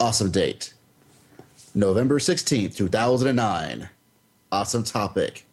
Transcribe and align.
Awesome 0.00 0.30
date. 0.30 0.74
November 1.74 2.20
16th, 2.20 2.76
2009. 2.76 3.88
Awesome 4.52 4.84
topic. 4.84 5.44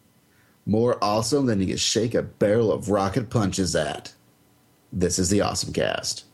More 0.68 1.04
awesome 1.04 1.48
than 1.48 1.60
you 1.62 1.66
can 1.66 1.78
shake 1.78 2.14
a 2.14 2.22
barrel 2.22 2.72
of 2.72 2.90
rocket 2.92 3.32
punches 3.32 3.76
at. 3.76 4.14
This 4.94 5.18
is 5.18 5.32
the 5.32 5.42
Awesome 5.42 5.74
Cast. 5.74 6.26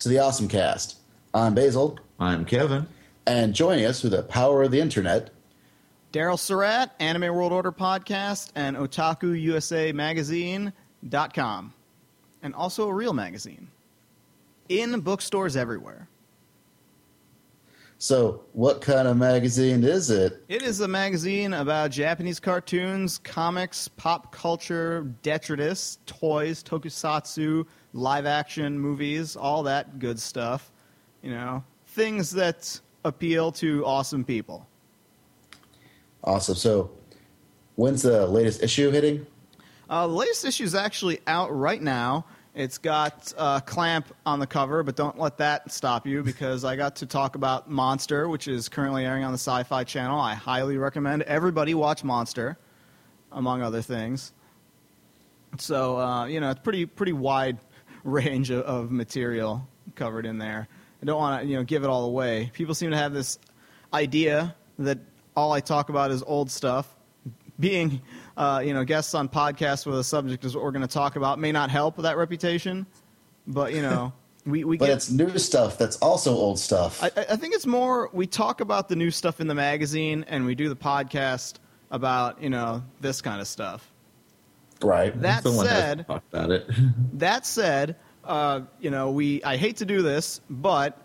To 0.00 0.08
the 0.08 0.18
Awesome 0.18 0.48
Cast. 0.48 0.96
I'm 1.34 1.54
Basil, 1.54 1.98
I'm 2.18 2.46
Kevin. 2.46 2.86
and 3.26 3.54
joining 3.54 3.84
us 3.84 4.00
through 4.00 4.10
the 4.10 4.22
power 4.22 4.62
of 4.62 4.70
the 4.70 4.80
internet, 4.80 5.30
Daryl 6.10 6.38
Surat, 6.38 6.94
Anime 6.98 7.34
World 7.34 7.52
Order 7.52 7.70
Podcast, 7.70 8.50
and 8.54 8.76
Otaku 8.76 9.38
USA 9.42 9.92
Magazine.com. 9.92 11.74
And 12.42 12.54
also 12.54 12.88
a 12.88 12.94
real 12.94 13.12
magazine. 13.12 13.68
In 14.70 15.00
bookstores 15.00 15.54
everywhere. 15.54 16.08
So, 17.98 18.44
what 18.54 18.80
kind 18.80 19.06
of 19.06 19.18
magazine 19.18 19.84
is 19.84 20.08
it? 20.08 20.42
It 20.48 20.62
is 20.62 20.80
a 20.80 20.88
magazine 20.88 21.52
about 21.52 21.90
Japanese 21.90 22.40
cartoons, 22.40 23.18
comics, 23.18 23.86
pop 23.88 24.32
culture, 24.34 25.02
detritus, 25.22 25.98
toys, 26.06 26.64
tokusatsu, 26.64 27.66
live 27.92 28.26
action 28.26 28.78
movies, 28.78 29.36
all 29.36 29.62
that 29.64 29.98
good 29.98 30.18
stuff. 30.18 30.70
You 31.22 31.30
know, 31.30 31.64
things 31.86 32.30
that 32.32 32.80
appeal 33.04 33.52
to 33.52 33.84
awesome 33.84 34.24
people. 34.24 34.66
Awesome. 36.24 36.54
So, 36.54 36.90
when's 37.76 38.02
the 38.02 38.26
latest 38.26 38.62
issue 38.62 38.90
hitting? 38.90 39.26
Uh, 39.88 40.06
the 40.06 40.12
latest 40.12 40.44
issue 40.44 40.64
is 40.64 40.74
actually 40.74 41.20
out 41.26 41.54
right 41.54 41.80
now. 41.80 42.26
It's 42.54 42.78
got 42.78 43.32
uh, 43.38 43.60
Clamp 43.60 44.06
on 44.26 44.40
the 44.40 44.46
cover, 44.46 44.82
but 44.82 44.96
don't 44.96 45.18
let 45.18 45.38
that 45.38 45.70
stop 45.70 46.06
you 46.06 46.22
because 46.22 46.64
I 46.64 46.76
got 46.76 46.96
to 46.96 47.06
talk 47.06 47.36
about 47.36 47.70
Monster, 47.70 48.28
which 48.28 48.48
is 48.48 48.68
currently 48.68 49.04
airing 49.04 49.24
on 49.24 49.32
the 49.32 49.38
Sci 49.38 49.62
Fi 49.64 49.84
Channel. 49.84 50.18
I 50.18 50.34
highly 50.34 50.76
recommend 50.76 51.22
everybody 51.22 51.74
watch 51.74 52.02
Monster, 52.02 52.58
among 53.32 53.62
other 53.62 53.82
things. 53.82 54.32
So, 55.58 55.98
uh, 55.98 56.26
you 56.26 56.40
know, 56.40 56.50
it's 56.50 56.60
pretty, 56.60 56.86
pretty 56.86 57.12
wide 57.12 57.58
range 58.04 58.50
of, 58.50 58.62
of 58.64 58.90
material 58.90 59.66
covered 59.94 60.26
in 60.26 60.38
there. 60.38 60.68
I 61.02 61.06
don't 61.06 61.18
want 61.18 61.42
to, 61.42 61.48
you 61.48 61.56
know, 61.56 61.64
give 61.64 61.82
it 61.84 61.88
all 61.88 62.04
away. 62.04 62.50
People 62.52 62.74
seem 62.74 62.90
to 62.90 62.96
have 62.96 63.12
this 63.12 63.38
idea 63.92 64.54
that 64.78 64.98
all 65.36 65.52
I 65.52 65.60
talk 65.60 65.88
about 65.88 66.10
is 66.10 66.22
old 66.22 66.50
stuff. 66.50 66.94
Being, 67.58 68.00
uh, 68.36 68.62
you 68.64 68.72
know, 68.72 68.84
guests 68.84 69.14
on 69.14 69.28
podcasts 69.28 69.84
where 69.86 69.94
the 69.96 70.04
subject 70.04 70.44
is 70.44 70.54
what 70.54 70.64
we're 70.64 70.70
going 70.70 70.86
to 70.86 70.88
talk 70.88 71.16
about 71.16 71.38
may 71.38 71.52
not 71.52 71.70
help 71.70 71.96
with 71.96 72.04
that 72.04 72.16
reputation, 72.16 72.86
but 73.46 73.74
you 73.74 73.82
know, 73.82 74.12
we 74.46 74.64
we 74.64 74.78
But 74.78 74.86
get. 74.86 74.96
it's 74.96 75.10
new 75.10 75.36
stuff 75.38 75.76
that's 75.76 75.96
also 75.98 76.32
old 76.34 76.58
stuff. 76.58 77.02
I, 77.02 77.08
I 77.16 77.26
I 77.32 77.36
think 77.36 77.54
it's 77.54 77.66
more 77.66 78.08
we 78.14 78.26
talk 78.26 78.62
about 78.62 78.88
the 78.88 78.96
new 78.96 79.10
stuff 79.10 79.40
in 79.42 79.46
the 79.46 79.54
magazine, 79.54 80.24
and 80.28 80.46
we 80.46 80.54
do 80.54 80.70
the 80.70 80.76
podcast 80.76 81.56
about 81.90 82.42
you 82.42 82.48
know 82.48 82.82
this 83.02 83.20
kind 83.20 83.42
of 83.42 83.46
stuff. 83.46 83.89
Right. 84.82 85.20
That 85.20 85.42
Someone 85.42 85.66
said, 85.66 86.06
to 86.06 86.14
about 86.16 86.50
it. 86.50 86.68
That 87.14 87.46
said, 87.46 87.96
uh, 88.24 88.62
you 88.80 88.90
know, 88.90 89.10
we 89.10 89.42
I 89.44 89.56
hate 89.56 89.78
to 89.78 89.84
do 89.84 90.02
this, 90.02 90.40
but 90.48 90.98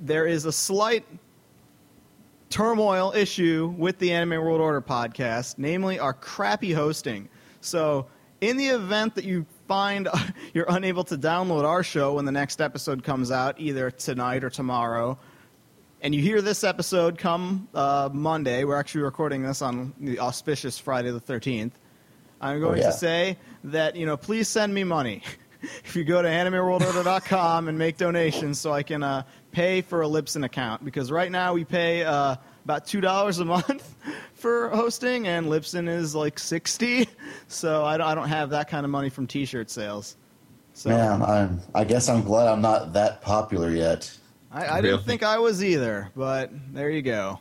there 0.00 0.26
is 0.26 0.44
a 0.44 0.52
slight 0.52 1.04
turmoil 2.50 3.12
issue 3.14 3.74
with 3.78 3.98
the 3.98 4.12
Anime 4.12 4.42
World 4.42 4.60
Order 4.60 4.80
podcast, 4.80 5.54
namely 5.58 5.98
our 5.98 6.12
crappy 6.12 6.72
hosting. 6.72 7.28
So, 7.60 8.06
in 8.40 8.56
the 8.56 8.66
event 8.66 9.14
that 9.14 9.24
you 9.24 9.46
find 9.68 10.08
you're 10.54 10.66
unable 10.68 11.04
to 11.04 11.16
download 11.16 11.64
our 11.64 11.82
show 11.82 12.14
when 12.14 12.24
the 12.24 12.32
next 12.32 12.60
episode 12.60 13.02
comes 13.04 13.30
out, 13.30 13.58
either 13.58 13.90
tonight 13.90 14.44
or 14.44 14.50
tomorrow, 14.50 15.18
and 16.02 16.14
you 16.14 16.20
hear 16.20 16.42
this 16.42 16.64
episode 16.64 17.16
come 17.16 17.68
uh, 17.74 18.10
Monday, 18.12 18.64
we're 18.64 18.76
actually 18.76 19.02
recording 19.02 19.42
this 19.42 19.62
on 19.62 19.94
the 20.00 20.18
auspicious 20.18 20.76
Friday 20.76 21.12
the 21.12 21.20
13th. 21.20 21.70
I'm 22.42 22.60
going 22.60 22.80
yeah. 22.80 22.86
to 22.86 22.92
say 22.92 23.38
that, 23.64 23.94
you 23.94 24.04
know, 24.04 24.16
please 24.16 24.48
send 24.48 24.74
me 24.74 24.82
money. 24.84 25.22
if 25.84 25.94
you 25.94 26.02
go 26.02 26.20
to 26.20 26.28
animeworldorder.com 26.28 27.68
and 27.68 27.78
make 27.78 27.96
donations 27.96 28.58
so 28.58 28.72
I 28.72 28.82
can 28.82 29.02
uh, 29.02 29.22
pay 29.52 29.80
for 29.80 30.02
a 30.02 30.06
Libsyn 30.06 30.44
account. 30.44 30.84
Because 30.84 31.12
right 31.12 31.30
now 31.30 31.54
we 31.54 31.64
pay 31.64 32.02
uh, 32.02 32.34
about 32.64 32.84
$2 32.84 33.40
a 33.40 33.44
month 33.44 33.94
for 34.34 34.70
hosting, 34.70 35.28
and 35.28 35.46
Libsyn 35.46 35.88
is 35.88 36.14
like 36.14 36.38
60 36.38 37.08
So 37.48 37.84
I 37.84 37.96
don't, 37.96 38.06
I 38.08 38.14
don't 38.14 38.28
have 38.28 38.50
that 38.50 38.68
kind 38.68 38.84
of 38.84 38.90
money 38.90 39.08
from 39.08 39.26
t 39.26 39.44
shirt 39.44 39.70
sales. 39.70 40.16
So 40.74 40.88
Man, 40.90 41.22
I'm, 41.22 41.60
I 41.74 41.84
guess 41.84 42.08
I'm 42.08 42.22
glad 42.22 42.48
I'm 42.48 42.62
not 42.62 42.94
that 42.94 43.20
popular 43.20 43.70
yet. 43.70 44.10
I, 44.50 44.78
I 44.78 44.80
didn't 44.80 45.04
think 45.04 45.22
I 45.22 45.38
was 45.38 45.62
either, 45.62 46.10
but 46.16 46.50
there 46.72 46.90
you 46.90 47.02
go. 47.02 47.40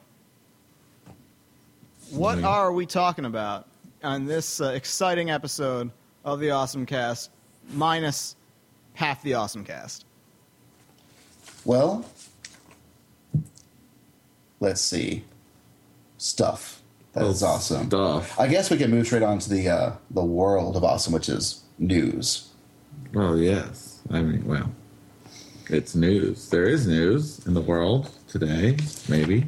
What 2.12 2.44
are 2.44 2.74
we 2.74 2.86
talking 2.86 3.26
about 3.26 3.68
on 4.04 4.26
this 4.26 4.62
uh, 4.62 4.70
exciting 4.70 5.30
episode 5.30 5.92
of 6.26 6.40
the 6.40 6.52
Awesome 6.52 6.86
Cast, 6.86 7.32
minus 7.74 8.36
half 8.94 9.22
the 9.24 9.34
Awesome 9.34 9.64
Cast? 9.64 10.06
Well, 11.66 12.06
let's 14.60 14.82
see. 14.82 15.24
Stuff. 16.18 16.82
That 17.14 17.26
is 17.26 17.42
Well, 17.42 17.52
awesome. 17.52 17.88
Stuff. 17.88 18.40
I 18.40 18.48
guess 18.48 18.70
we 18.70 18.78
can 18.78 18.90
move 18.92 19.06
straight 19.06 19.24
on 19.24 19.40
to 19.40 19.50
the 19.50 19.68
uh, 19.70 19.94
the 20.12 20.24
world 20.24 20.76
of 20.76 20.84
awesome, 20.84 21.14
which 21.14 21.30
is 21.30 21.62
news. 21.78 22.50
Oh 23.16 23.36
yes. 23.36 24.00
I 24.10 24.22
mean, 24.22 24.46
well, 24.46 24.72
it's 25.68 25.94
news. 25.96 26.50
There 26.50 26.68
is 26.68 26.88
news 26.88 27.46
in 27.46 27.54
the 27.54 27.62
world 27.62 28.12
today. 28.28 28.78
Maybe. 29.10 29.46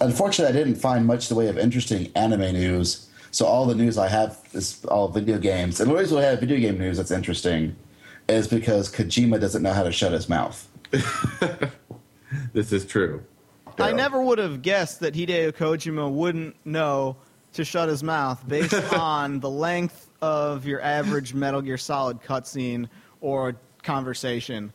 Unfortunately, 0.00 0.54
I 0.54 0.64
didn't 0.64 0.80
find 0.80 1.06
much 1.06 1.30
in 1.30 1.34
the 1.34 1.38
way 1.38 1.48
of 1.48 1.58
interesting 1.58 2.10
anime 2.14 2.52
news. 2.52 3.08
So 3.30 3.46
all 3.46 3.64
the 3.66 3.74
news 3.74 3.96
I 3.98 4.08
have 4.08 4.38
is 4.52 4.84
all 4.86 5.08
video 5.08 5.38
games. 5.38 5.80
And 5.80 5.90
the 5.90 5.94
reason 5.96 6.18
I 6.18 6.22
have 6.22 6.40
video 6.40 6.58
game 6.58 6.78
news 6.78 6.96
that's 6.96 7.10
interesting 7.10 7.76
is 8.28 8.48
because 8.48 8.90
Kojima 8.90 9.40
doesn't 9.40 9.62
know 9.62 9.72
how 9.72 9.82
to 9.84 9.92
shut 9.92 10.12
his 10.12 10.28
mouth. 10.28 10.66
This 12.52 12.72
is 12.72 12.86
true. 12.86 13.24
I 13.78 13.92
never 13.92 14.22
would 14.22 14.38
have 14.38 14.62
guessed 14.62 15.00
that 15.00 15.14
Hideo 15.14 15.52
Kojima 15.52 16.10
wouldn't 16.10 16.54
know 16.64 17.16
to 17.54 17.64
shut 17.64 17.88
his 17.88 18.02
mouth 18.04 18.46
based 18.46 18.74
on 18.94 19.40
the 19.40 19.50
length 19.50 20.08
of 20.22 20.66
your 20.66 20.80
average 20.80 21.34
Metal 21.34 21.60
Gear 21.60 21.78
Solid 21.78 22.22
cutscene 22.22 22.88
or 23.20 23.56
conversation. 23.82 24.72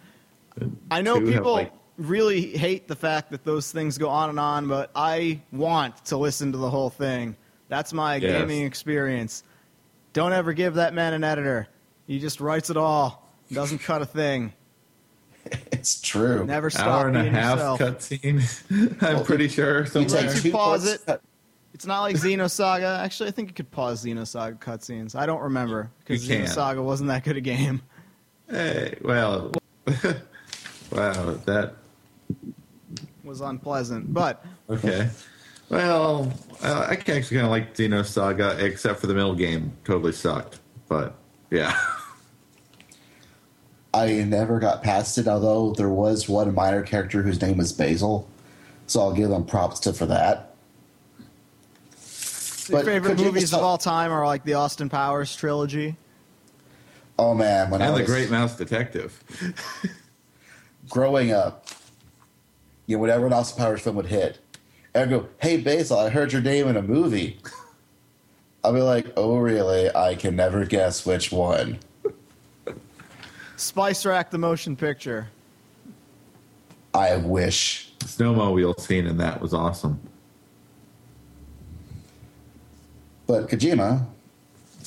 I 0.91 1.01
know 1.01 1.19
Two 1.19 1.31
people 1.31 1.53
like- 1.53 1.71
really 1.97 2.57
hate 2.57 2.87
the 2.89 2.95
fact 2.95 3.31
that 3.31 3.45
those 3.45 3.71
things 3.71 3.97
go 3.97 4.09
on 4.09 4.29
and 4.29 4.39
on, 4.39 4.67
but 4.67 4.91
I 4.95 5.39
want 5.53 6.03
to 6.05 6.17
listen 6.17 6.51
to 6.51 6.57
the 6.57 6.69
whole 6.69 6.89
thing. 6.89 7.37
That's 7.67 7.93
my 7.93 8.15
Yes. 8.17 8.41
gaming 8.41 8.63
experience. 8.63 9.43
Don't 10.13 10.33
ever 10.33 10.53
give 10.53 10.75
that 10.75 10.93
man 10.93 11.13
an 11.13 11.23
editor. 11.23 11.67
He 12.07 12.19
just 12.19 12.39
writes 12.39 12.69
it 12.69 12.77
all. 12.77 13.27
Doesn't 13.51 13.79
cut 13.79 14.01
a 14.01 14.05
thing. 14.05 14.53
It's 15.71 16.01
true. 16.01 16.43
Never 16.45 16.71
stop 16.71 16.87
Hour 16.87 17.07
and 17.09 17.17
a 17.17 17.29
half 17.29 17.57
yourself. 17.59 17.79
cutscene. 17.79 18.97
I'm 19.03 19.15
Well, 19.17 19.23
pretty 19.23 19.47
sure 19.47 19.85
You 19.85 20.05
take 20.05 20.43
you 20.43 20.51
pause 20.51 20.85
parts- 20.97 21.03
it- 21.07 21.21
It's 21.75 21.85
not 21.85 22.01
like 22.01 22.15
Xenosaga. 22.15 22.99
Actually, 23.03 23.29
I 23.29 23.31
think 23.33 23.49
you 23.49 23.53
could 23.53 23.69
pause 23.69 24.03
Xenosaga 24.03 24.57
cutscenes. 24.59 25.13
I 25.13 25.27
don't 25.27 25.41
remember 25.41 25.91
because 25.99 26.27
Xenosaga 26.27 26.83
wasn't 26.83 27.09
that 27.09 27.23
good 27.23 27.37
a 27.37 27.41
game. 27.41 27.81
Hey, 28.49 28.97
well, 29.03 29.51
wow, 30.91 31.31
that 31.45 31.75
Was 33.23 33.41
unpleasant, 33.41 34.11
but 34.13 34.43
okay. 34.69 35.09
Well, 35.69 36.31
uh, 36.63 36.87
I 36.89 36.93
actually 36.93 37.21
kind 37.21 37.41
of 37.41 37.49
like 37.49 37.73
Xenosaga, 37.73 38.61
except 38.61 38.99
for 38.99 39.07
the 39.07 39.13
middle 39.13 39.35
game. 39.35 39.73
Totally 39.83 40.11
sucked. 40.11 40.59
But 40.87 41.15
yeah, 41.49 41.75
I 43.93 44.13
never 44.23 44.59
got 44.59 44.83
past 44.83 45.17
it, 45.17 45.27
although 45.27 45.73
there 45.73 45.89
was 45.89 46.29
one 46.29 46.53
minor 46.53 46.83
character 46.83 47.23
whose 47.23 47.41
name 47.41 47.57
was 47.57 47.73
Basil. 47.73 48.29
So 48.87 49.01
I'll 49.01 49.13
give 49.13 49.29
them 49.29 49.45
props 49.45 49.79
to 49.81 49.93
for 49.93 50.05
that. 50.05 50.53
Your 52.67 52.79
But 52.79 52.85
favorite 52.85 53.09
could 53.11 53.19
you 53.19 53.25
movies 53.25 53.53
of 53.53 53.61
all 53.61 53.77
time 53.77 54.11
are 54.11 54.25
like 54.25 54.43
the 54.43 54.53
Austin 54.53 54.89
Powers 54.89 55.35
trilogy. 55.35 55.95
Oh 57.17 57.33
man, 57.33 57.69
when 57.69 57.81
I 57.81 57.87
And 57.87 57.97
the 57.97 58.03
Great 58.03 58.29
Mouse 58.29 58.55
Detective. 58.55 59.23
growing 60.89 61.31
up, 61.31 61.67
you 62.85 62.97
know, 62.97 63.01
whenever 63.01 63.27
an 63.27 63.33
Austin 63.33 63.63
Powers 63.63 63.81
film 63.81 63.95
would 63.95 64.05
hit, 64.05 64.39
I'd 64.95 65.09
go, 65.09 65.27
"Hey 65.41 65.57
Basil, 65.57 65.99
I 65.99 66.09
heard 66.09 66.31
your 66.31 66.41
name 66.41 66.67
in 66.67 66.77
a 66.77 66.81
movie." 66.81 67.37
I'll 68.63 68.73
be 68.73 68.81
like, 68.81 69.11
"Oh 69.17 69.37
really? 69.37 69.93
I 69.93 70.15
can 70.15 70.35
never 70.35 70.65
guess 70.65 71.05
which 71.05 71.31
one." 71.31 71.79
Spice 73.57 74.05
Rack, 74.05 74.31
the 74.31 74.37
motion 74.37 74.75
picture. 74.75 75.27
I 76.93 77.17
wish. 77.17 77.91
The 77.99 78.05
snowmobile 78.05 78.79
scene 78.79 79.05
in 79.05 79.17
that 79.17 79.41
was 79.41 79.53
awesome. 79.53 79.99
But 83.27 83.49
Kojima, 83.49 84.05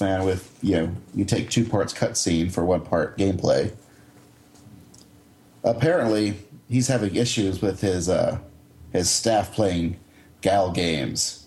man, 0.00 0.24
with 0.24 0.56
you 0.62 0.76
know, 0.76 0.96
you 1.14 1.24
take 1.24 1.50
two 1.50 1.64
parts 1.64 1.92
cutscene 1.92 2.50
for 2.50 2.64
one 2.64 2.80
part 2.80 3.18
gameplay. 3.18 3.72
Apparently, 5.64 6.38
he's 6.68 6.86
having 6.86 7.14
issues 7.14 7.60
with 7.60 7.80
his 7.80 8.08
uh, 8.08 8.38
his 8.92 9.10
staff 9.10 9.52
playing 9.52 9.98
Gal 10.40 10.70
games. 10.72 11.46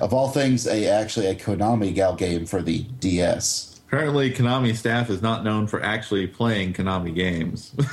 of 0.00 0.12
all 0.12 0.28
things, 0.28 0.66
a 0.66 0.86
actually 0.88 1.26
a 1.26 1.34
Konami 1.34 1.94
Gal 1.94 2.14
game 2.14 2.46
for 2.46 2.62
the 2.62 2.82
DS. 3.00 3.80
Apparently, 3.88 4.30
Konami 4.32 4.76
staff 4.76 5.10
is 5.10 5.20
not 5.22 5.42
known 5.42 5.66
for 5.66 5.82
actually 5.82 6.26
playing 6.26 6.74
Konami 6.74 7.14
games. 7.14 7.74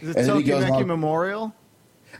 Is 0.00 0.10
it 0.10 0.16
And 0.16 0.28
then 0.28 0.36
he 0.36 0.42
goes 0.42 0.64
on- 0.70 0.86
Memorial? 0.86 1.54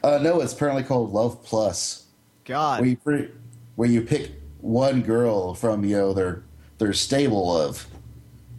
Uh, 0.03 0.19
no, 0.23 0.41
it's 0.41 0.53
apparently 0.53 0.83
called 0.83 1.13
Love 1.13 1.43
Plus. 1.45 2.07
God. 2.45 2.81
where 2.81 2.89
you 2.91 2.97
pre- 2.97 3.31
where 3.77 3.89
you 3.89 4.03
pick 4.03 4.33
one 4.61 5.03
girl 5.03 5.53
from 5.55 5.85
you 5.85 5.97
know 5.97 6.13
their 6.13 6.45
their 6.79 6.93
stable 6.93 7.57
of 7.57 7.87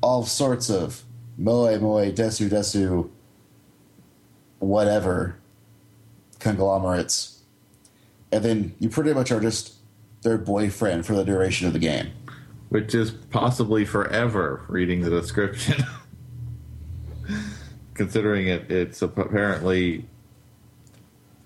all 0.02 0.24
sorts 0.26 0.70
of 0.70 1.04
moe 1.38 1.80
moe 1.80 2.12
desu 2.12 2.50
desu 2.50 3.10
whatever 4.60 5.38
conglomerates 6.40 7.42
and 8.32 8.44
then 8.44 8.76
you 8.80 8.90
pretty 8.90 9.14
much 9.14 9.32
are 9.32 9.40
just 9.40 9.74
their 10.22 10.38
boyfriend 10.38 11.06
for 11.06 11.16
the 11.16 11.24
duration 11.24 11.68
of 11.68 11.74
the 11.74 11.80
game 11.80 12.12
which 12.70 12.94
is 12.94 13.12
possibly 13.12 13.86
forever 13.86 14.66
reading 14.68 15.02
the 15.02 15.10
description. 15.10 15.84
Considering 17.94 18.48
it, 18.48 18.70
it's 18.70 19.02
apparently 19.02 20.06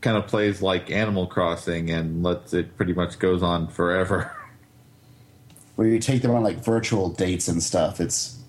kind 0.02 0.18
of 0.18 0.28
plays 0.28 0.62
like 0.62 0.92
Animal 0.92 1.28
Crossing 1.28 1.92
and 1.92 2.24
lets 2.24 2.54
it 2.54 2.76
pretty 2.76 2.94
much 2.94 3.20
goes 3.20 3.44
on 3.44 3.68
forever. 3.68 4.36
where 5.76 5.88
you 5.88 6.00
take 6.00 6.22
them 6.22 6.32
on 6.32 6.44
like 6.44 6.58
virtual 6.58 7.10
dates 7.10 7.48
and 7.48 7.64
stuff 7.64 8.02
it's 8.02 8.40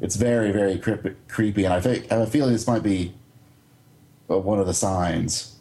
it's 0.00 0.16
very 0.16 0.50
very 0.50 0.78
creepy, 0.78 1.14
creepy 1.28 1.64
and 1.64 1.74
I, 1.74 1.80
think, 1.80 2.10
I 2.10 2.16
have 2.16 2.28
a 2.28 2.30
feeling 2.30 2.52
this 2.52 2.66
might 2.66 2.82
be 2.82 3.12
uh, 4.30 4.38
one 4.38 4.58
of 4.58 4.66
the 4.66 4.74
signs 4.74 5.54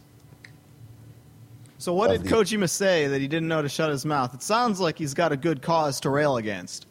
so 1.83 1.93
what 1.93 2.11
did 2.11 2.23
the- 2.23 2.29
Kojima 2.29 2.69
say 2.69 3.07
that 3.07 3.19
he 3.19 3.27
didn't 3.27 3.49
know 3.49 3.61
to 3.61 3.67
shut 3.67 3.89
his 3.89 4.05
mouth? 4.05 4.33
It 4.33 4.41
sounds 4.41 4.79
like 4.79 4.97
he's 4.97 5.13
got 5.13 5.33
a 5.33 5.35
good 5.35 5.61
cause 5.61 5.99
to 5.99 6.09
rail 6.09 6.37
against. 6.37 6.87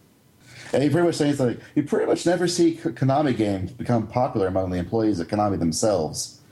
And 0.74 0.82
he 0.82 0.90
pretty 0.90 1.06
much 1.06 1.14
says 1.14 1.40
like 1.40 1.58
you 1.74 1.82
pretty 1.82 2.04
much 2.04 2.26
never 2.26 2.46
see 2.46 2.74
Konami 2.74 3.34
games 3.34 3.72
become 3.72 4.06
popular 4.06 4.48
among 4.48 4.68
the 4.68 4.76
employees 4.76 5.18
at 5.18 5.28
Konami 5.28 5.58
themselves. 5.58 6.42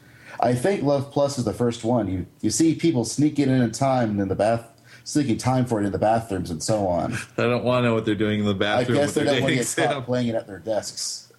I 0.40 0.55
think 0.55 0.82
Love 0.82 1.12
Plus 1.12 1.38
is 1.38 1.44
the 1.44 1.52
first 1.52 1.84
one. 1.84 2.11
You 2.11 2.26
you 2.40 2.49
see 2.49 2.75
people 2.75 3.05
sneaking 3.05 3.50
in 3.50 3.61
in 3.61 3.73
time 3.73 4.19
in 4.19 4.28
the 4.28 4.34
bath, 4.34 4.66
sneaking 5.05 5.37
time 5.37 5.66
for 5.66 5.82
it 5.82 5.84
in 5.84 5.93
the 5.93 5.99
bathrooms 5.99 6.50
and 6.50 6.62
so 6.62 6.87
on. 6.87 7.12
I 7.37 7.43
don't 7.43 7.62
want 7.62 7.82
to 7.82 7.88
know 7.88 7.94
what 7.94 8.06
they're 8.06 8.14
doing 8.14 8.40
in 8.40 8.46
the 8.46 8.55
bathroom. 8.55 8.96
I 8.96 9.00
guess 9.02 9.12
they 9.12 9.25
their 9.25 9.34
don't 9.34 9.43
want 9.43 9.52
to 9.52 9.58
dating 9.58 9.75
get 9.76 9.93
caught 9.93 10.06
playing 10.06 10.28
it 10.28 10.34
at 10.34 10.46
their 10.46 10.61
desks. 10.61 11.29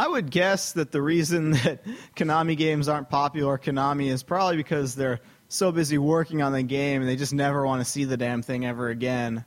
I 0.00 0.08
would 0.08 0.30
guess 0.30 0.72
that 0.72 0.92
the 0.92 1.02
reason 1.02 1.50
that 1.62 1.84
Konami 2.16 2.56
games 2.56 2.88
aren't 2.88 3.10
popular 3.10 3.58
Konami 3.58 4.06
is 4.06 4.22
probably 4.22 4.56
because 4.56 4.94
they're 4.94 5.20
so 5.48 5.70
busy 5.70 5.98
working 5.98 6.40
on 6.40 6.52
the 6.52 6.62
game 6.62 7.02
and 7.02 7.10
they 7.10 7.16
just 7.16 7.34
never 7.34 7.66
want 7.66 7.82
to 7.82 7.84
see 7.84 8.04
the 8.04 8.16
damn 8.16 8.40
thing 8.40 8.64
ever 8.64 8.88
again. 8.88 9.44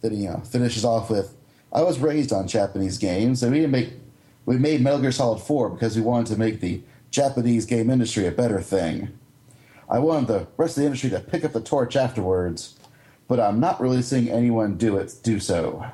Then 0.00 0.12
he 0.12 0.18
you 0.18 0.30
know, 0.30 0.38
finishes 0.38 0.84
off 0.84 1.10
with, 1.10 1.34
"I 1.72 1.82
was 1.82 1.98
raised 1.98 2.32
on 2.32 2.46
Japanese 2.46 2.96
games, 2.96 3.42
and 3.42 3.50
we 3.50 3.58
didn't 3.58 3.72
make 3.72 3.94
we 4.46 4.56
made 4.56 4.82
Metal 4.82 5.00
Gear 5.00 5.10
Solid 5.10 5.40
4 5.40 5.70
because 5.70 5.96
we 5.96 6.02
wanted 6.02 6.32
to 6.32 6.38
make 6.38 6.60
the 6.60 6.80
Japanese 7.10 7.66
game 7.66 7.90
industry 7.90 8.24
a 8.24 8.30
better 8.30 8.60
thing. 8.60 9.08
I 9.90 9.98
wanted 9.98 10.28
the 10.28 10.46
rest 10.56 10.76
of 10.76 10.82
the 10.82 10.86
industry 10.86 11.10
to 11.10 11.18
pick 11.18 11.44
up 11.44 11.52
the 11.52 11.60
torch 11.60 11.96
afterwards, 11.96 12.76
but 13.26 13.40
I'm 13.40 13.58
not 13.58 13.80
really 13.80 14.02
seeing 14.02 14.30
anyone 14.30 14.76
do 14.76 14.96
it 14.96 15.16
do 15.24 15.40
so." 15.40 15.86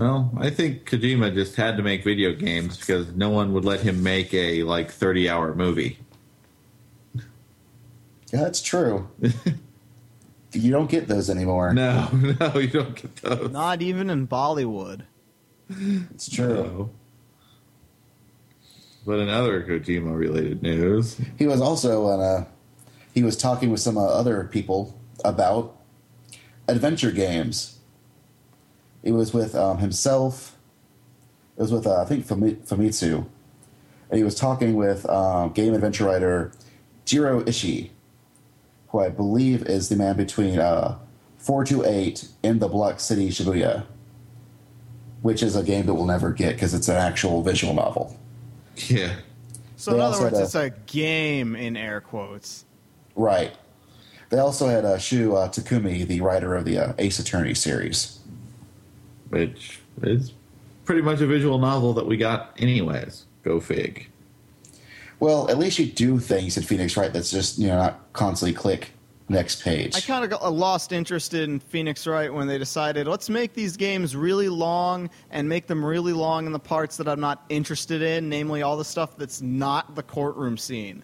Well, 0.00 0.32
I 0.38 0.48
think 0.48 0.88
Kojima 0.88 1.34
just 1.34 1.56
had 1.56 1.76
to 1.76 1.82
make 1.82 2.04
video 2.04 2.32
games 2.32 2.78
because 2.78 3.12
no 3.12 3.28
one 3.28 3.52
would 3.52 3.66
let 3.66 3.80
him 3.80 4.02
make 4.02 4.32
a 4.32 4.62
like 4.62 4.90
thirty-hour 4.90 5.54
movie. 5.54 5.98
Yeah, 8.32 8.40
that's 8.40 8.62
true. 8.62 9.10
you 10.52 10.70
don't 10.70 10.88
get 10.90 11.06
those 11.06 11.28
anymore. 11.28 11.74
No, 11.74 12.08
no, 12.40 12.58
you 12.58 12.68
don't 12.68 12.94
get 12.94 13.16
those. 13.16 13.50
Not 13.50 13.82
even 13.82 14.08
in 14.08 14.26
Bollywood. 14.26 15.02
It's 15.68 16.30
true. 16.30 16.54
No. 16.54 16.90
But 19.04 19.18
in 19.18 19.28
other 19.28 19.62
Kojima-related 19.64 20.62
news, 20.62 21.20
He 21.38 21.46
was 21.46 21.60
also 21.60 22.06
on 22.06 22.20
a. 22.20 22.46
He 23.12 23.22
was 23.22 23.36
talking 23.36 23.68
with 23.68 23.80
some 23.80 23.98
uh, 23.98 24.06
other 24.06 24.44
people 24.44 24.98
about 25.26 25.76
adventure 26.68 27.10
games. 27.10 27.79
It 29.02 29.12
was 29.12 29.32
with 29.32 29.54
um, 29.54 29.78
himself. 29.78 30.56
It 31.56 31.62
was 31.62 31.72
with 31.72 31.86
uh, 31.86 32.02
I 32.02 32.04
think 32.04 32.26
Famitsu, 32.26 33.26
and 34.10 34.18
he 34.18 34.24
was 34.24 34.34
talking 34.34 34.74
with 34.74 35.08
um, 35.08 35.52
game 35.52 35.74
adventure 35.74 36.04
writer 36.04 36.52
Jiro 37.04 37.42
Ishii, 37.42 37.90
who 38.88 39.00
I 39.00 39.08
believe 39.08 39.64
is 39.64 39.88
the 39.88 39.96
man 39.96 40.16
between 40.16 40.58
uh, 40.58 40.98
428 41.38 42.28
and 42.44 42.60
the 42.60 42.68
Block 42.68 43.00
City 43.00 43.30
Shibuya, 43.30 43.84
which 45.22 45.42
is 45.42 45.56
a 45.56 45.62
game 45.62 45.86
that 45.86 45.94
we'll 45.94 46.06
never 46.06 46.30
get 46.32 46.54
because 46.54 46.72
it's 46.74 46.88
an 46.88 46.96
actual 46.96 47.42
visual 47.42 47.74
novel. 47.74 48.16
yeah, 48.76 49.16
So 49.76 49.90
They 49.90 49.96
in 49.96 50.02
other 50.02 50.20
words, 50.20 50.36
had 50.36 50.44
it's 50.44 50.54
a 50.54 50.70
game 50.86 51.56
in 51.56 51.76
air 51.76 52.00
quotes. 52.00 52.64
Right. 53.16 53.52
They 54.28 54.38
also 54.38 54.68
had 54.68 54.84
uh, 54.84 54.98
Shu 54.98 55.34
uh, 55.34 55.48
Takumi, 55.48 56.06
the 56.06 56.20
writer 56.20 56.54
of 56.54 56.64
the 56.64 56.78
uh, 56.78 56.92
Ace 56.98 57.18
Attorney 57.18 57.54
series. 57.54 58.19
Which 59.30 59.80
is 60.02 60.32
pretty 60.84 61.02
much 61.02 61.20
a 61.20 61.26
visual 61.26 61.58
novel 61.58 61.94
that 61.94 62.06
we 62.06 62.16
got 62.16 62.54
anyways. 62.58 63.24
Go 63.42 63.60
fig. 63.60 64.08
Well, 65.18 65.50
at 65.50 65.58
least 65.58 65.78
you 65.78 65.86
do 65.86 66.18
things 66.18 66.56
in 66.56 66.62
Phoenix 66.62 66.96
Wright 66.96 67.12
that's 67.12 67.30
just 67.30 67.58
you 67.58 67.68
know 67.68 67.76
not 67.76 68.12
constantly 68.12 68.54
click 68.54 68.90
next 69.28 69.62
page. 69.62 69.94
I 69.96 70.00
kind 70.00 70.24
of 70.24 70.30
got 70.30 70.52
lost 70.52 70.92
interest 70.92 71.34
in 71.34 71.60
Phoenix 71.60 72.06
Wright 72.06 72.32
when 72.32 72.48
they 72.48 72.58
decided 72.58 73.06
let's 73.06 73.30
make 73.30 73.54
these 73.54 73.76
games 73.76 74.16
really 74.16 74.48
long 74.48 75.08
and 75.30 75.48
make 75.48 75.66
them 75.66 75.84
really 75.84 76.12
long 76.12 76.46
in 76.46 76.52
the 76.52 76.58
parts 76.58 76.96
that 76.96 77.06
I'm 77.06 77.20
not 77.20 77.44
interested 77.48 78.02
in, 78.02 78.28
namely 78.28 78.62
all 78.62 78.76
the 78.76 78.84
stuff 78.84 79.16
that's 79.16 79.40
not 79.40 79.94
the 79.94 80.02
courtroom 80.02 80.56
scene. 80.56 81.02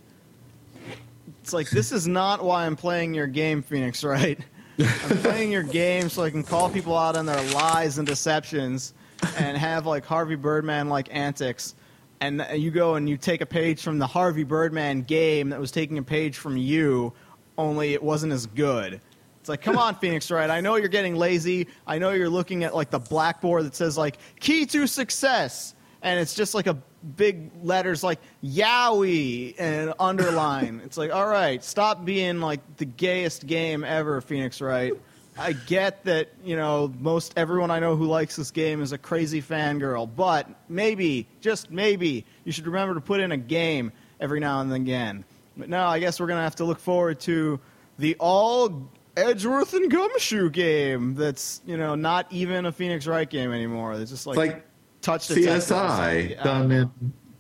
It's 1.43 1.53
like 1.53 1.71
this 1.71 1.93
is 1.93 2.09
not 2.09 2.43
why 2.43 2.67
I'm 2.67 2.75
playing 2.75 3.15
your 3.15 3.29
game, 3.29 3.63
Phoenix 3.63 4.03
Wright. 4.03 4.41
I'm 4.79 5.19
playing 5.19 5.53
your 5.53 5.63
game 5.63 6.09
so 6.09 6.23
I 6.23 6.31
can 6.31 6.43
call 6.43 6.69
people 6.69 6.97
out 6.97 7.17
on 7.17 7.27
their 7.27 7.41
lies 7.53 7.99
and 7.99 8.07
deceptions 8.07 8.95
and 9.39 9.57
have 9.57 9.87
like 9.87 10.05
Harvey 10.05 10.37
Birdman 10.37 10.89
like 10.89 11.09
antics. 11.11 11.75
And 12.21 12.47
you 12.55 12.71
go 12.71 12.95
and 12.95 13.09
you 13.09 13.17
take 13.17 13.41
a 13.41 13.47
page 13.47 13.83
from 13.83 13.99
the 13.99 14.07
Harvey 14.07 14.45
Birdman 14.45 15.03
game 15.03 15.51
that 15.51 15.61
was 15.61 15.71
taking 15.71 15.99
a 15.99 16.03
page 16.03 16.37
from 16.37 16.57
you, 16.57 17.13
only 17.59 17.95
it 17.95 18.03
wasn't 18.03 18.33
as 18.33 18.47
good. 18.47 19.01
It's 19.41 19.49
like, 19.49 19.63
come 19.63 19.79
on, 19.79 19.95
Phoenix 20.01 20.31
Wright. 20.31 20.51
I 20.51 20.61
know 20.61 20.77
you're 20.77 20.89
getting 20.89 21.17
lazy. 21.17 21.69
I 21.87 21.99
know 21.99 22.11
you're 22.11 22.29
looking 22.29 22.65
at 22.65 22.75
like 22.75 22.91
the 22.91 22.99
blackboard 22.99 23.65
that 23.65 23.75
says 23.75 23.97
like 23.97 24.19
key 24.41 24.67
to 24.67 24.87
success, 24.87 25.75
and 26.03 26.19
it's 26.19 26.35
just 26.35 26.55
like 26.55 26.67
a 26.67 26.77
big 27.17 27.51
letters 27.63 28.03
like 28.03 28.21
Yowie 28.45 29.55
and 29.59 29.95
underline. 29.99 30.81
it's 30.85 30.97
like, 30.97 31.13
all 31.13 31.27
right, 31.27 31.63
stop 31.63 32.05
being 32.05 32.41
like 32.41 32.61
the 32.77 32.85
gayest 32.85 33.47
game 33.47 33.85
ever, 33.85 34.21
Phoenix 34.21 34.61
Wright. 34.61 34.93
I 35.39 35.53
get 35.53 36.05
that, 36.05 36.31
you 36.43 36.57
know, 36.57 36.93
most 36.99 37.35
everyone 37.37 37.71
I 37.71 37.79
know 37.79 37.95
who 37.95 38.07
likes 38.07 38.37
this 38.37 38.51
game 38.51 38.81
is 38.81 38.93
a 38.93 38.99
crazy 38.99 39.43
fangirl, 39.43 40.09
but 40.17 40.49
maybe, 40.69 41.27
just 41.43 41.71
maybe, 41.71 42.25
you 42.45 42.53
should 42.53 42.67
remember 42.67 42.95
to 42.95 43.03
put 43.03 43.21
in 43.21 43.33
a 43.33 43.37
game 43.37 43.93
every 44.19 44.41
now 44.41 44.61
and 44.61 44.73
again. 44.73 45.25
But 45.57 45.69
no, 45.69 45.87
I 45.87 45.99
guess 45.99 46.19
we're 46.21 46.27
going 46.27 46.39
to 46.39 46.43
have 46.43 46.57
to 46.57 46.65
look 46.65 46.79
forward 46.79 47.21
to 47.21 47.61
the 47.99 48.17
all 48.19 48.89
Edgeworth 49.17 49.73
and 49.73 49.91
Gumshoe 49.91 50.51
game 50.51 51.15
that's 51.15 51.63
you 51.65 51.77
know 51.77 51.95
not 51.95 52.31
even 52.31 52.67
a 52.67 52.73
Phoenix 52.73 53.07
Wright 53.07 53.29
game 53.29 53.53
anymore. 53.53 53.95
It's 53.95 54.11
just 54.11 54.27
like, 54.27 54.37
like 54.37 54.67
touched 55.07 55.31
CSI 55.31 56.43
done 56.43 56.73
in 56.73 56.91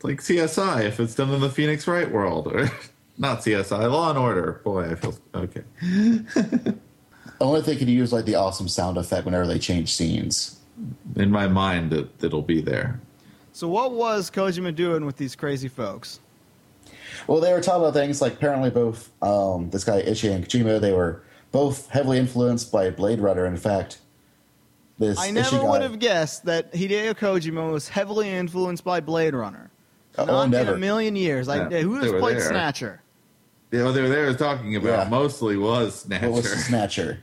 like 0.02 0.20
CSI 0.20 0.84
if 0.84 1.00
it's 1.00 1.16
done 1.16 1.30
in 1.30 1.40
the 1.40 1.50
Phoenix 1.50 1.88
Wright 1.88 2.10
world, 2.10 2.46
or 2.46 2.70
not 3.18 3.40
CSI, 3.40 3.90
Law 3.90 4.10
and 4.10 4.18
Order. 4.18 4.60
Boy, 4.64 4.90
I 4.90 4.94
feel 4.94 5.14
okay. 5.34 5.64
Only 7.40 7.60
they 7.62 7.76
could 7.76 7.88
use 7.88 8.12
like 8.12 8.24
the 8.24 8.36
awesome 8.36 8.68
sound 8.68 8.96
effect 8.96 9.24
whenever 9.24 9.46
they 9.46 9.58
change 9.58 9.92
scenes. 9.92 10.60
In 11.16 11.30
my 11.30 11.48
mind, 11.48 11.92
it, 11.92 12.08
it'll 12.22 12.42
be 12.42 12.60
there. 12.60 13.00
So 13.52 13.66
what 13.66 13.92
was 13.92 14.30
Kojima 14.30 14.74
doing 14.74 15.04
with 15.04 15.16
these 15.16 15.34
crazy 15.34 15.68
folks? 15.68 16.20
Well, 17.26 17.40
they 17.40 17.52
were 17.52 17.60
talking 17.60 17.82
about 17.82 17.94
things 17.94 18.20
like 18.20 18.34
apparently 18.34 18.70
both 18.70 19.10
um, 19.22 19.70
this 19.70 19.82
guy 19.82 20.02
Ishii 20.02 20.30
and 20.30 20.46
Kojima. 20.46 20.80
They 20.80 20.92
were 20.92 21.24
both 21.50 21.88
heavily 21.90 22.18
influenced 22.18 22.70
by 22.70 22.90
Blade 22.90 23.18
Runner. 23.18 23.44
In 23.44 23.56
fact, 23.56 23.98
this 24.98 25.18
I 25.18 25.30
never 25.30 25.58
guy, 25.58 25.68
would 25.68 25.82
have 25.82 25.98
guessed 25.98 26.44
that 26.46 26.72
Hideo 26.72 27.14
Kojima 27.14 27.70
was 27.72 27.88
heavily 27.88 28.30
influenced 28.30 28.84
by 28.84 29.00
Blade 29.00 29.34
Runner. 29.34 29.70
Oh, 30.18 30.24
Not 30.24 30.54
in 30.54 30.68
a 30.68 30.76
million 30.78 31.14
years. 31.16 31.48
I, 31.48 31.68
Yeah, 31.68 31.80
who 31.80 31.98
they 32.00 32.10
has 32.10 32.20
played 32.20 32.36
there. 32.36 32.48
Snatcher? 32.48 33.02
Yeah, 33.70 33.84
what 33.84 33.92
they 33.92 34.00
were 34.02 34.08
there 34.08 34.32
talking 34.34 34.76
about 34.76 35.04
Yeah. 35.04 35.08
mostly 35.10 35.56
was 35.56 36.00
Snatcher. 36.00 36.30
What 36.30 36.42
was 36.44 36.64
Snatcher? 36.64 37.20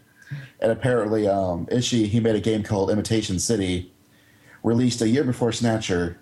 And 0.60 0.72
apparently, 0.72 1.28
um, 1.28 1.66
Ishii 1.68 2.08
he 2.08 2.20
made 2.20 2.36
a 2.36 2.40
game 2.40 2.62
called 2.64 2.90
Imitation 2.92 3.40
City, 3.40 3.92
released 4.64 5.02
a 5.02 5.08
year 5.10 5.24
before 5.24 5.52
Snatcher, 5.52 6.18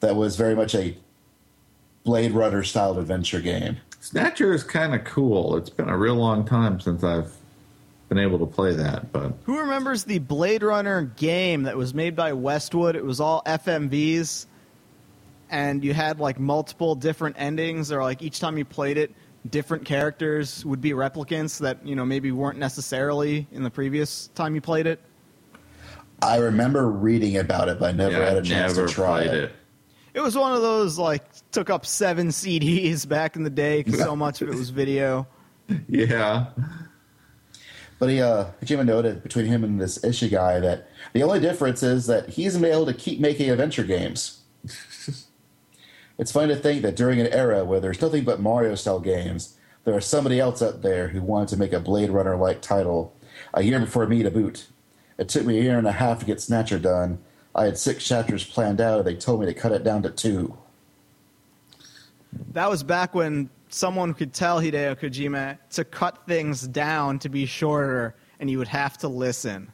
that 0.00 0.16
was 0.16 0.36
very 0.36 0.54
much 0.54 0.74
a 0.74 0.96
Blade 2.04 2.32
Runner 2.32 2.62
style 2.62 2.98
adventure 2.98 3.40
game. 3.40 3.76
Snatcher 4.00 4.52
is 4.52 4.62
kind 4.62 4.94
of 4.94 5.04
cool. 5.04 5.56
It's 5.56 5.70
been 5.70 5.88
a 5.88 5.96
real 5.98 6.14
long 6.14 6.44
time 6.44 6.80
since 6.80 7.02
I've 7.02 7.32
been 8.08 8.18
able 8.18 8.38
to 8.38 8.46
play 8.46 8.74
that, 8.74 9.12
but 9.12 9.34
Who 9.44 9.58
remembers 9.58 10.04
the 10.04 10.18
Blade 10.18 10.62
Runner 10.62 11.02
game 11.16 11.64
that 11.64 11.76
was 11.76 11.92
made 11.94 12.16
by 12.16 12.32
Westwood? 12.32 12.96
It 12.96 13.04
was 13.04 13.20
all 13.20 13.42
FMVs, 13.44 14.46
and 15.50 15.84
you 15.84 15.92
had 15.92 16.18
like 16.18 16.38
multiple 16.40 16.94
different 16.94 17.36
endings, 17.38 17.92
or 17.92 18.02
like 18.02 18.22
each 18.22 18.40
time 18.40 18.56
you 18.56 18.64
played 18.64 18.96
it, 18.96 19.14
different 19.48 19.84
characters 19.84 20.64
would 20.64 20.80
be 20.80 20.90
replicants 20.90 21.60
that 21.60 21.86
you 21.86 21.94
know 21.94 22.04
maybe 22.04 22.32
weren't 22.32 22.58
necessarily 22.58 23.46
in 23.52 23.62
the 23.62 23.70
previous 23.70 24.28
time 24.28 24.54
you 24.54 24.60
played 24.60 24.86
it. 24.86 25.00
I 26.22 26.38
remember 26.38 26.90
reading 26.90 27.36
about 27.36 27.68
it, 27.68 27.78
but 27.78 27.90
I 27.90 27.92
never 27.92 28.18
yeah, 28.18 28.24
had 28.24 28.34
a 28.34 28.38
I've 28.38 28.44
chance 28.44 28.74
never 28.76 28.88
to 28.88 28.92
try 28.92 29.20
it. 29.22 29.34
it. 29.34 29.52
It 30.14 30.20
was 30.20 30.36
one 30.36 30.52
of 30.52 30.62
those 30.62 30.98
like 30.98 31.22
took 31.52 31.70
up 31.70 31.86
seven 31.86 32.28
CDs 32.28 33.06
back 33.06 33.36
in 33.36 33.44
the 33.44 33.50
day 33.50 33.82
because 33.82 34.00
so 34.00 34.16
much 34.16 34.42
of 34.42 34.48
it 34.48 34.54
was 34.54 34.70
video. 34.70 35.26
Yeah, 35.86 36.46
But 37.98 38.10
he, 38.10 38.20
uh, 38.20 38.46
Kojima 38.62 38.86
noted 38.86 39.22
between 39.22 39.46
him 39.46 39.64
and 39.64 39.80
this 39.80 39.98
Ishii 39.98 40.30
guy 40.30 40.60
that 40.60 40.88
the 41.12 41.22
only 41.22 41.40
difference 41.40 41.82
is 41.82 42.06
that 42.06 42.28
he's 42.28 42.56
been 42.56 42.72
able 42.72 42.86
to 42.86 42.94
keep 42.94 43.18
making 43.18 43.50
adventure 43.50 43.82
games. 43.82 44.42
it's 46.18 46.30
funny 46.30 46.54
to 46.54 46.60
think 46.60 46.82
that 46.82 46.96
during 46.96 47.20
an 47.20 47.26
era 47.28 47.64
where 47.64 47.80
there's 47.80 48.00
nothing 48.00 48.24
but 48.24 48.40
Mario 48.40 48.76
style 48.76 49.00
games, 49.00 49.56
there 49.84 49.94
was 49.94 50.06
somebody 50.06 50.38
else 50.38 50.62
out 50.62 50.82
there 50.82 51.08
who 51.08 51.22
wanted 51.22 51.48
to 51.48 51.56
make 51.56 51.72
a 51.72 51.80
Blade 51.80 52.10
Runner 52.10 52.36
like 52.36 52.62
title 52.62 53.16
a 53.54 53.62
year 53.62 53.80
before 53.80 54.06
me 54.06 54.22
to 54.22 54.30
boot. 54.30 54.66
It 55.18 55.28
took 55.28 55.44
me 55.44 55.58
a 55.58 55.62
year 55.62 55.78
and 55.78 55.86
a 55.86 55.92
half 55.92 56.20
to 56.20 56.26
get 56.26 56.40
Snatcher 56.40 56.78
done. 56.78 57.18
I 57.54 57.64
had 57.64 57.78
six 57.78 58.06
chapters 58.06 58.44
planned 58.44 58.80
out, 58.80 58.98
and 58.98 59.06
they 59.06 59.16
told 59.16 59.40
me 59.40 59.46
to 59.46 59.54
cut 59.54 59.72
it 59.72 59.82
down 59.82 60.02
to 60.02 60.10
two. 60.10 60.56
That 62.52 62.70
was 62.70 62.82
back 62.82 63.14
when 63.14 63.50
someone 63.68 64.14
could 64.14 64.32
tell 64.32 64.60
Hideo 64.60 64.98
Kojima 64.98 65.58
to 65.70 65.84
cut 65.84 66.26
things 66.26 66.66
down 66.66 67.18
to 67.20 67.28
be 67.28 67.46
shorter, 67.46 68.14
and 68.40 68.50
you 68.50 68.58
would 68.58 68.68
have 68.68 68.98
to 68.98 69.08
listen. 69.08 69.72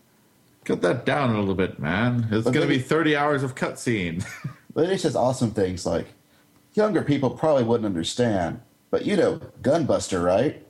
cut 0.64 0.82
that 0.82 1.04
down 1.04 1.34
a 1.34 1.38
little 1.38 1.54
bit, 1.54 1.78
man. 1.78 2.26
It's 2.30 2.44
going 2.44 2.60
to 2.60 2.66
be 2.66 2.78
thirty 2.78 3.16
hours 3.16 3.42
of 3.42 3.54
cutscene. 3.54 4.24
But 4.74 4.90
it 4.90 5.00
says 5.00 5.14
awesome 5.14 5.52
things 5.52 5.86
like, 5.86 6.08
younger 6.74 7.02
people 7.02 7.30
probably 7.30 7.62
wouldn't 7.62 7.86
understand, 7.86 8.60
but 8.90 9.06
you 9.06 9.16
know, 9.16 9.40
Gunbuster, 9.62 10.22
right? 10.24 10.66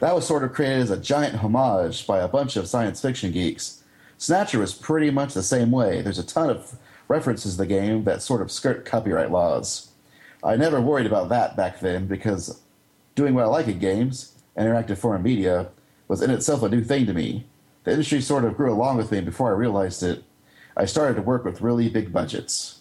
That 0.00 0.14
was 0.14 0.26
sort 0.26 0.44
of 0.44 0.52
created 0.52 0.80
as 0.80 0.90
a 0.90 0.98
giant 0.98 1.36
homage 1.36 2.06
by 2.06 2.18
a 2.18 2.28
bunch 2.28 2.56
of 2.56 2.68
science 2.68 3.00
fiction 3.00 3.32
geeks. 3.32 3.82
Snatcher 4.18 4.58
was 4.58 4.74
pretty 4.74 5.10
much 5.10 5.32
the 5.32 5.42
same 5.42 5.70
way. 5.70 6.02
There's 6.02 6.18
a 6.18 6.26
ton 6.26 6.50
of 6.50 6.76
references 7.08 7.52
to 7.52 7.58
the 7.58 7.66
game 7.66 8.04
that 8.04 8.22
sort 8.22 8.42
of 8.42 8.52
skirt 8.52 8.84
copyright 8.84 9.30
laws. 9.30 9.85
I 10.46 10.54
never 10.54 10.80
worried 10.80 11.06
about 11.06 11.28
that 11.30 11.56
back 11.56 11.80
then 11.80 12.06
because 12.06 12.62
doing 13.16 13.34
what 13.34 13.44
I 13.44 13.48
like 13.48 13.66
in 13.66 13.80
games, 13.80 14.32
interactive 14.56 14.96
foreign 14.96 15.22
media, 15.22 15.68
was 16.06 16.22
in 16.22 16.30
itself 16.30 16.62
a 16.62 16.68
new 16.68 16.84
thing 16.84 17.04
to 17.06 17.12
me. 17.12 17.44
The 17.82 17.90
industry 17.90 18.20
sort 18.20 18.44
of 18.44 18.56
grew 18.56 18.72
along 18.72 18.96
with 18.96 19.10
me 19.10 19.20
before 19.20 19.48
I 19.48 19.56
realized 19.56 20.04
it. 20.04 20.22
I 20.76 20.84
started 20.84 21.16
to 21.16 21.22
work 21.22 21.44
with 21.44 21.60
really 21.60 21.88
big 21.88 22.12
budgets. 22.12 22.80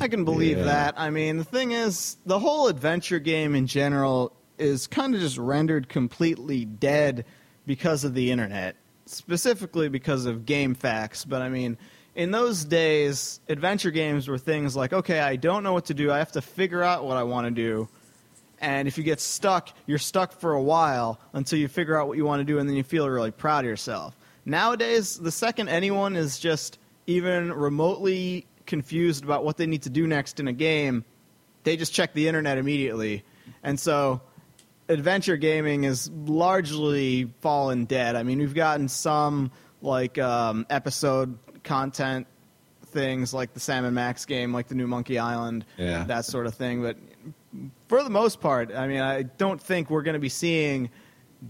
I 0.00 0.08
can 0.08 0.24
believe 0.24 0.58
Yeah. 0.58 0.64
that. 0.64 0.94
I 0.96 1.10
mean, 1.10 1.38
the 1.38 1.44
thing 1.44 1.72
is, 1.72 2.16
the 2.26 2.38
whole 2.40 2.66
adventure 2.66 3.18
game 3.20 3.54
in 3.54 3.66
general 3.68 4.32
is 4.58 4.88
kind 4.88 5.14
of 5.14 5.20
just 5.20 5.38
rendered 5.38 5.88
completely 5.88 6.64
dead 6.64 7.24
because 7.66 8.02
of 8.02 8.14
the 8.14 8.32
internet, 8.32 8.74
specifically 9.06 9.88
because 9.88 10.26
of 10.26 10.44
GameFAQs. 10.44 11.28
But 11.28 11.42
I 11.42 11.48
mean, 11.48 11.78
in 12.18 12.32
those 12.32 12.64
days, 12.64 13.38
adventure 13.48 13.92
games 13.92 14.26
were 14.26 14.38
things 14.38 14.74
like, 14.74 14.92
okay, 14.92 15.20
I 15.20 15.36
don't 15.36 15.62
know 15.62 15.72
what 15.72 15.84
to 15.84 15.94
do. 15.94 16.10
I 16.10 16.18
have 16.18 16.32
to 16.32 16.42
figure 16.42 16.82
out 16.82 17.04
what 17.04 17.16
I 17.16 17.22
want 17.22 17.46
to 17.46 17.52
do. 17.52 17.88
And 18.60 18.88
if 18.88 18.98
you 18.98 19.04
get 19.04 19.20
stuck, 19.20 19.68
you're 19.86 19.98
stuck 19.98 20.32
for 20.32 20.52
a 20.52 20.60
while 20.60 21.20
until 21.32 21.60
you 21.60 21.68
figure 21.68 21.96
out 21.96 22.08
what 22.08 22.16
you 22.16 22.24
want 22.24 22.40
to 22.40 22.44
do, 22.44 22.58
and 22.58 22.68
then 22.68 22.74
you 22.74 22.82
feel 22.82 23.08
really 23.08 23.30
proud 23.30 23.60
of 23.60 23.68
yourself. 23.68 24.16
Nowadays, 24.44 25.16
the 25.16 25.30
second 25.30 25.68
anyone 25.68 26.16
is 26.16 26.40
just 26.40 26.80
even 27.06 27.52
remotely 27.52 28.48
confused 28.66 29.22
about 29.22 29.44
what 29.44 29.56
they 29.56 29.66
need 29.66 29.82
to 29.82 29.90
do 29.90 30.04
next 30.08 30.40
in 30.40 30.48
a 30.48 30.52
game, 30.52 31.04
they 31.62 31.76
just 31.76 31.94
check 31.94 32.14
the 32.14 32.26
internet 32.26 32.58
immediately. 32.58 33.22
And 33.62 33.78
so 33.78 34.22
adventure 34.88 35.36
gaming 35.36 35.84
is 35.84 36.10
largely 36.10 37.32
fallen 37.42 37.84
dead. 37.84 38.16
I 38.16 38.24
mean, 38.24 38.40
we've 38.40 38.54
gotten 38.54 38.88
some 38.88 39.52
like 39.82 40.18
um, 40.18 40.66
episode 40.68 41.38
content 41.68 42.26
things 42.86 43.34
like 43.34 43.52
the 43.52 43.60
Sam 43.60 43.84
and 43.84 43.94
Max 43.94 44.24
game, 44.24 44.52
like 44.54 44.66
the 44.68 44.74
new 44.74 44.86
Monkey 44.86 45.18
Island, 45.18 45.66
Yeah. 45.76 46.04
that 46.04 46.24
sort 46.24 46.46
of 46.46 46.54
thing. 46.54 46.80
But 46.82 46.96
for 47.88 48.02
the 48.02 48.08
most 48.10 48.40
part, 48.40 48.74
I 48.74 48.86
mean, 48.88 49.00
I 49.00 49.22
don't 49.22 49.60
think 49.60 49.90
we're 49.90 50.02
going 50.02 50.14
to 50.14 50.18
be 50.20 50.30
seeing 50.30 50.88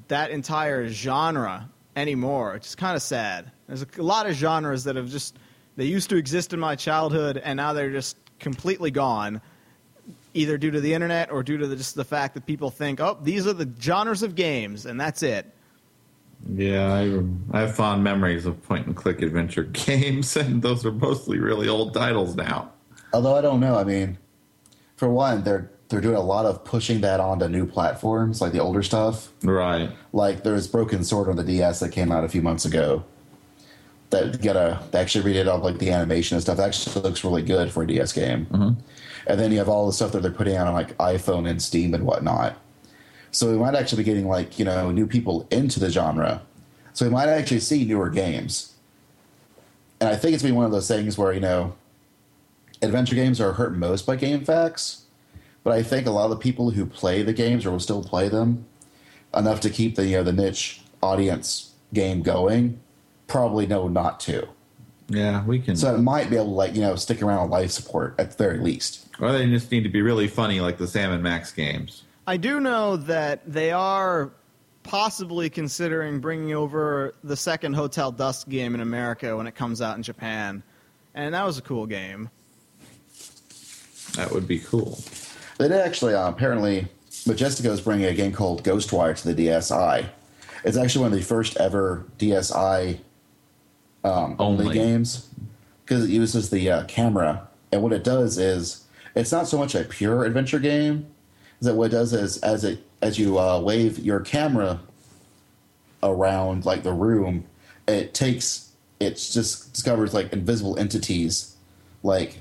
that 0.09 0.31
entire 0.33 0.89
genre 0.89 1.71
anymore. 1.95 2.57
It's 2.57 2.75
kind 2.75 2.97
of 2.97 3.03
sad. 3.03 3.51
There's 3.69 3.87
a 3.97 4.03
lot 4.03 4.27
of 4.29 4.35
genres 4.35 4.85
that 4.85 4.97
have 4.97 5.09
just 5.09 5.37
they 5.77 5.85
used 5.85 6.11
to 6.11 6.17
exist 6.17 6.53
in 6.53 6.59
my 6.59 6.75
childhood, 6.75 7.37
and 7.43 7.57
now 7.57 7.73
they're 7.73 7.93
just 7.93 8.17
completely 8.41 8.91
gone, 8.91 9.41
either 10.35 10.59
due 10.59 10.73
to 10.73 10.81
the 10.81 10.93
internet 10.93 11.31
or 11.31 11.45
due 11.45 11.57
to 11.57 11.69
the, 11.69 11.77
just 11.77 11.95
the 11.95 12.05
fact 12.05 12.35
that 12.35 12.47
people 12.47 12.71
think, 12.71 12.99
oh, 13.01 13.17
these 13.23 13.47
are 13.47 13.53
the 13.53 13.71
genres 13.81 14.25
of 14.25 14.35
games, 14.35 14.87
and 14.87 15.01
that's 15.01 15.23
it. 15.23 15.47
Yeah, 16.47 16.93
I, 16.93 17.23
I 17.57 17.61
have 17.61 17.75
fond 17.75 18.05
memories 18.05 18.47
of 18.47 18.63
point 18.63 18.87
and 18.87 18.97
click 18.97 19.23
adventure 19.23 19.65
games, 19.87 20.37
and 20.37 20.63
those 20.63 20.85
are 20.87 20.93
mostly 20.93 21.39
really 21.39 21.69
old 21.69 21.95
titles 21.95 22.37
now. 22.37 22.73
Although 23.13 23.37
I 23.37 23.41
don't 23.41 23.61
know, 23.61 23.77
I 23.77 23.85
mean, 23.85 24.19
for 24.97 25.09
one, 25.09 25.43
they're 25.45 25.71
they're 25.89 26.01
doing 26.01 26.17
a 26.17 26.21
lot 26.21 26.45
of 26.45 26.65
pushing 26.65 27.01
that 27.01 27.19
onto 27.19 27.49
new 27.49 27.67
platforms, 27.67 28.41
like 28.41 28.53
the 28.53 28.59
older 28.59 28.83
stuff. 28.83 29.33
Right. 29.43 29.91
Like 30.13 30.43
there's 30.43 30.67
Broken 30.67 31.03
Sword 31.03 31.29
on 31.29 31.37
the 31.37 31.45
DS 31.45 31.81
that 31.81 31.93
came 31.93 32.13
out 32.13 32.25
a 32.25 32.29
few 32.29 32.43
months 32.43 32.65
ago. 32.65 33.05
That 34.11 34.41
got 34.43 34.57
a 34.57 34.83
they 34.91 34.99
actually 34.99 35.33
redid 35.33 35.49
all 35.49 35.59
like 35.59 35.79
the 35.79 35.91
animation 35.91 36.37
and 36.37 36.43
stuff. 36.43 36.59
That 36.59 36.69
actually 36.69 37.03
looks 37.03 37.25
really 37.25 37.43
good 37.43 37.71
for 37.71 37.83
a 37.83 37.87
DS 37.87 38.13
game. 38.13 38.47
Mm-hmm. 38.47 38.81
And 39.27 39.41
then 39.41 39.53
you 39.53 39.59
have 39.59 39.69
all 39.69 39.87
the 39.87 39.93
stuff 39.93 40.13
that 40.13 40.23
they're 40.23 40.31
putting 40.31 40.57
out 40.57 40.67
on 40.67 40.75
like 40.75 40.97
iPhone 40.99 41.49
and 41.49 41.61
Steam 41.61 41.95
and 41.95 42.05
whatnot. 42.05 42.57
So 43.31 43.51
we 43.51 43.59
might 43.59 43.75
actually 43.75 44.03
be 44.03 44.05
getting 44.05 44.29
like 44.29 44.59
you 44.59 44.65
know 44.65 44.91
new 44.91 45.07
people 45.07 45.47
into 45.51 45.81
the 45.81 45.91
genre. 45.91 46.43
So 46.93 47.07
we 47.07 47.11
might 47.11 47.29
actually 47.29 47.61
see 47.61 47.85
newer 47.85 48.11
games. 48.11 48.75
And 50.01 50.09
I 50.09 50.17
think 50.17 50.35
it's 50.35 50.43
been 50.43 50.55
one 50.55 50.65
of 50.65 50.73
those 50.73 50.89
things 50.89 51.19
where 51.19 51.33
you 51.33 51.41
know 51.41 51.75
adventure 52.83 53.15
games 53.15 53.41
are 53.41 53.53
hurt 53.53 53.77
most 53.77 54.07
by 54.07 54.17
GameFAQs. 54.17 55.03
But 55.65 55.73
I 55.73 55.83
think 55.83 56.07
a 56.07 56.11
lot 56.11 56.25
of 56.25 56.31
the 56.31 56.37
people 56.37 56.71
who 56.71 56.87
play 56.87 57.23
the 57.23 57.33
games 57.33 57.67
or 57.67 57.73
will 57.73 57.81
still 57.81 58.03
play 58.03 58.29
them 58.29 58.65
enough 59.35 59.61
to 59.61 59.71
keep 59.71 59.97
the 59.97 60.07
you 60.07 60.17
know 60.17 60.23
the 60.23 60.33
niche 60.33 60.83
audience 61.03 61.73
game 61.93 62.23
going 62.23 62.81
probably 63.27 63.67
know 63.67 63.89
not 63.89 64.21
to. 64.21 64.49
Yeah, 65.09 65.45
we 65.45 65.59
can. 65.59 65.77
So 65.77 65.95
it 65.95 65.99
might 65.99 66.29
be 66.29 66.37
able 66.37 66.47
to 66.47 66.51
like 66.53 66.75
you 66.75 66.81
know 66.81 66.97
stick 66.97 67.23
around 67.23 67.39
on 67.39 67.51
life 67.51 67.71
support 67.71 68.15
at 68.19 68.33
the 68.33 68.37
very 68.37 68.59
least. 68.59 69.07
or 69.21 69.33
they 69.33 69.47
just 69.47 69.71
need 69.71 69.85
to 69.85 69.89
be 69.89 70.03
really 70.03 70.29
funny, 70.29 70.61
like 70.61 70.79
the 70.79 70.87
Sam 70.87 71.13
and 71.13 71.23
Max 71.23 71.53
games. 71.53 72.03
I 72.29 72.37
do 72.37 72.61
know 72.61 72.99
that 72.99 73.51
they 73.51 73.73
are 73.73 74.33
possibly 74.83 75.49
considering 75.49 76.21
bringing 76.21 76.55
over 76.55 77.15
the 77.25 77.35
second 77.35 77.73
Hotel 77.73 78.13
Dusk 78.13 78.51
game 78.51 78.75
in 78.75 78.83
America 78.83 79.35
when 79.35 79.47
it 79.47 79.55
comes 79.55 79.81
out 79.81 79.97
in 79.97 80.03
Japan, 80.03 80.63
and 81.15 81.33
that 81.33 81.43
was 81.47 81.57
a 81.57 81.63
cool 81.63 81.87
game. 81.87 82.29
That 84.13 84.31
would 84.31 84.47
be 84.47 84.59
cool. 84.59 84.99
They 85.57 85.69
did 85.69 85.81
actually 85.81 86.13
uh, 86.13 86.29
apparently 86.29 86.87
Majesco 87.25 87.65
is 87.71 87.81
bringing 87.81 88.05
a 88.05 88.13
game 88.13 88.33
called 88.33 88.63
Ghostwire 88.63 89.17
to 89.23 89.33
the 89.33 89.47
DSi. 89.47 90.07
It's 90.65 90.77
actually 90.77 91.05
one 91.05 91.13
of 91.15 91.19
the 91.19 91.25
first 91.25 91.57
ever 91.57 92.05
DSi 92.19 92.99
um, 94.05 94.37
only. 94.39 94.67
Only. 94.67 94.75
games 94.75 95.31
because 95.83 96.05
it 96.05 96.11
uses 96.11 96.51
the 96.51 96.71
uh, 96.71 96.85
camera, 96.85 97.49
and 97.73 97.83
what 97.83 97.95
it 97.95 98.05
does 98.05 98.37
is 98.37 98.85
it's 99.15 99.33
not 99.33 99.49
so 99.49 99.57
much 99.57 99.75
a 99.75 99.85
pure 99.85 100.27
adventure 100.27 100.59
game. 100.59 101.07
Is 101.61 101.67
that 101.67 101.75
what 101.75 101.87
it 101.87 101.91
does 101.91 102.13
is 102.13 102.39
as 102.39 102.65
it 102.65 102.85
as 103.03 103.19
you 103.19 103.39
uh, 103.39 103.61
wave 103.61 103.99
your 103.99 104.21
camera 104.21 104.81
around 106.03 106.65
like 106.65 106.83
the 106.83 106.93
room, 106.93 107.45
it 107.87 108.15
takes 108.15 108.73
it 109.01 109.17
just 109.17 109.73
discovers 109.73 110.15
like 110.15 110.33
invisible 110.33 110.79
entities, 110.79 111.57
like 112.03 112.39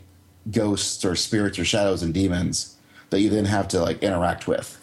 ghosts 0.52 1.04
or 1.04 1.16
spirits 1.16 1.60
or 1.60 1.66
shadows 1.66 2.02
and 2.04 2.14
demons 2.14 2.76
that 3.10 3.22
you 3.22 3.30
then 3.30 3.46
have 3.46 3.68
to 3.70 3.82
like 3.82 4.02
interact 4.04 4.48
with. 4.48 4.74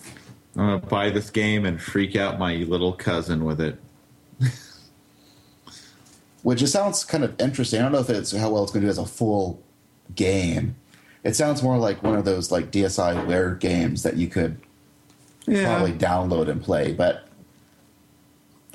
I'm 0.57 0.67
gonna 0.67 0.79
buy 0.79 1.11
this 1.11 1.31
game 1.31 1.65
and 1.65 1.81
freak 1.81 2.17
out 2.17 2.39
my 2.39 2.57
little 2.57 2.93
cousin 2.93 3.45
with 3.45 3.61
it. 3.61 3.79
which 6.45 6.63
it 6.63 6.69
sounds 6.69 7.05
kind 7.05 7.25
of 7.25 7.35
interesting. 7.41 7.81
I 7.81 7.85
don't 7.85 7.93
know 7.93 8.01
if 8.01 8.11
it's 8.11 8.31
how 8.33 8.51
well 8.51 8.63
it's 8.63 8.73
going 8.73 8.83
to 8.83 8.87
do 8.87 8.91
as 8.91 8.99
a 8.99 9.07
full 9.07 9.63
game. 10.15 10.77
It 11.25 11.35
sounds 11.35 11.63
more 11.63 11.79
like 11.79 12.03
one 12.03 12.17
of 12.17 12.27
those 12.27 12.53
like 12.53 12.71
DSiWare 12.71 13.59
games 13.59 14.03
that 14.03 14.17
you 14.17 14.29
could 14.29 14.61
probably 15.47 15.93
download 15.93 16.49
and 16.49 16.63
play, 16.63 16.93
but 16.93 17.27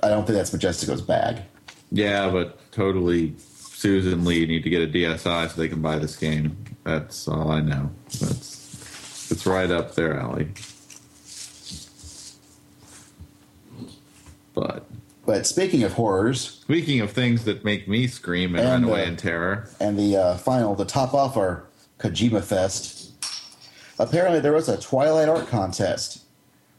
I 0.02 0.10
don't 0.10 0.26
think 0.26 0.36
that's 0.36 0.52
Majesco's 0.52 1.02
bag. 1.02 1.44
Yeah, 1.92 2.30
but 2.30 2.72
totally. 2.72 3.36
Susan 3.38 4.26
Lee 4.26 4.46
need 4.46 4.64
to 4.64 4.70
get 4.70 4.82
a 4.82 4.88
DSi 4.88 5.50
so 5.50 5.62
they 5.62 5.70
can 5.70 5.82
buy 5.82 5.98
this 6.00 6.18
game. 6.18 6.58
That's 6.84 7.28
all 7.28 7.52
I 7.52 7.62
know. 7.62 7.92
That's 8.20 9.32
it's 9.32 9.46
right 9.46 9.70
up 9.70 9.96
their 9.96 10.20
alley. 10.20 10.50
But 14.54 14.86
But 15.26 15.48
speaking 15.48 15.84
of 15.84 15.94
horrors, 15.94 16.42
speaking 16.42 17.00
of 17.00 17.12
things 17.12 17.46
that 17.46 17.64
make 17.64 17.88
me 17.88 18.08
scream 18.08 18.56
and, 18.56 18.66
And, 18.66 18.84
run 18.86 18.92
away 18.92 19.04
uh, 19.04 19.08
in 19.08 19.18
terror, 19.18 19.70
and 19.80 19.98
the 19.98 20.18
uh, 20.18 20.38
final, 20.38 20.76
the 20.76 20.86
top 20.86 21.14
off 21.14 21.38
our 21.38 21.64
Kojima 22.00 22.44
Fest. 22.44 23.12
Apparently, 24.00 24.40
there 24.40 24.54
was 24.54 24.70
a 24.70 24.80
Twilight 24.80 25.28
art 25.30 25.48
contest, 25.48 26.24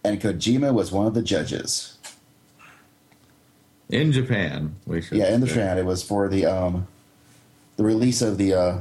and 0.02 0.20
Kojima 0.20 0.72
was 0.72 0.90
one 0.90 1.06
of 1.06 1.14
the 1.14 1.22
judges. 1.22 1.98
in 3.90 4.12
Japan, 4.12 4.76
we 4.86 5.02
should. 5.02 5.18
Yeah, 5.18 5.32
in 5.34 5.40
the. 5.40 5.46
Japan, 5.46 5.76
it 5.78 5.84
was 5.84 6.02
for 6.02 6.28
the 6.28 6.46
um, 6.46 6.86
the 7.76 7.84
release 7.84 8.22
of 8.22 8.38
the 8.38 8.54
uh, 8.54 8.78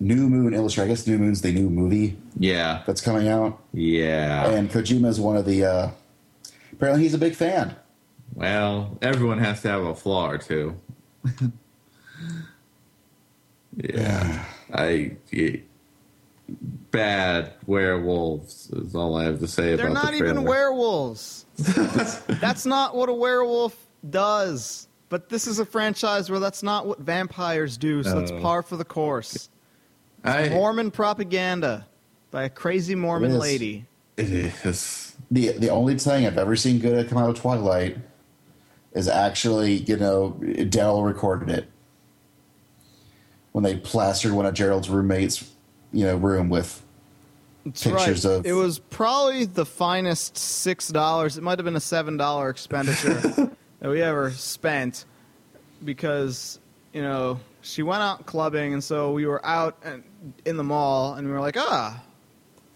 New 0.00 0.28
Moon 0.28 0.54
Illustrated. 0.54 0.90
I 0.90 0.94
guess 0.94 1.06
New 1.06 1.18
Moon's 1.18 1.42
the 1.42 1.52
new 1.52 1.68
movie 1.68 2.16
Yeah, 2.38 2.82
that's 2.86 3.00
coming 3.02 3.28
out, 3.28 3.60
yeah. 3.72 4.48
and 4.50 4.70
Kojima 4.70 5.08
is 5.08 5.20
one 5.20 5.36
of 5.36 5.44
the. 5.44 5.64
Uh, 5.64 5.90
apparently, 6.72 7.02
he's 7.02 7.14
a 7.14 7.18
big 7.18 7.34
fan. 7.34 7.76
Well, 8.34 8.96
everyone 9.02 9.38
has 9.38 9.60
to 9.62 9.68
have 9.68 9.82
a 9.84 9.94
flaw 9.94 10.30
or 10.30 10.38
two. 10.38 10.76
yeah, 13.76 14.44
I. 14.72 15.16
yeah. 15.30 15.56
Bad 16.92 17.54
werewolves 17.66 18.70
is 18.70 18.94
all 18.94 19.16
I 19.16 19.24
have 19.24 19.40
to 19.40 19.48
say 19.48 19.72
about 19.72 19.76
that. 19.78 19.82
They're 19.82 19.92
not 19.92 20.12
the 20.12 20.18
even 20.18 20.44
werewolves. 20.44 21.44
that's 22.40 22.64
not 22.64 22.94
what 22.94 23.08
a 23.08 23.12
werewolf 23.12 23.76
does. 24.10 24.86
But 25.08 25.28
this 25.28 25.46
is 25.48 25.58
a 25.58 25.66
franchise 25.66 26.30
where 26.30 26.38
that's 26.40 26.62
not 26.62 26.86
what 26.86 27.00
vampires 27.00 27.76
do, 27.76 28.02
so 28.04 28.18
it's 28.20 28.30
Oh. 28.30 28.40
par 28.40 28.62
for 28.62 28.76
the 28.76 28.84
course. 28.84 29.48
I, 30.24 30.48
Mormon 30.48 30.90
propaganda 30.92 31.86
by 32.30 32.44
a 32.44 32.48
crazy 32.48 32.94
Mormon 32.94 33.32
It 33.32 33.34
is. 33.34 33.40
lady. 33.40 33.86
it 34.16 34.30
is. 34.32 35.16
the 35.30 35.48
The 35.52 35.68
only 35.68 35.98
thing 35.98 36.26
I've 36.26 36.38
ever 36.38 36.54
seen 36.56 36.78
good 36.78 37.08
come 37.08 37.18
out 37.18 37.30
of 37.30 37.36
Twilight 37.40 37.98
is 38.94 39.08
actually, 39.08 39.74
you 39.78 39.96
know, 39.96 40.36
Daryl 40.40 41.04
recorded 41.04 41.50
it 41.50 41.68
when 43.56 43.62
they 43.62 43.74
plastered 43.74 44.32
one 44.32 44.44
of 44.44 44.52
Gerald's 44.52 44.90
roommates, 44.90 45.50
you 45.90 46.04
know, 46.04 46.14
room 46.16 46.50
with 46.50 46.84
That's 47.64 47.84
Pictures 47.84 48.26
right. 48.26 48.34
of- 48.34 48.44
It 48.44 48.52
was 48.52 48.78
probably 48.78 49.46
the 49.46 49.64
finest 49.64 50.36
six 50.36 50.88
dollars. 50.88 51.38
It 51.38 51.42
might 51.42 51.58
have 51.58 51.64
been 51.64 51.74
a 51.74 51.80
seven 51.80 52.18
dollar 52.18 52.50
expenditure 52.50 53.14
that 53.80 53.88
we 53.88 54.02
ever 54.02 54.30
spent 54.32 55.06
because 55.82 56.60
you 56.92 57.00
know 57.00 57.40
she 57.62 57.82
went 57.82 58.02
out 58.02 58.26
clubbing, 58.26 58.74
and 58.74 58.84
so 58.84 59.12
we 59.12 59.24
were 59.24 59.44
out 59.46 59.82
in 60.44 60.58
the 60.58 60.64
mall, 60.64 61.14
and 61.14 61.26
we 61.26 61.32
were 61.32 61.40
like, 61.40 61.56
ah, 61.56 61.98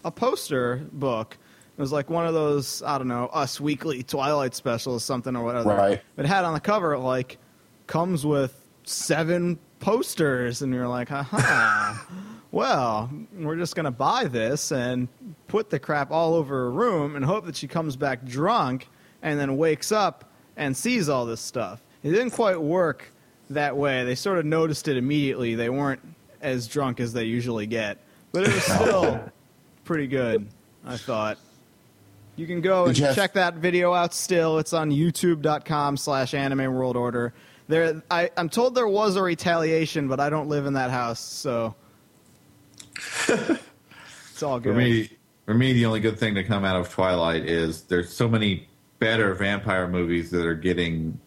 a 0.03 0.09
poster 0.09 0.77
book. 0.93 1.37
It 1.77 1.79
was 1.79 1.91
like 1.91 2.09
one 2.09 2.25
of 2.25 2.33
those 2.33 2.81
I 2.81 2.97
don't 2.97 3.07
know 3.07 3.27
Us 3.27 3.61
Weekly 3.61 4.01
Twilight 4.01 4.55
specials, 4.55 5.03
something 5.05 5.35
or 5.35 5.43
whatever. 5.43 5.75
Right. 5.75 6.01
It 6.17 6.25
had 6.25 6.43
on 6.43 6.55
the 6.55 6.59
cover 6.59 6.97
like 6.97 7.37
comes 7.85 8.25
with 8.25 8.65
seven 8.83 9.59
posters, 9.81 10.61
and 10.61 10.71
we 10.71 10.79
were 10.79 10.87
like, 10.87 11.09
ha 11.09 11.27
uh-huh. 11.31 12.15
well, 12.51 13.11
we're 13.33 13.57
just 13.57 13.75
going 13.75 13.85
to 13.85 13.91
buy 13.91 14.25
this 14.25 14.71
and 14.71 15.09
put 15.47 15.69
the 15.69 15.79
crap 15.79 16.11
all 16.11 16.35
over 16.35 16.55
her 16.55 16.71
room 16.71 17.17
and 17.17 17.25
hope 17.25 17.45
that 17.45 17.57
she 17.57 17.67
comes 17.67 17.97
back 17.97 18.23
drunk 18.23 18.87
and 19.21 19.37
then 19.37 19.57
wakes 19.57 19.91
up 19.91 20.31
and 20.55 20.75
sees 20.75 21.09
all 21.09 21.25
this 21.25 21.41
stuff. 21.41 21.81
It 22.03 22.11
didn't 22.11 22.31
quite 22.31 22.61
work 22.61 23.11
that 23.49 23.75
way. 23.75 24.03
They 24.05 24.15
sort 24.15 24.39
of 24.39 24.45
noticed 24.45 24.87
it 24.87 24.97
immediately. 24.97 25.55
They 25.55 25.69
weren't 25.69 26.01
as 26.41 26.67
drunk 26.67 26.99
as 26.99 27.13
they 27.13 27.25
usually 27.25 27.67
get, 27.67 27.97
but 28.31 28.43
it 28.47 28.53
was 28.53 28.63
still 28.63 29.19
pretty 29.83 30.07
good, 30.07 30.47
I 30.85 30.97
thought. 30.97 31.37
You 32.35 32.47
can 32.47 32.61
go 32.61 32.85
and 32.85 32.97
have- 32.97 33.15
check 33.15 33.33
that 33.33 33.55
video 33.55 33.93
out 33.93 34.13
still. 34.13 34.57
It's 34.57 34.73
on 34.73 34.89
youtube.com 34.89 35.97
slash 35.97 36.33
anime 36.33 36.73
world 36.73 36.95
order. 36.95 37.33
There, 37.71 38.03
I, 38.11 38.29
I'm 38.35 38.49
told 38.49 38.75
there 38.75 38.87
was 38.87 39.15
a 39.15 39.21
retaliation, 39.21 40.09
but 40.09 40.19
I 40.19 40.29
don't 40.29 40.49
live 40.49 40.65
in 40.65 40.73
that 40.73 40.91
house, 40.91 41.21
so 41.21 41.73
it's 43.29 44.43
all 44.43 44.59
good. 44.59 44.73
For 44.73 44.77
me, 44.77 45.09
for 45.45 45.53
me, 45.53 45.71
the 45.71 45.85
only 45.85 46.01
good 46.01 46.19
thing 46.19 46.35
to 46.35 46.43
come 46.43 46.65
out 46.65 46.75
of 46.75 46.89
Twilight 46.89 47.45
is 47.45 47.83
there's 47.83 48.11
so 48.11 48.27
many 48.27 48.67
better 48.99 49.33
vampire 49.35 49.87
movies 49.87 50.31
that 50.31 50.45
are 50.45 50.53
getting 50.53 51.17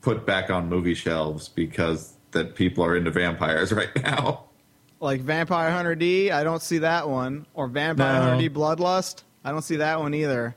put 0.00 0.24
back 0.24 0.48
on 0.48 0.68
movie 0.68 0.94
shelves 0.94 1.48
because 1.48 2.14
that 2.30 2.54
people 2.54 2.84
are 2.84 2.96
into 2.96 3.10
vampires 3.10 3.72
right 3.72 3.90
now. 4.02 4.44
Like 5.00 5.22
Vampire 5.22 5.72
Hunter 5.72 5.96
D, 5.96 6.30
I 6.30 6.44
don't 6.44 6.62
see 6.62 6.78
that 6.78 7.08
one. 7.08 7.46
Or 7.54 7.66
Vampire 7.66 8.12
No. 8.12 8.22
Hunter 8.22 8.48
D 8.48 8.54
Bloodlust, 8.54 9.24
I 9.44 9.50
don't 9.50 9.62
see 9.62 9.76
that 9.76 9.98
one 9.98 10.14
either. 10.14 10.54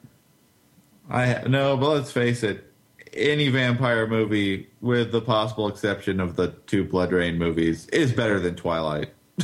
I 1.10 1.44
no, 1.48 1.76
but 1.76 1.90
let's 1.90 2.12
face 2.12 2.44
it. 2.44 2.70
Any 3.16 3.50
vampire 3.50 4.08
movie, 4.08 4.68
with 4.82 5.12
the 5.12 5.22
possible 5.22 5.68
exception 5.68 6.20
of 6.20 6.36
the 6.36 6.50
two 6.68 6.84
BloodRayne 6.86 7.38
movies, 7.38 7.88
is 7.90 8.12
better 8.12 8.40
than 8.40 8.56
Twilight. 8.56 9.10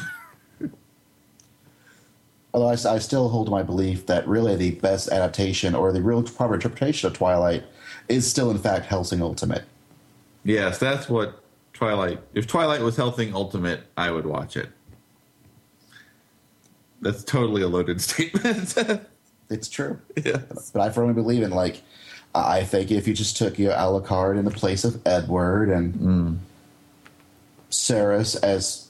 Although 2.53 2.69
I 2.69 2.97
still 2.97 3.29
hold 3.29 3.49
my 3.49 3.61
belief 3.61 4.07
that 4.07 4.27
really 4.27 4.55
the 4.55 4.71
best 4.71 5.09
adaptation 5.09 5.75
or 5.75 5.91
the 5.91 6.01
real 6.01 6.23
proper 6.23 6.55
interpretation 6.55 7.07
of 7.07 7.13
Twilight 7.13 7.63
is 8.07 8.27
still, 8.29 8.49
in 8.49 8.57
fact, 8.57 8.87
Hellsing 8.87 9.21
Ultimate. 9.21 9.65
Yes, 10.43 10.79
that's 10.79 11.07
what 11.07 11.43
Twilight. 11.73 12.19
If 12.33 12.47
Twilight 12.47 12.81
was 12.81 12.95
Hellsing 12.95 13.35
Ultimate, 13.35 13.83
I 13.95 14.09
would 14.09 14.25
watch 14.25 14.57
it. 14.57 14.69
That's 17.01 17.23
totally 17.23 17.61
a 17.61 17.67
loaded 17.67 18.01
statement. 18.01 18.75
It's 19.49 19.69
true. 19.69 19.99
yes. 20.15 20.71
But 20.71 20.81
I 20.81 20.89
firmly 20.89 21.13
believe 21.13 21.43
in, 21.43 21.51
like, 21.51 21.81
I 22.35 22.63
think 22.63 22.91
if 22.91 23.07
you 23.07 23.13
just 23.13 23.37
took 23.37 23.57
you 23.57 23.67
know, 23.69 23.73
Alucard 23.73 24.37
in 24.37 24.45
the 24.45 24.51
place 24.51 24.83
of 24.83 25.01
Edward 25.05 25.69
and 25.69 26.39
Seras 27.69 28.35
as 28.43 28.87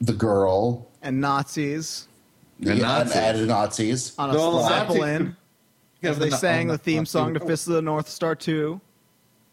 the 0.00 0.12
girl, 0.12 0.86
And 1.02 1.20
Nazis 1.20 2.08
And 2.60 2.78
yeah, 2.78 2.84
Nazis. 2.86 3.16
added 3.16 3.48
Nazis. 3.48 4.12
on 4.18 4.30
a 4.30 4.32
No, 4.32 4.52
Nazis 4.60 4.68
Zeppelin. 4.68 5.36
could- 6.00 6.10
As 6.10 6.18
they 6.18 6.28
Yeah, 6.28 6.36
sang 6.36 6.68
the 6.68 6.78
theme 6.78 7.06
song 7.06 7.34
to 7.34 7.40
Fist 7.40 7.66
of 7.66 7.74
the 7.74 7.82
North 7.82 8.08
Star 8.08 8.34
2. 8.34 8.80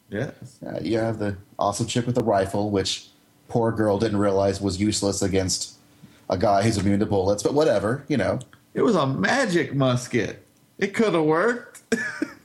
Yes. 0.10 0.34
Uh, 0.66 0.80
you 0.82 0.98
have 0.98 1.18
the 1.20 1.36
awesome 1.58 1.86
chick 1.88 2.06
with 2.06 2.16
the 2.16 2.24
rifle, 2.24 2.70
which 2.72 3.08
poor 3.48 3.72
girl 3.72 3.98
didn't 3.98 4.18
realize 4.18 4.60
was 4.60 4.80
useless 4.80 5.22
against 5.22 5.76
a 6.30 6.38
guy 6.38 6.62
who's 6.64 6.78
immune 6.78 7.00
to 7.00 7.06
bullets, 7.06 7.44
but 7.44 7.54
whatever, 7.54 8.04
you 8.10 8.18
know. 8.18 8.40
It 8.74 8.82
was 8.82 8.96
a 8.96 9.06
magic 9.08 9.74
musket. 9.76 10.46
It 10.78 10.94
could 10.94 11.14
have 11.14 11.24
worked. 11.24 11.82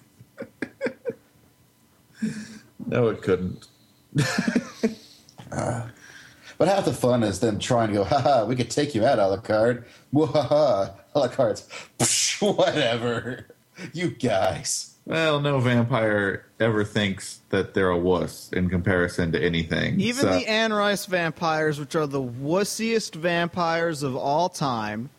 no, 2.87 3.09
it 3.09 3.22
couldn't. 3.22 3.66
Uh, 5.52 5.88
but 6.59 6.68
half 6.68 6.85
the 6.87 6.92
fun 6.92 7.22
is 7.22 7.40
them 7.40 7.59
trying 7.59 7.88
to 7.88 7.94
go, 7.94 8.05
haha, 8.05 8.44
we 8.46 8.57
could 8.57 8.70
take 8.70 8.94
you 8.94 9.05
out, 9.05 9.18
Alucard. 9.18 9.85
Wahaha. 10.12 10.94
Alucard's, 11.14 11.68
"Psh, 11.98 12.57
whatever. 12.57 13.46
You 13.92 14.11
guys. 14.11 14.94
Well, 15.05 15.38
no 15.40 15.61
vampire 15.61 16.46
ever 16.59 16.83
thinks 16.85 17.40
that 17.50 17.74
they're 17.74 17.90
a 17.90 17.96
wuss 17.98 18.50
in 18.52 18.68
comparison 18.68 19.31
to 19.33 19.40
anything. 19.42 20.00
Even 20.00 20.22
So- 20.22 20.33
the 20.38 20.48
Anne 20.48 20.72
Rice 20.72 21.07
vampires, 21.07 21.79
which 21.79 21.94
are 21.94 22.07
the 22.07 22.22
wussiest 22.22 23.14
vampires 23.14 24.02
of 24.02 24.16
all 24.16 24.48
time, 24.48 25.11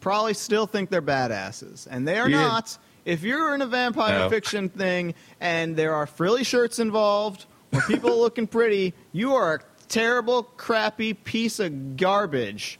probably 0.00 0.34
still 0.34 0.66
think 0.66 0.90
they're 0.90 1.00
badasses. 1.00 1.86
And 1.90 2.06
they 2.06 2.18
are 2.18 2.28
Yeah. 2.28 2.42
not 2.42 2.76
If 3.04 3.22
you're 3.22 3.54
in 3.54 3.60
a 3.62 3.66
vampire 3.66 4.20
No. 4.20 4.28
fiction 4.30 4.68
thing 4.68 5.14
and 5.40 5.76
there 5.76 5.94
are 5.94 6.06
frilly 6.06 6.44
shirts 6.44 6.78
involved 6.78 7.46
or 7.72 7.80
people 7.82 8.18
looking 8.20 8.46
pretty, 8.46 8.94
you 9.12 9.34
are 9.34 9.54
a 9.56 9.60
terrible, 9.88 10.42
crappy 10.44 11.12
piece 11.14 11.60
of 11.60 11.96
garbage. 11.96 12.78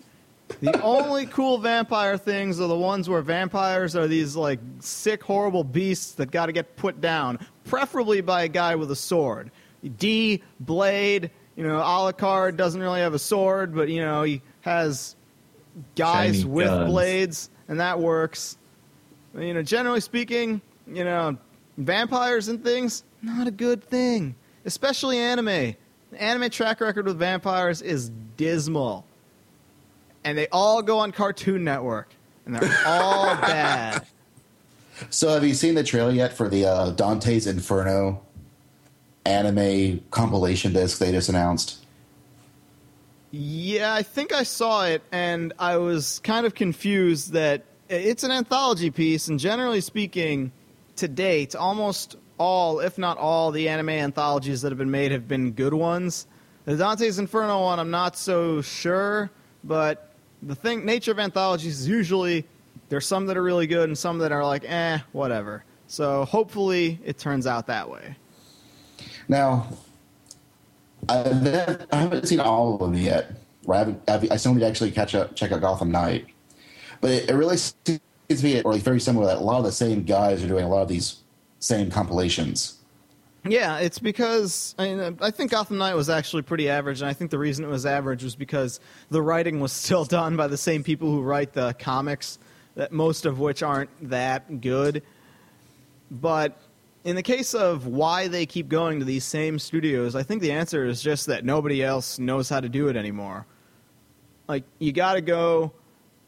The 0.61 0.81
only 0.83 1.27
cool 1.27 1.59
vampire 1.59 2.17
things 2.19 2.61
are 2.61 2.69
the 2.69 2.77
ones 2.77 3.09
where 3.09 3.23
vampires 3.23 3.97
are 3.97 4.07
these 4.07 4.37
like 4.37 4.61
sick, 4.81 5.23
horrible 5.23 5.65
beasts 5.65 6.13
that 6.13 6.31
got 6.31 6.47
to 6.47 6.53
get 6.53 6.77
put 6.77 7.01
down, 7.01 7.39
preferably 7.65 8.21
by 8.21 8.45
a 8.45 8.49
guy 8.49 8.75
with 8.77 8.91
a 8.91 8.97
sword. 8.97 9.51
D 9.99 10.43
Blade, 10.61 11.31
you 11.57 11.65
know, 11.65 11.81
Alucard 11.81 12.57
doesn't 12.57 12.81
really 12.81 13.01
have 13.01 13.15
a 13.15 13.19
sword, 13.19 13.75
but 13.75 13.89
you 13.89 14.01
know 14.01 14.23
he 14.23 14.43
has 14.61 15.17
guys 15.97 16.37
Shiny 16.41 16.45
with 16.51 16.67
guns. 16.69 16.91
blades, 16.91 17.51
and 17.69 17.81
that 17.81 17.99
works. 18.01 18.57
You 19.37 19.55
know, 19.55 19.63
generally 19.63 20.01
speaking, 20.01 20.61
you 20.87 21.05
know, 21.05 21.37
vampires 21.79 22.49
and 22.49 22.63
things 22.63 23.05
not 23.23 23.47
a 23.47 23.51
good 23.51 23.83
thing, 23.83 24.35
especially 24.65 25.19
anime. 25.19 25.75
The 26.11 26.23
anime 26.23 26.51
track 26.51 26.81
record 26.81 27.07
with 27.07 27.19
vampires 27.19 27.83
is 27.83 28.11
dismal 28.37 29.07
and 30.25 30.37
they 30.37 30.49
all 30.49 30.83
go 30.83 30.99
on 30.99 31.13
Cartoon 31.13 31.63
Network, 31.65 32.09
and 32.47 32.55
they're 32.57 32.87
all 32.87 33.37
bad. 33.41 34.07
So, 35.11 35.29
have 35.29 35.45
you 35.45 35.55
seen 35.55 35.75
the 35.75 35.85
trailer 35.85 36.11
yet 36.11 36.33
for 36.33 36.49
the 36.49 36.67
uh, 36.67 36.91
Dante's 36.91 37.47
Inferno 37.47 38.23
anime 39.27 40.01
compilation 40.11 40.73
disc 40.73 40.99
they 40.99 41.13
just 41.13 41.29
announced? 41.29 41.85
Yeah, 43.31 43.93
I 43.93 44.03
think 44.03 44.33
I 44.33 44.45
saw 44.45 44.87
it, 44.87 45.03
and 45.13 45.53
I 45.59 45.77
was 45.77 46.21
kind 46.21 46.47
of 46.47 46.55
confused 46.55 47.33
that 47.33 47.65
it's 48.03 48.23
an 48.23 48.31
anthology 48.31 48.91
piece, 48.91 49.29
and 49.29 49.39
generally 49.39 49.81
speaking, 49.81 50.53
to 50.97 51.09
date, 51.09 51.55
almost 51.55 52.17
all, 52.39 52.81
if 52.81 52.99
not 52.99 53.19
all, 53.19 53.51
the 53.51 53.69
anime 53.69 53.91
anthologies 53.91 54.63
that 54.63 54.71
have 54.71 54.79
been 54.79 54.91
made 54.91 55.13
have 55.13 55.29
been 55.29 55.53
good 55.53 55.75
ones. 55.75 56.27
The 56.65 56.77
Dante's 56.77 57.19
Inferno 57.19 57.63
one, 57.63 57.79
I'm 57.79 57.91
not 57.91 58.17
so 58.17 58.63
sure, 58.63 59.31
but 59.65 60.13
the 60.43 60.55
thing, 60.55 60.85
nature 60.85 61.13
of 61.13 61.19
anthologies 61.19 61.81
is 61.81 61.89
usually 61.89 62.47
there's 62.89 63.07
some 63.07 63.27
that 63.27 63.37
are 63.37 63.43
really 63.43 63.67
good 63.67 63.89
and 63.89 63.97
some 63.97 64.19
that 64.19 64.33
are 64.33 64.45
like, 64.45 64.65
eh, 64.67 64.99
whatever. 65.13 65.65
So 65.87 66.25
hopefully 66.25 66.99
it 67.05 67.19
turns 67.19 67.47
out 67.47 67.67
that 67.67 67.89
way. 67.89 68.17
Now, 69.29 69.69
I, 71.09 71.17
haven't 71.93 72.27
seen 72.27 72.41
all 72.41 72.75
of 72.75 72.81
them 72.81 72.95
yet. 72.95 73.33
I, 73.71 73.79
haven't, 73.79 74.03
I 74.09 74.37
still 74.37 74.55
need 74.55 74.61
to 74.61 74.67
actually 74.67 74.91
catch 74.91 75.15
up, 75.15 75.35
check 75.35 75.53
out 75.53 75.61
Gotham 75.61 75.91
Knight. 75.91 76.27
But 77.05 77.11
it, 77.11 77.29
it 77.29 77.35
really 77.35 77.59
seems 77.59 78.01
to 78.31 78.43
be 78.43 78.63
or 78.63 78.73
like 78.73 78.81
very 78.83 78.99
similar 78.99 79.27
that 79.27 79.37
a 79.37 79.41
lot 79.41 79.59
of 79.59 79.65
the 79.65 79.73
same 79.73 80.05
guys 80.05 80.43
are 80.43 80.49
doing 80.49 80.65
a 80.65 80.69
lot 80.71 80.81
of 80.81 80.89
these 80.89 81.17
same 81.59 81.91
compilations. 81.91 82.79
Yeah, 83.47 83.77
it's 83.77 83.99
because 83.99 84.75
I, 84.79 84.87
mean, 84.87 85.19
I 85.21 85.31
think 85.31 85.51
Gotham 85.51 85.77
Knight 85.77 85.97
was 85.97 86.09
actually 86.09 86.41
pretty 86.41 86.71
average, 86.71 87.03
and 87.03 87.11
I 87.11 87.13
think 87.13 87.31
the 87.31 87.39
reason 87.39 87.63
it 87.63 87.69
was 87.69 87.85
average 87.85 88.25
was 88.25 88.35
because 88.35 88.81
the 89.11 89.21
writing 89.21 89.61
was 89.61 89.71
still 89.85 90.07
done 90.07 90.35
by 90.35 90.47
the 90.47 90.57
same 90.57 90.83
people 90.83 91.11
who 91.11 91.21
write 91.21 91.53
the 91.53 91.75
comics, 91.75 92.39
that 92.75 92.91
most 92.91 93.27
of 93.27 93.39
which 93.39 93.63
aren't 93.63 93.91
that 94.09 94.63
good. 94.63 95.03
But 96.11 96.59
in 97.05 97.17
the 97.17 97.23
case 97.23 97.53
of 97.53 97.87
why 97.87 98.29
they 98.29 98.47
keep 98.47 98.71
going 98.71 98.99
to 99.01 99.05
these 99.05 99.25
same 99.25 99.59
studios, 99.59 100.17
I 100.17 100.23
think 100.23 100.41
the 100.41 100.53
answer 100.53 100.87
is 100.87 101.03
just 101.03 101.27
that 101.27 101.45
nobody 101.45 101.85
else 101.85 102.19
knows 102.19 102.49
how 102.49 102.61
to 102.61 102.69
do 102.71 102.89
it 102.89 102.97
anymore. 102.97 103.45
Like 104.49 104.65
you 104.79 104.91
got 104.91 105.15
to 105.15 105.21
go 105.21 105.75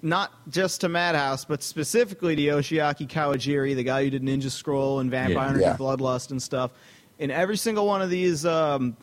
not 0.02 0.32
just 0.50 0.80
to 0.82 0.88
Madhouse, 0.88 1.44
but 1.44 1.62
specifically 1.62 2.36
to 2.36 2.42
Yoshiaki 2.42 3.08
Kawajiri, 3.08 3.74
the 3.74 3.82
guy 3.82 4.04
who 4.04 4.10
did 4.10 4.22
Ninja 4.22 4.50
Scroll 4.50 5.00
and 5.00 5.10
Vampire 5.10 5.32
Yeah. 5.34 5.44
Hunter 5.46 5.60
Yeah. 5.60 5.76
Bloodlust 5.76 6.30
and 6.30 6.40
stuff. 6.40 6.70
In 7.18 7.30
every 7.30 7.56
single 7.56 7.86
one 7.86 8.02
of 8.02 8.10
these 8.10 8.44
um, 8.44 8.96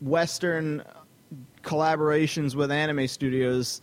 Western 0.00 0.82
collaborations 1.62 2.54
with 2.54 2.70
anime 2.70 3.06
studios, 3.08 3.82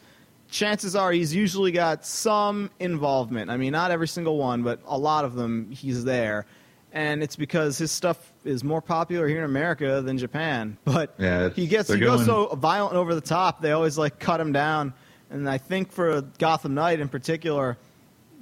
chances 0.49 0.95
are 0.95 1.11
he's 1.11 1.35
usually 1.35 1.71
got 1.71 2.05
some 2.05 2.69
involvement. 2.79 3.49
I 3.51 3.57
mean, 3.57 3.71
not 3.71 3.91
every 3.91 4.07
single 4.07 4.37
one, 4.37 4.63
but 4.63 4.79
a 4.85 4.97
lot 4.97 5.25
of 5.25 5.35
them 5.35 5.69
he's 5.71 6.03
there. 6.03 6.45
And 6.93 7.21
it's 7.21 7.35
because 7.35 7.77
his 7.77 7.91
stuff 7.91 8.31
is 8.45 8.63
more 8.63 8.81
popular 8.81 9.27
here 9.27 9.39
in 9.39 9.43
America 9.43 10.01
than 10.01 10.17
Japan. 10.17 10.77
But 10.85 11.13
Yeah, 11.19 11.49
he 11.49 11.67
gets 11.67 11.89
they're 11.89 11.97
he 11.97 12.03
goes 12.03 12.25
so 12.25 12.47
violent 12.55 12.95
over 12.95 13.13
the 13.13 13.21
top. 13.21 13.61
They 13.61 13.71
always 13.73 13.97
like 13.97 14.19
cut 14.19 14.39
him 14.39 14.51
down. 14.53 14.93
And 15.29 15.49
I 15.49 15.57
think 15.57 15.91
for 15.91 16.21
Gotham 16.39 16.73
Knight 16.73 16.99
in 16.99 17.09
particular, 17.09 17.77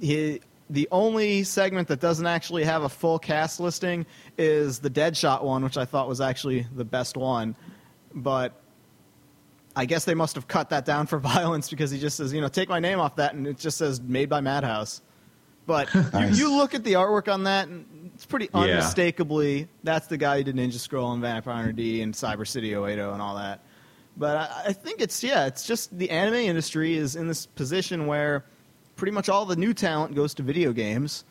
he, 0.00 0.40
the 0.70 0.88
only 0.92 1.42
segment 1.44 1.88
that 1.88 2.00
doesn't 2.00 2.26
actually 2.26 2.64
have 2.64 2.82
a 2.82 2.88
full 2.88 3.18
cast 3.18 3.58
listing 3.60 4.06
is 4.38 4.78
the 4.78 4.90
Deadshot 4.90 5.42
one, 5.42 5.64
which 5.64 5.76
I 5.76 5.84
thought 5.84 6.08
was 6.08 6.20
actually 6.20 6.66
the 6.74 6.84
best 6.84 7.16
one. 7.16 7.56
But 8.14 8.52
I 9.74 9.84
guess 9.84 10.04
they 10.04 10.14
must 10.14 10.34
have 10.36 10.48
cut 10.48 10.70
that 10.70 10.84
down 10.84 11.06
for 11.06 11.18
violence 11.34 11.68
because 11.70 11.90
he 11.90 11.98
just 11.98 12.16
says, 12.16 12.32
you 12.32 12.40
know, 12.40 12.48
take 12.48 12.68
my 12.68 12.80
name 12.80 12.98
off 13.00 13.16
that, 13.16 13.34
and 13.34 13.46
it 13.46 13.58
just 13.58 13.78
says 13.78 14.00
made 14.00 14.28
by 14.28 14.40
Madhouse. 14.40 15.02
But 15.66 15.92
Nice. 16.12 16.38
you, 16.38 16.48
you 16.48 16.56
look 16.56 16.74
at 16.74 16.84
the 16.84 16.92
artwork 16.92 17.32
on 17.32 17.44
that, 17.44 17.66
and 17.68 18.10
it's 18.14 18.24
pretty 18.24 18.48
Yeah. 18.54 18.60
unmistakably 18.60 19.68
that's 19.82 20.06
the 20.06 20.16
guy 20.16 20.38
who 20.38 20.44
did 20.44 20.54
Ninja 20.56 20.78
Scroll 20.78 21.12
and 21.12 21.20
Vampire 21.20 21.54
Hunter 21.56 21.72
D 21.72 22.00
and 22.02 22.14
Cyber 22.14 22.46
City 22.46 22.72
080 22.74 23.00
and 23.00 23.20
all 23.20 23.34
that. 23.36 23.60
But 24.16 24.36
I, 24.36 24.62
I 24.68 24.72
think 24.72 25.00
it's 25.00 25.22
yeah, 25.22 25.46
it's 25.46 25.66
just 25.66 25.96
the 25.96 26.10
anime 26.10 26.34
industry 26.34 26.96
is 26.96 27.16
in 27.16 27.28
this 27.28 27.46
position 27.46 28.06
where 28.06 28.44
pretty 28.96 29.12
much 29.12 29.28
all 29.28 29.44
the 29.44 29.56
new 29.56 29.74
talent 29.74 30.14
goes 30.14 30.34
to 30.34 30.42
video 30.42 30.72
games, 30.72 31.24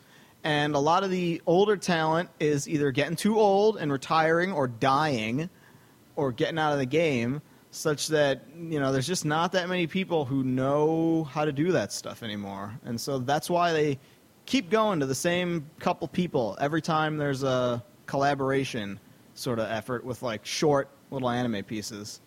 and 0.44 0.74
a 0.74 0.78
lot 0.78 1.02
of 1.02 1.10
the 1.10 1.42
older 1.46 1.76
talent 1.76 2.30
is 2.38 2.68
either 2.68 2.90
getting 2.92 3.16
too 3.16 3.38
old 3.38 3.76
and 3.76 3.92
retiring 3.92 4.52
or 4.52 4.68
dying, 4.68 5.50
or 6.14 6.30
getting 6.32 6.58
out 6.58 6.72
of 6.72 6.78
the 6.78 6.86
game, 6.86 7.42
such 7.72 8.08
that 8.08 8.44
you 8.56 8.78
know 8.78 8.92
there's 8.92 9.06
just 9.06 9.24
not 9.24 9.52
that 9.52 9.68
many 9.68 9.86
people 9.86 10.24
who 10.24 10.44
know 10.44 11.24
how 11.24 11.44
to 11.44 11.52
do 11.52 11.72
that 11.72 11.92
stuff 11.92 12.22
anymore, 12.22 12.72
and 12.84 13.00
so 13.00 13.18
that's 13.18 13.50
why 13.50 13.72
they 13.72 13.98
keep 14.46 14.70
going 14.70 15.00
to 15.00 15.06
the 15.06 15.14
same 15.14 15.68
couple 15.80 16.06
people 16.06 16.56
every 16.60 16.80
time 16.80 17.16
there's 17.16 17.42
a 17.42 17.82
collaboration 18.06 19.00
sort 19.34 19.58
of 19.58 19.68
effort 19.68 20.04
with 20.04 20.22
like 20.22 20.46
short 20.46 20.88
little 21.10 21.28
anime 21.28 21.64
pieces. 21.64 22.20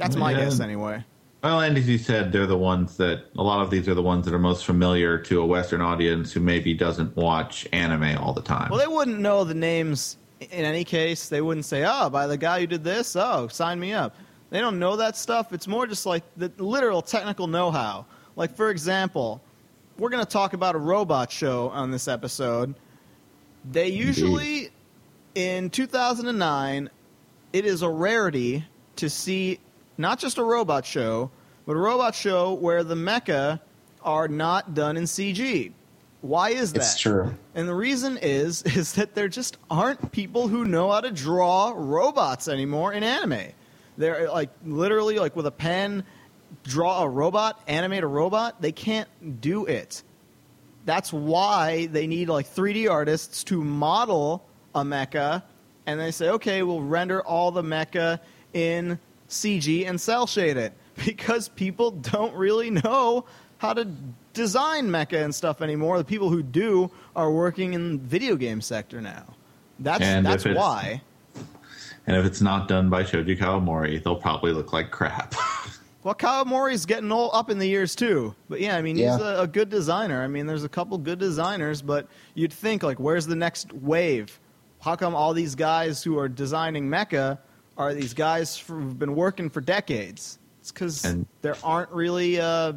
That's 0.00 0.16
my 0.16 0.32
Yeah. 0.32 0.44
guess 0.44 0.60
anyway. 0.60 1.04
Well, 1.42 1.60
and 1.60 1.76
as 1.78 1.88
you 1.88 1.96
said, 1.98 2.32
they're 2.32 2.46
the 2.46 2.58
ones 2.58 2.96
that 2.98 3.24
a 3.38 3.42
lot 3.42 3.60
of 3.62 3.70
these 3.70 3.88
are 3.88 3.94
the 3.94 4.02
ones 4.02 4.24
that 4.26 4.34
are 4.34 4.38
most 4.38 4.64
familiar 4.66 5.16
to 5.18 5.40
a 5.40 5.46
Western 5.46 5.80
audience 5.80 6.32
who 6.32 6.40
maybe 6.40 6.74
doesn't 6.74 7.16
watch 7.16 7.66
anime 7.72 8.18
all 8.18 8.32
the 8.34 8.42
time. 8.42 8.68
Well, 8.70 8.78
they 8.78 8.86
wouldn't 8.86 9.20
know 9.20 9.44
the 9.44 9.54
names 9.54 10.18
in 10.40 10.64
any 10.64 10.84
case. 10.84 11.28
They 11.28 11.40
wouldn't 11.40 11.64
say, 11.64 11.84
"Oh, 11.86 12.10
by 12.10 12.26
the 12.26 12.36
guy 12.36 12.60
who 12.60 12.66
did 12.66 12.84
this, 12.84 13.16
oh, 13.16 13.48
sign 13.48 13.78
me 13.80 13.92
up." 13.94 14.16
They 14.50 14.60
don't 14.60 14.78
know 14.78 14.96
that 14.96 15.16
stuff. 15.16 15.52
It's 15.52 15.68
more 15.68 15.86
just 15.86 16.04
like 16.06 16.24
the 16.36 16.50
literal 16.58 17.00
technical 17.02 17.46
know-how. 17.46 18.04
Like 18.36 18.54
for 18.54 18.70
example, 18.70 19.40
we're 19.98 20.10
going 20.10 20.24
to 20.24 20.30
talk 20.30 20.52
about 20.54 20.74
a 20.74 20.78
robot 20.78 21.30
show 21.30 21.68
on 21.70 21.90
this 21.90 22.08
episode. 22.08 22.74
They 23.70 23.88
usually 23.88 24.70
in 25.34 25.70
2009 25.70 26.90
it 27.52 27.64
is 27.64 27.82
a 27.82 27.88
rarity 27.88 28.64
to 28.96 29.08
see 29.10 29.58
not 30.00 30.18
just 30.18 30.38
a 30.38 30.42
robot 30.42 30.86
show, 30.86 31.30
but 31.66 31.76
a 31.76 31.78
robot 31.78 32.14
show 32.14 32.54
where 32.54 32.82
the 32.82 32.94
mecha 32.94 33.60
are 34.02 34.28
not 34.28 34.74
done 34.74 34.96
in 34.96 35.04
CG. 35.04 35.72
Why 36.22 36.50
is 36.50 36.72
that? 36.72 36.80
It's 36.80 36.98
true. 36.98 37.34
And 37.54 37.68
the 37.68 37.74
reason 37.74 38.18
is 38.20 38.62
is 38.76 38.94
that 38.94 39.14
there 39.14 39.28
just 39.28 39.58
aren't 39.70 40.12
people 40.12 40.48
who 40.48 40.64
know 40.64 40.90
how 40.90 41.00
to 41.00 41.10
draw 41.10 41.72
robots 41.76 42.48
anymore 42.48 42.92
in 42.92 43.02
anime. 43.02 43.52
They're 43.96 44.30
like 44.30 44.50
literally 44.64 45.18
like 45.18 45.36
with 45.36 45.46
a 45.46 45.50
pen 45.52 46.04
draw 46.64 47.02
a 47.02 47.08
robot, 47.08 47.60
animate 47.66 48.02
a 48.02 48.06
robot, 48.06 48.60
they 48.60 48.72
can't 48.72 49.40
do 49.40 49.66
it. 49.66 50.02
That's 50.84 51.12
why 51.12 51.86
they 51.86 52.06
need 52.06 52.28
like 52.28 52.46
3D 52.46 52.90
artists 52.90 53.44
to 53.44 53.62
model 53.62 54.44
a 54.74 54.82
mecha 54.82 55.42
and 55.86 56.00
they 56.00 56.10
say, 56.10 56.30
"Okay, 56.30 56.62
we'll 56.62 56.82
render 56.82 57.20
all 57.22 57.50
the 57.50 57.62
mecha 57.62 58.20
in 58.52 58.98
CG 59.30 59.88
and 59.88 60.00
cell 60.00 60.26
shade 60.26 60.56
it." 60.56 60.72
Because 61.04 61.48
people 61.48 61.92
don't 61.92 62.34
really 62.34 62.70
know 62.70 63.24
how 63.58 63.72
to 63.72 63.86
design 64.32 64.88
mecha 64.88 65.22
and 65.22 65.34
stuff 65.34 65.62
anymore. 65.62 65.98
The 65.98 66.04
people 66.04 66.28
who 66.30 66.42
do 66.42 66.90
are 67.16 67.30
working 67.30 67.72
in 67.74 67.92
the 67.92 67.98
video 67.98 68.36
game 68.36 68.60
sector 68.60 69.00
now. 69.00 69.24
That's 69.78 70.02
And 70.02 70.26
that's 70.26 70.44
why. 70.44 71.02
and 72.06 72.16
if 72.16 72.24
it's 72.24 72.40
not 72.40 72.68
done 72.68 72.90
by 72.90 73.04
Shoji 73.04 73.36
Kawamori, 73.36 74.02
they'll 74.02 74.16
probably 74.16 74.52
look 74.52 74.72
like 74.72 74.90
crap. 74.90 75.34
Well, 76.02 76.14
Kawamori's 76.14 76.86
getting 76.86 77.12
all 77.12 77.30
up 77.34 77.50
in 77.50 77.58
the 77.58 77.66
years 77.66 77.94
too. 77.94 78.34
But 78.48 78.62
yeah, 78.62 78.74
I 78.74 78.80
mean, 78.80 78.96
he's 78.96 79.04
a, 79.06 79.42
a 79.42 79.46
good 79.46 79.68
designer. 79.68 80.22
I 80.22 80.28
mean, 80.28 80.46
there's 80.46 80.64
a 80.64 80.68
couple 80.68 80.96
good 80.96 81.18
designers, 81.18 81.82
but 81.82 82.08
you'd 82.34 82.54
think 82.54 82.82
like, 82.82 82.98
where's 82.98 83.26
the 83.26 83.36
next 83.36 83.70
wave? 83.74 84.40
How 84.80 84.96
come 84.96 85.14
all 85.14 85.34
these 85.34 85.54
guys 85.54 86.02
who 86.02 86.18
are 86.18 86.26
designing 86.26 86.88
mecha 86.88 87.38
are 87.80 87.94
these 87.94 88.12
guys 88.12 88.58
who've 88.58 88.98
been 88.98 89.14
working 89.14 89.48
for 89.48 89.60
decades? 89.60 90.38
It's 90.60 90.70
because 90.70 91.16
there 91.40 91.56
aren't 91.64 91.90
really 91.90 92.38
uh, 92.38 92.74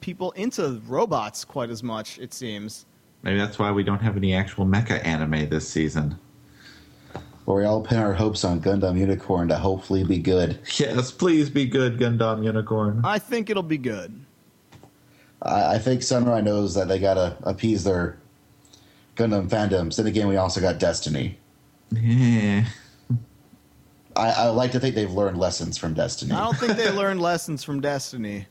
people 0.00 0.30
into 0.32 0.80
robots 0.86 1.44
quite 1.44 1.68
as 1.68 1.82
much. 1.82 2.18
It 2.18 2.32
seems. 2.32 2.86
Maybe 3.22 3.38
that's 3.38 3.58
why 3.58 3.70
we 3.70 3.82
don't 3.82 4.00
have 4.00 4.16
any 4.16 4.34
actual 4.34 4.64
mecha 4.64 5.04
anime 5.04 5.48
this 5.50 5.68
season. 5.68 6.18
Or 7.44 7.56
we 7.56 7.64
all 7.64 7.82
pin 7.82 7.98
our 7.98 8.14
hopes 8.14 8.44
on 8.44 8.60
Gundam 8.60 8.98
Unicorn 8.98 9.48
to 9.48 9.56
hopefully 9.56 10.04
be 10.04 10.18
good. 10.18 10.58
Yes, 10.76 11.10
please 11.10 11.50
be 11.50 11.66
good, 11.66 11.98
Gundam 11.98 12.42
Unicorn. 12.44 13.02
I 13.04 13.18
think 13.18 13.50
it'll 13.50 13.62
be 13.62 13.78
good. 13.78 14.18
I, 15.42 15.74
I 15.74 15.78
think 15.78 16.02
Sunrise 16.02 16.44
knows 16.44 16.74
that 16.74 16.88
they 16.88 16.98
gotta 16.98 17.36
appease 17.42 17.84
their 17.84 18.18
Gundam 19.16 19.48
fandoms. 19.48 19.96
Then 19.96 20.06
again, 20.06 20.28
we 20.28 20.36
also 20.36 20.60
got 20.60 20.78
Destiny. 20.78 21.38
Yeah. 21.90 22.64
I, 24.18 24.30
I 24.30 24.48
like 24.48 24.72
to 24.72 24.80
think 24.80 24.96
they've 24.96 25.10
learned 25.10 25.38
lessons 25.38 25.78
from 25.78 25.94
Destiny. 25.94 26.32
I 26.32 26.44
don't 26.44 26.56
think 26.56 26.76
they 26.76 26.90
learned 26.90 27.22
lessons 27.22 27.62
from 27.62 27.80
Destiny. 27.80 28.46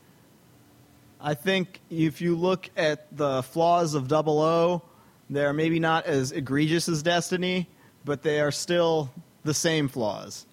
I 1.20 1.34
think 1.34 1.82
if 1.90 2.22
you 2.22 2.36
look 2.36 2.70
at 2.78 3.16
the 3.16 3.44
flaws 3.44 3.94
of 3.94 4.08
Double 4.08 4.42
O, 4.42 4.82
they're 5.30 5.54
maybe 5.54 5.80
not 5.80 6.06
as 6.06 6.32
egregious 6.32 6.88
as 6.88 7.04
Destiny, 7.04 7.68
but 8.06 8.22
they 8.22 8.40
are 8.40 8.52
still 8.52 9.12
the 9.44 9.54
same 9.54 9.90
flaws. 9.90 10.46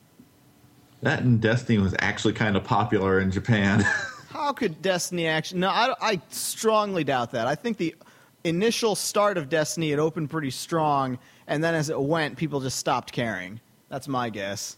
That 1.03 1.22
and 1.22 1.40
Destiny 1.40 1.79
was 1.79 1.94
actually 2.00 2.35
kind 2.35 2.57
of 2.57 2.64
popular 2.64 3.20
in 3.20 3.31
Japan. 3.31 3.81
How 4.31 4.53
could 4.53 4.83
Destiny 4.83 5.29
actually? 5.29 5.61
No, 5.61 5.68
I, 5.68 5.94
I 6.00 6.20
strongly 6.31 7.05
doubt 7.05 7.31
that. 7.33 7.46
I 7.46 7.55
think 7.55 7.77
the 7.77 7.94
initial 8.42 8.96
start 8.96 9.38
of 9.38 9.48
Destiny 9.48 9.92
it 9.92 10.00
opened 10.00 10.31
pretty 10.31 10.50
strong, 10.50 11.18
and 11.46 11.62
then 11.62 11.74
as 11.74 11.88
it 11.88 12.00
went, 12.00 12.37
people 12.37 12.61
just 12.61 12.79
stopped 12.79 13.12
caring. 13.12 13.61
That's 13.90 14.09
my 14.09 14.29
guess. 14.29 14.77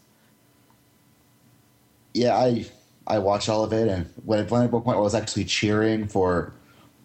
Yeah, 2.13 2.35
I 2.35 2.65
I 3.07 3.19
watched 3.19 3.49
all 3.49 3.63
of 3.63 3.73
it, 3.73 3.87
and 3.87 4.11
when 4.25 4.39
at 4.39 4.51
one 4.51 4.67
point 4.69 4.85
where 4.85 4.95
I 4.95 4.99
was 4.99 5.15
actually 5.15 5.45
cheering 5.45 6.07
for 6.07 6.53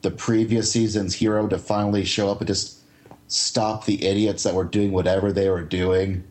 the 0.02 0.10
previous 0.10 0.70
season's 0.70 1.14
hero 1.14 1.46
to 1.46 1.58
finally 1.58 2.04
show 2.04 2.28
up 2.30 2.40
and 2.40 2.48
just 2.48 2.80
stop 3.28 3.86
the 3.86 4.04
idiots 4.04 4.42
that 4.42 4.54
were 4.54 4.64
doing 4.64 4.92
whatever 4.92 5.32
they 5.32 5.48
were 5.48 5.62
doing, 5.62 6.24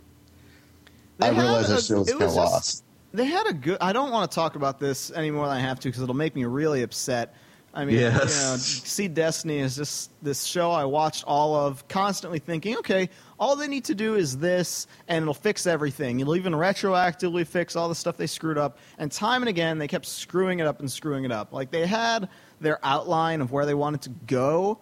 They 1.18 1.28
I 1.28 1.30
realized 1.30 1.72
a- 1.72 1.82
show 1.82 2.00
was 2.00 2.10
kind 2.10 2.24
of 2.24 2.34
lost. 2.34 2.84
They 3.14 3.26
had 3.26 3.46
a 3.48 3.54
good. 3.54 3.78
I 3.82 3.92
don't 3.92 4.12
want 4.12 4.30
to 4.32 4.36
talk 4.36 4.56
about 4.56 4.80
this 4.80 5.12
any 5.12 5.32
more 5.32 5.46
than 5.48 5.58
I 5.58 5.60
have 5.60 5.80
to 5.82 5.90
because 5.90 6.02
it'll 6.02 6.16
make 6.16 6.36
me 6.36 6.46
really 6.46 6.82
upset. 6.82 7.36
I 7.74 7.86
mean, 7.86 7.96
Yes. 7.96 8.38
you 8.38 8.44
know, 8.52 8.58
see, 8.58 9.08
Destiny 9.08 9.60
is 9.60 9.78
just 9.78 10.12
this 10.22 10.44
show 10.44 10.72
I 10.72 10.84
watched 10.86 11.24
all 11.26 11.56
of, 11.56 11.88
constantly 11.88 12.40
thinking, 12.40 12.76
okay, 12.78 13.10
all 13.40 13.56
they 13.56 13.68
need 13.68 13.86
to 13.86 13.96
do 13.96 14.16
is 14.16 14.38
this, 14.38 14.88
and 15.08 15.24
it'll 15.24 15.34
fix 15.34 15.66
everything. 15.66 16.20
It'll 16.20 16.36
even 16.36 16.54
retroactively 16.54 17.48
fix 17.48 17.76
all 17.76 17.88
the 17.88 17.96
stuff 17.96 18.18
they 18.18 18.28
screwed 18.28 18.58
up. 18.58 18.78
And 18.98 19.12
time 19.12 19.42
and 19.42 19.50
again, 19.50 19.78
they 19.78 19.88
kept 19.88 20.06
screwing 20.06 20.60
it 20.60 20.68
up 20.68 20.80
and 20.82 20.92
screwing 20.92 21.24
it 21.24 21.32
up. 21.32 21.54
Like 21.54 21.72
they 21.72 21.88
had 21.88 22.28
their 22.60 22.78
outline 22.84 23.40
of 23.42 23.52
where 23.52 23.66
they 23.66 23.74
wanted 23.74 24.02
to 24.04 24.10
go, 24.28 24.78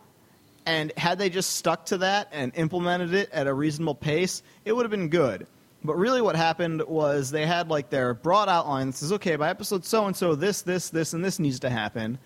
and 0.66 0.92
had 0.98 1.20
they 1.20 1.30
just 1.30 1.56
stuck 1.56 1.86
to 1.88 2.00
that 2.00 2.30
and 2.32 2.52
implemented 2.56 3.14
it 3.14 3.30
at 3.32 3.48
a 3.48 3.54
reasonable 3.54 3.96
pace, 3.96 4.42
it 4.66 4.74
would 4.74 4.84
have 4.84 4.92
been 4.92 5.10
good. 5.10 5.48
But 5.84 5.96
really, 5.96 6.22
what 6.22 6.36
happened 6.36 6.82
was 6.88 7.32
they 7.32 7.46
had 7.46 7.70
like 7.70 7.90
their 7.90 8.14
broad 8.14 8.50
outline 8.50 8.88
that 8.88 8.96
says, 8.98 9.14
okay, 9.14 9.36
by 9.38 9.50
episode 9.50 9.86
so 9.86 10.06
and 10.06 10.16
so, 10.16 10.36
this, 10.36 10.64
this, 10.64 10.90
this, 10.90 11.14
and 11.14 11.24
this 11.24 11.40
needs 11.40 11.60
to 11.62 11.70
happen. 11.70 12.18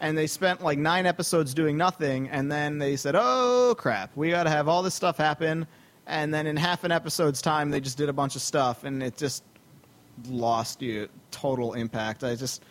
And 0.00 0.16
they 0.16 0.26
spent 0.26 0.62
like 0.62 0.78
nine 0.78 1.06
episodes 1.06 1.54
doing 1.54 1.76
nothing, 1.76 2.28
and 2.28 2.52
then 2.52 2.78
they 2.78 2.96
said, 2.96 3.14
oh 3.16 3.74
crap, 3.78 4.14
we 4.14 4.30
got 4.30 4.42
to 4.44 4.50
have 4.50 4.68
all 4.68 4.82
this 4.82 4.94
stuff 4.94 5.16
happen. 5.16 5.66
And 6.06 6.32
then 6.32 6.46
in 6.46 6.56
half 6.56 6.84
an 6.84 6.92
episode's 6.92 7.40
time, 7.40 7.70
they 7.70 7.80
just 7.80 7.96
did 7.96 8.08
a 8.08 8.12
bunch 8.12 8.36
of 8.36 8.42
stuff, 8.42 8.84
and 8.84 9.02
it 9.02 9.16
just 9.16 9.42
lost 10.28 10.82
you 10.82 11.08
total 11.30 11.72
impact. 11.74 12.24
I 12.24 12.34
just 12.34 12.62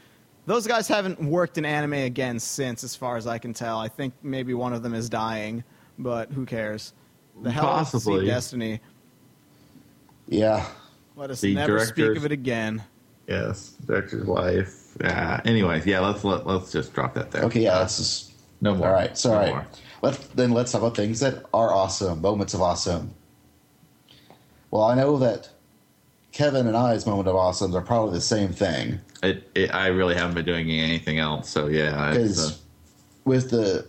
those 0.45 0.67
guys 0.67 0.87
haven't 0.87 1.19
worked 1.21 1.57
in 1.57 1.65
anime 1.65 1.93
again 1.93 2.39
since, 2.39 2.83
as 2.83 2.95
far 2.95 3.17
as 3.17 3.25
I 3.25 3.39
can 3.39 3.53
tell. 3.53 3.79
I 3.79 3.87
think 3.87 4.13
maybe 4.21 4.53
one 4.53 4.73
of 4.73 4.83
them 4.83 4.93
is 4.93 5.09
dying, 5.09 5.63
but 5.97 6.31
who 6.31 6.45
cares? 6.45 6.93
The 7.41 7.51
hell 7.51 7.63
with 7.63 7.71
Possibly. 7.71 8.19
See 8.21 8.25
Destiny. 8.27 8.79
Yeah, 10.27 10.65
Let 11.15 11.31
us 11.31 11.41
The 11.41 11.53
never 11.55 11.85
speak 11.85 12.15
of 12.15 12.25
it 12.25 12.31
again. 12.31 12.83
yes, 13.27 13.75
director's 13.85 14.25
wife. 14.25 14.84
Yeah. 15.01 15.41
Anyways, 15.45 15.85
yeah. 15.85 15.99
Let's 15.99 16.23
let, 16.23 16.45
let's 16.47 16.71
just 16.71 16.93
drop 16.93 17.13
that 17.15 17.31
there. 17.31 17.43
okay, 17.43 17.61
yeah, 17.63 17.79
that's 17.79 17.97
just 17.97 18.33
No 18.61 18.75
more. 18.75 18.87
all 18.87 18.93
right. 18.93 19.17
So 19.17 19.29
No 19.29 19.35
all 19.35 19.41
right, 19.41 19.53
more. 19.53 19.67
let's 20.01 20.17
then 20.29 20.51
let's 20.51 20.71
talk 20.71 20.81
about 20.81 20.95
things 20.95 21.19
that 21.19 21.43
are 21.53 21.73
awesome, 21.73 22.21
moments 22.21 22.53
of 22.53 22.61
awesome. 22.61 23.13
Well, 24.71 24.83
I 24.83 24.95
know 24.95 25.17
that 25.19 25.49
Kevin 26.31 26.67
and 26.67 26.75
I's 26.75 27.05
moment 27.05 27.27
of 27.27 27.35
awesome 27.35 27.75
are 27.75 27.81
probably 27.81 28.15
the 28.15 28.21
same 28.21 28.51
thing. 28.51 28.99
It, 29.23 29.49
it, 29.55 29.73
I 29.73 29.87
really 29.87 30.15
haven't 30.15 30.35
been 30.35 30.45
doing 30.45 30.69
anything 30.69 31.17
else. 31.19 31.49
So 31.49 31.67
yeah. 31.67 32.11
Because 32.11 32.51
uh, 32.51 32.55
with 33.23 33.49
the, 33.51 33.87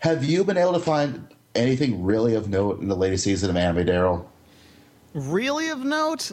have 0.00 0.24
you 0.24 0.42
been 0.44 0.56
able 0.56 0.72
to 0.74 0.80
find 0.80 1.28
anything 1.54 2.02
really 2.04 2.34
of 2.34 2.48
note 2.48 2.80
in 2.80 2.88
the 2.88 2.96
latest 2.96 3.24
season 3.24 3.50
of 3.50 3.56
Anime, 3.56 3.86
Daryl? 3.86 4.26
Really 5.14 5.68
of 5.70 5.80
note, 5.84 6.32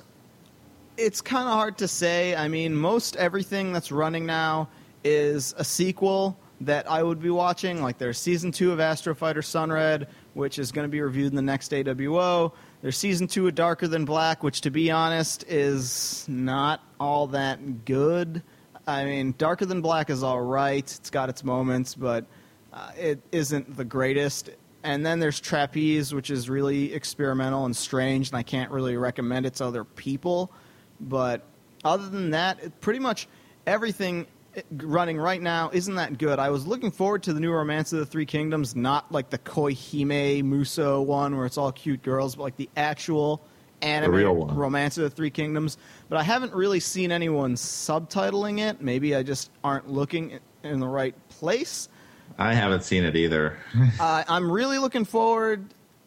it's 0.97 1.21
kind 1.21 1.47
of 1.47 1.53
hard 1.53 1.77
to 1.79 1.87
say. 1.87 2.35
I 2.35 2.47
mean, 2.47 2.75
most 2.75 3.15
everything 3.15 3.73
that's 3.73 3.91
running 3.91 4.25
now 4.25 4.69
is 5.03 5.53
a 5.57 5.63
sequel 5.63 6.39
that 6.61 6.89
I 6.89 7.03
would 7.03 7.21
be 7.21 7.29
watching. 7.29 7.81
Like 7.81 7.97
there's 7.97 8.17
season 8.17 8.51
two 8.51 8.71
of 8.71 8.79
Astro 8.79 9.13
Fighter 9.13 9.41
Sunred, 9.41 10.07
which 10.33 10.57
is 10.59 10.71
going 10.71 10.85
to 10.85 10.91
be 10.91 11.01
reviewed 11.01 11.31
in 11.31 11.35
the 11.35 11.41
next 11.41 11.71
AWO. 11.71 12.53
There's 12.81 12.97
season 12.97 13.27
two 13.27 13.47
of 13.47 13.55
Darker 13.55 13.87
Than 13.87 14.05
Black, 14.05 14.43
which, 14.43 14.61
to 14.61 14.71
be 14.71 14.91
honest, 14.91 15.43
is 15.47 16.25
not 16.27 16.81
all 16.99 17.27
that 17.27 17.85
good. 17.85 18.41
I 18.87 19.05
mean, 19.05 19.33
Darker 19.37 19.65
Than 19.65 19.81
Black 19.81 20.09
is 20.09 20.23
all 20.23 20.41
right. 20.41 20.83
It's 20.83 21.09
got 21.09 21.29
its 21.29 21.43
moments, 21.43 21.95
but 21.95 22.25
uh, 22.71 22.91
it 22.97 23.19
isn't 23.31 23.75
the 23.75 23.85
greatest. 23.85 24.51
And 24.83 25.03
then 25.03 25.19
there's 25.19 25.39
Trapeze, 25.39 26.13
which 26.13 26.29
is 26.29 26.47
really 26.47 26.93
experimental 26.93 27.65
and 27.65 27.75
strange, 27.75 28.29
and 28.29 28.37
I 28.37 28.43
can't 28.43 28.69
really 28.69 28.97
recommend 28.97 29.47
it 29.47 29.55
to 29.55 29.65
other 29.65 29.83
people. 29.83 30.51
But 30.99 31.43
other 31.83 32.09
than 32.09 32.31
that, 32.31 32.81
pretty 32.81 32.99
much 32.99 33.27
everything 33.67 34.27
eh, 34.55 34.61
running 34.71 35.17
right 35.17 35.41
now 35.41 35.69
isn't 35.73 35.95
that 35.95 36.17
good. 36.17 36.39
I 36.39 36.49
was 36.49 36.65
looking 36.65 36.91
forward 36.91 37.23
to 37.23 37.33
the 37.33 37.39
new 37.39 37.51
Romance 37.51 37.93
of 37.93 37.99
the 37.99 38.05
Three 38.05 38.25
Kingdoms, 38.25 38.75
not 38.75 39.11
like 39.11 39.29
the 39.29 39.37
Koihime 39.37 40.43
Muso 40.43 41.01
one 41.01 41.35
where 41.35 41.45
it's 41.45 41.57
all 41.57 41.71
cute 41.71 42.01
girls, 42.01 42.35
but 42.35 42.43
like 42.43 42.57
the 42.57 42.69
actual 42.75 43.45
anime. 43.81 44.55
Romance 44.55 44.97
of 44.97 45.03
the 45.03 45.09
Three 45.09 45.29
Kingdoms. 45.29 45.77
But 46.09 46.17
I 46.17 46.23
haven't 46.23 46.53
really 46.53 46.79
seen 46.79 47.11
anyone 47.11 47.55
subtitling 47.55 48.59
it. 48.59 48.81
Maybe 48.81 49.15
I 49.15 49.23
just 49.23 49.51
aren't 49.63 49.89
looking 49.89 50.39
in 50.63 50.79
the 50.79 50.87
right 50.87 51.15
place. 51.29 51.89
I 52.37 52.53
haven't 52.53 52.83
seen 52.83 53.03
it 53.03 53.15
either. 53.15 53.57
uh, 53.99 54.23
I'm 54.27 54.51
really 54.51 54.79
looking 54.79 55.05
forward 55.05 55.65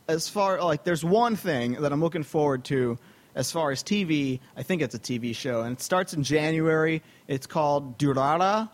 as 0.08 0.28
far 0.28 0.62
like 0.62 0.84
there's 0.84 1.04
one 1.04 1.36
thing 1.36 1.72
that 1.74 1.92
I'm 1.92 2.00
looking 2.00 2.22
forward 2.22 2.64
to 2.64 2.98
as 3.38 3.50
far 3.52 3.70
as 3.70 3.82
TV. 3.82 4.40
I 4.56 4.62
think 4.62 4.82
it's 4.82 4.94
a 4.94 4.98
TV 4.98 5.34
show 5.34 5.62
and 5.62 5.76
it 5.78 5.80
starts 5.82 6.12
in 6.12 6.22
January. 6.24 7.02
It's 7.28 7.46
called 7.46 7.96
Durara. 7.98 8.68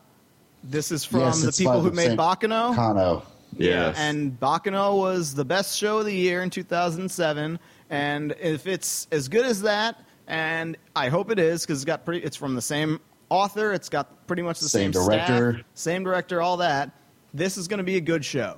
This 0.65 0.91
is 0.91 1.05
from 1.05 1.21
Yes, 1.21 1.43
the 1.43 1.49
it's 1.49 1.59
people 1.59 1.75
by 1.75 1.81
who 1.81 1.91
the 1.91 1.97
made 1.97 2.07
same- 2.09 2.17
Baccano. 2.19 2.75
Kano. 2.75 3.23
Yes. 3.57 3.97
And 3.99 4.41
Baccano 4.41 4.97
was 4.99 5.35
the 5.35 5.45
best 5.45 5.79
show 5.79 5.99
of 5.99 6.07
the 6.07 6.15
year 6.15 6.43
in 6.43 6.49
2007. 6.51 7.61
And 7.91 8.35
if 8.41 8.67
it's 8.67 9.07
as 9.13 9.29
good 9.29 9.45
as 9.45 9.63
that, 9.63 10.03
and 10.27 10.77
I 10.97 11.11
hope 11.11 11.31
it 11.31 11.39
is, 11.39 11.63
because 11.63 11.79
it's 11.81 11.85
got 11.85 12.07
pretty, 12.07 12.25
it's 12.25 12.37
from 12.37 12.55
the 12.55 12.63
same 12.63 12.99
author, 13.29 13.73
it's 13.75 13.91
got 13.91 14.27
pretty 14.27 14.41
much 14.43 14.59
the 14.61 14.69
Same 14.71 14.93
same, 14.93 15.05
director. 15.05 15.53
staff, 15.53 15.65
same 15.75 16.03
director, 16.05 16.41
all 16.41 16.57
that. 16.57 16.91
This 17.35 17.59
is 17.59 17.69
going 17.69 17.79
to 17.79 17.85
be 17.85 17.97
a 17.97 18.01
good 18.01 18.25
show. 18.25 18.57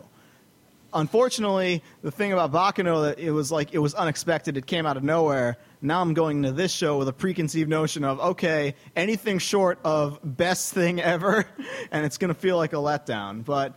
Unfortunately, 0.94 1.82
the 2.02 2.10
thing 2.10 2.32
about 2.32 2.52
Baccano 2.52 3.02
that 3.02 3.18
it 3.18 3.30
was 3.32 3.50
like 3.52 3.74
it 3.74 3.78
was 3.78 3.94
unexpected. 3.94 4.56
It 4.56 4.66
came 4.66 4.86
out 4.86 4.96
of 4.96 5.02
nowhere. 5.02 5.58
Now 5.82 6.00
I'm 6.00 6.14
going 6.14 6.42
to 6.44 6.52
this 6.52 6.72
show 6.72 6.98
with 6.98 7.08
a 7.08 7.12
preconceived 7.12 7.68
notion 7.68 8.04
of 8.04 8.18
okay, 8.18 8.74
anything 8.94 9.38
short 9.38 9.78
of 9.84 10.18
best 10.22 10.72
thing 10.72 11.00
ever, 11.00 11.46
and 11.90 12.04
it's 12.06 12.18
going 12.18 12.28
to 12.28 12.38
feel 12.38 12.56
like 12.56 12.72
a 12.72 12.76
letdown. 12.76 13.44
But 13.44 13.74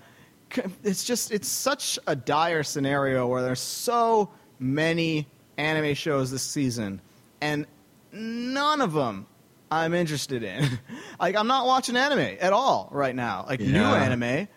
it's 0.84 1.04
just 1.04 1.32
it's 1.32 1.48
such 1.48 2.00
a 2.08 2.16
dire 2.16 2.64
scenario 2.64 3.28
where 3.28 3.42
there's 3.42 3.60
so 3.60 4.32
many 4.60 5.28
anime 5.58 5.94
shows 5.94 6.32
this 6.32 6.44
season, 6.44 7.02
and 7.42 7.66
none 8.12 8.82
of 8.82 8.94
them 8.94 9.28
I'm 9.72 9.94
interested 9.94 10.44
in. 10.44 10.80
like 11.20 11.36
I'm 11.36 11.48
not 11.48 11.66
watching 11.66 11.96
anime 11.98 12.38
at 12.40 12.54
all 12.54 12.90
right 12.92 13.16
now. 13.16 13.46
Like 13.48 13.60
new 13.60 13.82
anime. 13.82 14.48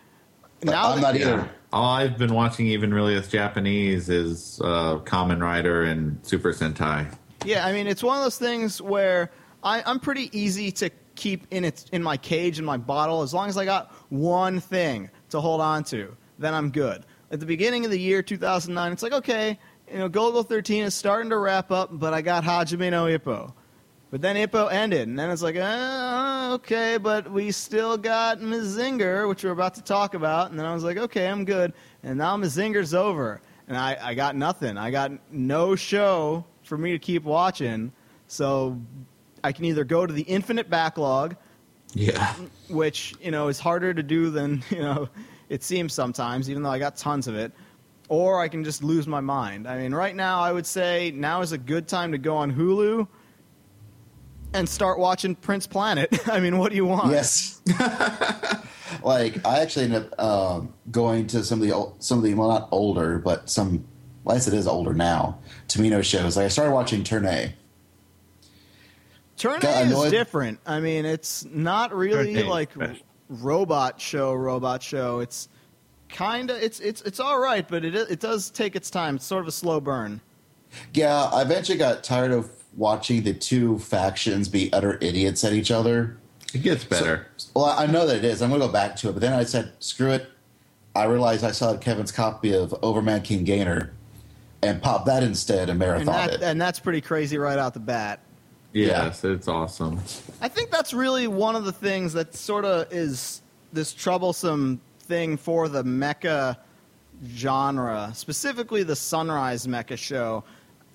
Now 0.63 0.91
I'm 0.91 1.01
not 1.01 1.15
either. 1.15 1.49
All 1.71 1.95
I've 1.95 2.19
been 2.19 2.33
watching, 2.33 2.67
even 2.67 2.93
really 2.93 3.15
as 3.15 3.27
Japanese, 3.27 4.07
is 4.07 4.61
uh, 4.63 4.99
Kamen 4.99 5.41
Rider 5.41 5.83
and 5.83 6.19
Super 6.25 6.53
Sentai. 6.53 7.11
Yeah, 7.45 7.65
I 7.65 7.73
mean, 7.73 7.87
it's 7.87 8.01
one 8.01 8.17
of 8.17 8.23
those 8.23 8.37
things 8.37 8.81
where 8.81 9.29
I, 9.63 9.83
I'm 9.85 9.99
pretty 9.99 10.29
easy 10.37 10.71
to 10.73 10.89
keep 11.15 11.45
in 11.51 11.65
its 11.65 11.85
in 11.91 12.01
my 12.01 12.15
cage 12.15 12.57
in 12.57 12.63
my 12.63 12.77
bottle 12.77 13.21
as 13.21 13.33
long 13.33 13.49
as 13.49 13.57
I 13.57 13.65
got 13.65 13.91
one 14.09 14.61
thing 14.61 15.09
to 15.29 15.41
hold 15.41 15.59
on 15.59 15.83
to. 15.85 16.15
Then 16.39 16.53
I'm 16.53 16.71
good. 16.71 17.05
At 17.31 17.41
the 17.41 17.45
beginning 17.45 17.83
of 17.83 17.91
the 17.91 17.99
year 17.99 18.21
2009, 18.21 18.91
it's 18.93 19.03
like 19.03 19.11
okay, 19.11 19.59
you 19.91 19.99
know, 19.99 20.09
Golgo 20.09 20.47
13 20.47 20.85
is 20.85 20.93
starting 20.93 21.29
to 21.31 21.37
wrap 21.37 21.69
up, 21.69 21.89
but 21.91 22.13
I 22.13 22.21
got 22.21 22.45
Hajime 22.45 22.91
no 22.91 23.05
Ippo. 23.05 23.53
But 24.09 24.21
then 24.21 24.35
Ippo 24.35 24.71
ended, 24.71 25.07
and 25.07 25.17
then 25.17 25.29
it's 25.31 25.41
like, 25.41 25.55
uh, 25.55 26.51
okay, 26.53 26.97
but 26.97 27.29
we 27.31 27.51
still 27.51 27.97
got 27.97 28.39
Mazinger, 28.39 29.27
which 29.27 29.43
we're 29.43 29.51
about 29.51 29.73
to 29.73 29.81
talk 29.81 30.13
about. 30.13 30.51
And 30.51 30.59
then 30.59 30.67
I 30.67 30.73
was 30.73 30.83
like, 30.83 30.97
okay, 30.97 31.27
I'm 31.27 31.45
good. 31.45 31.73
And 32.03 32.19
now 32.19 32.37
Mazinger's 32.37 32.93
over, 32.93 33.41
and 33.67 33.75
I, 33.75 33.97
I 33.99 34.13
got 34.13 34.35
nothing. 34.35 34.77
I 34.77 34.91
got 34.91 35.11
no 35.31 35.75
show 35.75 36.45
for 36.73 36.81
me 36.81 36.91
to 36.93 36.99
keep 36.99 37.23
watching. 37.23 37.91
So 38.27 38.81
I 39.43 39.51
can 39.51 39.65
either 39.65 39.83
go 39.83 40.07
to 40.07 40.11
the 40.13 40.23
infinite 40.23 40.71
backlog, 40.71 41.35
Yeah. 41.93 42.33
which 42.67 43.13
you 43.21 43.29
know 43.29 43.47
is 43.49 43.59
harder 43.59 43.93
to 43.93 44.01
do 44.01 44.31
than 44.31 44.63
you 44.71 44.79
know 44.79 45.07
it 45.49 45.61
seems 45.61 45.93
sometimes, 45.93 46.49
even 46.49 46.63
though 46.63 46.71
I 46.71 46.79
got 46.79 46.95
tons 46.97 47.27
of 47.27 47.35
it. 47.35 47.51
Or 48.09 48.41
I 48.41 48.47
can 48.47 48.63
just 48.63 48.83
lose 48.83 49.07
my 49.07 49.21
mind. 49.21 49.67
I 49.67 49.77
mean, 49.77 49.93
right 49.93 50.15
now 50.15 50.41
I 50.41 50.51
would 50.51 50.65
say 50.65 51.11
now 51.15 51.41
is 51.41 51.51
a 51.51 51.57
good 51.57 51.87
time 51.87 52.11
to 52.13 52.17
go 52.17 52.35
on 52.37 52.51
Hulu 52.51 53.07
and 54.53 54.67
start 54.67 54.97
watching 54.99 55.35
Prince 55.35 55.67
Planet. 55.67 56.27
I 56.27 56.39
mean, 56.39 56.57
what 56.57 56.69
do 56.71 56.75
you 56.75 56.85
want? 56.85 57.11
Yes. 57.11 57.61
like 59.03 59.45
I 59.45 59.59
actually 59.61 59.85
ended 59.85 60.11
up 60.17 60.19
um, 60.19 60.73
going 60.91 61.27
to 61.27 61.43
some 61.43 61.61
of 61.61 61.67
the 61.67 61.73
ol- 61.73 61.95
some 61.99 62.17
of 62.17 62.23
the 62.23 62.33
well 62.33 62.49
not 62.49 62.67
older 62.71 63.19
but 63.19 63.49
some 63.49 63.85
well, 64.23 64.35
I 64.35 64.37
guess 64.37 64.47
it 64.47 64.53
is 64.53 64.67
older 64.67 64.93
now 64.93 65.39
Tomino 65.67 66.03
shows. 66.03 66.37
Like 66.37 66.45
I 66.45 66.49
started 66.49 66.71
watching 66.71 67.03
Turn 67.03 67.25
A. 67.25 67.53
Turn 69.37 69.59
A 69.63 69.81
is 69.81 70.11
different. 70.11 70.59
I 70.65 70.79
mean, 70.79 71.05
it's 71.05 71.45
not 71.45 71.93
really 71.93 72.35
Turn 72.35 72.47
like 72.47 72.71
special. 72.73 73.05
robot 73.29 73.99
show, 73.99 74.33
robot 74.33 74.81
show. 74.83 75.19
It's 75.19 75.49
kind 76.09 76.49
of 76.49 76.57
it's 76.57 76.79
it's 76.79 77.01
it's 77.01 77.19
all 77.19 77.39
right, 77.39 77.67
but 77.67 77.83
it 77.83 77.95
it 77.95 78.19
does 78.19 78.49
take 78.49 78.75
its 78.75 78.89
time. 78.89 79.15
It's 79.15 79.25
sort 79.25 79.41
of 79.41 79.47
a 79.47 79.51
slow 79.51 79.79
burn. 79.81 80.21
Yeah, 80.93 81.23
I 81.25 81.41
eventually 81.41 81.77
got 81.77 82.03
tired 82.03 82.31
of 82.31 82.49
watching 82.75 83.23
the 83.23 83.33
two 83.33 83.79
factions 83.79 84.47
be 84.47 84.71
utter 84.73 84.97
idiots 85.01 85.43
at 85.43 85.53
each 85.53 85.71
other. 85.71 86.17
It 86.53 86.61
gets 86.61 86.83
better. 86.83 87.27
Well, 87.55 87.65
I 87.65 87.85
know 87.87 88.05
that 88.07 88.17
it 88.17 88.25
is. 88.25 88.41
I'm 88.41 88.49
going 88.49 88.61
to 88.61 88.67
go 88.67 88.73
back 88.73 88.95
to 88.97 89.09
it, 89.09 89.13
but 89.13 89.21
then 89.21 89.33
I 89.33 89.43
said, 89.43 89.73
screw 89.79 90.11
it. 90.11 90.29
I 90.95 91.05
realized 91.05 91.43
I 91.43 91.51
saw 91.51 91.75
Kevin's 91.77 92.11
copy 92.11 92.53
of 92.53 92.75
Overman 92.83 93.21
King 93.21 93.43
Gainer 93.43 93.91
and 94.65 94.81
pop 94.81 95.05
that 95.05 95.23
instead 95.23 95.69
and 95.69 95.71
And 95.71 95.79
marathon 95.79 96.05
that 96.13 96.33
it. 96.33 96.41
and 96.41 96.61
that's 96.61 96.79
pretty 96.79 97.01
crazy 97.01 97.37
right 97.37 97.57
out 97.57 97.73
the 97.73 97.79
bat. 97.79 98.19
yes, 98.73 99.23
it's 99.23 99.47
awesome. 99.47 99.99
I 100.41 100.47
think 100.47 100.71
that's 100.71 100.93
really 100.93 101.27
one 101.27 101.55
of 101.55 101.65
the 101.65 101.71
things 101.71 102.13
that 102.13 102.35
sort 102.35 102.65
of 102.65 102.91
is 102.91 103.41
this 103.71 103.93
troublesome 103.93 104.81
thing 105.01 105.37
for 105.37 105.67
the 105.69 105.83
mecha 105.83 106.57
genre, 107.35 108.11
specifically 108.15 108.83
the 108.83 108.95
Sunrise 108.95 109.67
mecha 109.67 109.97
show. 109.97 110.43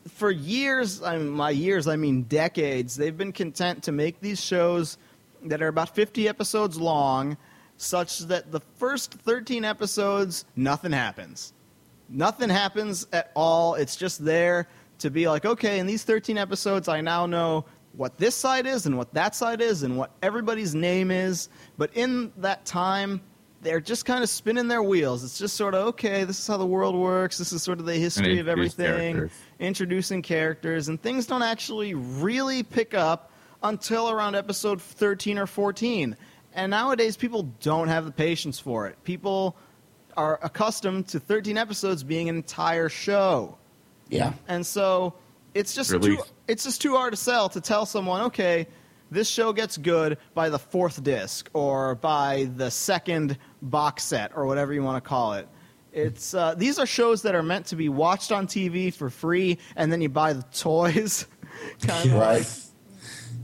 For 0.08 0.30
years, 0.30 1.02
I 1.02 1.18
mean, 1.18 1.28
my 1.28 1.50
years, 1.50 1.86
I 1.86 1.96
mean 1.96 2.22
decades, 2.22 2.96
they've 2.96 3.16
been 3.16 3.32
content 3.32 3.82
to 3.84 3.92
make 3.92 4.20
these 4.20 4.42
shows 4.42 4.96
that 5.44 5.62
are 5.62 5.68
about 5.68 5.94
50 5.94 6.28
episodes 6.28 6.80
long, 6.80 7.36
such 7.76 8.20
that 8.20 8.50
the 8.50 8.60
first 8.76 9.12
13 9.14 9.64
episodes, 9.64 10.44
nothing 10.56 10.92
happens. 10.92 11.52
Nothing 12.08 12.48
happens 12.48 13.06
at 13.12 13.30
all. 13.34 13.74
It's 13.74 13.96
just 13.96 14.24
there 14.24 14.68
to 14.98 15.10
be 15.10 15.28
like, 15.28 15.44
okay, 15.44 15.78
in 15.78 15.86
these 15.86 16.04
13 16.04 16.38
episodes, 16.38 16.88
I 16.88 17.00
now 17.00 17.26
know 17.26 17.64
what 17.92 18.16
this 18.18 18.34
side 18.34 18.66
is 18.66 18.86
and 18.86 18.96
what 18.96 19.12
that 19.14 19.34
side 19.34 19.60
is 19.60 19.82
and 19.82 19.96
what 19.96 20.10
everybody's 20.22 20.74
name 20.74 21.10
is. 21.10 21.48
But 21.76 21.90
in 21.94 22.32
that 22.38 22.64
time, 22.64 23.20
they're 23.60 23.80
just 23.80 24.04
kind 24.04 24.22
of 24.22 24.30
spinning 24.30 24.68
their 24.68 24.82
wheels. 24.82 25.24
It's 25.24 25.38
just 25.38 25.56
sort 25.56 25.74
of, 25.74 25.88
okay, 25.88 26.24
this 26.24 26.38
is 26.38 26.46
how 26.46 26.56
the 26.56 26.66
world 26.66 26.94
works. 26.94 27.38
This 27.38 27.52
is 27.52 27.62
sort 27.62 27.80
of 27.80 27.86
the 27.86 27.94
history 27.94 28.38
of 28.38 28.48
everything, 28.48 29.14
characters. 29.14 29.32
introducing 29.58 30.22
characters, 30.22 30.88
and 30.88 31.00
things 31.00 31.26
don't 31.26 31.42
actually 31.42 31.94
really 31.94 32.62
pick 32.62 32.94
up 32.94 33.32
until 33.62 34.10
around 34.10 34.36
episode 34.36 34.80
13 34.80 35.38
or 35.38 35.46
14. 35.46 36.16
And 36.54 36.70
nowadays, 36.70 37.16
people 37.16 37.42
don't 37.60 37.88
have 37.88 38.04
the 38.04 38.12
patience 38.12 38.60
for 38.60 38.86
it. 38.86 39.02
People 39.04 39.56
are 40.18 40.40
accustomed 40.42 41.06
to 41.08 41.20
13 41.20 41.56
episodes 41.56 42.02
being 42.02 42.28
an 42.28 42.34
entire 42.34 42.88
show. 42.88 43.56
yeah. 44.08 44.32
And 44.48 44.66
so 44.66 45.14
it's 45.54 45.74
just 45.74 45.90
too, 45.90 46.18
it's 46.48 46.64
just 46.64 46.82
too 46.82 46.96
hard 46.96 47.12
to 47.12 47.16
sell 47.16 47.48
to 47.50 47.60
tell 47.60 47.86
someone, 47.86 48.22
okay, 48.22 48.66
this 49.12 49.28
show 49.28 49.52
gets 49.52 49.76
good 49.76 50.18
by 50.34 50.48
the 50.48 50.58
fourth 50.58 51.02
disc 51.04 51.48
or 51.54 51.94
by 51.94 52.50
the 52.56 52.68
second 52.68 53.38
box 53.62 54.02
set 54.02 54.32
or 54.36 54.46
whatever 54.46 54.72
you 54.74 54.82
want 54.82 55.02
to 55.02 55.08
call 55.08 55.34
it. 55.34 55.48
It's 55.92 56.34
uh, 56.34 56.54
these 56.56 56.78
are 56.78 56.86
shows 56.86 57.22
that 57.22 57.34
are 57.34 57.42
meant 57.42 57.66
to 57.66 57.76
be 57.76 57.88
watched 57.88 58.32
on 58.32 58.46
TV 58.46 58.92
for 58.92 59.08
free, 59.10 59.56
and 59.76 59.90
then 59.90 60.00
you 60.00 60.08
buy 60.08 60.32
the 60.32 60.42
toys. 60.52 61.26
kind 61.86 62.10
of. 62.10 62.16
Right. 62.18 62.64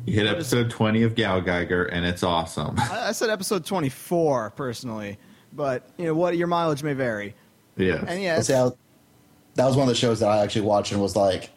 You 0.07 0.15
hit 0.15 0.27
episode 0.27 0.71
20 0.71 1.03
of 1.05 1.15
GaoGaiGar, 1.15 1.89
and 1.91 2.05
it's 2.05 2.23
awesome. 2.23 2.75
I, 2.79 3.09
I 3.09 3.13
said 3.13 3.31
episode 3.31 3.65
twenty 3.65 3.89
four 3.89 4.51
personally, 4.51 5.19
but 5.55 5.89
you 5.97 6.07
know 6.07 6.15
what? 6.15 6.37
Your 6.37 6.47
mileage 6.47 6.83
may 6.83 6.93
vary. 6.95 7.35
yes. 7.77 8.05
And 8.07 8.23
yeah, 8.23 8.41
see 8.41 8.53
how, 8.53 8.77
that 9.55 9.67
was 9.67 9.77
one 9.77 9.85
of 9.85 9.89
the 9.89 9.95
shows 9.95 10.21
that 10.21 10.29
I 10.29 10.43
actually 10.43 10.63
watched 10.63 10.93
and 10.93 11.01
was 11.01 11.17
like, 11.17 11.51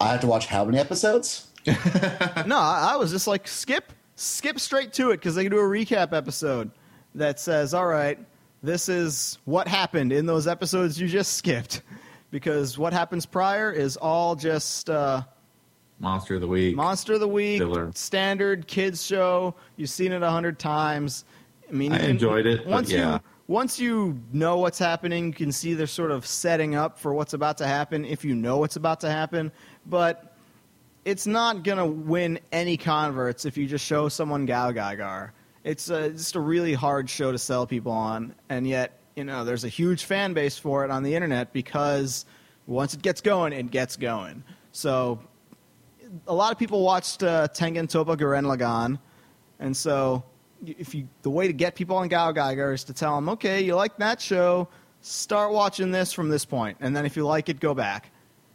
I 0.00 0.08
have 0.08 0.20
to 0.20 0.26
watch 0.26 0.46
how 0.46 0.64
many 0.64 0.78
episodes? 0.78 1.48
no, 1.66 2.56
I, 2.58 2.92
I 2.92 2.96
was 2.96 3.10
just 3.10 3.26
like 3.26 3.48
skip, 3.48 3.92
skip 4.14 4.60
straight 4.60 4.92
to 4.94 5.10
it 5.10 5.16
because 5.16 5.34
they 5.34 5.42
can 5.42 5.52
do 5.52 5.58
a 5.58 5.62
recap 5.62 6.12
episode 6.12 6.70
that 7.14 7.40
says, 7.40 7.74
"All 7.74 7.86
right, 7.86 8.18
this 8.62 8.88
is 8.88 9.38
what 9.46 9.66
happened 9.66 10.12
in 10.12 10.26
those 10.26 10.46
episodes 10.46 11.00
you 11.00 11.08
just 11.08 11.32
skipped," 11.34 11.82
because 12.30 12.78
what 12.78 12.92
happens 12.92 13.26
prior 13.26 13.72
is 13.72 13.96
all 13.96 14.36
just 14.36 14.90
uh, 14.90 15.22
Monster 15.98 16.36
of 16.36 16.42
the 16.42 16.46
Week. 16.46 16.76
Monster 16.76 17.14
of 17.14 17.20
the 17.20 17.28
Week, 17.28 17.58
Filler. 17.58 17.90
standard 17.94 18.66
kids 18.66 19.04
show. 19.04 19.54
You've 19.76 19.90
seen 19.90 20.12
it 20.12 20.22
a 20.22 20.30
hundred 20.30 20.58
times. 20.58 21.24
I 21.68 21.72
mean, 21.72 21.92
I 21.92 22.06
enjoyed 22.08 22.46
it, 22.46 22.66
Once 22.66 22.90
yeah. 22.90 23.14
you 23.14 23.20
once 23.48 23.78
you 23.78 24.20
know 24.32 24.58
what's 24.58 24.78
happening, 24.78 25.26
you 25.26 25.32
can 25.32 25.52
see 25.52 25.74
they're 25.74 25.86
sort 25.86 26.10
of 26.10 26.26
setting 26.26 26.74
up 26.74 26.98
for 26.98 27.14
what's 27.14 27.32
about 27.32 27.58
to 27.58 27.66
happen. 27.66 28.04
If 28.04 28.24
you 28.24 28.34
know 28.34 28.58
what's 28.58 28.76
about 28.76 29.00
to 29.00 29.10
happen, 29.10 29.52
but 29.86 30.36
it's 31.04 31.26
not 31.26 31.62
gonna 31.62 31.86
win 31.86 32.40
any 32.50 32.76
converts 32.76 33.44
if 33.44 33.56
you 33.56 33.66
just 33.66 33.84
show 33.84 34.08
someone 34.08 34.46
GaoGaiGar. 34.46 35.30
It's 35.62 35.90
uh, 35.90 36.08
just 36.08 36.34
a 36.34 36.40
really 36.40 36.74
hard 36.74 37.08
show 37.08 37.32
to 37.32 37.38
sell 37.38 37.66
people 37.66 37.92
on, 37.92 38.34
and 38.48 38.66
yet 38.66 39.00
you 39.14 39.24
know 39.24 39.44
there's 39.44 39.64
a 39.64 39.68
huge 39.68 40.04
fan 40.04 40.32
base 40.32 40.58
for 40.58 40.84
it 40.84 40.90
on 40.90 41.02
the 41.02 41.14
internet 41.14 41.52
because 41.52 42.24
once 42.66 42.94
it 42.94 43.02
gets 43.02 43.20
going, 43.20 43.52
it 43.52 43.70
gets 43.70 43.96
going. 43.96 44.42
So 44.72 45.20
a 46.26 46.34
lot 46.34 46.52
of 46.52 46.58
people 46.58 46.82
watched 46.82 47.22
uh, 47.22 47.48
Tengen 47.48 47.86
Toppa 47.86 48.16
Gurren 48.16 48.44
Lagann, 48.44 48.98
and 49.60 49.76
so 49.76 50.24
if 50.64 50.94
you 50.94 51.08
the 51.22 51.30
way 51.30 51.46
to 51.46 51.52
get 51.52 51.74
people 51.74 51.96
on 51.96 52.08
GaoGaiGar 52.08 52.74
is 52.74 52.84
to 52.84 52.92
tell 52.92 53.16
them, 53.16 53.28
okay, 53.30 53.62
you 53.62 53.74
like 53.74 53.96
that 53.98 54.20
show, 54.20 54.68
start 55.00 55.52
watching 55.52 55.90
this 55.90 56.12
from 56.12 56.28
this 56.28 56.44
point, 56.44 56.78
and 56.80 56.94
then 56.96 57.04
if 57.06 57.16
you 57.16 57.26
like 57.26 57.48
it, 57.48 57.60
go 57.60 57.74
back, 57.74 58.10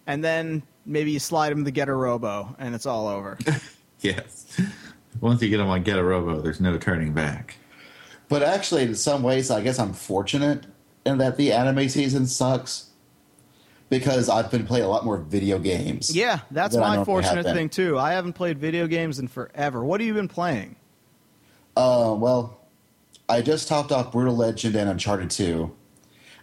and 0.07 0.23
then 0.23 0.63
maybe 0.85 1.11
you 1.11 1.19
slide 1.19 1.51
them 1.51 1.65
to 1.65 1.71
Getter 1.71 1.97
Robo, 1.97 2.55
and 2.59 2.73
it's 2.75 2.85
all 2.85 3.07
over. 3.07 3.37
Yes. 4.01 4.59
Once 5.19 5.41
you 5.43 5.49
get 5.49 5.57
them 5.57 5.67
on 5.67 5.83
Getter 5.83 6.03
Robo, 6.03 6.41
there's 6.41 6.59
no 6.59 6.77
turning 6.77 7.13
back. 7.13 7.57
But 8.29 8.41
actually, 8.41 8.81
in 8.81 8.95
some 8.95 9.21
ways, 9.23 9.51
I 9.51 9.61
guess 9.61 9.77
I'm 9.77 9.93
fortunate 9.93 10.65
in 11.05 11.19
that 11.19 11.37
the 11.37 11.51
anime 11.51 11.87
season 11.87 12.25
sucks 12.25 12.89
because 13.89 14.29
I've 14.29 14.49
been 14.49 14.65
playing 14.65 14.85
a 14.85 14.87
lot 14.87 15.05
more 15.05 15.17
video 15.17 15.59
games. 15.59 16.15
yeah, 16.15 16.39
that's 16.49 16.75
my 16.75 17.03
fortunate 17.03 17.43
thing 17.45 17.69
too. 17.69 17.99
I 17.99 18.13
haven't 18.13 18.33
played 18.33 18.57
video 18.57 18.87
games 18.87 19.19
in 19.19 19.27
forever. 19.27 19.83
What 19.83 19.99
have 19.99 20.07
you 20.07 20.13
been 20.13 20.27
playing? 20.27 20.77
Uh, 21.75 22.15
well, 22.17 22.60
I 23.29 23.41
just 23.41 23.67
topped 23.67 23.91
off 23.91 24.12
Brutal 24.12 24.36
Legend 24.36 24.75
and 24.75 24.89
Uncharted 24.89 25.29
2. 25.29 25.71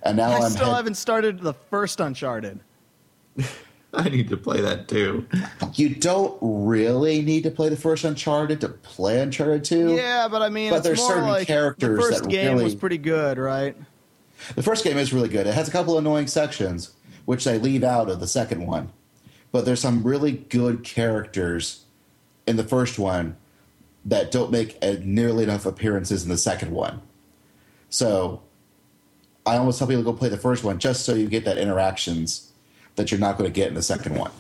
And 0.03 0.17
now 0.17 0.31
I 0.31 0.37
I'm 0.39 0.51
still 0.51 0.67
head- 0.67 0.77
haven't 0.77 0.95
started 0.95 1.41
the 1.41 1.53
first 1.55 2.01
Uncharted. 2.01 2.61
I 3.95 4.09
need 4.09 4.29
to 4.29 4.37
play 4.37 4.61
that 4.61 4.87
too. 4.87 5.27
You 5.75 5.95
don't 5.95 6.37
really 6.43 7.23
need 7.23 7.43
to 7.45 7.51
play 7.51 7.69
the 7.71 7.77
first 7.77 8.05
Uncharted 8.05 8.61
to 8.61 8.69
play 8.69 9.21
Uncharted 9.21 9.65
2. 9.65 9.97
Yeah, 9.97 10.29
but 10.29 10.43
I 10.43 10.51
mean, 10.51 10.71
But 10.71 10.77
it's 10.79 10.87
there's 10.87 10.99
more 10.99 11.09
certain 11.11 11.29
like 11.29 11.47
characters 11.47 11.97
the 11.97 12.03
first 12.03 12.23
that 12.25 12.29
game 12.29 12.57
was 12.57 12.75
pretty 12.75 12.99
good, 12.99 13.39
right? 13.39 13.75
The 14.55 14.63
first 14.63 14.85
game 14.85 14.99
is 14.99 15.13
really 15.13 15.29
good. 15.29 15.47
It 15.47 15.55
has 15.55 15.69
a 15.69 15.71
couple 15.73 15.99
annoying 15.99 16.27
sections, 16.27 16.93
which 17.25 17.45
they 17.45 17.59
leave 17.59 17.83
out 17.83 18.09
of 18.11 18.21
the 18.21 18.27
second 18.27 18.67
one. 18.67 18.91
But 19.53 19.65
there's 19.65 19.81
some 19.81 20.03
really 20.03 20.33
good 20.33 20.85
characters 20.85 21.85
in 22.47 22.57
the 22.57 22.65
first 22.65 22.99
one 22.99 23.37
that 24.05 24.31
don't 24.31 24.51
make 24.51 24.79
uh, 24.83 24.97
nearly 25.03 25.45
enough 25.45 25.67
appearances 25.67 26.23
in 26.23 26.29
the 26.29 26.37
second 26.37 26.73
one. 26.73 27.01
So 27.91 28.43
I 29.45 29.57
almost 29.57 29.79
tell 29.79 29.89
people 29.89 30.03
to 30.03 30.11
go 30.11 30.17
play 30.17 30.29
the 30.29 30.37
first 30.37 30.65
one 30.65 30.79
just 30.79 31.05
so 31.05 31.15
you 31.15 31.29
get 31.29 31.45
that 31.45 31.59
interactions 31.59 32.53
that 32.97 33.11
you're 33.11 33.21
not 33.21 33.39
going 33.39 33.51
to 33.51 33.55
get 33.55 33.69
in 33.69 33.75
the 33.75 33.83
second 33.83 34.17
one. 34.17 34.31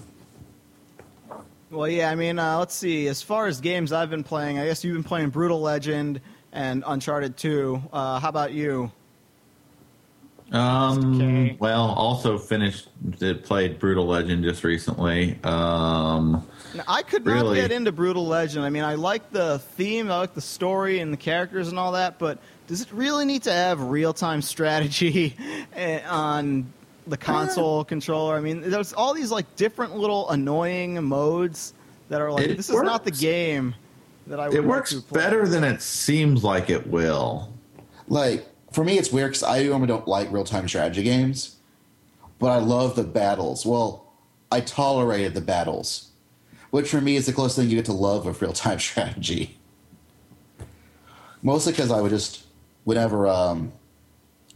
Well, 1.71 1.89
yeah, 1.89 2.11
I 2.11 2.15
mean, 2.15 2.39
uh, 2.39 2.59
let's 2.59 2.75
see. 2.75 3.09
As 3.09 3.23
far 3.23 3.47
as 3.47 3.61
games 3.61 3.93
I've 3.93 4.11
been 4.11 4.25
playing, 4.25 4.59
I 4.59 4.67
guess 4.67 4.83
you've 4.83 4.95
been 4.95 5.05
playing 5.05 5.31
Brutal 5.31 5.61
Legend 5.61 6.21
and 6.53 6.83
Uncharted 6.87 7.37
2. 7.37 7.83
Uh, 7.93 8.19
how 8.21 8.29
about 8.29 8.53
you? 8.53 8.91
Um, 10.51 11.21
Okay. 11.21 11.57
Well, 11.59 11.91
also 11.93 12.39
finished, 12.39 12.89
did, 13.19 13.45
played 13.45 13.79
Brutal 13.79 14.07
Legend 14.07 14.45
just 14.45 14.65
recently. 14.65 15.39
Um, 15.45 16.47
Now, 16.75 16.85
I 16.87 17.03
could 17.03 17.25
not 17.25 17.35
Really? 17.35 17.61
get 17.61 17.73
into 17.73 17.93
Brutal 17.93 18.27
Legend. 18.27 18.65
I 18.65 18.71
mean, 18.71 18.85
I 18.85 18.95
like 18.95 19.31
the 19.33 19.59
theme, 19.77 20.11
I 20.11 20.19
like 20.19 20.35
the 20.35 20.41
story 20.41 21.01
and 21.01 21.13
the 21.13 21.17
characters 21.17 21.69
and 21.69 21.79
all 21.79 21.93
that, 21.93 22.19
but 22.19 22.39
does 22.67 22.83
it 22.83 22.93
really 22.93 23.25
need 23.25 23.43
to 23.45 23.53
have 23.53 23.81
real 23.81 24.13
time 24.13 24.43
strategy 24.43 25.35
eh, 25.75 26.01
on 26.07 26.71
the 27.07 27.17
console 27.17 27.85
controller? 27.85 28.37
I 28.37 28.41
mean, 28.41 28.61
there's 28.61 28.93
all 28.93 29.15
these 29.15 29.31
like 29.31 29.57
different 29.57 29.97
little 29.97 30.29
annoying 30.31 31.03
modes 31.03 31.73
that 32.11 32.21
are 32.21 32.31
like, 32.31 32.49
It 32.49 32.57
this 32.59 32.69
is 32.69 32.83
not 32.83 33.05
the 33.05 33.11
game 33.13 33.75
that 34.27 34.39
I 34.39 34.49
would 34.49 34.57
It 34.57 34.65
works 34.65 34.91
to 34.91 35.01
play. 35.01 35.21
better 35.23 35.49
than 35.49 35.65
it 35.65 35.81
seems 35.81 36.45
like 36.45 36.69
it 36.69 36.87
will. 36.87 37.53
Like 38.09 38.47
for 38.73 38.85
me, 38.85 38.99
it's 38.99 39.11
weird 39.11 39.31
because 39.31 39.43
I 39.43 39.63
normally 39.63 39.89
don't 39.89 40.07
like 40.07 40.31
real 40.31 40.45
time 40.45 40.69
strategy 40.69 41.03
games, 41.03 41.57
but 42.39 42.49
I 42.51 42.59
love 42.59 42.95
the 42.97 43.05
battles. 43.05 43.65
Well, 43.65 44.05
I 44.53 44.61
tolerated 44.61 45.33
the 45.35 45.41
battles, 45.41 46.08
which 46.71 46.89
for 46.91 47.01
me 47.01 47.17
is 47.17 47.27
the 47.27 47.33
closest 47.33 47.59
thing 47.59 47.69
you 47.69 47.77
get 47.77 47.85
to 47.87 47.93
love 47.93 48.27
of 48.27 48.41
real 48.41 48.53
time 48.53 48.79
strategy. 48.89 49.59
Mostly 51.43 51.73
because 51.73 51.91
I 51.91 52.01
would 52.01 52.11
just, 52.11 52.45
whenever 52.85 53.27
um, 53.29 53.73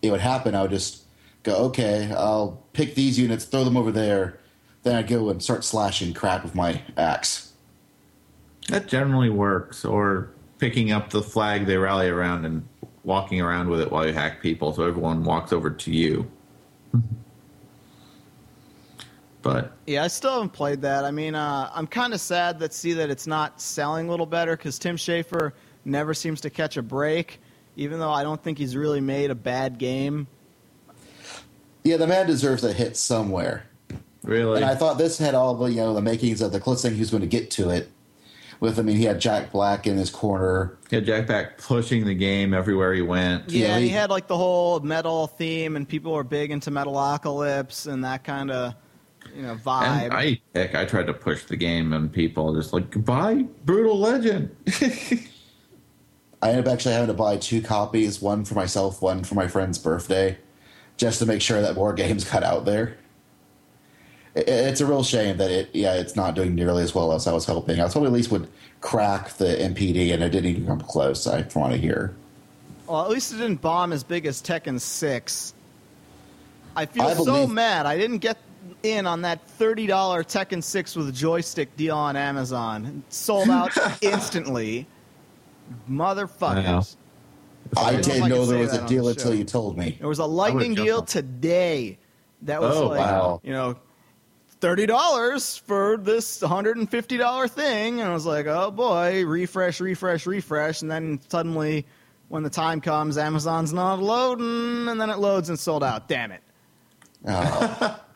it 0.03 0.11
would 0.11 0.21
happen, 0.21 0.55
I 0.55 0.63
would 0.63 0.71
just 0.71 1.05
go, 1.43 1.57
okay, 1.67 2.13
I'll 2.17 2.63
pick 2.73 2.95
these 2.95 3.19
units, 3.19 3.45
throw 3.45 3.65
them 3.65 3.77
over 3.77 3.93
there, 3.93 4.39
then 4.83 4.97
I'd 4.97 5.07
go 5.07 5.31
and 5.31 5.43
start 5.43 5.65
slashing 5.65 6.13
crap 6.13 6.43
with 6.43 6.55
my 6.55 6.83
axe. 6.97 7.53
That 8.69 8.87
generally 8.87 9.31
works. 9.31 9.85
Or 9.85 10.31
picking 10.59 10.93
up 10.93 11.11
the 11.11 11.23
flag 11.23 11.67
they 11.67 11.77
rally 11.77 12.09
around 12.09 12.45
and 12.45 12.67
walking 13.05 13.41
around 13.41 13.69
with 13.69 13.81
it 13.81 13.91
while 13.91 14.07
you 14.07 14.13
hack 14.13 14.41
people, 14.41 14.73
so 14.73 14.87
everyone 14.87 15.25
walks 15.25 15.53
over 15.53 15.71
to 15.71 15.91
you. 15.93 16.31
But 19.43 19.73
Yeah, 19.87 20.05
I 20.05 20.09
still 20.09 20.33
haven't 20.35 20.53
played 20.53 20.81
that. 20.83 21.05
I 21.05 21.11
mean, 21.11 21.35
uh, 21.35 21.71
I'm 21.75 21.87
kind 21.87 22.15
of 22.15 22.21
sad 22.21 22.59
that 22.61 22.73
see 22.73 22.93
that 22.95 23.11
it's 23.11 23.27
not 23.27 23.61
selling 23.61 24.07
a 24.09 24.11
little 24.11 24.27
better 24.27 24.57
because 24.57 24.79
Tim 24.79 24.97
Schafer 24.97 25.53
never 25.85 26.15
seems 26.15 26.41
to 26.43 26.51
catch 26.51 26.77
a 26.77 26.83
break, 26.83 27.41
even 27.77 27.99
though 27.99 28.11
I 28.13 28.23
don't 28.23 28.43
think 28.43 28.59
he's 28.59 28.77
really 28.77 29.01
made 29.01 29.31
a 29.31 29.35
bad 29.35 29.79
game. 29.79 30.27
Yeah, 31.85 31.97
the 31.97 32.07
man 32.07 32.27
deserves 32.27 32.63
a 32.65 32.73
hit 32.73 32.97
somewhere. 32.97 33.65
really, 34.23 34.57
And 34.57 34.65
I 34.65 34.75
thought 34.77 34.99
this 34.99 35.19
had 35.19 35.35
all 35.35 35.55
the 35.55 35.67
you 35.67 35.77
know 35.77 35.95
the 35.95 36.01
makings 36.03 36.41
of 36.41 36.53
the 36.53 36.61
closest 36.61 36.85
thing 36.85 36.95
he 36.95 37.01
was 37.01 37.11
going 37.11 37.23
to 37.23 37.27
get 37.27 37.51
to 37.53 37.71
it. 37.71 37.91
With 38.61 38.79
I 38.79 38.83
mean, 38.83 38.97
he 38.97 39.03
had 39.03 39.21
Jack 39.21 39.51
Black 39.51 39.89
in 39.89 39.97
his 39.97 40.09
corner. 40.09 40.79
yeah, 40.91 41.01
Jack 41.01 41.27
Black 41.27 41.59
pushing 41.59 42.05
the 42.07 42.15
game 42.15 42.55
everywhere 42.55 42.95
he 42.95 43.03
went. 43.03 43.51
Yeah, 43.51 43.67
Yeah, 43.67 43.79
he 43.79 43.85
he- 43.89 43.91
had 43.91 44.09
like 44.11 44.29
the 44.29 44.37
whole 44.37 44.79
metal 44.79 45.27
theme, 45.27 45.75
and 45.75 45.89
people 45.89 46.13
were 46.13 46.23
big 46.23 46.53
into 46.53 46.71
Metalocalypse 46.71 47.93
and 47.93 48.05
that 48.05 48.23
kind 48.23 48.53
of 48.53 48.75
you 49.35 49.43
know 49.43 49.55
vibe. 49.57 49.83
And 49.83 50.13
I, 50.13 50.41
heck, 50.55 50.75
I 50.75 50.85
tried 50.85 51.07
to 51.07 51.15
push 51.15 51.45
the 51.45 51.57
game, 51.57 51.93
and 51.93 52.13
people 52.13 52.55
just 52.55 52.73
like, 52.73 53.05
"Buy 53.05 53.45
Brutal 53.65 53.99
Legend." 53.99 54.55
I 56.43 56.51
ended 56.51 56.67
up 56.67 56.73
actually 56.73 56.95
having 56.95 57.09
to 57.09 57.15
buy 57.15 57.37
two 57.37 57.63
copies, 57.63 58.21
one 58.21 58.45
for 58.45 58.55
myself, 58.55 59.01
one 59.01 59.23
for 59.23 59.37
my 59.37 59.47
friend's 59.47 59.79
birthday, 59.79 60.37
just 60.97 61.21
to 61.21 61.27
make 61.27 61.41
sure 61.41 61.63
that 61.63 61.77
more 61.77 61.93
games 61.95 62.25
got 62.25 62.43
out 62.43 62.65
there. 62.65 62.97
It, 64.35 64.49
it's 64.49 64.81
a 64.81 64.87
real 64.87 65.05
shame 65.05 65.37
that 65.37 65.51
it, 65.51 65.71
yeah, 65.73 65.95
it's 65.95 66.17
not 66.17 66.35
doing 66.35 66.55
nearly 66.55 66.83
as 66.83 66.95
well 66.95 67.13
as 67.13 67.27
I 67.27 67.33
was 67.33 67.45
hoping. 67.47 67.81
I 67.81 67.85
was 67.85 67.95
hoping 67.95 68.09
at 68.09 68.13
least 68.13 68.31
would 68.31 68.49
crack 68.81 69.31
the 69.35 69.45
NPD, 69.45 70.13
and 70.13 70.23
it 70.23 70.31
didn't 70.31 70.51
even 70.51 70.67
come 70.67 70.81
close. 70.81 71.27
I 71.27 71.47
want 71.55 71.73
to 71.73 71.79
hear. 71.79 72.15
well, 72.87 73.03
at 73.03 73.11
least 73.11 73.33
it 73.33 73.37
didn't 73.37 73.61
bomb 73.61 73.93
as 73.93 74.03
big 74.03 74.27
as 74.27 74.43
Tekken 74.43 74.81
Six. 74.81 75.55
I 76.75 76.87
feel 76.87 77.05
I 77.05 77.15
so 77.15 77.47
mad. 77.47 77.87
I 77.87 77.97
didn't 77.99 78.19
get 78.19 78.39
in 78.83 79.07
on 79.07 79.23
that 79.23 79.47
thirty 79.49 79.87
dollar 79.87 80.23
Tekken 80.25 80.63
Six 80.63 80.95
with 80.97 81.09
a 81.09 81.13
joystick 81.13 81.77
deal 81.77 81.97
on 81.97 82.17
Amazon. 82.17 83.03
Sold 83.09 83.49
out 83.51 83.73
instantly. 84.03 84.87
Motherfuckers. 85.91 86.97
I, 87.77 87.93
don't 87.93 87.93
know 87.93 87.99
if 87.99 88.05
didn't 88.05 88.23
I 88.25 88.29
know 88.29 88.45
there 88.47 88.59
was 88.59 88.75
a 88.75 88.87
deal 88.87 89.05
the 89.05 89.11
until 89.11 89.31
show. 89.33 89.37
you 89.39 89.45
told 89.45 89.79
me. 89.79 89.97
There 89.99 90.09
was 90.09 90.19
a 90.19 90.27
lightning 90.27 90.75
deal 90.75 90.99
on- 90.99 91.07
today 91.07 91.99
that 92.43 92.61
was 92.61 92.77
Oh, 92.77 92.89
like, 92.89 92.99
wow. 93.01 93.41
you 93.43 93.53
know, 93.53 93.77
thirty 94.61 94.85
dollars 94.87 95.57
for 95.57 95.97
this 95.97 96.41
hundred 96.41 96.77
and 96.77 96.91
fifty 96.91 97.17
dollar 97.17 97.49
thing, 97.49 98.01
and 98.01 98.11
I 98.11 98.13
was 98.15 98.27
like, 98.27 98.47
oh 98.47 98.71
boy, 98.71 99.25
refresh, 99.25 99.81
refresh, 99.81 100.27
refresh, 100.27 100.83
and 100.83 100.91
then 100.91 101.21
suddenly, 101.29 101.87
when 102.29 102.43
the 102.43 102.51
time 102.51 102.81
comes, 102.81 103.17
Amazon's 103.17 103.73
not 103.73 104.01
loading, 104.01 104.89
and 104.89 105.01
then 105.01 105.09
it 105.09 105.19
loads 105.19 105.49
and 105.49 105.59
sold 105.59 105.83
out. 105.85 106.09
Damn 106.09 106.33
it! 106.33 106.43
Oh. 107.27 107.99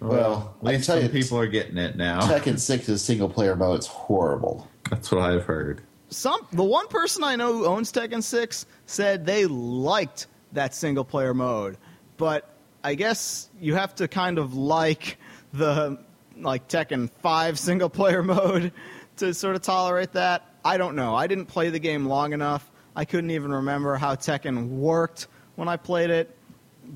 well, 0.00 0.56
At 0.62 0.68
I 0.68 0.72
least 0.72 0.86
tell 0.86 1.02
you, 1.02 1.08
people 1.08 1.38
are 1.38 1.46
getting 1.46 1.78
it 1.78 1.96
now. 1.96 2.20
Tekken 2.20 2.54
6's 2.54 3.02
single 3.02 3.28
player 3.28 3.56
mode 3.56 3.80
is 3.80 3.86
horrible. 3.86 4.68
That's 4.90 5.10
what 5.10 5.20
I've 5.22 5.44
heard. 5.44 5.82
Some 6.10 6.46
the 6.52 6.64
one 6.64 6.88
person 6.88 7.22
I 7.22 7.36
know 7.36 7.52
who 7.52 7.66
owns 7.66 7.92
Tekken 7.92 8.22
Six 8.22 8.64
said 8.86 9.26
they 9.26 9.44
liked 9.44 10.26
that 10.52 10.74
single 10.74 11.04
player 11.04 11.34
mode, 11.34 11.76
but 12.16 12.48
I 12.82 12.94
guess 12.94 13.50
you 13.60 13.74
have 13.74 13.94
to 13.96 14.08
kind 14.08 14.38
of 14.38 14.54
like 14.54 15.18
the 15.52 15.98
like 16.38 16.66
Tekken 16.68 17.10
Five 17.20 17.58
single 17.68 17.90
player 17.90 18.22
mode 18.22 18.72
to 19.16 19.34
sort 19.34 19.54
of 19.54 19.62
tolerate 19.62 20.12
that. 20.12 20.54
I 20.64 20.78
don't 20.78 20.96
know. 20.96 21.14
I 21.14 21.26
didn't 21.26 21.46
play 21.46 21.68
the 21.68 21.78
game 21.78 22.06
long 22.06 22.32
enough. 22.32 22.70
I 22.96 23.04
couldn't 23.04 23.30
even 23.30 23.52
remember 23.52 23.96
how 23.96 24.14
Tekken 24.14 24.68
worked 24.68 25.28
when 25.56 25.68
I 25.68 25.76
played 25.76 26.10
it, 26.10 26.34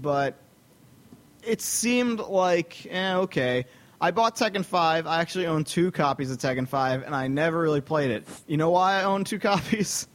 but 0.01 0.37
it 1.43 1.61
seemed 1.61 2.21
like 2.21 2.87
eh, 2.91 3.15
okay. 3.17 3.65
I 4.01 4.11
bought 4.11 4.35
Tekken 4.35 4.65
5. 4.65 5.07
I 5.07 5.21
actually 5.21 5.47
own 5.47 5.63
two 5.63 5.93
copies 5.93 6.33
of 6.33 6.39
Tekken 6.39 6.67
5, 6.67 7.05
and 7.05 7.15
I 7.15 7.29
never 7.29 7.61
really 7.61 7.81
played 7.81 8.11
it. 8.11 8.27
You 8.49 8.57
know 8.57 8.71
why 8.71 8.95
I 9.01 9.05
own 9.05 9.23
two 9.23 9.39
copies? 9.39 10.09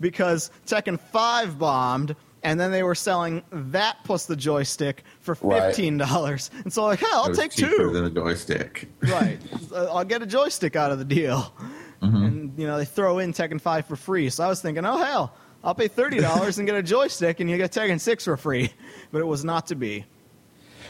because 0.00 0.50
Tekken 0.66 0.98
5 0.98 1.58
bombed, 1.58 2.16
and 2.42 2.58
then 2.58 2.70
they 2.70 2.82
were 2.82 2.94
selling 2.94 3.42
that 3.50 3.98
plus 4.04 4.24
the 4.26 4.36
joystick 4.36 5.04
for 5.20 5.34
$15. 5.34 6.50
And 6.64 6.72
so, 6.72 6.84
like, 6.84 7.00
hell, 7.00 7.24
I'll 7.24 7.34
take 7.34 7.52
cheaper 7.52 7.76
two. 7.76 7.90
than 7.90 8.04
a 8.04 8.10
joystick. 8.10 8.88
right. 9.02 9.38
Uh, 9.70 9.84
I'll 9.94 10.04
get 10.04 10.22
a 10.22 10.26
joystick 10.26 10.74
out 10.76 10.90
of 10.90 10.98
the 10.98 11.04
deal. 11.04 11.52
And, 12.00 12.56
you 12.56 12.66
know, 12.66 12.78
they 12.78 12.84
throw 12.84 13.18
in 13.18 13.32
Tekken 13.32 13.60
5 13.60 13.86
for 13.86 13.96
free. 13.96 14.30
So 14.30 14.44
I 14.44 14.48
was 14.48 14.62
thinking, 14.62 14.86
oh, 14.86 14.96
hell, 14.96 15.34
I'll 15.64 15.74
pay 15.74 15.88
$30 15.88 16.58
and 16.58 16.66
get 16.66 16.76
a 16.76 16.82
joystick, 16.82 17.40
and 17.40 17.50
you 17.50 17.56
get 17.56 17.72
Tekken 17.72 18.00
6 18.00 18.24
for 18.24 18.36
free. 18.36 18.70
But 19.12 19.20
it 19.20 19.26
was 19.26 19.44
not 19.44 19.68
to 19.68 19.74
be. 19.76 20.04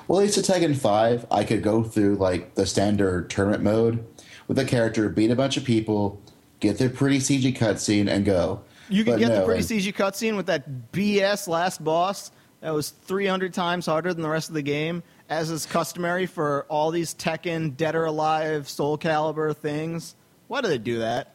Well, 0.09 0.21
at 0.21 0.23
least 0.23 0.39
at 0.39 0.45
Tekken 0.45 0.77
5, 0.77 1.27
I 1.31 1.45
could 1.45 1.63
go 1.63 1.83
through 1.83 2.17
like 2.17 2.55
the 2.55 2.67
standard 2.67 3.29
tournament 3.31 3.63
mode 3.63 4.07
with 4.49 4.59
a 4.59 4.65
character, 4.65 5.09
beat 5.09 5.31
a 5.31 5.37
bunch 5.37 5.57
of 5.57 5.65
people, 5.65 6.21
get 6.61 6.79
the 6.79 6.89
pretty 6.89 7.19
CG 7.19 7.57
cutscene, 7.57 8.09
and 8.09 8.25
go. 8.25 8.61
You 8.89 9.03
can 9.05 9.15
But 9.15 9.19
get 9.21 9.35
the 9.35 9.45
pretty 9.45 9.61
and- 9.75 9.83
CG 9.85 9.93
cutscene 9.95 10.37
with 10.37 10.47
that 10.47 10.93
BS 10.93 11.49
last 11.49 11.83
boss 11.83 12.31
that 12.61 12.71
was 12.73 12.91
300 12.91 13.53
times 13.53 13.87
harder 13.87 14.15
than 14.15 14.23
the 14.23 14.29
rest 14.29 14.49
of 14.49 14.55
the 14.55 14.63
game, 14.63 15.03
as 15.29 15.51
is 15.51 15.67
customary 15.67 16.27
for 16.27 16.65
all 16.69 16.91
these 16.93 17.13
Tekken, 17.15 17.77
Dead 17.77 17.97
or 17.97 18.05
Alive, 18.05 18.69
Soul 18.69 18.97
Calibur 18.97 19.55
things. 19.57 20.15
Why 20.47 20.61
do 20.61 20.69
they 20.69 20.79
do 20.79 21.01
that? 21.01 21.35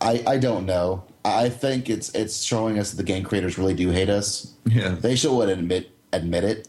I, 0.00 0.22
I 0.26 0.38
don't 0.38 0.64
know. 0.64 1.04
I 1.26 1.50
think 1.50 1.90
it's 1.90 2.08
it's 2.14 2.42
showing 2.42 2.78
us 2.78 2.90
that 2.92 2.96
the 2.96 3.02
game 3.02 3.22
creators 3.22 3.58
really 3.58 3.74
do 3.74 3.90
hate 3.90 4.08
us. 4.08 4.54
Yeah, 4.64 4.94
They 4.98 5.14
should 5.14 5.32
would 5.36 5.50
admit 5.50 5.90
admit 6.14 6.44
it. 6.44 6.68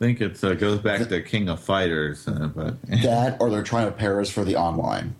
I 0.00 0.04
think 0.04 0.20
it 0.20 0.42
uh, 0.44 0.54
goes 0.54 0.78
back 0.78 1.08
to 1.08 1.22
King 1.22 1.48
of 1.48 1.60
Fighters, 1.60 2.28
uh, 2.28 2.50
but 2.54 2.80
That 3.02 3.36
or 3.40 3.50
they're 3.50 3.62
trying 3.64 3.86
to 3.86 3.92
pair 3.92 4.20
us 4.20 4.30
for 4.30 4.44
the 4.44 4.54
online. 4.56 5.16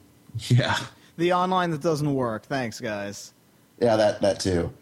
yeah, 0.49 0.79
The 1.17 1.33
online 1.33 1.73
that 1.73 1.81
doesn't 1.81 2.15
work. 2.15 2.45
Thanks, 2.45 2.81
guys. 2.81 3.35
Yeah, 3.81 3.97
that 3.97 4.21
that 4.21 4.41
too. 4.41 4.73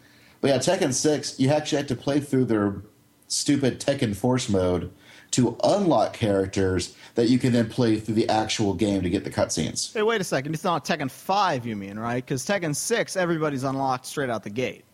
But 0.41 0.49
yeah, 0.49 0.57
Tekken 0.57 0.93
Six, 0.93 1.39
you 1.39 1.49
actually 1.49 1.77
had 1.77 1.87
to 1.87 1.95
play 1.95 2.19
through 2.19 2.45
their 2.45 2.81
stupid 3.27 3.79
Tekken 3.79 4.15
Force 4.15 4.49
mode 4.49 4.91
to 5.31 5.57
unlock 5.63 6.13
characters 6.13 6.95
that 7.15 7.27
you 7.29 7.39
can 7.39 7.51
then 7.51 7.67
play 7.67 7.99
through 7.99 8.15
the 8.15 8.29
actual 8.29 8.73
game 8.73 9.01
to 9.01 9.09
get 9.09 9.23
the 9.23 9.29
cutscenes. 9.29 9.93
Hey, 9.93 10.03
wait 10.03 10.21
a 10.21 10.23
second. 10.23 10.53
It's 10.53 10.63
not 10.63 10.85
Tekken 10.85 11.11
5, 11.11 11.65
you 11.65 11.75
mean, 11.75 11.99
right? 11.99 12.23
Because 12.23 12.45
Tekken 12.45 12.73
6, 12.75 13.17
everybody's 13.17 13.63
unlocked 13.63 14.05
straight 14.05 14.29
out 14.29 14.43
the 14.43 14.49
gate. 14.49 14.85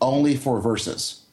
Only 0.00 0.36
for 0.36 0.60
versus. 0.60 1.26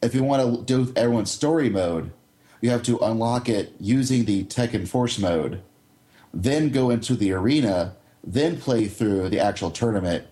If 0.00 0.14
you 0.14 0.22
want 0.22 0.42
to 0.42 0.64
do 0.64 0.92
everyone's 0.94 1.30
story 1.30 1.70
mode, 1.70 2.12
you 2.60 2.70
have 2.70 2.82
to 2.84 2.98
unlock 2.98 3.48
it 3.48 3.74
using 3.80 4.24
the 4.24 4.44
Tekken 4.44 4.86
Force 4.86 5.18
mode, 5.18 5.62
then 6.32 6.70
go 6.70 6.90
into 6.90 7.14
the 7.14 7.32
arena, 7.32 7.96
then 8.22 8.60
play 8.60 8.86
through 8.86 9.28
the 9.28 9.40
actual 9.40 9.70
tournament, 9.70 10.26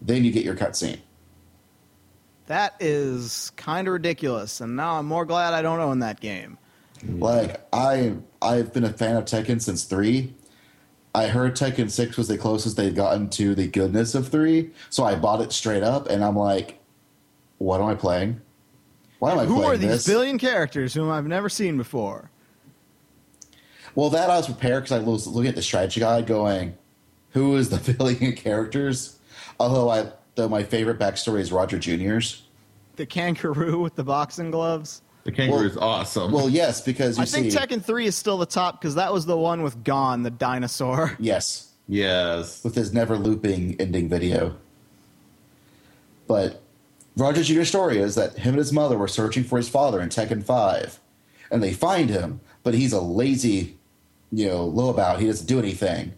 then 0.00 0.24
you 0.24 0.30
get 0.30 0.44
your 0.44 0.54
cutscene. 0.54 0.98
That 2.46 2.74
is 2.78 3.52
kind 3.56 3.88
of 3.88 3.92
ridiculous, 3.94 4.60
and 4.60 4.76
now 4.76 4.98
I'm 4.98 5.06
more 5.06 5.24
glad 5.24 5.54
I 5.54 5.62
don't 5.62 5.80
own 5.80 6.00
that 6.00 6.20
game. 6.20 6.58
Like 7.02 7.66
I, 7.72 8.14
I've 8.42 8.72
been 8.72 8.84
a 8.84 8.92
fan 8.92 9.16
of 9.16 9.24
Tekken 9.24 9.60
since 9.60 9.84
three. 9.84 10.34
I 11.14 11.28
heard 11.28 11.54
Tekken 11.54 11.90
Six 11.90 12.16
was 12.16 12.28
the 12.28 12.36
closest 12.36 12.76
they'd 12.76 12.94
gotten 12.94 13.30
to 13.30 13.54
the 13.54 13.68
goodness 13.68 14.14
of 14.14 14.28
three, 14.28 14.72
so 14.90 15.04
I 15.04 15.14
bought 15.14 15.40
it 15.40 15.52
straight 15.52 15.82
up, 15.82 16.08
and 16.08 16.24
I'm 16.24 16.36
like, 16.36 16.80
"What 17.58 17.80
am 17.80 17.86
I 17.86 17.94
playing? 17.94 18.40
Why 19.24 19.32
am 19.32 19.38
I 19.38 19.44
Who 19.46 19.62
are 19.62 19.78
these 19.78 19.88
this?" 19.88 20.06
billion 20.06 20.38
characters 20.38 20.92
whom 20.92 21.10
I've 21.10 21.26
never 21.26 21.48
seen 21.48 21.78
before? 21.78 22.30
Well, 23.94 24.10
that 24.10 24.28
I 24.28 24.36
was 24.36 24.44
prepared 24.46 24.82
because 24.82 25.00
I 25.00 25.02
was 25.02 25.26
looking 25.26 25.48
at 25.48 25.54
the 25.54 25.62
strategy 25.62 26.00
guide, 26.00 26.26
going, 26.26 26.74
"Who 27.30 27.56
is 27.56 27.70
the 27.70 27.94
billion 27.98 28.34
characters?" 28.34 29.18
Although 29.58 29.88
I, 29.88 30.12
though 30.34 30.48
my 30.50 30.62
favorite 30.62 30.98
backstory 30.98 31.40
is 31.40 31.50
Roger 31.52 31.78
Junior's. 31.78 32.42
The 32.96 33.06
kangaroo 33.06 33.80
with 33.80 33.94
the 33.94 34.04
boxing 34.04 34.50
gloves. 34.50 35.00
The 35.22 35.32
kangaroo 35.32 35.60
Well- 35.60 35.70
is 35.70 35.76
awesome. 35.78 36.30
Well, 36.30 36.50
yes, 36.50 36.82
because 36.82 37.16
you 37.16 37.22
I 37.22 37.24
think 37.26 37.50
see, 37.50 37.56
Tekken 37.58 37.82
3 37.82 38.04
is 38.04 38.14
still 38.16 38.36
the 38.36 38.44
top 38.44 38.78
because 38.78 38.96
that 38.96 39.10
was 39.10 39.24
the 39.24 39.38
one 39.38 39.62
with 39.62 39.82
Gon, 39.84 40.22
the 40.22 40.30
dinosaur. 40.30 41.16
yes, 41.18 41.70
yes. 41.88 42.62
with 42.62 42.74
his 42.74 42.92
never 42.92 43.16
looping 43.16 43.80
ending 43.80 44.10
video. 44.10 44.54
But 46.26 46.60
Roger 47.16 47.42
Jr.'s 47.42 47.68
story 47.68 47.98
is 47.98 48.14
that 48.16 48.38
him 48.38 48.54
and 48.54 48.58
his 48.58 48.72
mother 48.72 48.98
were 48.98 49.08
searching 49.08 49.44
for 49.44 49.56
his 49.56 49.68
father 49.68 50.00
in 50.00 50.08
Tekken 50.08 50.42
5. 50.42 50.98
And 51.50 51.62
they 51.62 51.72
find 51.72 52.10
him, 52.10 52.40
but 52.62 52.74
he's 52.74 52.92
a 52.92 53.00
lazy, 53.00 53.76
you 54.32 54.48
know, 54.48 54.64
low 54.64 54.88
about. 54.88 55.20
He 55.20 55.26
doesn't 55.26 55.46
do 55.46 55.58
anything. 55.58 56.14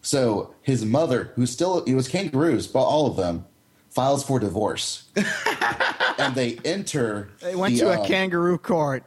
So 0.00 0.54
his 0.62 0.84
mother, 0.84 1.32
who's 1.36 1.50
still, 1.50 1.84
it 1.84 1.94
was 1.94 2.08
kangaroos, 2.08 2.66
but 2.66 2.82
all 2.82 3.06
of 3.06 3.16
them, 3.16 3.44
files 3.90 4.24
for 4.24 4.38
divorce. 4.38 5.08
and 6.18 6.34
they 6.34 6.58
enter. 6.64 7.30
They 7.40 7.54
went 7.54 7.74
the, 7.74 7.80
to 7.80 7.90
a 7.90 8.00
um, 8.00 8.06
kangaroo 8.06 8.58
court. 8.58 9.04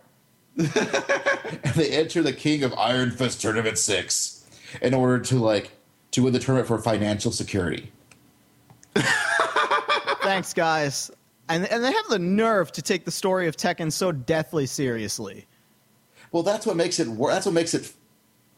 And 0.58 0.68
they 1.76 1.90
enter 1.90 2.22
the 2.22 2.34
King 2.34 2.64
of 2.64 2.74
Iron 2.76 3.12
Fist 3.12 3.42
Tournament 3.42 3.78
6 3.78 4.48
in 4.82 4.94
order 4.94 5.20
to, 5.26 5.36
like, 5.40 5.72
to 6.12 6.24
win 6.24 6.34
the 6.34 6.40
tournament 6.40 6.68
for 6.68 6.78
financial 6.78 7.32
security. 7.32 7.92
Thanks, 10.26 10.54
guys. 10.54 11.12
And, 11.50 11.66
and 11.68 11.84
they 11.84 11.92
have 11.94 12.08
the 12.10 12.20
nerve 12.20 12.72
to 12.74 12.82
take 12.82 13.06
the 13.06 13.12
story 13.12 13.48
of 13.48 13.56
Tekken 13.56 13.92
so 13.92 14.12
deathly 14.12 14.66
seriously. 14.66 15.46
Well, 16.32 16.44
that's 16.44 16.66
what 16.66 16.76
makes 16.76 17.00
it 17.00 17.08
work. 17.08 17.32
That's 17.32 17.46
what 17.46 17.54
makes 17.54 17.74
it 17.74 17.94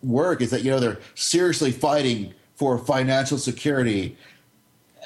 work 0.02 0.42
is 0.42 0.50
that 0.52 0.64
you 0.64 0.72
know 0.72 0.80
they're 0.80 1.00
seriously 1.16 1.72
fighting 1.72 2.34
for 2.56 2.78
financial 2.80 3.38
security, 3.38 4.18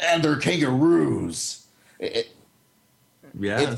and 0.01 0.23
they're 0.23 0.37
kangaroos. 0.37 1.65
It, 1.99 2.15
it, 2.15 2.31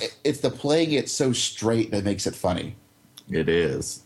it- 0.02 0.18
it's 0.24 0.40
the 0.42 0.50
playing 0.52 0.92
it 0.92 1.10
so 1.10 1.32
straight 1.34 1.92
that 1.92 2.04
makes 2.04 2.28
it 2.28 2.36
funny. 2.36 2.76
it 3.32 3.50
is. 3.50 4.03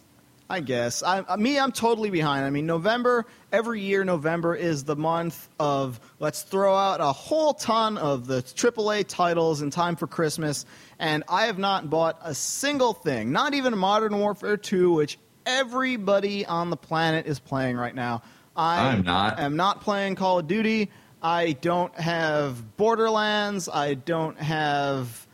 I 0.49 0.61
guess. 0.61 1.03
I, 1.03 1.35
me, 1.35 1.59
I'm 1.59 1.73
totally 1.73 2.09
behind. 2.09 2.45
I 2.45 2.49
mean, 2.49 2.65
November, 2.65 3.25
every 3.51 3.81
year, 3.81 4.05
November 4.05 4.55
is 4.55 4.85
the 4.85 4.95
month 4.95 5.49
of 5.59 5.99
let's 6.19 6.43
throw 6.43 6.73
out 6.73 7.01
a 7.01 7.11
whole 7.11 7.53
ton 7.53 7.97
of 7.97 8.27
the 8.27 8.41
AAA 8.41 9.07
titles 9.07 9.61
in 9.61 9.71
time 9.71 9.97
for 9.97 10.07
Christmas. 10.07 10.65
And 10.99 11.25
I 11.27 11.47
have 11.47 11.57
not 11.57 11.89
bought 11.89 12.19
a 12.23 12.33
single 12.33 12.93
thing, 12.93 13.31
not 13.33 13.55
even 13.55 13.77
Modern 13.77 14.17
Warfare 14.17 14.55
2, 14.55 14.93
which 14.93 15.19
everybody 15.45 16.45
on 16.45 16.69
the 16.69 16.77
planet 16.77 17.25
is 17.25 17.39
playing 17.39 17.75
right 17.75 17.95
now. 17.95 18.21
I 18.55 18.87
I'm 18.87 19.03
not. 19.03 19.39
am 19.39 19.57
not 19.57 19.81
playing 19.81 20.15
Call 20.15 20.39
of 20.39 20.47
Duty. 20.47 20.89
I 21.21 21.53
don't 21.53 21.93
have 21.95 22.77
Borderlands. 22.77 23.67
I 23.67 23.95
don't 23.95 24.39
have 24.39 25.27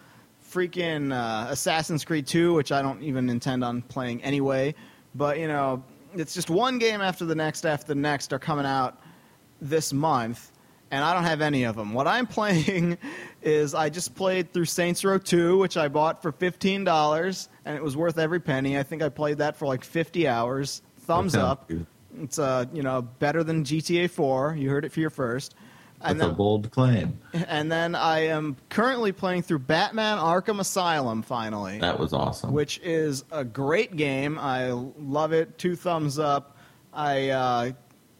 freaking 0.51 1.13
uh, 1.13 1.51
Assassin's 1.51 2.03
Creed 2.03 2.25
2, 2.27 2.53
which 2.53 2.71
I 2.71 2.81
don't 2.81 3.03
even 3.03 3.29
intend 3.29 3.63
on 3.63 3.81
playing 3.81 4.23
anyway. 4.23 4.75
But, 5.15 5.39
you 5.39 5.47
know, 5.47 5.83
it's 6.15 6.33
just 6.33 6.49
one 6.49 6.79
game 6.79 7.01
after 7.01 7.25
the 7.25 7.35
next 7.35 7.65
after 7.65 7.87
the 7.87 7.99
next 7.99 8.33
are 8.33 8.39
coming 8.39 8.65
out 8.65 8.99
this 9.61 9.93
month, 9.93 10.51
and 10.91 11.03
I 11.03 11.13
don't 11.13 11.23
have 11.23 11.41
any 11.41 11.63
of 11.63 11.75
them. 11.75 11.93
What 11.93 12.07
I'm 12.07 12.27
playing 12.37 12.97
is 13.41 13.73
I 13.73 13.89
just 13.89 14.15
played 14.15 14.53
through 14.53 14.65
Saints 14.65 15.03
Row 15.03 15.17
2, 15.17 15.57
which 15.57 15.77
I 15.77 15.87
bought 15.87 16.21
for 16.21 16.31
$15, 16.31 17.47
and 17.65 17.75
it 17.75 17.83
was 17.83 17.97
worth 17.97 18.17
every 18.17 18.39
penny. 18.39 18.77
I 18.77 18.83
think 18.83 19.01
I 19.01 19.09
played 19.09 19.37
that 19.39 19.55
for 19.55 19.65
like 19.65 19.83
50 19.83 20.27
hours. 20.27 20.81
Thumbs 20.97 21.35
up. 21.35 21.71
It's 22.21 22.37
uh, 22.37 22.65
you 22.73 22.83
know, 22.83 23.01
better 23.01 23.43
than 23.43 23.63
GTA 23.63 24.09
4. 24.09 24.55
You 24.57 24.69
heard 24.69 24.85
it 24.85 24.91
for 24.91 24.99
your 24.99 25.09
first. 25.09 25.55
And 26.03 26.19
That's 26.19 26.25
a 26.25 26.29
then, 26.29 26.37
bold 26.37 26.71
claim. 26.71 27.19
and 27.33 27.71
then 27.71 27.95
I 27.95 28.27
am 28.27 28.57
currently 28.69 29.11
playing 29.13 29.43
through 29.43 29.59
Batman 29.59 30.17
Arkham 30.17 30.59
Asylum 30.59 31.21
finally, 31.21 31.79
That 31.79 31.97
was 31.99 32.11
awesome. 32.13 32.51
which 32.51 32.79
is 32.83 33.23
a 33.31 33.43
great 33.45 33.95
game. 33.95 34.37
I 34.37 34.71
love 34.71 35.31
it. 35.33 35.57
Two 35.57 35.75
thumbs 35.75 36.19
up. 36.19 36.57
I 36.93 37.29
uh, 37.29 37.71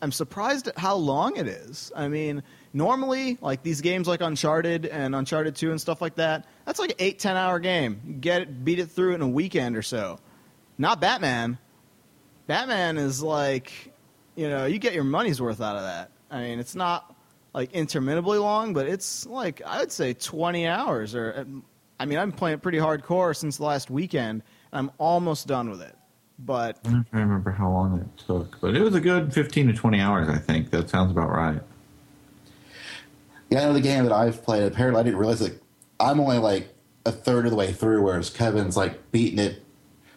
I'm 0.02 0.12
surprised 0.12 0.68
at 0.70 0.78
how 0.78 0.96
long 0.96 1.36
it 1.38 1.48
is. 1.48 1.92
I 1.96 2.08
mean, 2.08 2.42
normally 2.74 3.38
like 3.42 3.64
these 3.64 3.82
games 3.82 4.08
like 4.08 4.22
Uncharted 4.22 4.86
and 4.86 5.14
Uncharted 5.16 5.56
2 5.56 5.72
and 5.72 5.80
stuff 5.80 6.02
like 6.02 6.16
that, 6.16 6.46
that's 6.66 6.80
like 6.80 6.90
an 6.92 6.96
8 7.00 7.20
10 7.20 7.36
hour 7.38 7.60
game. 7.60 8.02
You 8.06 8.14
get 8.14 8.42
it 8.44 8.64
beat 8.66 8.80
it 8.80 8.88
through 8.92 9.14
in 9.16 9.22
a 9.22 9.28
weekend 9.28 9.76
or 9.78 9.82
so. 9.82 10.20
Not 10.78 11.00
Batman. 11.02 11.58
Batman 12.48 12.98
is 12.98 13.22
like, 13.22 13.94
you 14.36 14.50
know, 14.50 14.66
you 14.66 14.80
get 14.80 14.94
your 14.94 15.04
money's 15.04 15.42
worth 15.42 15.62
out 15.62 15.76
of 15.76 15.84
that. 15.84 16.12
I 16.32 16.42
mean, 16.42 16.60
it's 16.60 16.76
not 16.76 17.13
like 17.54 17.72
interminably 17.74 18.38
long, 18.38 18.74
but 18.74 18.88
it's 18.88 19.26
like 19.26 19.62
I 19.66 19.80
would 19.80 19.92
say 19.92 20.14
20 20.14 20.68
hours. 20.68 21.16
Or, 21.16 21.34
uh, 21.38 21.44
I 22.00 22.06
mean, 22.06 22.18
I've 22.18 22.30
been 22.30 22.38
playing 22.38 22.56
it 22.56 22.62
pretty 22.62 22.80
hardcore 22.80 23.36
since 23.36 23.58
the 23.58 23.66
last 23.66 23.90
weekend, 23.90 24.44
and 24.72 24.80
I'm 24.80 24.92
almost 24.98 25.48
done 25.48 25.70
with 25.70 25.82
it. 25.82 25.96
But 26.40 26.80
I'm 26.86 26.92
trying 26.92 27.06
to 27.12 27.18
remember 27.20 27.52
how 27.52 27.70
long 27.70 28.00
it 28.00 28.26
took, 28.26 28.60
but 28.60 28.76
it 28.76 28.82
was 28.82 28.96
a 28.96 29.00
good 29.00 29.34
15 29.34 29.68
to 29.68 29.74
20 29.74 30.00
hours, 30.00 30.30
I 30.30 30.38
think. 30.38 30.72
That 30.72 30.90
sounds 30.90 31.12
about 31.12 31.30
right. 31.30 31.62
Yeah, 33.50 33.72
the 33.72 33.82
game 33.82 34.04
that 34.04 34.14
I've 34.14 34.44
played. 34.44 34.64
Apparently, 34.64 35.00
I 35.00 35.04
didn't 35.04 35.20
realize 35.20 35.40
that 35.40 35.62
I'm 36.00 36.20
only 36.20 36.40
like 36.40 36.74
a 37.06 37.12
third 37.12 37.46
of 37.46 37.52
the 37.52 37.58
way 37.58 37.72
through, 37.72 38.02
whereas 38.02 38.32
Kevin's 38.32 38.76
like 38.76 39.12
beaten 39.12 39.38
it 39.38 39.64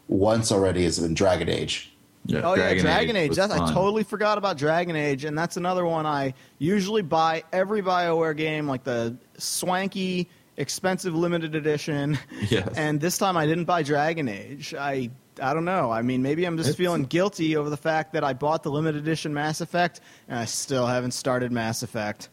once 0.09 0.51
already. 0.51 0.87
It's 0.87 0.99
been 0.99 1.13
Dragon 1.13 1.51
Age. 1.51 1.93
Yeah, 2.27 2.41
oh 2.45 2.55
yeah, 2.55 2.75
Dragon 2.75 3.17
Age. 3.17 3.31
was 3.31 3.39
That's, 3.39 3.53
I 3.53 3.73
totally 3.73 4.03
forgot 4.05 4.39
about 4.39 4.57
Dragon 4.59 4.97
Age, 4.97 5.25
and 5.25 5.37
that's 5.39 5.57
another 5.57 5.85
one 5.87 6.07
I 6.07 6.35
usually 6.59 7.03
buy 7.03 7.45
every 7.53 7.83
Bioware 7.83 8.37
game, 8.37 8.67
like 8.67 8.85
the 8.85 9.17
swanky, 9.39 10.29
expensive 10.57 11.15
limited 11.15 11.55
edition. 11.55 12.19
Yes. 12.51 12.69
And 12.77 13.01
this 13.01 13.19
time 13.19 13.37
I 13.37 13.47
didn't 13.47 13.65
buy 13.65 13.83
Dragon 13.83 14.29
Age. 14.29 14.75
I 14.75 15.11
I 15.41 15.53
don't 15.55 15.65
know. 15.65 15.91
I 15.91 16.03
mean, 16.03 16.23
maybe 16.23 16.45
I'm 16.47 16.57
just 16.57 16.71
It's- 16.71 16.79
feeling 16.79 17.05
guilty 17.05 17.57
over 17.57 17.69
the 17.71 17.77
fact 17.77 18.13
that 18.15 18.25
I 18.25 18.33
bought 18.33 18.63
the 18.63 18.71
limited 18.71 19.03
edition 19.03 19.35
Mass 19.35 19.61
Effect, 19.61 20.01
and 20.29 20.39
I 20.39 20.45
still 20.47 20.87
haven't 20.87 21.13
started 21.13 21.53
Mass 21.53 21.83
Effect. 21.83 22.29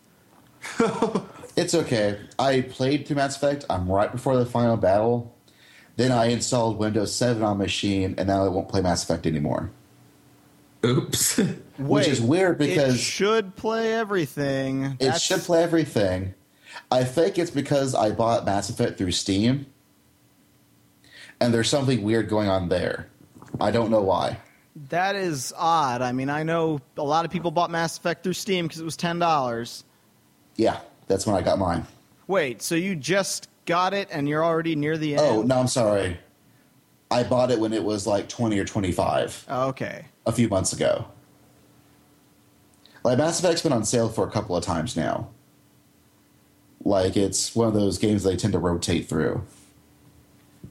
It's 1.56 1.76
okay. 1.76 2.20
I 2.40 2.62
played 2.62 3.06
through 3.08 3.18
Mass 3.18 3.36
Effect. 3.36 3.66
I'm 3.70 3.88
right 3.88 4.12
before 4.12 4.38
the 4.38 4.46
final 4.46 4.76
battle. 4.76 5.36
Then 5.98 6.12
I 6.12 6.26
installed 6.26 6.78
Windows 6.80 7.14
7 7.14 7.44
on 7.44 7.60
machine, 7.60 8.16
and 8.18 8.28
now 8.28 8.44
I 8.44 8.48
won't 8.48 8.70
play 8.70 8.82
Mass 8.82 9.04
Effect 9.04 9.28
anymore. 9.28 9.70
Oops. 10.86 11.38
Which 11.78 12.08
is 12.08 12.22
weird 12.22 12.58
because- 12.58 12.96
it 12.96 13.00
should 13.00 13.56
play 13.56 13.94
everything. 13.94 14.84
It 14.84 15.00
That's- 15.00 15.22
should 15.22 15.42
play 15.42 15.64
everything. 15.64 16.34
I 16.92 17.04
think 17.04 17.38
it's 17.38 17.52
because 17.52 17.96
I 17.96 18.12
bought 18.12 18.46
Mass 18.46 18.70
Effect 18.70 18.98
through 18.98 19.12
Steam, 19.12 19.68
and 21.40 21.54
there's 21.54 21.70
something 21.70 22.04
weird 22.04 22.30
going 22.30 22.50
on 22.50 22.70
there. 22.70 23.10
I 23.60 23.72
don't 23.72 23.92
know 23.92 24.02
why. 24.02 24.38
That 24.90 25.16
is 25.16 25.54
odd. 25.56 26.02
I 26.02 26.12
mean, 26.12 26.30
I 26.30 26.44
know 26.44 26.80
a 26.98 27.04
lot 27.04 27.26
of 27.26 27.32
people 27.32 27.52
bought 27.52 27.70
Mass 27.70 27.98
Effect 27.98 28.24
through 28.24 28.34
Steam 28.34 28.66
because 28.66 28.82
it 28.82 28.86
was 28.86 28.98
ten 28.98 29.20
dollars. 29.20 29.84
Yeah, 30.56 30.80
that's 31.08 31.26
when 31.26 31.36
I 31.36 31.42
got 31.42 31.60
mine. 31.60 31.86
Wait, 32.28 32.62
so 32.62 32.76
you 32.76 32.96
just 32.96 33.50
got 33.66 33.94
it 33.94 34.08
and 34.12 34.28
you're 34.28 34.44
already 34.44 34.76
near 34.76 34.98
the 34.98 35.18
oh, 35.18 35.24
end? 35.24 35.38
Oh, 35.38 35.42
no, 35.44 35.60
I'm 35.60 35.68
sorry. 35.68 36.18
I 37.12 37.24
bought 37.24 37.52
it 37.52 37.60
when 37.60 37.74
it 37.74 37.84
was 37.84 38.08
like 38.08 38.28
20 38.28 38.58
or 38.58 38.66
25 38.66 39.46
Oh, 39.48 39.68
okay. 39.70 40.06
A 40.26 40.32
few 40.32 40.48
months 40.48 40.74
ago. 40.74 41.06
Like 43.04 43.18
Mass 43.18 43.40
Effect's 43.40 43.62
been 43.62 43.74
on 43.74 43.84
sale 43.84 44.10
for 44.10 44.26
a 44.26 44.32
couple 44.32 44.56
of 44.56 44.64
times 44.64 44.96
now. 44.96 45.30
Like 46.86 47.18
it's 47.18 47.56
one 47.56 47.68
of 47.68 47.74
those 47.74 47.98
games 47.98 48.24
they 48.24 48.36
tend 48.36 48.54
to 48.54 48.60
rotate 48.60 49.08
through. 49.08 49.44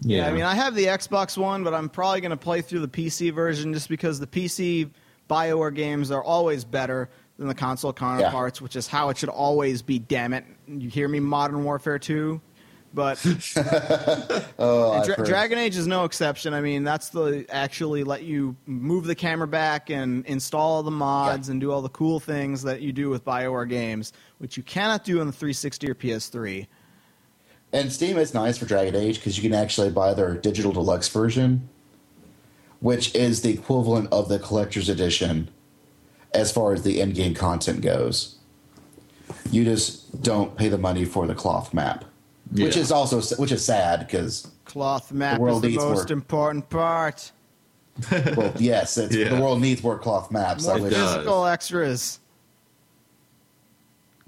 Yeah. 0.00 0.26
I 0.26 0.32
mean, 0.32 0.42
I 0.42 0.54
have 0.54 0.74
the 0.74 0.86
Xbox 0.86 1.36
One, 1.36 1.62
but 1.64 1.74
I'm 1.74 1.88
probably 1.88 2.20
going 2.20 2.30
to 2.30 2.36
play 2.36 2.60
through 2.60 2.80
the 2.80 2.88
PC 2.88 3.32
version 3.32 3.72
just 3.72 3.88
because 3.88 4.18
the 4.18 4.26
PC 4.26 4.90
BioWare 5.28 5.74
games 5.74 6.10
are 6.10 6.22
always 6.22 6.64
better 6.64 7.08
than 7.38 7.48
the 7.48 7.54
console 7.54 7.92
counterparts, 7.92 8.60
which 8.60 8.76
is 8.76 8.86
how 8.86 9.10
it 9.10 9.18
should 9.18 9.28
always 9.28 9.82
be. 9.82 9.98
Damn 9.98 10.32
it! 10.32 10.44
You 10.66 10.88
hear 10.88 11.08
me? 11.08 11.20
Modern 11.20 11.64
Warfare 11.64 11.98
Two, 11.98 12.40
but 12.94 13.18
Oh, 14.58 15.02
Dra- 15.04 15.24
Dragon 15.24 15.58
Age 15.58 15.76
is 15.76 15.86
no 15.86 16.04
exception. 16.04 16.54
I 16.54 16.60
mean, 16.60 16.84
that's 16.84 17.08
the 17.08 17.46
actually 17.50 18.04
let 18.04 18.22
you 18.22 18.56
move 18.66 19.04
the 19.04 19.14
camera 19.14 19.48
back 19.48 19.90
and 19.90 20.24
install 20.26 20.76
all 20.76 20.82
the 20.82 20.90
mods 20.90 21.48
and 21.48 21.60
do 21.60 21.72
all 21.72 21.82
the 21.82 21.88
cool 21.90 22.20
things 22.20 22.62
that 22.62 22.80
you 22.80 22.92
do 22.92 23.08
with 23.10 23.24
BioWare 23.24 23.68
games, 23.68 24.12
which 24.38 24.56
you 24.56 24.62
cannot 24.62 25.04
do 25.04 25.20
on 25.20 25.26
the 25.26 25.32
360 25.32 25.90
or 25.90 25.94
PS3. 25.94 26.66
And 27.72 27.90
Steam 27.90 28.18
is 28.18 28.34
nice 28.34 28.58
for 28.58 28.66
Dragon 28.66 28.94
Age 28.94 29.16
because 29.16 29.36
you 29.36 29.42
can 29.42 29.58
actually 29.58 29.90
buy 29.90 30.12
their 30.14 30.34
digital 30.34 30.72
deluxe 30.72 31.08
version, 31.08 31.68
which 32.80 33.14
is 33.14 33.40
the 33.40 33.50
equivalent 33.50 34.12
of 34.12 34.28
the 34.28 34.38
collector's 34.38 34.88
edition 34.88 35.50
as 36.34 36.52
far 36.52 36.72
as 36.72 36.82
the 36.82 37.00
in 37.00 37.12
game 37.12 37.34
content 37.34 37.80
goes. 37.80 38.36
You 39.50 39.64
just 39.64 40.22
don't 40.22 40.56
pay 40.56 40.68
the 40.68 40.78
money 40.78 41.04
for 41.04 41.26
the 41.26 41.34
cloth 41.34 41.72
map, 41.72 42.04
which 42.54 42.76
is 42.76 42.90
also 42.92 43.20
which 43.36 43.52
is 43.52 43.64
sad 43.64 44.00
because 44.06 44.48
Cloth 44.64 45.12
map 45.12 45.38
world 45.40 45.56
is 45.56 45.62
the 45.62 45.68
needs 45.68 45.84
most 45.84 46.08
more. 46.08 46.12
important 46.18 46.68
part. 46.70 47.32
Well, 48.10 48.52
yes, 48.58 48.96
it's, 48.96 49.14
Yeah. 49.14 49.28
the 49.34 49.40
world 49.42 49.60
needs 49.60 49.82
more 49.82 49.98
cloth 49.98 50.30
maps. 50.30 50.66
I 50.66 50.76
More 50.78 50.84
wish. 50.88 50.94
physical 50.94 51.44
extras. 51.46 52.20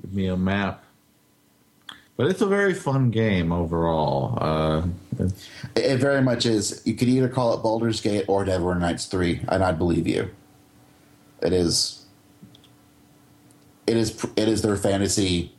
Give 0.02 0.12
me 0.12 0.26
a 0.26 0.36
map. 0.36 0.84
But 2.16 2.26
it's 2.28 2.42
a 2.42 2.46
very 2.46 2.74
fun 2.74 3.10
game 3.10 3.50
overall. 3.52 4.38
Uh, 4.40 4.86
It, 5.18 5.32
it 5.76 5.96
very 5.98 6.20
much 6.22 6.44
is. 6.46 6.82
You 6.84 6.94
could 6.94 7.08
either 7.08 7.28
call 7.28 7.54
it 7.54 7.62
Baldur's 7.62 8.00
Gate 8.00 8.24
or 8.28 8.44
Neverwinter 8.44 8.80
Nights 8.80 9.06
three, 9.06 9.40
and 9.48 9.64
I'd 9.64 9.78
believe 9.78 10.06
you. 10.06 10.30
It 11.42 11.52
is. 11.52 12.04
It 13.86 13.96
is. 13.96 14.10
It 14.36 14.46
is 14.48 14.62
their 14.62 14.76
fantasy 14.76 15.52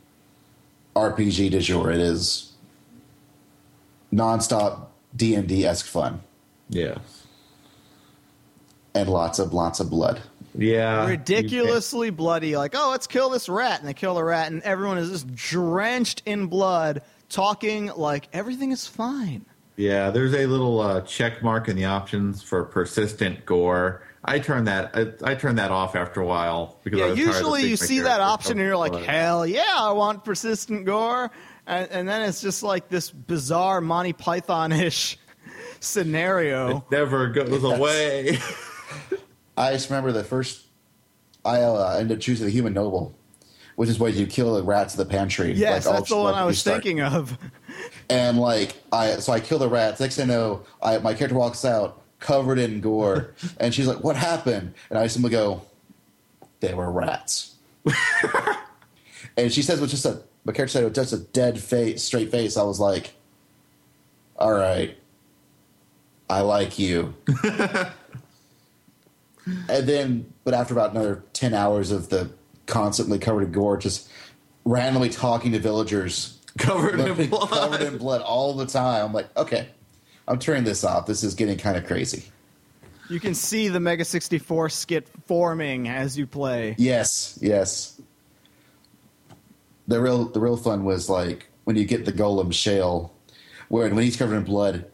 RPG 0.94 1.50
de 1.50 1.60
jour. 1.60 1.90
It 1.90 2.00
is 2.00 2.52
nonstop 4.12 4.86
D 5.14 5.34
and 5.34 5.48
D 5.48 5.64
esque 5.66 5.86
fun 5.86 6.20
Yeah. 6.68 6.98
and 8.94 9.08
lots 9.08 9.38
of 9.38 9.52
lots 9.52 9.80
of 9.80 9.90
blood. 9.90 10.20
Yeah. 10.58 11.06
ridiculously 11.06 12.08
bloody. 12.10 12.56
Like, 12.56 12.72
oh, 12.74 12.90
let's 12.90 13.06
kill 13.06 13.28
this 13.28 13.48
rat, 13.48 13.80
and 13.80 13.88
they 13.88 13.92
kill 13.94 14.14
the 14.14 14.24
rat, 14.24 14.50
and 14.50 14.62
everyone 14.62 14.96
is 14.98 15.10
just 15.10 15.34
drenched 15.34 16.22
in 16.24 16.46
blood, 16.46 17.02
talking 17.28 17.86
like 17.96 18.28
everything 18.32 18.72
is 18.72 18.86
fine. 18.86 19.44
Yeah, 19.76 20.08
there's 20.10 20.32
a 20.32 20.46
little 20.46 20.80
uh, 20.80 21.02
check 21.02 21.42
mark 21.42 21.68
in 21.68 21.76
the 21.76 21.84
options 21.84 22.42
for 22.42 22.64
persistent 22.64 23.44
gore. 23.44 24.02
I 24.24 24.38
turn 24.38 24.64
that 24.64 24.90
I, 24.94 25.32
I 25.32 25.34
turn 25.34 25.56
that 25.56 25.70
off 25.70 25.94
after 25.94 26.22
a 26.22 26.26
while 26.26 26.78
because 26.82 26.98
I 27.00 27.04
Yeah, 27.04 27.10
was 27.10 27.18
tired 27.18 27.28
of 27.28 27.34
usually 27.34 27.68
you 27.68 27.76
see 27.76 28.00
that 28.00 28.20
option, 28.20 28.52
and 28.52 28.60
you're 28.62 28.76
like, 28.78 28.92
covered 28.92 29.06
hell 29.06 29.46
yeah, 29.46 29.74
I 29.76 29.92
want 29.92 30.24
persistent 30.24 30.86
gore, 30.86 31.30
and, 31.66 31.90
and 31.90 32.08
then 32.08 32.22
it's 32.22 32.40
just 32.40 32.62
like 32.62 32.88
this 32.88 33.10
bizarre 33.10 33.80
Monty 33.80 34.12
Python 34.12 34.72
ish 34.72 35.18
scenario. 35.80 36.78
It 36.78 36.82
never 36.90 37.28
goes 37.28 37.62
Yes. 37.62 37.78
away. 37.78 38.38
I 39.56 39.72
just 39.72 39.88
remember 39.90 40.12
the 40.12 40.24
first. 40.24 40.62
I 41.44 41.60
uh, 41.62 41.96
ended 41.98 42.18
up 42.18 42.22
choosing 42.22 42.44
the 42.46 42.52
human 42.52 42.72
noble, 42.74 43.14
which 43.76 43.88
is 43.88 43.98
where 43.98 44.10
you 44.10 44.26
kill 44.26 44.54
the 44.54 44.62
rats 44.62 44.94
in 44.94 44.98
the 44.98 45.06
pantry. 45.06 45.52
Yes, 45.52 45.86
like, 45.86 45.94
all- 45.94 46.00
that's 46.00 46.10
the 46.10 46.16
one 46.16 46.32
like 46.32 46.42
I 46.42 46.44
was 46.44 46.58
start. 46.58 46.82
thinking 46.82 47.00
of. 47.02 47.38
And 48.10 48.38
like 48.38 48.74
I, 48.92 49.16
so 49.16 49.32
I 49.32 49.40
kill 49.40 49.58
the 49.58 49.68
rats. 49.68 50.00
Next 50.00 50.16
thing 50.16 50.30
I 50.30 50.34
know, 50.34 50.64
I, 50.82 50.98
my 50.98 51.14
character 51.14 51.36
walks 51.38 51.64
out 51.64 52.02
covered 52.18 52.58
in 52.58 52.80
gore, 52.80 53.34
and 53.60 53.72
she's 53.74 53.86
like, 53.86 54.02
"What 54.02 54.16
happened?" 54.16 54.74
And 54.90 54.98
I 54.98 55.06
simply 55.06 55.30
go, 55.30 55.62
"They 56.60 56.74
were 56.74 56.90
rats." 56.90 57.54
and 59.36 59.52
she 59.52 59.62
says, 59.62 59.80
"With 59.80 59.90
just 59.90 60.04
a 60.06 60.22
my 60.46 60.52
character 60.52 60.72
said 60.72 60.84
with 60.84 60.94
just 60.94 61.12
a 61.12 61.18
dead 61.18 61.58
face, 61.58 62.02
straight 62.02 62.30
face." 62.30 62.56
I 62.56 62.62
was 62.62 62.80
like, 62.80 63.12
"All 64.38 64.52
right, 64.52 64.96
I 66.30 66.40
like 66.40 66.78
you." 66.78 67.14
and 69.68 69.86
then, 69.86 70.32
but 70.44 70.54
after 70.54 70.72
about 70.72 70.92
another 70.92 71.24
ten 71.32 71.52
hours 71.52 71.90
of 71.90 72.08
the 72.08 72.30
constantly 72.66 73.18
covered 73.18 73.42
in 73.42 73.52
gore, 73.52 73.76
just 73.76 74.08
randomly 74.64 75.08
talking 75.08 75.52
to 75.52 75.58
villagers 75.58 76.38
covered 76.58 77.00
in 77.00 77.28
blood. 77.28 77.48
covered 77.50 77.82
in 77.82 77.98
blood 77.98 78.22
all 78.22 78.54
the 78.54 78.66
time. 78.66 79.04
I'm 79.04 79.12
like, 79.12 79.36
okay, 79.36 79.68
I'm 80.28 80.38
turning 80.38 80.64
this 80.64 80.84
off. 80.84 81.06
This 81.06 81.22
is 81.22 81.34
getting 81.34 81.58
kind 81.58 81.76
of 81.76 81.86
crazy. 81.86 82.24
You 83.08 83.20
can 83.20 83.34
see 83.34 83.68
the 83.68 83.78
Mega 83.78 84.04
64 84.04 84.68
skit 84.70 85.08
forming 85.26 85.88
as 85.88 86.18
you 86.18 86.26
play. 86.26 86.74
Yes, 86.76 87.38
yes. 87.40 87.95
The 89.88 90.00
real, 90.00 90.24
the 90.24 90.40
real 90.40 90.56
fun 90.56 90.84
was 90.84 91.08
like 91.08 91.46
when 91.64 91.76
you 91.76 91.84
get 91.84 92.04
the 92.04 92.12
golem 92.12 92.52
shale, 92.52 93.14
where 93.68 93.88
when 93.88 94.04
he's 94.04 94.16
covered 94.16 94.36
in 94.36 94.44
blood, 94.44 94.86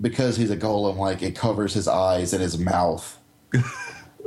because 0.00 0.36
he's 0.36 0.50
a 0.50 0.56
golem, 0.56 0.96
like 0.96 1.22
it 1.22 1.36
covers 1.36 1.74
his 1.74 1.88
eyes 1.88 2.32
and 2.32 2.42
his 2.42 2.58
mouth, 2.58 3.18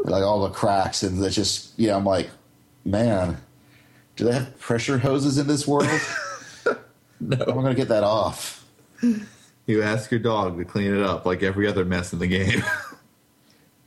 like 0.06 0.24
all 0.24 0.42
the 0.42 0.50
cracks, 0.50 1.04
and 1.04 1.24
it's 1.24 1.36
just, 1.36 1.78
yeah. 1.78 1.96
I'm 1.96 2.06
like, 2.06 2.30
man, 2.86 3.38
do 4.16 4.26
they 4.26 4.34
have 4.34 4.60
pressure 4.60 4.98
hoses 5.00 5.38
in 5.38 5.48
this 5.48 5.68
world? 5.68 5.90
No. 7.20 7.38
I'm 7.48 7.56
gonna 7.56 7.74
get 7.74 7.88
that 7.88 8.04
off. 8.04 8.66
You 9.66 9.82
ask 9.82 10.12
your 10.12 10.20
dog 10.20 10.58
to 10.58 10.66
clean 10.66 10.94
it 10.94 11.02
up 11.02 11.26
like 11.26 11.42
every 11.42 11.68
other 11.68 11.86
mess 11.86 12.12
in 12.12 12.20
the 12.20 12.28
game. 12.28 12.64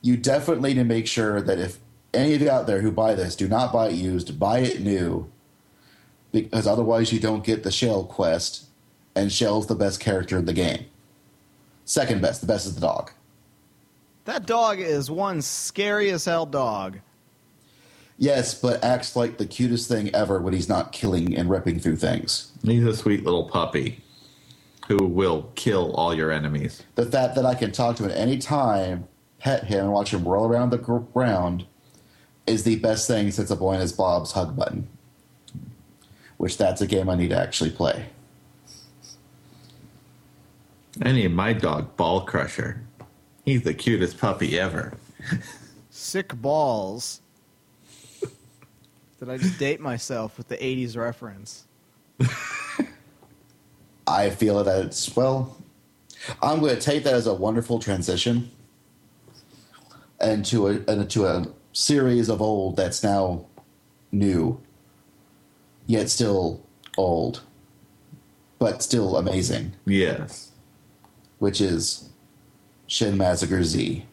you 0.01 0.17
definitely 0.17 0.71
need 0.71 0.81
to 0.81 0.85
make 0.85 1.07
sure 1.07 1.43
that 1.43 1.59
if 1.59 1.79
any 2.15 2.35
of 2.35 2.41
you 2.41 2.51
out 2.51 2.67
there 2.67 2.81
who 2.81 2.91
buy 2.91 3.15
this, 3.15 3.37
do 3.37 3.47
not 3.47 3.73
buy 3.73 3.89
it 3.89 3.95
used, 3.95 4.39
buy 4.39 4.61
it 4.61 4.81
new, 4.81 5.31
because 6.33 6.67
otherwise 6.67 7.13
you 7.13 7.21
don't 7.21 7.45
get 7.45 7.63
the 7.63 7.71
Shale 7.71 8.05
quest, 8.05 8.67
and 9.15 9.33
Shale's 9.33 9.67
the 9.67 9.75
best 9.75 10.01
character 10.01 10.37
in 10.39 10.45
the 10.45 10.53
game. 10.53 10.87
Second 11.85 12.21
best, 12.21 12.41
the 12.41 12.47
best 12.47 12.67
is 12.67 12.75
the 12.75 12.81
dog. 12.81 13.13
That 14.25 14.47
dog 14.47 14.81
is 14.81 15.11
one 15.11 15.41
scary 15.41 16.11
as 16.11 16.25
hell 16.25 16.47
dog. 16.47 16.99
Yes, 18.19 18.55
but 18.61 18.83
acts 18.83 19.15
like 19.15 19.39
the 19.39 19.47
cutest 19.47 19.89
thing 19.89 20.15
ever 20.15 20.41
when 20.41 20.55
he's 20.55 20.69
not 20.69 20.93
killing 20.93 21.37
and 21.37 21.51
ripping 21.51 21.79
through 21.79 21.97
things. 21.97 22.51
He's 22.63 22.85
a 22.85 22.97
sweet 22.97 23.25
little 23.25 23.49
puppy 23.49 24.03
who 24.89 25.05
will 25.05 25.51
kill 25.55 25.93
all 25.93 26.15
your 26.15 26.31
enemies. 26.33 26.83
The 26.95 27.07
fact 27.07 27.35
that 27.35 27.45
I 27.45 27.55
can 27.55 27.73
talk 27.73 27.97
to 27.97 28.05
him 28.05 28.11
at 28.11 28.17
any 28.17 28.39
time, 28.39 29.07
pet 29.39 29.65
him, 29.65 29.85
and 29.85 29.93
watch 29.93 30.13
him 30.13 30.27
roll 30.27 30.47
around 30.47 30.71
the 30.71 30.79
ground 30.79 31.67
is 32.47 32.65
the 32.65 32.77
best 32.77 33.07
thing 33.07 33.31
since 33.31 33.51
a 33.51 33.57
boy 33.57 33.73
and 33.73 33.83
his 33.83 33.93
Blob's 33.93 34.33
hug 34.33 34.57
button. 34.57 34.89
Which 36.37 36.59
that's 36.59 36.81
a 36.81 36.87
game 36.87 37.09
I 37.09 37.15
need 37.15 37.31
to 37.31 37.39
actually 37.39 37.71
play. 37.71 38.07
I 41.03 41.13
need 41.13 41.29
my 41.29 41.53
dog, 41.53 41.97
Ball 41.97 42.23
Crusher. 42.23 42.83
He's 43.45 43.63
the 43.63 43.75
cutest 43.75 44.19
puppy 44.19 44.59
ever. 44.59 44.95
Sick 45.91 46.35
balls. 46.35 47.21
Did 49.19 49.31
I 49.31 49.39
just 49.39 49.59
date 49.59 49.81
myself 49.81 50.37
with 50.37 50.49
the 50.49 50.57
80s 50.57 50.97
reference? 50.97 51.65
I 54.07 54.31
feel 54.31 54.63
that 54.63 54.87
it's 54.87 55.15
well. 55.17 55.57
I'm 56.43 56.61
going 56.61 56.75
to 56.75 56.81
take 56.81 57.05
that 57.05 57.15
as 57.15 57.27
a 57.27 57.35
wonderful 57.35 57.79
transition 57.79 58.51
into 60.21 60.67
a 60.69 60.73
into 60.91 61.27
a 61.27 61.47
series 61.73 62.29
of 62.29 62.41
old 62.41 62.77
that's 62.77 63.03
now 63.03 63.47
new, 64.13 64.61
yet 65.87 66.09
still 66.11 66.61
old, 66.97 67.43
but 68.59 68.83
still 68.83 69.17
amazing, 69.17 69.73
Yes. 69.85 70.51
which 71.39 71.61
is 71.61 72.09
Shin 72.87 73.17
Mazinger 73.17 73.63
Z. 73.65 74.07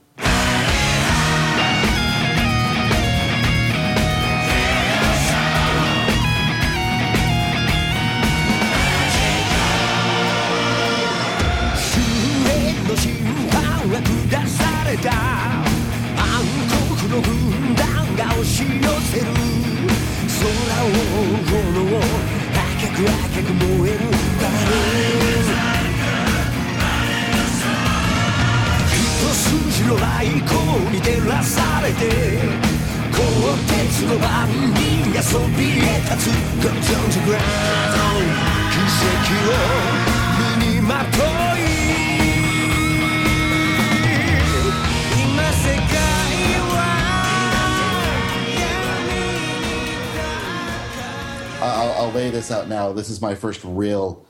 this 53.08 53.18
out 53.18 53.22
now. 53.22 53.30
This 53.30 53.36
is 53.36 53.36
my 53.36 53.36
first 53.36 53.62
real 53.64 54.26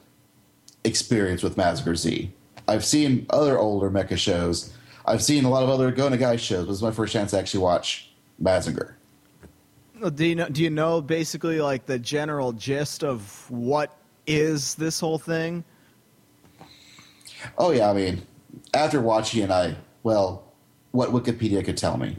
experience 0.84 1.44
with 1.44 1.56
Mazinger 1.56 1.96
Z. 1.96 2.32
I've 2.68 2.86
seen 2.86 3.26
other 3.30 3.58
older 3.58 3.90
mecha 3.90 4.18
shows. 4.18 4.74
I've 5.06 5.24
seen 5.24 5.46
a 5.46 5.50
lot 5.50 5.64
of 5.64 5.70
other 5.70 5.92
Go 5.92 6.10
Nagai 6.10 6.40
shows. 6.40 6.68
This 6.68 6.78
is 6.78 6.84
my 6.84 6.92
first 6.92 7.14
chance 7.14 7.32
to 7.32 7.40
actually 7.40 7.62
watch 7.62 8.12
Mazinger. 8.42 8.94
Well, 10.00 10.12
Do 10.12 10.26
you 10.26 10.36
know? 10.36 10.50
Do 10.50 10.64
you 10.64 10.70
know 10.70 11.02
basically 11.02 11.62
like 11.62 11.86
the 11.86 12.00
general 12.00 12.54
gist 12.54 13.04
of 13.04 13.50
what 13.50 13.98
is 14.28 14.76
this 14.76 15.00
whole 15.00 15.18
thing? 15.18 15.64
Oh 17.58 17.72
yeah, 17.72 17.90
I 17.90 17.94
mean, 17.94 18.22
after 18.74 19.02
watching 19.02 19.44
it, 19.44 19.52
I 19.52 19.76
well, 20.04 20.44
what 20.92 21.10
Wikipedia 21.10 21.64
could 21.64 21.78
tell 21.78 21.98
me. 21.98 22.18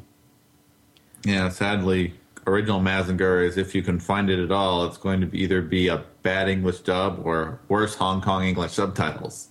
Yeah, 1.25 1.49
sadly, 1.49 2.15
original 2.47 2.80
Mazinger 2.80 3.45
is 3.45 3.57
if 3.57 3.74
you 3.74 3.82
can 3.82 3.99
find 3.99 4.30
it 4.30 4.38
at 4.38 4.53
all, 4.53 4.86
it's 4.86 4.97
going 4.97 5.20
to 5.20 5.36
either 5.36 5.62
be 5.62 5.88
a 5.88 6.05
bad 6.22 6.49
English 6.49 6.80
dub 6.80 7.20
or 7.24 7.61
worse 7.68 7.95
Hong 7.95 8.20
Kong 8.20 8.45
English 8.45 8.72
subtitles. 8.72 9.49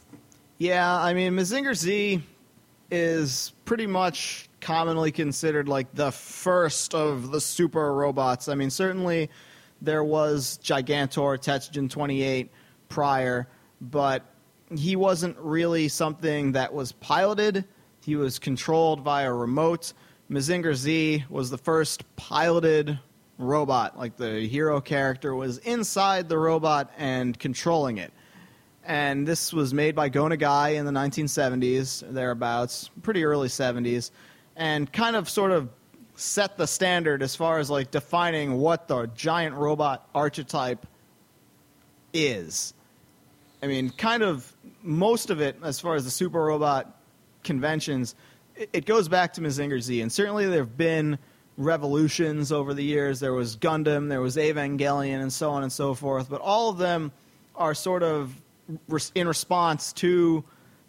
Yeah, 0.58 0.96
I 0.96 1.14
mean, 1.14 1.34
Mazinger 1.34 1.76
Z. 1.76 2.22
is 2.92 3.54
pretty 3.66 3.88
much 3.88 4.50
commonly 4.62 5.12
considered 5.12 5.68
like 5.68 5.94
the 5.94 6.12
first 6.12 6.94
of 6.94 7.32
the 7.32 7.42
super 7.42 7.94
robots. 7.94 8.48
I 8.48 8.56
mean, 8.56 8.70
certainly 8.70 9.30
there 9.82 10.04
was 10.04 10.60
Gigantor, 10.64 11.38
Tetsujin 11.38 11.90
28 11.90 12.50
prior, 12.88 13.48
but 13.82 14.24
he 14.76 14.96
wasn't 14.96 15.38
really 15.38 15.88
something 15.88 16.54
that 16.54 16.74
was 16.74 16.94
piloted. 16.94 17.66
He 18.04 18.16
was 18.16 18.40
controlled 18.40 19.02
via 19.02 19.32
remote. 19.32 19.94
Mazinger 20.34 20.74
Z 20.74 21.26
was 21.30 21.52
the 21.52 21.60
first 21.60 22.04
piloted 22.16 22.98
robot. 23.38 24.00
Like 24.00 24.18
the 24.18 24.48
hero 24.48 24.82
character 24.82 25.36
was 25.36 25.60
inside 25.60 26.28
the 26.28 26.40
robot 26.40 26.92
and 26.98 27.38
controlling 27.38 28.00
it. 28.00 28.12
And 28.84 29.28
this 29.28 29.54
was 29.54 29.76
made 29.76 29.96
by 29.96 30.10
Go 30.10 30.24
Nagai 30.24 30.74
in 30.74 30.88
the 30.88 30.92
1970s, 30.92 32.12
thereabouts, 32.12 32.90
pretty 33.04 33.24
early 33.24 33.48
70s, 33.48 34.10
and 34.56 34.92
kind 34.92 35.16
of 35.16 35.30
sort 35.30 35.52
of 35.52 35.70
set 36.16 36.58
the 36.58 36.66
standard 36.66 37.22
as 37.22 37.36
far 37.36 37.60
as 37.60 37.70
like 37.70 37.92
defining 37.92 38.58
what 38.58 38.88
the 38.88 39.06
giant 39.16 39.54
robot 39.56 40.10
archetype 40.16 40.88
is. 42.12 42.74
I 43.62 43.68
mean, 43.68 43.92
kind 43.92 44.24
of 44.24 44.52
most 44.82 45.30
of 45.30 45.42
it, 45.42 45.58
as 45.64 45.80
far 45.80 45.94
as 45.94 46.06
the 46.06 46.12
super 46.12 46.44
robot 46.44 47.00
conventions, 47.44 48.16
it, 48.56 48.86
goes 48.86 49.08
back 49.08 49.34
to 49.34 49.42
Mazinger 49.42 49.82
Z, 49.82 50.02
and 50.02 50.12
certainly 50.12 50.46
there 50.46 50.60
have 50.60 50.78
been 50.78 51.18
revolutions 51.58 52.52
over 52.52 52.74
the 52.74 52.84
years. 52.84 53.20
There 53.20 53.34
was 53.34 53.58
Gundam, 53.58 54.10
there 54.10 54.22
was 54.22 54.38
Evangelion, 54.38 55.22
and 55.22 55.32
so 55.32 55.52
on 55.52 55.64
and 55.64 55.72
so 55.72 55.94
forth. 55.94 56.30
But 56.30 56.42
all 56.42 56.70
of 56.70 56.78
them 56.78 57.12
are 57.56 57.74
sort 57.74 58.04
of 58.04 58.34
in 59.16 59.28
response 59.28 59.94
to 59.94 60.44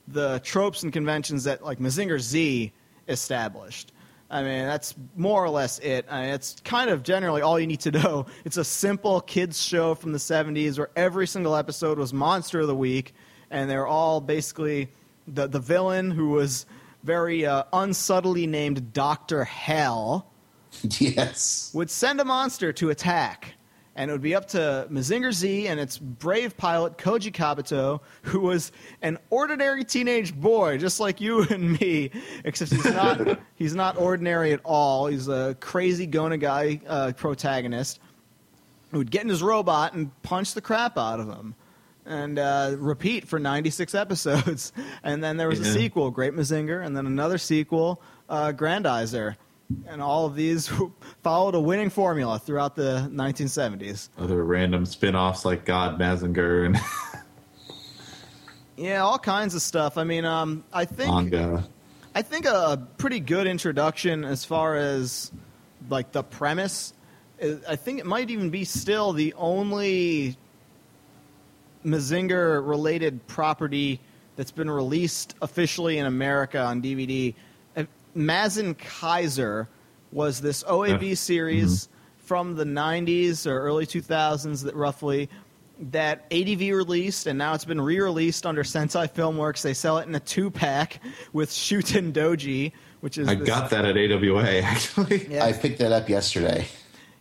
the 0.09 0.41
tropes 0.45 0.83
and 0.83 0.93
conventions 0.93 1.45
that 1.45 1.65
like 1.65 1.79
Mazinger 1.79 2.21
Z 2.21 2.73
established. 3.09 3.93
I 4.31 4.43
mean, 4.43 4.65
that's 4.65 4.95
more 5.17 5.45
or 5.45 5.51
less 5.51 5.79
it. 5.79 6.07
I 6.11 6.23
mean, 6.23 6.31
it's 6.35 6.57
kind 6.65 6.91
of 6.91 7.03
generally 7.03 7.43
all 7.43 7.61
you 7.61 7.67
need 7.67 7.81
to 7.81 7.93
know. 7.93 8.27
It's 8.45 8.57
a 8.57 8.65
simple 8.65 9.21
kids 9.21 9.63
show 9.63 9.95
from 9.95 10.13
the 10.13 10.19
70s 10.19 10.79
where 10.79 10.91
every 10.97 11.27
single 11.27 11.55
episode 11.55 11.99
was 11.99 12.13
Monster 12.13 12.61
of 12.61 12.67
the 12.67 12.75
Week, 12.75 13.15
and 13.51 13.71
they're 13.71 13.87
all 13.87 14.21
basically 14.21 14.89
the 15.27 15.47
the 15.47 15.61
villain 15.61 16.11
who 16.11 16.31
was 16.31 16.67
very 17.05 17.45
uh, 17.45 17.65
unsubtly 17.73 18.47
named 18.47 18.93
Doctor 18.93 19.45
Hell 19.45 20.27
yes. 20.83 21.71
would 21.75 21.91
send 21.91 22.21
a 22.21 22.25
monster 22.25 22.73
to 22.73 22.91
attack. 22.91 23.55
And 23.97 24.11
it 24.11 24.15
would 24.15 24.23
be 24.23 24.35
up 24.35 24.49
to 24.49 24.89
Mazinger 24.91 25.33
Z 25.33 25.69
and 25.69 25.79
its 25.79 25.99
brave 25.99 26.57
pilot 26.57 26.99
Koji 26.99 27.31
Kabuto, 27.31 28.01
who 28.23 28.41
was 28.41 28.73
an 29.03 29.19
ordinary 29.31 29.85
teenage 29.85 30.35
boy, 30.35 30.79
just 30.79 30.99
like 30.99 31.21
you 31.21 31.43
and 31.43 31.81
me, 31.81 32.11
except 32.45 32.73
he's 32.73 32.85
not 32.87 33.39
he's 33.55 33.77
not 33.77 33.97
ordinary 33.97 34.53
at 34.53 34.61
all. 34.65 35.07
He's 35.07 35.29
a 35.29 35.57
crazy 35.61 36.09
Go 36.09 36.25
Nagai 36.25 36.81
uh, 36.89 37.13
protagonist 37.13 38.01
who 38.91 38.99
would 38.99 39.13
get 39.13 39.23
in 39.23 39.29
his 39.29 39.45
robot 39.45 39.93
and 39.95 40.11
punch 40.23 40.55
the 40.55 40.61
crap 40.61 40.99
out 40.99 41.21
of 41.21 41.29
him. 41.29 41.55
And 42.07 42.39
uh, 42.39 42.77
repeat 42.79 43.27
for 43.27 43.39
96 43.39 43.95
episodes. 43.95 44.73
And 45.03 45.23
then 45.23 45.37
there 45.37 45.49
was 45.49 45.61
a 45.61 45.65
sequel, 45.67 46.11
Great 46.11 46.33
Mazinger, 46.33 46.85
and 46.85 46.97
then 46.97 47.07
another 47.07 47.37
sequel, 47.37 48.01
uh, 48.29 48.53
Grendizer. 48.53 49.37
And 49.87 50.01
all 50.01 50.25
of 50.25 50.35
these 50.35 50.71
followed 51.23 51.55
a 51.55 51.61
winning 51.61 51.91
formula 51.91 52.39
throughout 52.39 52.75
the 52.75 53.09
1970s. 53.13 54.09
Other 54.19 54.43
random 54.45 54.87
spin-offs 54.87 55.45
like 55.45 55.67
God 55.67 55.99
Mazinger 55.99 56.67
and 56.67 56.79
Yeah, 58.77 59.03
all 59.03 59.19
kinds 59.19 59.55
of 59.55 59.63
stuff. 59.63 59.97
I 59.99 60.05
mean, 60.05 60.25
um, 60.25 60.65
I 60.73 60.85
think 60.85 61.11
manga. 61.11 61.65
I 62.15 62.23
think 62.23 62.47
a 62.47 62.87
pretty 62.99 63.21
good 63.21 63.47
introduction 63.47 64.25
as 64.25 64.45
far 64.45 64.77
as 64.77 65.33
like 65.89 66.13
the 66.13 66.23
premise. 66.23 66.93
I 67.69 67.77
think 67.77 67.99
it 67.99 68.07
might 68.07 68.31
even 68.31 68.51
be 68.51 68.65
still 68.65 69.13
the 69.13 69.35
only 69.35 70.37
Mazinger 71.85 72.67
related 72.67 73.27
property 73.27 74.01
that's 74.37 74.51
been 74.51 74.71
released 74.71 75.35
officially 75.43 75.99
in 75.99 76.07
America 76.07 76.59
on 76.61 76.83
DVD. 76.83 77.35
Uh, 77.77 77.85
Mazin 78.15 78.75
Kaiser 78.75 79.69
was 80.13 80.41
this 80.41 80.63
OAV 80.65 81.09
Yeah. 81.11 81.15
series 81.15 81.89
from 82.19 82.57
the 82.57 82.65
90s 82.65 83.47
or 83.47 83.61
early 83.61 83.87
2000s 83.87 84.63
that 84.65 84.75
roughly 84.75 85.29
that 85.91 86.25
ADV 86.31 86.73
released 86.73 87.27
and 87.27 87.37
now 87.37 87.53
it's 87.53 87.65
been 87.65 87.81
re-released 87.81 88.47
under 88.47 88.63
Sentai 88.63 89.11
Filmworks. 89.13 89.63
They 89.63 89.75
sell 89.75 89.99
it 89.99 90.07
in 90.07 90.15
a 90.15 90.21
two-pack 90.21 91.01
with 91.33 91.51
Shuten 91.51 92.13
Doji, 92.13 92.73
which 93.01 93.19
is 93.19 93.29
I 93.29 93.35
this- 93.35 93.47
got 93.47 93.71
that 93.71 93.85
at 93.85 93.97
AWA 93.97 94.43
actually. 94.63 95.27
Yeah. 95.29 95.45
I 95.45 95.53
picked 95.53 95.79
that 95.81 95.93
up 95.93 96.09
yesterday. 96.09 96.67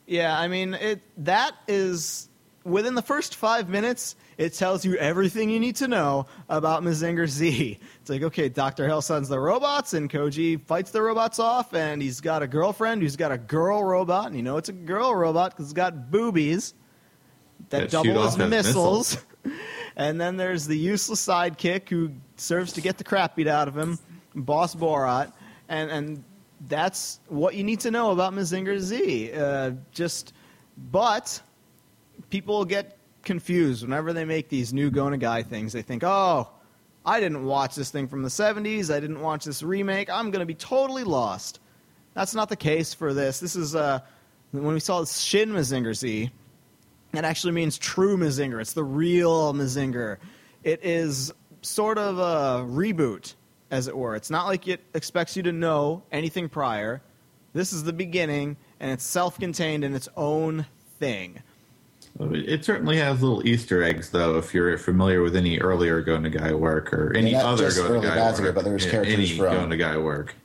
Yeah, 0.06 0.38
I 0.38 0.48
mean, 0.48 0.74
it 0.76 1.02
that 1.26 1.54
is 1.68 2.30
within 2.64 2.94
the 2.96 3.02
first 3.02 3.36
five 3.36 3.70
minutes, 3.70 4.16
it 4.38 4.54
tells 4.54 4.84
you 4.84 4.96
everything 4.96 5.50
you 5.50 5.60
need 5.60 5.76
to 5.78 5.88
know 5.88 6.26
about 6.50 6.84
Mazinger 6.84 7.28
Z. 7.28 7.80
It's 8.02 8.10
like, 8.10 8.24
okay, 8.24 8.50
Dr. 8.50 8.88
Hell 8.88 9.02
sends 9.02 9.30
the 9.30 9.40
robots, 9.40 9.94
and 9.94 10.10
Koji 10.10 10.62
fights 10.66 10.92
the 10.92 11.02
robots 11.02 11.40
off, 11.40 11.74
and 11.74 12.02
he's 12.02 12.22
got 12.22 12.42
a 12.44 12.48
girlfriend 12.48 13.02
who's 13.02 13.16
got 13.16 13.32
a 13.32 13.38
girl 13.38 13.84
robot, 13.84 14.28
and 14.28 14.36
you 14.36 14.44
know 14.44 14.58
it's 14.58 14.70
a 14.70 14.74
girl 14.74 15.14
robot 15.16 15.52
because 15.52 15.66
it's 15.66 15.74
got 15.74 16.12
boobies 16.12 16.74
that, 17.70 17.90
That 17.90 17.92
double 17.92 18.24
as 18.24 18.40
as 18.40 18.50
missiles. 18.50 19.18
and 19.96 20.20
then 20.20 20.38
there's 20.38 20.68
the 20.68 20.78
useless 20.78 21.26
sidekick 21.26 21.90
who 21.90 22.12
serves 22.38 22.74
to 22.74 22.82
get 22.82 22.98
the 22.98 23.04
crap 23.04 23.36
beat 23.36 23.48
out 23.48 23.68
of 23.68 23.78
him, 23.78 24.00
Boss 24.36 24.76
Borot, 24.76 25.32
and 25.70 25.92
and 25.92 26.24
that's 26.68 27.20
what 27.28 27.56
you 27.56 27.64
need 27.64 27.80
to 27.82 27.92
know 27.92 28.12
about 28.12 28.34
Mazinger 28.34 28.80
Z. 28.80 29.34
Uh, 29.34 29.72
just, 29.92 30.34
but 30.92 31.42
people 32.30 32.64
get 32.64 32.98
confused 33.24 33.84
whenever 33.84 34.14
they 34.14 34.26
make 34.26 34.50
these 34.50 34.74
new 34.74 34.92
Go 34.92 35.06
Nagai 35.06 35.46
things. 35.46 35.74
They 35.74 35.82
think, 35.82 36.04
oh, 36.04 36.50
I 37.06 37.20
didn't 37.20 37.46
watch 37.46 37.76
this 37.76 37.90
thing 37.90 38.08
from 38.08 38.24
the 38.24 38.30
70s. 38.30 38.94
I 38.94 39.00
didn't 39.00 39.20
watch 39.20 39.46
this 39.46 39.64
remake. 39.64 40.10
I'm 40.10 40.32
going 40.32 40.40
to 40.40 40.46
be 40.46 40.56
totally 40.56 41.04
lost. 41.04 41.60
That's 42.14 42.36
not 42.36 42.50
the 42.50 42.56
case 42.56 42.94
for 42.94 43.14
this. 43.14 43.40
This 43.40 43.56
is 43.56 43.76
uh, 43.76 44.00
when 44.52 44.74
we 44.74 44.80
saw 44.80 45.04
Shin 45.06 45.50
Mazinger 45.50 45.96
Z. 45.96 46.32
That 47.12 47.26
actually 47.26 47.54
means 47.54 47.78
true 47.78 48.18
Mazinger. 48.18 48.62
It's 48.62 48.74
the 48.74 48.84
real 48.84 49.54
Mazinger. 49.54 50.18
It 50.64 50.84
is 50.84 51.32
sort 51.62 51.98
of 51.98 52.18
a 52.20 52.66
reboot, 52.66 53.36
as 53.70 53.88
it 53.88 53.96
were. 53.96 54.16
It's 54.16 54.30
not 54.30 54.48
like 54.48 54.68
it 54.68 54.82
expects 54.94 55.36
you 55.36 55.44
to 55.44 55.52
know 55.52 56.04
anything 56.12 56.50
prior. 56.50 57.02
This 57.54 57.74
is 57.74 57.84
the 57.84 57.94
beginning, 57.94 58.58
and 58.80 58.92
it's 58.92 59.04
self-contained 59.04 59.84
in 59.84 59.94
its 59.94 60.10
own 60.16 60.66
thing. 61.00 61.42
It 62.20 62.64
certainly 62.64 62.98
has 62.98 63.22
little 63.24 63.46
Easter 63.48 63.82
eggs, 63.84 64.12
though. 64.12 64.38
If 64.38 64.54
you're 64.54 64.78
familiar 64.78 65.22
with 65.24 65.36
any 65.36 65.58
earlier 65.60 66.00
Go 66.02 66.18
Nagai 66.18 66.58
work 66.58 66.94
or 66.94 67.12
any 67.16 67.32
not 67.34 67.44
other 67.46 67.66
just 67.66 67.78
Go 67.78 67.88
early 67.88 68.08
Nagai 68.08 68.18
Mazinger, 68.18 68.42
work, 68.44 68.56
but 68.56 68.64
there's 68.66 68.86
yeah, 68.86 68.92
characters 68.92 69.14
any 69.16 69.38
from- 69.38 69.70
Go 69.70 69.76
Nagai 69.76 70.04
work. 70.04 70.36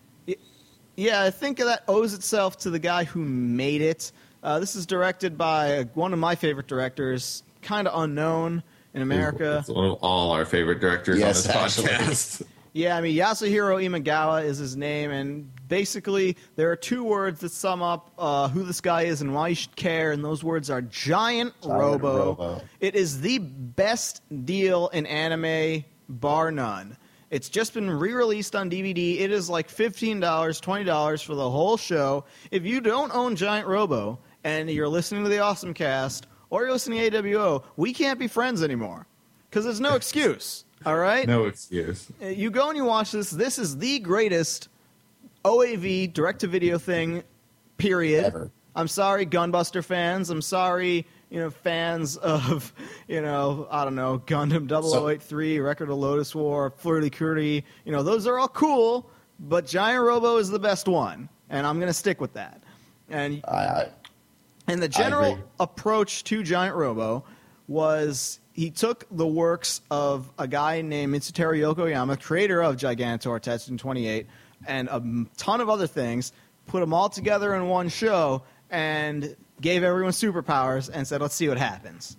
Yeah, 0.96 1.22
I 1.22 1.30
think 1.30 1.58
that 1.58 1.84
owes 1.86 2.12
itself 2.14 2.58
to 2.58 2.70
the 2.70 2.78
guy 2.78 3.04
who 3.04 3.20
made 3.20 3.82
it. 3.82 4.10
Uh, 4.42 4.58
this 4.58 4.74
is 4.74 4.84
directed 4.86 5.36
by 5.38 5.86
one 5.94 6.12
of 6.12 6.18
my 6.18 6.34
favorite 6.34 6.66
directors, 6.66 7.42
kind 7.62 7.86
of 7.86 8.02
unknown 8.02 8.62
in 8.94 9.02
America. 9.02 9.58
It's 9.60 9.68
one 9.68 9.84
of 9.84 9.98
all 10.00 10.32
our 10.32 10.44
favorite 10.44 10.80
directors 10.80 11.18
Yes, 11.20 11.46
on 11.48 11.64
this 11.64 11.78
actually. 11.78 11.88
podcast. 12.06 12.42
Yeah, 12.72 12.96
I 12.96 13.00
mean 13.00 13.16
Yasuhiro 13.16 13.82
Imagawa 13.82 14.44
is 14.44 14.58
his 14.58 14.76
name, 14.76 15.10
and 15.10 15.50
basically 15.68 16.36
there 16.56 16.70
are 16.70 16.76
two 16.76 17.02
words 17.02 17.40
that 17.40 17.50
sum 17.50 17.82
up 17.82 18.12
uh, 18.18 18.48
who 18.48 18.62
this 18.62 18.80
guy 18.80 19.02
is 19.02 19.20
and 19.20 19.34
why 19.34 19.48
you 19.48 19.54
should 19.54 19.74
care, 19.76 20.12
and 20.12 20.24
those 20.24 20.44
words 20.44 20.70
are 20.70 20.82
giant, 20.82 21.54
Giant 21.62 21.80
robo. 21.80 22.18
Robo. 22.18 22.62
It 22.80 22.94
is 22.94 23.20
the 23.20 23.38
best 23.38 24.22
deal 24.44 24.88
in 24.88 25.06
anime, 25.06 25.84
bar 26.08 26.50
none. 26.52 26.96
It's 27.30 27.48
just 27.50 27.74
been 27.74 27.90
re-released 27.90 28.56
on 28.56 28.70
DVD. 28.70 29.20
It 29.20 29.30
is 29.30 29.50
like 29.50 29.68
fifteen 29.68 30.20
dollars, 30.20 30.60
twenty 30.60 30.84
dollars 30.84 31.20
for 31.20 31.34
the 31.34 31.50
whole 31.50 31.76
show. 31.76 32.24
If 32.50 32.64
you 32.64 32.80
don't 32.80 33.14
own 33.14 33.36
Giant 33.36 33.66
Robo 33.66 34.18
and 34.44 34.70
you're 34.70 34.88
listening 34.88 35.24
to 35.24 35.28
the 35.28 35.36
OSMcast 35.36 36.22
or 36.50 36.62
you're 36.62 36.72
listening 36.72 37.10
to 37.10 37.22
AWO, 37.22 37.64
we 37.76 37.92
can't 37.92 38.18
be 38.18 38.28
friends 38.28 38.62
anymore 38.62 39.06
because 39.50 39.64
there's 39.64 39.80
no 39.80 39.94
excuse. 39.96 40.64
All 40.86 40.96
right. 40.96 41.26
No 41.26 41.44
excuse. 41.44 42.08
Uh, 42.22 42.26
you 42.26 42.50
go 42.50 42.68
and 42.68 42.76
you 42.76 42.84
watch 42.84 43.12
this. 43.12 43.30
This 43.30 43.58
is 43.58 43.76
the 43.76 43.98
greatest 43.98 44.68
OAV 45.44 46.12
direct 46.12 46.40
to 46.40 46.46
video 46.46 46.78
thing, 46.78 47.22
period. 47.76 48.24
Ever. 48.24 48.50
I'm 48.74 48.88
sorry, 48.88 49.26
Gunbuster 49.26 49.82
fans. 49.82 50.30
I'm 50.30 50.42
sorry, 50.42 51.04
you 51.30 51.40
know, 51.40 51.50
fans 51.50 52.16
of, 52.18 52.72
you 53.08 53.20
know, 53.20 53.66
I 53.70 53.84
don't 53.84 53.96
know, 53.96 54.22
Gundam 54.26 54.68
0083, 54.68 55.58
Record 55.58 55.90
of 55.90 55.98
Lodoss 55.98 56.34
War, 56.34 56.72
Flirty 56.76 57.10
Curdy. 57.10 57.64
You 57.84 57.92
know, 57.92 58.02
those 58.02 58.26
are 58.26 58.38
all 58.38 58.48
cool, 58.48 59.10
but 59.40 59.66
Giant 59.66 60.04
Robo 60.04 60.36
is 60.36 60.48
the 60.48 60.58
best 60.60 60.86
one, 60.86 61.28
and 61.50 61.66
I'm 61.66 61.78
going 61.78 61.88
to 61.88 61.94
stick 61.94 62.20
with 62.20 62.32
that. 62.34 62.62
And 63.10 63.42
I, 63.48 63.56
I, 63.56 63.88
and 64.68 64.82
the 64.82 64.88
general 64.88 65.38
approach 65.58 66.22
to 66.24 66.42
Giant 66.42 66.76
Robo 66.76 67.24
was 67.68 68.40
he 68.52 68.70
took 68.70 69.06
the 69.10 69.26
works 69.26 69.82
of 69.90 70.28
a 70.38 70.48
guy 70.48 70.80
named 70.80 71.14
Mitsuteru 71.14 71.58
Yokoyama, 71.60 72.20
creator 72.20 72.60
of 72.62 72.76
Gigantor, 72.76 73.38
Tetsujin 73.40 73.78
28, 73.78 74.26
and 74.66 74.88
a 74.88 75.00
ton 75.36 75.60
of 75.60 75.68
other 75.68 75.86
things, 75.86 76.32
put 76.66 76.80
them 76.80 76.92
all 76.92 77.08
together 77.08 77.54
in 77.54 77.68
one 77.68 77.88
show, 77.88 78.42
and 78.70 79.36
gave 79.60 79.82
everyone 79.82 80.12
superpowers 80.12 80.90
and 80.92 81.06
said, 81.06 81.20
let's 81.20 81.34
see 81.34 81.48
what 81.48 81.58
happens. 81.58 82.16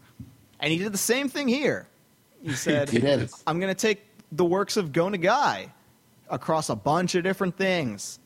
And 0.60 0.72
he 0.72 0.80
did 0.80 0.94
the 0.94 0.98
same 0.98 1.30
thing 1.30 1.48
here. 1.48 1.88
He 2.42 2.54
said, 2.54 2.90
He. 2.90 3.06
I'm 3.46 3.60
going 3.60 3.74
to 3.74 3.80
take 3.80 4.06
the 4.32 4.46
works 4.46 4.78
of 4.78 4.92
Go 4.92 5.08
Nagai 5.08 5.70
across 6.30 6.70
a 6.70 6.76
bunch 6.76 7.16
of 7.16 7.24
different 7.24 7.58
things. 7.58 8.20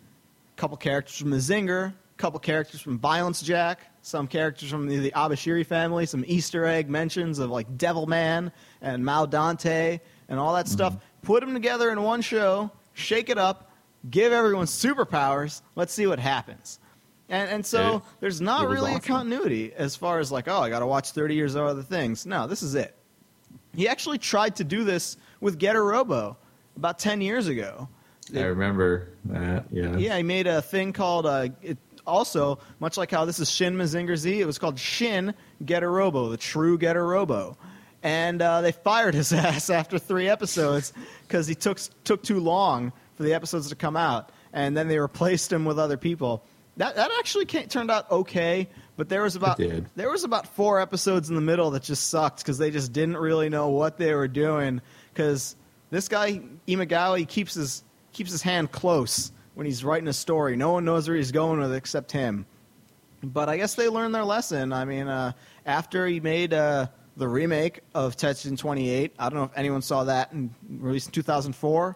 A 0.55 0.59
couple 0.59 0.77
characters 0.77 1.17
from 1.17 1.29
the 1.29 1.37
Zinger, 1.37 1.89
a 1.89 2.17
couple 2.17 2.39
characters 2.39 2.81
from 2.81 2.99
Violence 2.99 3.41
Jack, 3.41 3.92
some 4.03 4.27
characters 4.27 4.69
from 4.69 4.87
the, 4.87 4.97
the 4.97 5.11
Abashiri 5.11 5.65
family, 5.65 6.05
some 6.05 6.23
Easter 6.27 6.65
egg 6.65 6.89
mentions 6.89 7.39
of 7.39 7.49
like 7.49 7.77
Devil 7.77 8.05
Man 8.05 8.51
and 8.81 9.03
Maou 9.03 9.25
Dante 9.25 9.99
and 10.29 10.39
all 10.39 10.53
that 10.53 10.67
stuff. 10.67 10.95
Put 11.23 11.39
them 11.39 11.53
together 11.53 11.89
in 11.89 12.03
one 12.03 12.21
show, 12.21 12.69
shake 12.93 13.29
it 13.29 13.37
up, 13.37 13.71
give 14.11 14.33
everyone 14.33 14.65
superpowers. 14.65 15.61
Let's 15.75 15.93
see 15.93 16.05
what 16.05 16.19
happens. 16.19 16.79
And, 17.29 17.49
and 17.49 17.65
so 17.65 17.95
It- 17.97 18.01
there's 18.19 18.41
not 18.41 18.67
really 18.67 18.93
a 18.93 18.99
continuity 18.99 19.73
as 19.73 19.95
far 19.95 20.19
as 20.19 20.31
like, 20.33 20.49
oh, 20.49 20.59
I 20.59 20.69
got 20.69 20.79
to 20.79 20.85
watch 20.87 21.11
30 21.11 21.33
years 21.35 21.55
of 21.55 21.65
other 21.65 21.81
things. 21.81 22.25
No, 22.25 22.45
this 22.45 22.61
is 22.61 22.75
it. 22.75 22.93
He 23.73 23.87
actually 23.87 24.17
tried 24.17 24.57
to 24.57 24.65
do 24.65 24.83
this 24.83 25.15
with 25.39 25.57
Getter 25.57 25.83
Robo 25.83 26.35
about 26.75 26.99
10 26.99 27.21
years 27.21 27.47
ago. 27.47 27.87
I 28.35 28.41
remember 28.41 29.09
that. 29.25 29.65
Yeah. 29.71 29.95
Yeah, 29.97 30.17
he 30.17 30.23
made 30.23 30.47
a 30.47 30.61
thing 30.61 30.91
called 30.93 31.25
uh, 31.25 31.47
it, 31.61 31.77
also 32.05 32.59
much 32.79 32.97
like 32.97 33.11
how 33.11 33.25
this 33.25 33.39
is 33.39 33.49
Shin 33.49 33.75
Mazinger 33.75 34.15
Z. 34.15 34.39
It 34.39 34.45
was 34.45 34.57
called 34.57 34.79
Shin 34.79 35.33
Getter 35.65 35.91
Robo, 35.91 36.29
the 36.29 36.37
true 36.37 36.77
Getter 36.77 37.05
Robo, 37.05 37.57
and 38.01 38.41
uh, 38.41 38.61
they 38.61 38.71
fired 38.71 39.13
his 39.13 39.33
ass 39.33 39.69
after 39.69 39.99
three 39.99 40.27
episodes 40.27 40.93
because 41.27 41.47
he 41.47 41.55
took 41.55 41.79
took 42.03 42.23
too 42.23 42.39
long 42.39 42.91
for 43.15 43.23
the 43.23 43.33
episodes 43.33 43.69
to 43.69 43.75
come 43.75 43.95
out, 43.95 44.31
and 44.51 44.75
then 44.75 44.87
they 44.87 44.99
replaced 44.99 45.51
him 45.51 45.65
with 45.65 45.79
other 45.79 45.97
people. 45.97 46.43
That 46.77 46.95
that 46.95 47.11
actually 47.19 47.45
turned 47.45 47.91
out 47.91 48.09
okay, 48.09 48.67
but 48.97 49.09
there 49.09 49.21
was 49.21 49.35
about 49.35 49.57
there 49.57 50.09
was 50.09 50.23
about 50.23 50.47
four 50.55 50.79
episodes 50.79 51.29
in 51.29 51.35
the 51.35 51.41
middle 51.41 51.71
that 51.71 51.83
just 51.83 52.09
sucked 52.09 52.39
because 52.39 52.57
they 52.57 52.71
just 52.71 52.93
didn't 52.93 53.17
really 53.17 53.49
know 53.49 53.69
what 53.69 53.97
they 53.97 54.13
were 54.13 54.27
doing. 54.27 54.81
Because 55.13 55.55
this 55.91 56.07
guy 56.07 56.41
Imagawa 56.67 57.27
keeps 57.27 57.53
his 57.53 57.83
keeps 58.11 58.31
his 58.31 58.41
hand 58.41 58.71
close 58.71 59.31
when 59.55 59.65
he's 59.65 59.83
writing 59.83 60.07
a 60.07 60.13
story. 60.13 60.55
No 60.55 60.71
one 60.71 60.85
knows 60.85 61.07
where 61.07 61.17
he's 61.17 61.31
going 61.31 61.59
with 61.59 61.71
it 61.73 61.75
except 61.75 62.11
him. 62.11 62.45
But 63.23 63.47
I 63.49 63.57
guess 63.57 63.75
they 63.75 63.87
learned 63.87 64.13
their 64.13 64.25
lesson. 64.25 64.73
I 64.73 64.83
mean, 64.85 65.07
uh, 65.07 65.31
after 65.65 66.05
he 66.07 66.19
made 66.19 66.53
uh, 66.53 66.87
the 67.15 67.27
remake 67.27 67.79
of 67.95 68.17
Tetsujin 68.17 68.57
28, 68.57 69.13
I 69.17 69.29
don't 69.29 69.37
know 69.39 69.43
if 69.45 69.51
anyone 69.55 69.81
saw 69.81 70.03
that 70.05 70.31
and 70.33 70.49
released 70.69 71.07
in 71.07 71.13
2004. 71.13 71.95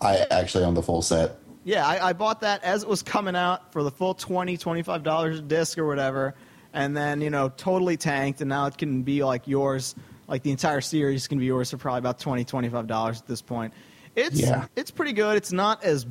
I 0.00 0.26
actually 0.30 0.64
own 0.64 0.74
the 0.74 0.82
full 0.82 1.00
set. 1.00 1.38
Yeah, 1.64 1.86
I, 1.86 2.08
I 2.08 2.12
bought 2.12 2.40
that 2.40 2.62
as 2.64 2.82
it 2.82 2.88
was 2.88 3.02
coming 3.02 3.36
out 3.36 3.72
for 3.72 3.82
the 3.82 3.90
full 3.90 4.14
20 4.14 4.58
$25 4.58 5.38
a 5.38 5.40
disc 5.42 5.78
or 5.78 5.86
whatever, 5.86 6.34
and 6.74 6.94
then, 6.96 7.20
you 7.20 7.30
know, 7.30 7.48
totally 7.50 7.96
tanked, 7.96 8.40
and 8.40 8.48
now 8.48 8.66
it 8.66 8.76
can 8.76 9.02
be 9.02 9.22
like 9.24 9.46
yours. 9.46 9.94
Like 10.28 10.42
the 10.42 10.50
entire 10.50 10.80
series 10.80 11.28
can 11.28 11.38
be 11.38 11.44
yours 11.46 11.70
for 11.70 11.76
probably 11.78 12.00
about 12.00 12.18
20 12.18 12.44
$25 12.44 13.18
at 13.18 13.26
this 13.26 13.40
point. 13.40 13.72
It's, 14.16 14.40
Yeah. 14.40 14.66
it's 14.76 14.90
pretty 14.90 15.12
good. 15.12 15.36
It's 15.36 15.52
not 15.52 15.82
as 15.84 16.04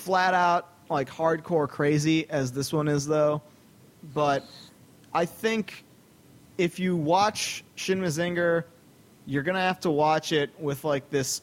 flat 0.00 0.34
out, 0.34 0.68
like 0.88 1.08
hardcore 1.08 1.68
crazy 1.68 2.28
as 2.30 2.52
this 2.52 2.72
one 2.72 2.88
is, 2.88 3.06
though. 3.06 3.42
But 4.14 4.44
I 5.12 5.24
think 5.24 5.84
if 6.58 6.78
you 6.78 6.96
watch 6.96 7.64
Shin 7.74 8.00
Mazinger, 8.00 8.64
you're 9.26 9.42
to 9.54 9.60
have 9.60 9.80
to 9.80 9.90
watch 9.90 10.32
it 10.32 10.50
with 10.58 10.84
like 10.84 11.08
this 11.10 11.42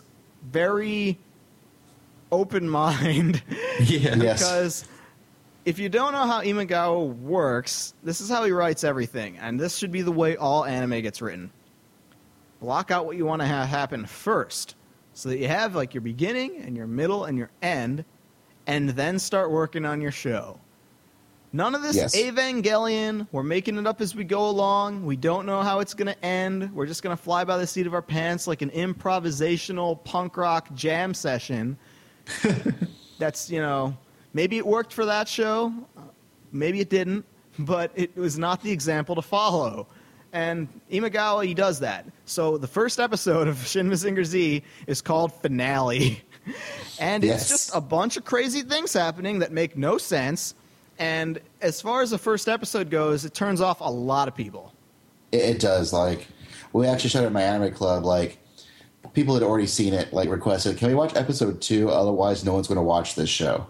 very 0.51 1.18
open 2.32 2.70
mind. 2.82 3.41
Yeah. 3.80 4.16
Yes. 4.16 4.39
Because 4.39 4.88
if 5.66 5.80
you 5.80 5.89
don't 5.89 6.14
know 6.14 6.26
how 6.26 6.41
Imagawa 6.41 7.14
works, 7.18 7.93
this 8.03 8.22
is 8.22 8.30
how 8.30 8.45
he 8.45 8.51
writes 8.51 8.84
everything, 8.84 9.38
and 9.38 9.60
this 9.60 9.78
should 9.78 9.91
be 9.91 10.01
the 10.01 10.12
way 10.12 10.38
all 10.38 10.64
anime 10.64 11.01
gets 11.01 11.22
written. 11.22 11.51
Block 12.62 12.89
out 12.89 13.05
what 13.05 13.18
you 13.18 13.26
want 13.26 13.41
to 13.41 13.47
have 13.47 13.68
happen 13.68 14.05
first, 14.05 14.76
so 15.14 15.30
that 15.30 15.39
you 15.39 15.47
have 15.47 15.76
like 15.76 15.93
your 15.93 16.01
beginning 16.01 16.62
and 16.62 16.78
your 16.78 16.88
middle 16.88 17.26
and 17.26 17.38
your 17.38 17.49
end, 17.62 18.05
and 18.68 18.89
then 18.89 19.18
start 19.18 19.49
working 19.49 19.86
on 19.86 20.01
your 20.01 20.11
show. 20.11 20.59
None 21.53 21.74
of 21.74 21.82
this 21.82 21.95
Yes. 21.95 22.15
Evangelion. 22.15 23.26
We're 23.32 23.41
making 23.41 23.78
it 23.78 23.88
up 23.88 24.01
as 24.01 24.13
we 24.13 24.26
go 24.26 24.49
along. 24.49 25.05
We 25.05 25.15
don't 25.15 25.45
know 25.45 25.61
how 25.63 25.80
it's 25.80 25.93
going 25.93 26.13
to 26.13 26.26
end. 26.26 26.72
We're 26.76 26.86
just 26.86 27.01
going 27.01 27.15
to 27.15 27.22
fly 27.22 27.45
by 27.45 27.57
the 27.57 27.65
seat 27.65 27.88
of 27.88 27.93
our 27.93 28.01
pants 28.01 28.45
like 28.47 28.61
an 28.61 28.70
improvisational 28.72 30.03
punk 30.03 30.36
rock 30.38 30.74
jam 30.76 31.13
session 31.13 31.78
that's 33.20 33.49
you 33.49 33.61
know 33.61 33.95
maybe 34.34 34.57
it 34.57 34.68
worked 34.68 34.91
for 34.91 35.05
that 35.05 35.28
show 35.30 35.74
maybe 36.51 36.82
it 36.82 36.89
didn't 36.89 37.26
but 37.59 37.89
it 37.95 38.15
was 38.18 38.38
not 38.38 38.61
the 38.61 38.70
example 38.72 39.15
to 39.15 39.22
follow 39.22 39.88
and 40.34 40.67
imagawa 40.91 41.45
he 41.45 41.53
does 41.53 41.80
that 41.80 42.05
so 42.25 42.57
the 42.57 42.67
first 42.67 42.99
episode 42.99 43.47
of 43.47 43.57
shin 43.67 43.89
mazinger 43.89 44.25
z 44.25 44.63
is 44.88 45.01
called 45.01 45.34
finale 45.41 46.21
and 46.99 47.23
Yes. 47.23 47.41
it's 47.41 47.49
just 47.49 47.75
a 47.75 47.82
bunch 47.82 48.17
of 48.17 48.25
crazy 48.25 48.61
things 48.61 48.93
happening 48.93 49.39
that 49.39 49.51
make 49.51 49.78
no 49.78 49.97
sense 49.97 50.53
and 50.99 51.39
as 51.61 51.82
far 51.82 52.01
as 52.01 52.09
the 52.09 52.17
first 52.17 52.47
episode 52.47 52.89
goes 52.89 53.25
it 53.25 53.34
turns 53.34 53.61
off 53.61 53.82
a 53.82 53.89
lot 53.91 54.28
of 54.28 54.36
people 54.36 54.73
It, 55.32 55.41
it 55.41 55.59
does. 55.59 55.93
Like 55.93 56.28
we 56.73 56.88
actually 56.88 57.09
showed 57.11 57.23
it 57.23 57.28
at 57.28 57.32
my 57.34 57.41
anime 57.43 57.73
club. 57.73 58.03
Like 58.05 58.38
people 59.13 59.34
had 59.34 59.43
already 59.43 59.67
seen 59.67 59.93
it. 59.93 60.11
Like 60.13 60.30
requested, 60.30 60.78
can 60.78 60.88
we 60.89 60.95
watch 60.95 61.15
episode 61.15 61.61
two? 61.61 61.89
Otherwise, 61.89 62.43
no 62.45 62.53
one's 62.53 62.67
going 62.67 62.75
to 62.78 62.82
watch 62.84 63.15
this 63.15 63.30
show. 63.30 63.65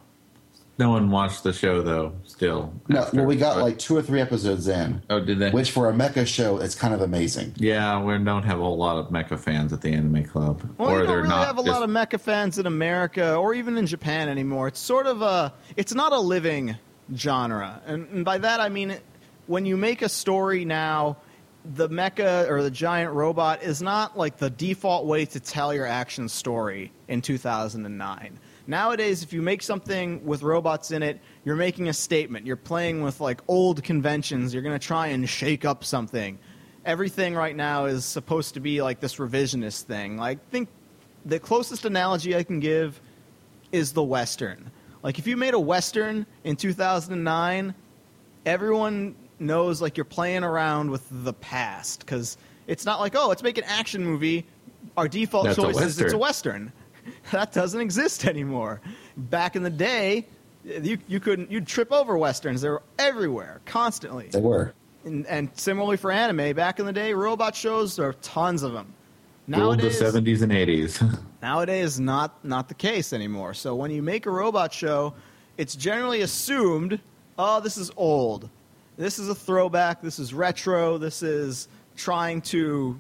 No 0.80 0.92
one 0.92 1.10
watched 1.10 1.44
the 1.44 1.54
show 1.54 1.82
though. 1.82 2.14
Still. 2.26 2.72
No, 2.88 3.00
after, 3.00 3.18
well, 3.18 3.26
we 3.26 3.36
got 3.36 3.56
but- 3.56 3.64
like 3.64 3.80
two 3.80 3.96
or 3.98 4.02
three 4.02 4.22
episodes 4.22 4.68
in, 4.68 5.02
Oh, 5.10 5.20
did 5.20 5.40
they? 5.40 5.50
which 5.50 5.72
for 5.72 5.90
a 5.90 5.94
mecha 5.94 6.28
show, 6.28 6.58
it's 6.60 6.76
kind 6.76 6.94
of 6.94 7.02
amazing. 7.02 7.54
Yeah, 7.58 8.02
we 8.04 8.18
don't 8.24 8.44
have 8.44 8.60
a 8.60 8.64
whole 8.64 8.78
lot 8.78 8.98
of 8.98 9.08
mecha 9.10 9.40
fans 9.40 9.74
at 9.74 9.82
the 9.82 9.90
anime 9.92 10.24
club, 10.26 10.62
Well, 10.78 10.90
or 10.90 10.92
you 10.92 10.98
don't 11.00 11.08
they're 11.08 11.18
really 11.18 11.30
not. 11.30 11.48
have 11.48 11.58
a 11.58 11.64
just- 11.64 11.80
lot 11.80 11.84
of 11.84 11.90
mecha 11.90 12.20
fans 12.20 12.60
in 12.60 12.68
America 12.68 13.36
or 13.36 13.54
even 13.56 13.78
in 13.78 13.88
Japan 13.88 14.30
anymore. 14.30 14.68
It's 14.68 14.80
sort 14.80 15.08
of 15.08 15.22
a, 15.24 15.52
it's 15.76 15.96
not 15.96 16.14
a 16.14 16.20
living 16.20 16.76
genre, 17.16 17.82
and, 17.88 18.08
and 18.10 18.24
by 18.26 18.38
that 18.38 18.60
I 18.60 18.70
mean 18.70 18.98
when 19.48 19.66
you 19.66 19.78
make 19.78 20.02
a 20.02 20.10
story 20.10 20.64
now, 20.66 21.18
the 21.76 21.90
mecha 21.90 22.48
or 22.50 22.62
the 22.64 22.72
giant 22.72 23.14
robot 23.14 23.64
is 23.64 23.82
not 23.82 24.18
like 24.18 24.38
the 24.38 24.50
default 24.50 25.06
way 25.06 25.26
to 25.26 25.40
tell 25.40 25.74
your 25.74 25.86
action 25.86 26.30
story 26.30 26.92
in 27.08 27.22
2009. 27.22 28.38
Nowadays, 28.68 29.24
if 29.24 29.32
you 29.32 29.42
make 29.42 29.64
something 29.64 30.24
with 30.26 30.44
robots 30.44 30.92
in 30.92 31.02
it, 31.02 31.22
you're 31.46 31.56
making 31.56 31.88
a 31.88 31.94
statement. 31.94 32.46
You're 32.46 32.58
playing 32.58 33.02
with 33.02 33.22
like 33.22 33.42
old 33.48 33.82
conventions. 33.82 34.54
You're 34.54 34.64
going 34.64 34.78
to 34.78 34.86
try 34.86 35.08
and 35.08 35.28
shake 35.28 35.64
up 35.64 35.86
something. 35.86 36.38
Everything 36.86 37.34
right 37.34 37.56
now 37.56 37.86
is 37.86 38.04
supposed 38.04 38.54
to 38.56 38.60
be 38.60 38.82
like 38.82 39.00
this 39.00 39.16
revisionist 39.16 39.84
thing. 39.84 40.18
Like, 40.18 40.46
think 40.50 40.68
the 41.26 41.40
closest 41.40 41.86
analogy 41.86 42.36
I 42.36 42.44
can 42.44 42.60
give 42.60 43.00
is 43.72 43.94
the 43.94 44.04
Western. 44.04 44.70
Like, 45.02 45.18
if 45.18 45.28
you 45.28 45.38
made 45.38 45.54
a 45.54 45.60
Western 45.60 46.26
in 46.44 46.58
2009, 46.58 47.74
everyone 48.46 49.16
knows 49.40 49.82
like 49.82 49.96
you're 49.96 50.06
playing 50.06 50.44
around 50.44 50.90
with 50.90 51.06
the 51.12 51.34
past 51.34 52.00
because 52.00 52.38
it's 52.66 52.86
not 52.86 53.00
like 53.00 53.16
oh 53.16 53.28
let's 53.28 53.44
make 53.44 53.60
an 53.60 53.64
action 53.66 54.04
movie 54.04 54.44
our 54.96 55.08
default 55.08 55.46
That's 55.46 55.58
choice 55.58 55.80
is 55.80 56.00
it's 56.00 56.14
a 56.14 56.18
Western. 56.18 56.72
that 57.32 57.54
doesn't 57.54 57.82
exist 57.82 58.26
anymore. 58.26 58.82
Back 59.16 59.56
in 59.56 59.64
the 59.64 59.70
day 59.70 60.26
you, 60.64 60.98
you 61.08 61.20
couldn't 61.20 61.52
you'd 61.52 61.68
trip 61.68 61.92
over 61.92 62.18
westerns. 62.18 62.62
They 62.62 62.70
were 62.70 62.84
everywhere 63.00 63.62
constantly. 63.66 64.28
They 64.28 64.42
were. 64.42 64.74
and, 65.06 65.26
and 65.28 65.50
similarly 65.54 65.98
for 65.98 66.12
anime 66.12 66.56
back 66.56 66.80
in 66.80 66.86
the 66.86 66.94
day 66.94 67.14
robot 67.14 67.56
shows 67.56 67.96
there 67.96 68.08
are 68.08 68.14
tons 68.14 68.64
of 68.64 68.74
them 68.74 68.94
ruled 69.48 69.80
the 69.80 69.92
seventies 69.92 70.42
and 70.42 70.52
eighties. 70.52 71.02
Nowadays, 71.42 72.00
not 72.00 72.44
not 72.44 72.68
the 72.68 72.74
case 72.74 73.14
anymore. 73.14 73.54
So 73.54 73.76
when 73.76 73.92
you 73.92 74.02
make 74.02 74.26
a 74.26 74.32
robot 74.32 74.74
show, 74.74 75.14
it's 75.58 75.76
generally 75.76 76.22
assumed, 76.22 77.00
oh, 77.38 77.60
this 77.62 77.78
is 77.78 77.92
old, 77.96 78.50
this 78.98 79.20
is 79.20 79.30
a 79.30 79.36
throwback, 79.36 80.02
this 80.02 80.20
is 80.20 80.34
retro, 80.34 80.98
this 80.98 81.24
is 81.24 81.68
trying 81.96 82.42
to 82.42 83.00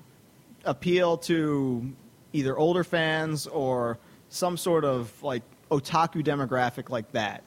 appeal 0.66 1.18
to 1.18 1.92
either 2.34 2.58
older 2.58 2.84
fans 2.84 3.48
or 3.48 3.98
some 4.30 4.58
sort 4.58 4.84
of 4.86 5.12
like 5.24 5.44
otaku 5.72 6.24
demographic 6.24 6.90
like 6.90 7.12
that. 7.14 7.44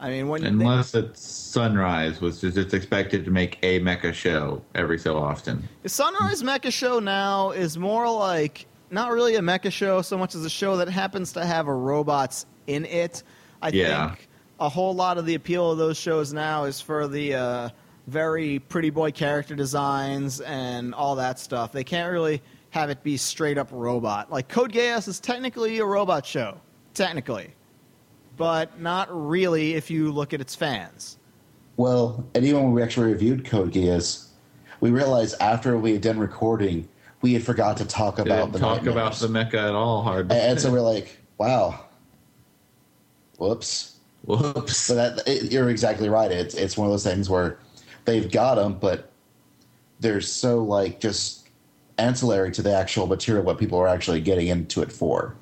I 0.00 0.10
mean, 0.10 0.28
when 0.28 0.44
Unless 0.44 0.94
it's 0.94 1.20
Sunrise, 1.24 2.20
which 2.20 2.42
is 2.44 2.56
it's 2.56 2.74
expected 2.74 3.24
to 3.24 3.30
make 3.30 3.58
a 3.62 3.80
mecha 3.80 4.12
show 4.12 4.60
every 4.74 4.98
so 4.98 5.16
often. 5.16 5.66
The 5.82 5.88
Sunrise 5.88 6.42
Mecha 6.42 6.72
Show 6.72 6.98
now 6.98 7.52
is 7.52 7.78
more 7.78 8.10
like 8.10 8.66
not 8.90 9.12
really 9.12 9.36
a 9.36 9.40
mecha 9.40 9.72
show 9.72 10.02
so 10.02 10.18
much 10.18 10.34
as 10.34 10.44
a 10.44 10.50
show 10.50 10.76
that 10.78 10.88
happens 10.88 11.32
to 11.34 11.44
have 11.44 11.68
a 11.68 11.72
robots 11.74 12.44
in 12.66 12.84
it. 12.86 13.22
I 13.62 13.68
Yeah. 13.68 14.08
think 14.08 14.28
a 14.60 14.68
whole 14.68 14.94
lot 14.94 15.16
of 15.16 15.26
the 15.26 15.36
appeal 15.36 15.70
of 15.70 15.78
those 15.78 15.96
shows 15.96 16.32
now 16.32 16.64
is 16.64 16.80
for 16.80 17.06
the 17.08 17.34
uh, 17.34 17.68
very 18.06 18.58
pretty 18.58 18.90
boy 18.90 19.10
character 19.10 19.54
designs 19.54 20.40
and 20.40 20.94
all 20.94 21.16
that 21.16 21.38
stuff. 21.38 21.72
They 21.72 21.84
can't 21.84 22.12
really 22.12 22.42
have 22.74 22.90
it 22.90 23.00
be 23.04 23.16
straight 23.16 23.56
up 23.56 23.68
robot. 23.70 24.32
Like 24.32 24.48
Code 24.48 24.72
Geass 24.72 25.06
is 25.06 25.20
technically 25.20 25.78
a 25.78 25.84
robot 25.84 26.26
show, 26.26 26.60
technically, 26.92 27.54
but 28.36 28.80
not 28.80 29.06
really 29.12 29.74
if 29.74 29.92
you 29.92 30.10
look 30.10 30.34
at 30.34 30.40
its 30.40 30.56
fans. 30.56 31.18
Well, 31.76 32.26
and 32.34 32.44
even 32.44 32.64
when 32.64 32.72
we 32.72 32.82
actually 32.82 33.12
reviewed 33.12 33.44
Code 33.44 33.72
Geass, 33.72 34.26
we 34.80 34.90
realized 34.90 35.36
after 35.40 35.78
we 35.78 35.92
had 35.92 36.00
done 36.00 36.18
recording, 36.18 36.88
we 37.22 37.32
had 37.32 37.44
forgot 37.44 37.76
to 37.76 37.84
talk 37.84 38.18
about 38.18 38.50
Didn't 38.50 38.52
the 38.54 38.58
talk 38.58 38.86
about 38.86 39.14
the 39.14 39.28
mecha 39.28 39.54
at 39.54 39.74
all. 39.74 40.02
Hard. 40.02 40.32
and, 40.32 40.40
and 40.40 40.60
so 40.60 40.72
we're 40.72 40.80
like, 40.80 41.16
wow, 41.38 41.78
whoops. 43.38 44.00
Whoops. 44.24 44.76
So 44.76 44.96
that 44.96 45.22
it, 45.28 45.52
you're 45.52 45.70
exactly 45.70 46.08
right. 46.08 46.32
It's 46.32 46.56
it's 46.56 46.76
one 46.76 46.88
of 46.88 46.92
those 46.92 47.04
things 47.04 47.30
where 47.30 47.60
they've 48.04 48.28
got 48.28 48.56
them, 48.56 48.78
but 48.80 49.12
they're 50.00 50.20
so 50.20 50.64
like 50.64 50.98
just 50.98 51.43
ancillary 51.98 52.50
to 52.52 52.62
the 52.62 52.74
actual 52.74 53.06
material 53.06 53.44
what 53.44 53.58
people 53.58 53.78
are 53.78 53.88
actually 53.88 54.20
getting 54.20 54.48
into 54.48 54.82
it 54.82 54.92
for. 54.92 55.34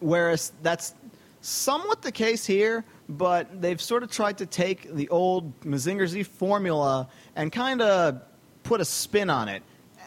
Whereas 0.00 0.52
that's 0.62 0.94
somewhat 1.40 2.02
the 2.02 2.12
case 2.12 2.44
here, 2.44 2.84
but 3.08 3.60
they've 3.60 3.80
sort 3.80 4.02
of 4.02 4.10
tried 4.10 4.38
to 4.38 4.46
take 4.46 4.94
the 4.94 5.08
old 5.08 5.58
Mazinger 5.60 6.06
Z 6.06 6.22
formula 6.24 7.08
and 7.36 7.52
kind 7.52 7.82
of 7.82 8.20
put 8.62 8.80
a 8.80 8.84
spin 8.84 9.30
on 9.30 9.48
it, 9.48 9.62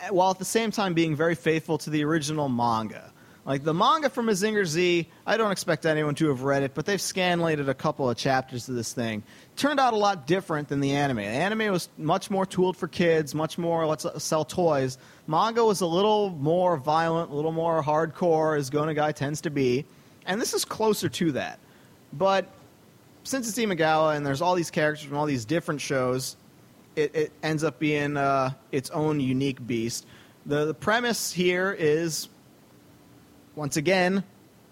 while 0.09 0.31
at 0.31 0.39
the 0.39 0.45
same 0.45 0.71
time 0.71 0.93
being 0.93 1.15
very 1.15 1.35
faithful 1.35 1.77
to 1.77 1.89
the 1.89 2.03
original 2.03 2.49
manga. 2.49 3.11
Like 3.47 3.63
the 3.63 3.73
manga 3.73 4.09
from 4.09 4.25
Mazinger 4.25 4.65
Z, 4.65 5.07
I 5.25 5.37
don't 5.37 5.53
expect 5.53 5.85
anyone 5.85 6.15
to 6.15 6.27
have 6.27 6.41
read 6.43 6.63
it, 6.63 6.73
but 6.73 6.85
they've 6.85 6.99
scanlated 6.99 7.69
a 7.69 7.73
couple 7.73 8.09
of 8.09 8.17
chapters 8.17 8.67
of 8.67 8.75
this 8.75 8.91
thing. 8.91 9.23
Turned 9.55 9.79
out 9.79 9.93
a 9.93 9.95
lot 9.95 10.27
different 10.27 10.67
than 10.67 10.81
the 10.81 10.91
anime. 10.91 11.15
The 11.15 11.23
anime 11.23 11.71
was 11.71 11.87
much 11.97 12.29
more 12.29 12.45
tooled 12.45 12.75
for 12.75 12.89
kids, 12.89 13.33
much 13.33 13.57
more 13.57 13.85
let's 13.85 14.05
sell 14.21 14.43
toys. 14.43 14.97
Manga 15.27 15.63
was 15.63 15.79
a 15.79 15.85
little 15.85 16.31
more 16.31 16.75
violent, 16.75 17.31
a 17.31 17.33
little 17.33 17.53
more 17.53 17.81
hardcore, 17.81 18.59
as 18.59 18.69
Go 18.69 18.81
Nagai 18.81 19.13
tends 19.13 19.39
to 19.41 19.49
be, 19.49 19.85
and 20.25 20.41
this 20.41 20.53
is 20.53 20.65
closer 20.65 21.07
to 21.07 21.31
that. 21.31 21.59
But 22.11 22.49
since 23.23 23.47
it's 23.47 23.57
Imagawa 23.57 24.17
and 24.17 24.25
there's 24.25 24.41
all 24.41 24.55
these 24.55 24.71
characters 24.71 25.07
from 25.07 25.15
all 25.15 25.25
these 25.25 25.45
different 25.45 25.79
shows, 25.79 26.35
it, 26.97 27.15
it 27.15 27.31
ends 27.41 27.63
up 27.63 27.79
being 27.79 28.17
uh, 28.17 28.51
its 28.73 28.89
own 28.89 29.21
unique 29.21 29.65
beast. 29.65 30.05
The, 30.45 30.65
the 30.65 30.73
premise 30.73 31.31
here 31.31 31.73
is, 31.77 32.27
once 33.57 33.75
again, 33.75 34.23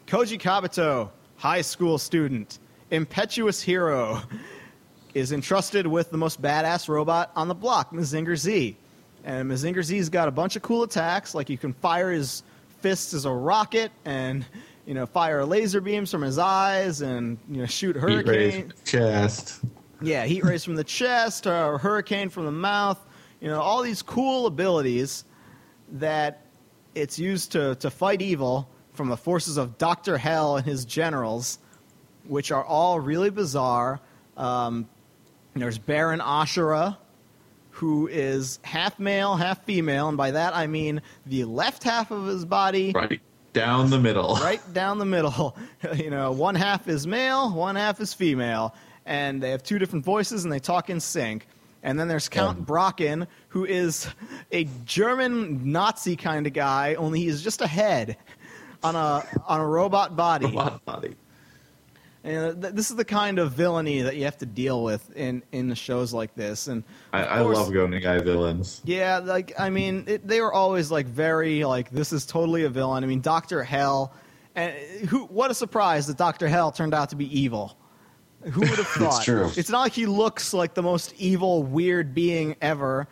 Koji 0.05 0.39
Kabuto, 0.39 1.09
high 1.37 1.61
school 1.61 1.97
student, 1.97 2.59
impetuous 2.91 3.59
hero, 3.59 4.21
is 5.15 5.31
entrusted 5.31 5.87
with 5.87 6.11
the 6.11 6.17
most 6.17 6.39
badass 6.39 6.87
robot 6.87 7.31
on 7.35 7.47
the 7.47 7.55
block, 7.55 7.91
Mazinger 7.91 8.37
Z. 8.37 8.77
And 9.23 9.49
Mazinger 9.49 9.81
Z's 9.81 10.09
got 10.09 10.27
a 10.27 10.31
bunch 10.31 10.55
of 10.55 10.61
cool 10.61 10.83
attacks, 10.83 11.33
like 11.33 11.49
you 11.49 11.57
can 11.57 11.73
fire 11.73 12.11
his 12.11 12.43
fists 12.81 13.15
as 13.15 13.25
a 13.25 13.31
rocket 13.31 13.91
and 14.05 14.45
you 14.85 14.93
know 14.93 15.07
fire 15.07 15.43
laser 15.43 15.81
beams 15.81 16.11
from 16.11 16.21
his 16.21 16.37
eyes 16.37 17.01
and 17.01 17.39
you 17.49 17.57
know 17.57 17.65
shoot 17.65 17.95
Heat 17.95 18.03
rays 18.03 18.25
hurricane 18.25 18.73
chest. 18.83 19.61
yeah, 19.99 20.25
heat 20.25 20.43
rays 20.43 20.63
from 20.63 20.75
the 20.75 20.83
chest 20.83 21.47
or 21.47 21.79
hurricane 21.79 22.29
from 22.29 22.45
the 22.45 22.51
mouth. 22.51 22.99
You 23.41 23.47
know, 23.47 23.59
all 23.59 23.81
these 23.81 24.03
cool 24.03 24.45
abilities 24.45 25.25
that 25.93 26.45
it's 26.93 27.17
used 27.17 27.53
to, 27.53 27.73
to 27.75 27.89
fight 27.89 28.21
evil 28.21 28.69
from 28.95 29.09
the 29.09 29.17
forces 29.17 29.57
of 29.57 29.77
Dr. 29.77 30.17
Hell 30.17 30.57
and 30.57 30.65
his 30.65 30.85
generals, 30.85 31.59
which 32.27 32.51
are 32.51 32.63
all 32.63 32.99
really 32.99 33.29
bizarre. 33.29 33.99
Um, 34.37 34.87
there's 35.53 35.77
Baron 35.77 36.19
Ashura, 36.19 36.97
who 37.71 38.07
is 38.07 38.59
half 38.63 38.99
male, 38.99 39.35
half 39.35 39.63
female, 39.65 40.07
and 40.07 40.17
by 40.17 40.31
that 40.31 40.55
I 40.55 40.67
mean 40.67 41.01
the 41.25 41.45
left 41.45 41.83
half 41.83 42.11
of 42.11 42.25
his 42.25 42.45
body 42.45 42.91
Right 42.93 43.21
down 43.53 43.89
the 43.89 43.99
middle. 43.99 44.35
right 44.41 44.61
down 44.73 44.97
the 44.97 45.05
middle. 45.05 45.57
you 45.95 46.09
know, 46.09 46.31
one 46.31 46.55
half 46.55 46.87
is 46.87 47.07
male, 47.07 47.51
one 47.53 47.75
half 47.75 48.01
is 48.01 48.13
female, 48.13 48.75
and 49.05 49.41
they 49.41 49.51
have 49.51 49.63
two 49.63 49.79
different 49.79 50.03
voices 50.05 50.43
and 50.43 50.51
they 50.51 50.59
talk 50.59 50.89
in 50.89 50.99
sync. 50.99 51.47
And 51.83 51.99
then 51.99 52.07
there's 52.07 52.27
Count. 52.27 52.65
Brocken, 52.65 53.27
who 53.49 53.63
is 53.63 54.07
a 54.51 54.67
German 54.85 55.71
Nazi 55.71 56.15
kind 56.15 56.47
of 56.47 56.53
guy, 56.53 56.95
only 56.95 57.19
he's 57.19 57.43
just 57.43 57.61
a 57.61 57.67
head 57.67 58.17
on 58.85 58.95
a 58.95 59.41
on 59.47 59.59
a 59.61 59.65
robot 59.65 60.15
body. 60.15 60.45
Robot 60.45 60.83
body. 60.85 61.15
And 62.23 62.37
uh, 62.57 62.61
th- 62.61 62.73
this 62.73 62.89
is 62.89 62.95
the 62.95 63.05
kind 63.05 63.37
of 63.37 63.51
villainy 63.51 64.01
that 64.01 64.15
you 64.15 64.23
have 64.25 64.37
to 64.39 64.45
deal 64.47 64.83
with 64.83 65.15
in 65.15 65.43
in 65.51 65.73
shows 65.75 66.11
like 66.13 66.33
this. 66.35 66.67
And 66.67 66.83
I, 67.13 67.21
of 67.21 67.31
I 67.31 67.41
course- 67.43 67.57
love 67.57 67.73
Go 67.73 67.87
Guy 67.99 68.19
villains. 68.19 68.81
yeah, 68.83 69.19
like 69.19 69.53
I 69.59 69.69
mean, 69.69 70.05
it, 70.07 70.27
they 70.27 70.41
were 70.41 70.53
always 70.53 70.89
like 70.89 71.05
very 71.05 71.63
like 71.65 71.91
this 71.91 72.11
is 72.11 72.25
totally 72.25 72.63
a 72.63 72.69
villain. 72.69 73.03
I 73.03 73.07
mean, 73.07 73.21
Doctor 73.21 73.63
Hell, 73.63 74.11
and 74.55 74.73
uh, 74.73 75.05
who? 75.07 75.25
What 75.25 75.51
a 75.51 75.53
surprise 75.53 76.07
that 76.07 76.17
Doctor 76.17 76.47
Hell 76.47 76.71
turned 76.71 76.93
out 76.95 77.09
to 77.11 77.15
be 77.15 77.27
evil. 77.39 77.77
Who 78.41 78.59
would 78.61 78.69
have 78.69 78.87
thought? 78.87 79.17
it's 79.17 79.25
true. 79.25 79.51
It's 79.55 79.69
not 79.69 79.81
like 79.81 79.93
he 79.93 80.07
looks 80.07 80.51
like 80.53 80.73
the 80.73 80.83
most 80.83 81.13
evil, 81.19 81.61
weird 81.63 82.15
being 82.15 82.55
ever. 82.61 83.07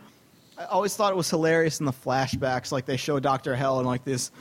I 0.58 0.66
always 0.66 0.96
thought 0.96 1.12
it 1.12 1.16
was 1.16 1.30
hilarious 1.30 1.80
in 1.80 1.86
the 1.88 1.92
flashbacks, 1.94 2.72
like 2.72 2.86
they 2.86 2.98
show 2.98 3.20
Doctor 3.20 3.56
Hell 3.56 3.80
in 3.80 3.86
like 3.86 4.04
this 4.06 4.32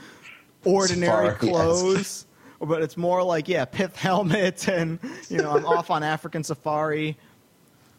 ordinary 0.65 1.31
Safari, 1.31 1.51
yes. 1.51 1.51
clothes, 1.51 2.25
but 2.59 2.81
it's 2.81 2.97
more 2.97 3.23
like 3.23 3.47
yeah, 3.47 3.65
pith 3.65 3.95
helmet, 3.95 4.67
and 4.67 4.99
you 5.29 5.37
know, 5.37 5.51
I'm 5.51 5.65
off 5.65 5.89
on 5.89 6.03
African 6.03 6.43
safari. 6.43 7.17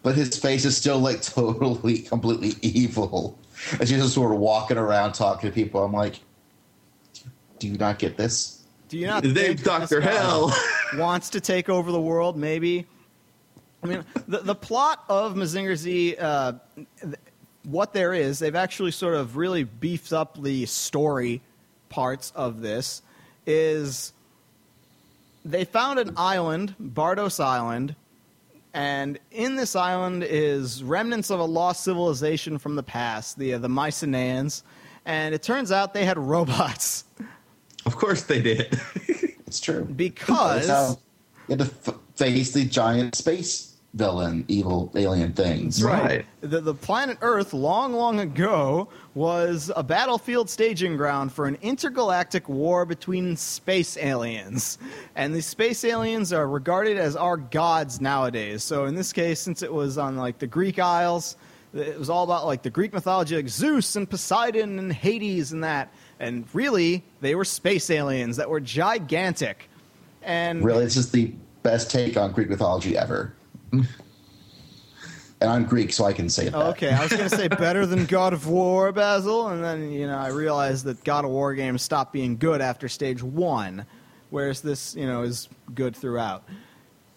But 0.03 0.17
his 0.17 0.39
face 0.39 0.65
is 0.65 0.77
still 0.77 0.99
like 0.99 1.23
totally, 1.23 2.01
completely 2.01 2.55
evil. 2.63 3.39
As 3.81 3.89
he's 3.89 4.01
just 4.01 4.15
sort 4.15 4.33
of 4.33 4.39
walking 4.39 4.77
around 4.77 5.13
talking 5.13 5.49
to 5.49 5.55
people, 5.55 5.83
I'm 5.83 5.93
like, 5.93 6.21
do 7.59 7.69
you 7.69 7.79
not 7.79 7.99
get 7.99 8.17
this? 8.17 8.65
Do 8.89 8.99
you 8.99 9.07
not? 9.07 9.25
His 9.25 9.33
think 9.33 9.49
name's 9.49 9.63
Dr. 9.63 10.01
Hell. 10.01 10.55
wants 10.97 11.31
to 11.31 11.41
take 11.41 11.69
over 11.69 11.91
the 11.91 12.01
world, 12.01 12.37
maybe. 12.37 12.87
I 13.83 13.87
mean, 13.87 14.05
the, 14.29 14.39
the 14.39 14.55
plot 14.55 15.05
of 15.09 15.35
Mazinger 15.35 15.77
Z, 15.77 16.17
uh, 16.17 16.55
what 17.65 17.93
there 17.93 18.15
is, 18.15 18.39
they've 18.39 18.55
actually 18.55 18.91
sort 18.91 19.15
of 19.15 19.37
really 19.37 19.65
beefed 19.65 20.13
up 20.13 20.43
the 20.43 20.67
story 20.67 21.43
parts 21.95 22.33
of 22.35 22.61
this, 22.61 23.03
is 23.47 24.13
they 25.45 25.65
found 25.65 26.01
an 26.01 26.13
island, 26.17 26.75
Bardos 26.81 27.39
Island, 27.39 27.95
and 28.73 29.19
in 29.31 29.55
this 29.55 29.77
island 29.77 30.25
is 30.25 30.83
remnants 30.83 31.31
of 31.31 31.39
a 31.39 31.45
lost 31.45 31.85
civilization 31.85 32.59
from 32.59 32.75
the 32.75 32.83
past, 32.83 33.39
the, 33.39 33.55
uh, 33.55 33.59
the 33.59 33.69
Mycenaeans, 33.69 34.65
and 35.07 35.35
it 35.35 35.43
turns 35.45 35.71
out 35.71 35.95
they 35.95 36.05
had 36.05 36.19
robots. 36.19 37.05
Of 37.87 37.97
course 37.97 38.23
they 38.23 38.41
did. 38.41 38.81
It's 39.47 39.61
true. 39.61 39.85
Because- 39.85 40.67
you 41.47 41.57
had 41.57 41.59
to 41.59 41.65
f- 41.87 41.95
face 42.17 42.53
the 42.55 42.65
giant 42.65 43.15
space 43.15 43.74
villain, 43.95 44.45
evil 44.49 44.91
alien 44.97 45.33
things. 45.33 45.83
Right. 45.83 46.27
The, 46.41 46.61
the 46.61 46.75
planet 46.75 47.19
Earth, 47.21 47.55
long, 47.55 47.93
long 47.93 48.21
ago, 48.21 48.89
was 49.15 49.71
a 49.77 49.83
battlefield 49.83 50.51
staging 50.51 50.97
ground 50.97 51.33
for 51.33 51.47
an 51.47 51.57
intergalactic 51.63 52.49
war 52.49 52.85
between 52.85 53.37
space 53.37 53.97
aliens. 53.97 54.79
And 55.15 55.35
these 55.35 55.47
space 55.47 55.85
aliens 55.85 56.33
are 56.33 56.49
regarded 56.49 56.99
as 56.99 57.15
our 57.15 57.37
gods 57.37 58.01
nowadays. 58.01 58.65
So, 58.65 58.87
in 58.87 58.95
this 58.95 59.13
case, 59.13 59.41
since 59.41 59.63
it 59.63 59.73
was 59.73 59.97
on 59.97 60.17
like 60.17 60.39
the 60.39 60.49
Greek 60.49 60.79
Isles, 60.79 61.37
it 61.73 61.99
was 61.99 62.11
all 62.11 62.25
about 62.25 62.47
like 62.47 62.63
the 62.63 62.71
Greek 62.71 62.93
mythology, 62.93 63.37
like 63.37 63.49
Zeus 63.49 63.97
and 63.97 64.09
Poseidon 64.09 64.79
and 64.79 64.93
Hades 64.93 65.53
and 65.53 65.63
that. 65.65 65.93
And 66.21 66.47
really, 66.53 67.05
they 67.21 67.35
were 67.35 67.45
space 67.45 67.91
aliens 67.91 68.37
that 68.37 68.49
were 68.49 68.61
gigantic. 68.61 69.69
And 70.23 70.65
Really, 70.65 70.85
this 70.85 70.97
is 70.97 71.11
the 71.11 71.33
best 71.63 71.91
take 71.91 72.17
on 72.17 72.33
Greek 72.33 72.49
mythology 72.49 72.97
ever. 72.97 73.35
and 75.41 75.51
I'm 75.51 75.65
Greek, 75.65 75.93
so 75.93 76.05
I 76.05 76.13
can 76.13 76.29
say 76.29 76.49
oh, 76.49 76.51
that. 76.51 76.57
Oh, 76.57 76.71
okay, 76.71 76.91
I 76.93 77.03
was 77.03 77.11
going 77.11 77.29
to 77.29 77.37
say 77.37 77.49
better 77.49 77.87
than 77.87 78.07
God 78.07 78.33
of 78.33 78.49
War, 78.49 78.93
Basil, 78.93 79.49
and 79.49 79.63
then 79.63 79.91
you 79.91 80.07
know 80.07 80.17
I 80.17 80.29
realized 80.29 80.85
that 80.87 81.03
God 81.05 81.25
of 81.25 81.31
War 81.31 81.55
games 81.55 81.83
stopped 81.83 82.13
being 82.13 82.37
good 82.37 82.61
after 82.61 82.89
stage 82.89 83.23
one, 83.23 83.85
whereas 84.31 84.61
this 84.61 84.95
you 84.95 85.07
know 85.07 85.23
is 85.23 85.49
good 85.75 85.97
throughout. 85.97 86.45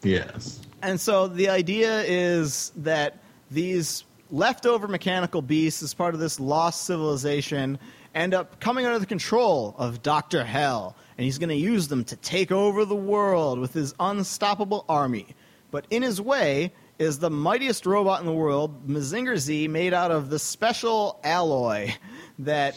yes. 0.04 0.62
And 0.82 1.00
so 1.00 1.28
the 1.28 1.50
idea 1.50 2.02
is 2.02 2.72
that 2.78 3.18
these 3.50 4.04
leftover 4.30 4.88
mechanical 4.88 5.42
beasts, 5.42 5.82
as 5.82 5.94
part 5.94 6.14
of 6.14 6.20
this 6.20 6.40
lost 6.40 6.86
civilization, 6.86 7.80
end 8.14 8.34
up 8.34 8.60
coming 8.60 8.86
under 8.86 9.00
the 9.00 9.06
control 9.06 9.76
of 9.78 10.02
Doctor 10.02 10.44
Hell, 10.44 10.96
and 11.18 11.26
he's 11.26 11.38
going 11.38 11.50
to 11.50 11.56
use 11.56 11.88
them 11.88 12.04
to 12.06 12.16
take 12.18 12.52
over 12.52 12.86
the 12.86 12.96
world 12.96 13.60
with 13.60 13.74
his 13.74 13.94
unstoppable 14.00 14.86
army. 14.90 15.28
But 15.72 15.86
in 15.90 16.04
his 16.04 16.22
way 16.22 16.74
is 17.00 17.20
the 17.20 17.30
mightiest 17.30 17.86
robot 17.86 18.20
in 18.20 18.26
the 18.26 18.34
world, 18.34 18.88
Mazinger 18.88 19.38
Z, 19.38 19.68
made 19.68 19.94
out 19.94 20.12
of 20.12 20.30
the 20.30 20.40
special 20.40 21.20
alloy 21.24 21.94
that, 22.40 22.76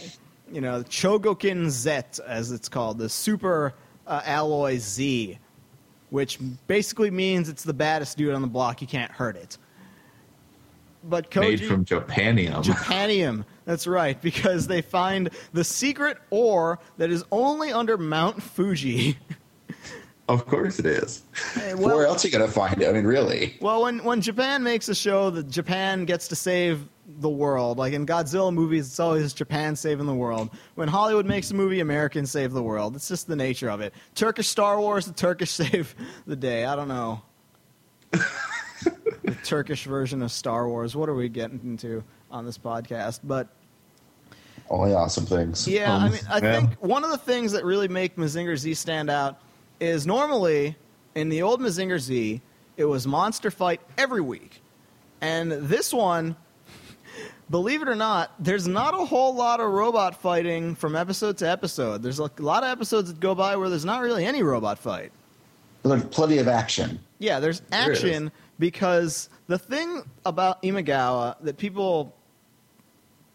you 0.53 0.61
know, 0.61 0.83
Chogokin 0.83 1.71
Z, 1.71 2.23
as 2.27 2.53
it's 2.53 2.69
called, 2.69 2.99
the 2.99 3.09
super 3.09 3.75
uh, 4.07 4.21
alloy 4.25 4.79
Z 4.79 5.39
which 6.11 6.39
basically 6.67 7.11
means 7.11 7.49
it's 7.49 7.63
the 7.65 7.73
baddest 7.73 8.19
dude 8.19 8.35
on 8.35 8.43
the 8.43 8.49
block. 8.49 8.81
You 8.83 8.87
can't 8.87 9.11
hurt 9.11 9.37
it. 9.37 9.57
but 11.05 11.31
Koji 11.31 11.41
Made 11.41 11.65
from 11.65 11.85
Japanium. 11.85 12.63
Japanium. 12.63 13.45
That's 13.65 13.87
right, 13.87 14.21
because 14.21 14.67
they 14.67 14.83
find 14.83 15.31
the 15.53 15.65
secret 15.65 16.19
ore 16.31 16.81
that 16.99 17.11
is 17.11 17.25
only 17.31 17.73
under 17.73 17.97
Mount 17.97 18.43
Fuji. 18.43 19.19
of 20.33 20.47
course 20.47 20.79
it 20.79 20.87
is. 20.87 21.23
Eh, 21.57 21.73
Where 21.75 22.07
else 22.07 22.25
are 22.25 22.29
you 22.29 22.33
gonna 22.33 22.49
find 22.51 22.81
it? 22.81 22.89
I 22.89 22.93
mean, 22.93 23.05
really? 23.07 23.57
Well, 23.61 23.83
when 23.83 24.03
when 24.05 24.21
Japan 24.21 24.63
makes 24.63 24.89
a 24.89 24.95
show 24.95 25.31
that 25.31 25.49
Japan 25.49 26.05
gets 26.05 26.29
to 26.29 26.37
save 26.37 26.89
the 27.19 27.29
world, 27.29 27.77
like 27.79 27.93
in 27.93 28.07
Godzilla 28.07 28.53
movies, 28.55 28.87
it's 28.87 29.01
always 29.01 29.33
Japan 29.33 29.75
saving 29.77 30.07
the 30.07 30.15
world. 30.15 30.51
When 30.77 30.87
Hollywood 30.89 31.27
makes 31.27 31.51
a 31.51 31.55
movie, 31.55 31.81
Americans 31.81 32.31
save 32.31 32.53
the 32.53 32.63
world. 32.63 32.95
It's 32.97 33.09
just 33.09 33.27
the 33.27 33.35
nature 33.37 33.69
of 33.71 33.81
it. 33.81 33.93
Turkish 34.15 34.47
Star 34.49 34.79
Wars, 34.81 35.07
the 35.07 35.13
Turkish 35.13 35.51
save 35.63 35.95
the 36.27 36.37
day. 36.37 36.65
I 36.65 36.77
don't 36.77 36.89
know. 36.89 37.23
the 38.13 39.37
Turkish 39.45 39.85
version 39.85 40.23
of 40.23 40.33
Star 40.33 40.69
Wars. 40.69 40.97
What 40.97 41.09
are 41.09 41.15
we 41.15 41.29
getting 41.29 41.61
into 41.65 42.03
on 42.31 42.47
this 42.47 42.59
podcast? 42.59 43.21
But 43.25 43.49
Only 44.69 44.95
awesome 44.95 45.27
things. 45.27 45.67
yeah, 45.69 45.93
I 45.93 46.07
Um, 46.07 46.13
mean, 46.13 46.21
I 46.29 46.39
yeah. 46.39 46.61
think 46.61 46.83
one 46.83 47.05
of 47.05 47.11
the 47.11 47.19
things 47.19 47.53
that 47.53 47.65
really 47.65 47.89
make 47.89 48.17
Mazinger 48.17 48.57
Z 48.57 48.75
stand 48.75 49.11
out 49.11 49.41
is 49.81 50.07
normally 50.07 50.77
in 51.15 51.29
the 51.29 51.43
old 51.43 51.61
Mazinger 51.61 51.99
Z, 51.99 52.41
it 52.77 52.85
was 52.85 53.07
monster 53.07 53.51
fight 53.51 53.81
every 53.99 54.21
week, 54.21 54.63
and 55.21 55.51
this 55.51 55.93
one, 55.93 56.37
believe 57.51 57.83
it 57.83 57.89
or 57.89 57.97
not, 57.97 58.33
there's 58.39 58.69
not 58.69 58.95
a 58.95 59.05
whole 59.05 59.35
lot 59.35 59.61
of 59.61 59.71
robot 59.71 60.21
fighting 60.21 60.75
from 60.75 60.95
episode 60.95 61.39
to 61.39 61.49
episode. 61.49 62.03
There's 62.03 62.19
a 62.19 62.31
lot 62.39 62.63
of 62.63 62.71
episodes 62.71 63.13
that 63.13 63.21
go 63.21 63.35
by 63.35 63.57
where 63.57 63.69
there's 63.69 63.85
not 63.85 64.03
really 64.03 64.25
any 64.25 64.43
robot 64.43 64.79
fight. 64.79 65.13
There's 65.83 66.05
plenty 66.05 66.39
of 66.39 66.49
action. 66.49 67.01
Yeah, 67.19 67.41
there's 67.41 67.61
There 67.61 67.81
action 67.81 68.33
because 68.59 69.29
the 69.47 69.59
thing 69.59 70.03
about 70.25 70.63
Imagawa 70.63 71.37
that 71.43 71.57
people 71.57 72.15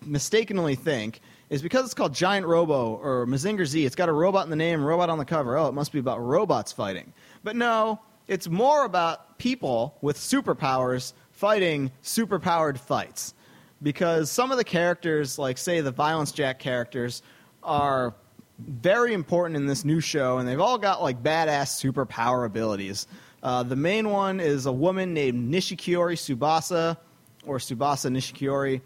mistakenly 0.02 0.76
think 0.76 1.22
is 1.56 1.62
because 1.62 1.86
it's 1.86 1.94
called 1.94 2.14
Giant 2.14 2.46
Robo 2.46 2.96
or 2.96 3.26
Mazinger 3.26 3.66
Z, 3.66 3.86
it's 3.86 3.96
got 3.96 4.10
a 4.10 4.12
robot 4.12 4.44
in 4.44 4.50
the 4.50 4.58
name, 4.58 4.84
robot 4.84 5.10
on 5.10 5.18
the 5.18 5.24
cover. 5.24 5.58
Oh, 5.58 5.68
it 5.68 5.72
must 5.72 5.94
be 5.94 6.00
about 6.00 6.20
robots 6.20 6.74
fighting. 6.74 7.14
But 7.46 7.56
no, 7.56 8.02
it's 8.28 8.50
more 8.50 8.84
about 8.84 9.38
people 9.38 9.96
with 10.02 10.18
superpowers 10.18 11.14
fighting 11.32 11.92
superpowered 12.04 12.78
fights. 12.78 13.34
Because 13.82 14.30
some 14.30 14.52
of 14.52 14.58
the 14.58 14.66
characters, 14.66 15.40
like 15.40 15.58
say 15.58 15.80
the 15.80 15.92
Violence 15.92 16.34
Jack 16.34 16.60
characters, 16.60 17.22
are 17.64 18.14
very 18.60 19.14
important 19.14 19.56
in 19.56 19.66
this 19.66 19.86
new 19.86 20.02
show, 20.02 20.40
and 20.40 20.48
they've 20.48 20.60
all 20.60 20.78
got 20.78 21.02
like 21.02 21.24
badass 21.24 21.82
superpower 21.82 22.46
abilities. 22.46 23.08
Uh, 23.44 23.64
the 23.64 23.78
main 23.78 24.10
one 24.10 24.42
is 24.42 24.66
a 24.66 24.74
woman 24.74 25.14
named 25.14 25.54
Nishikiori 25.54 26.18
Tsubasa, 26.18 26.98
or 27.46 27.60
Tsubasa 27.60 28.12
Nishikiori. 28.12 28.82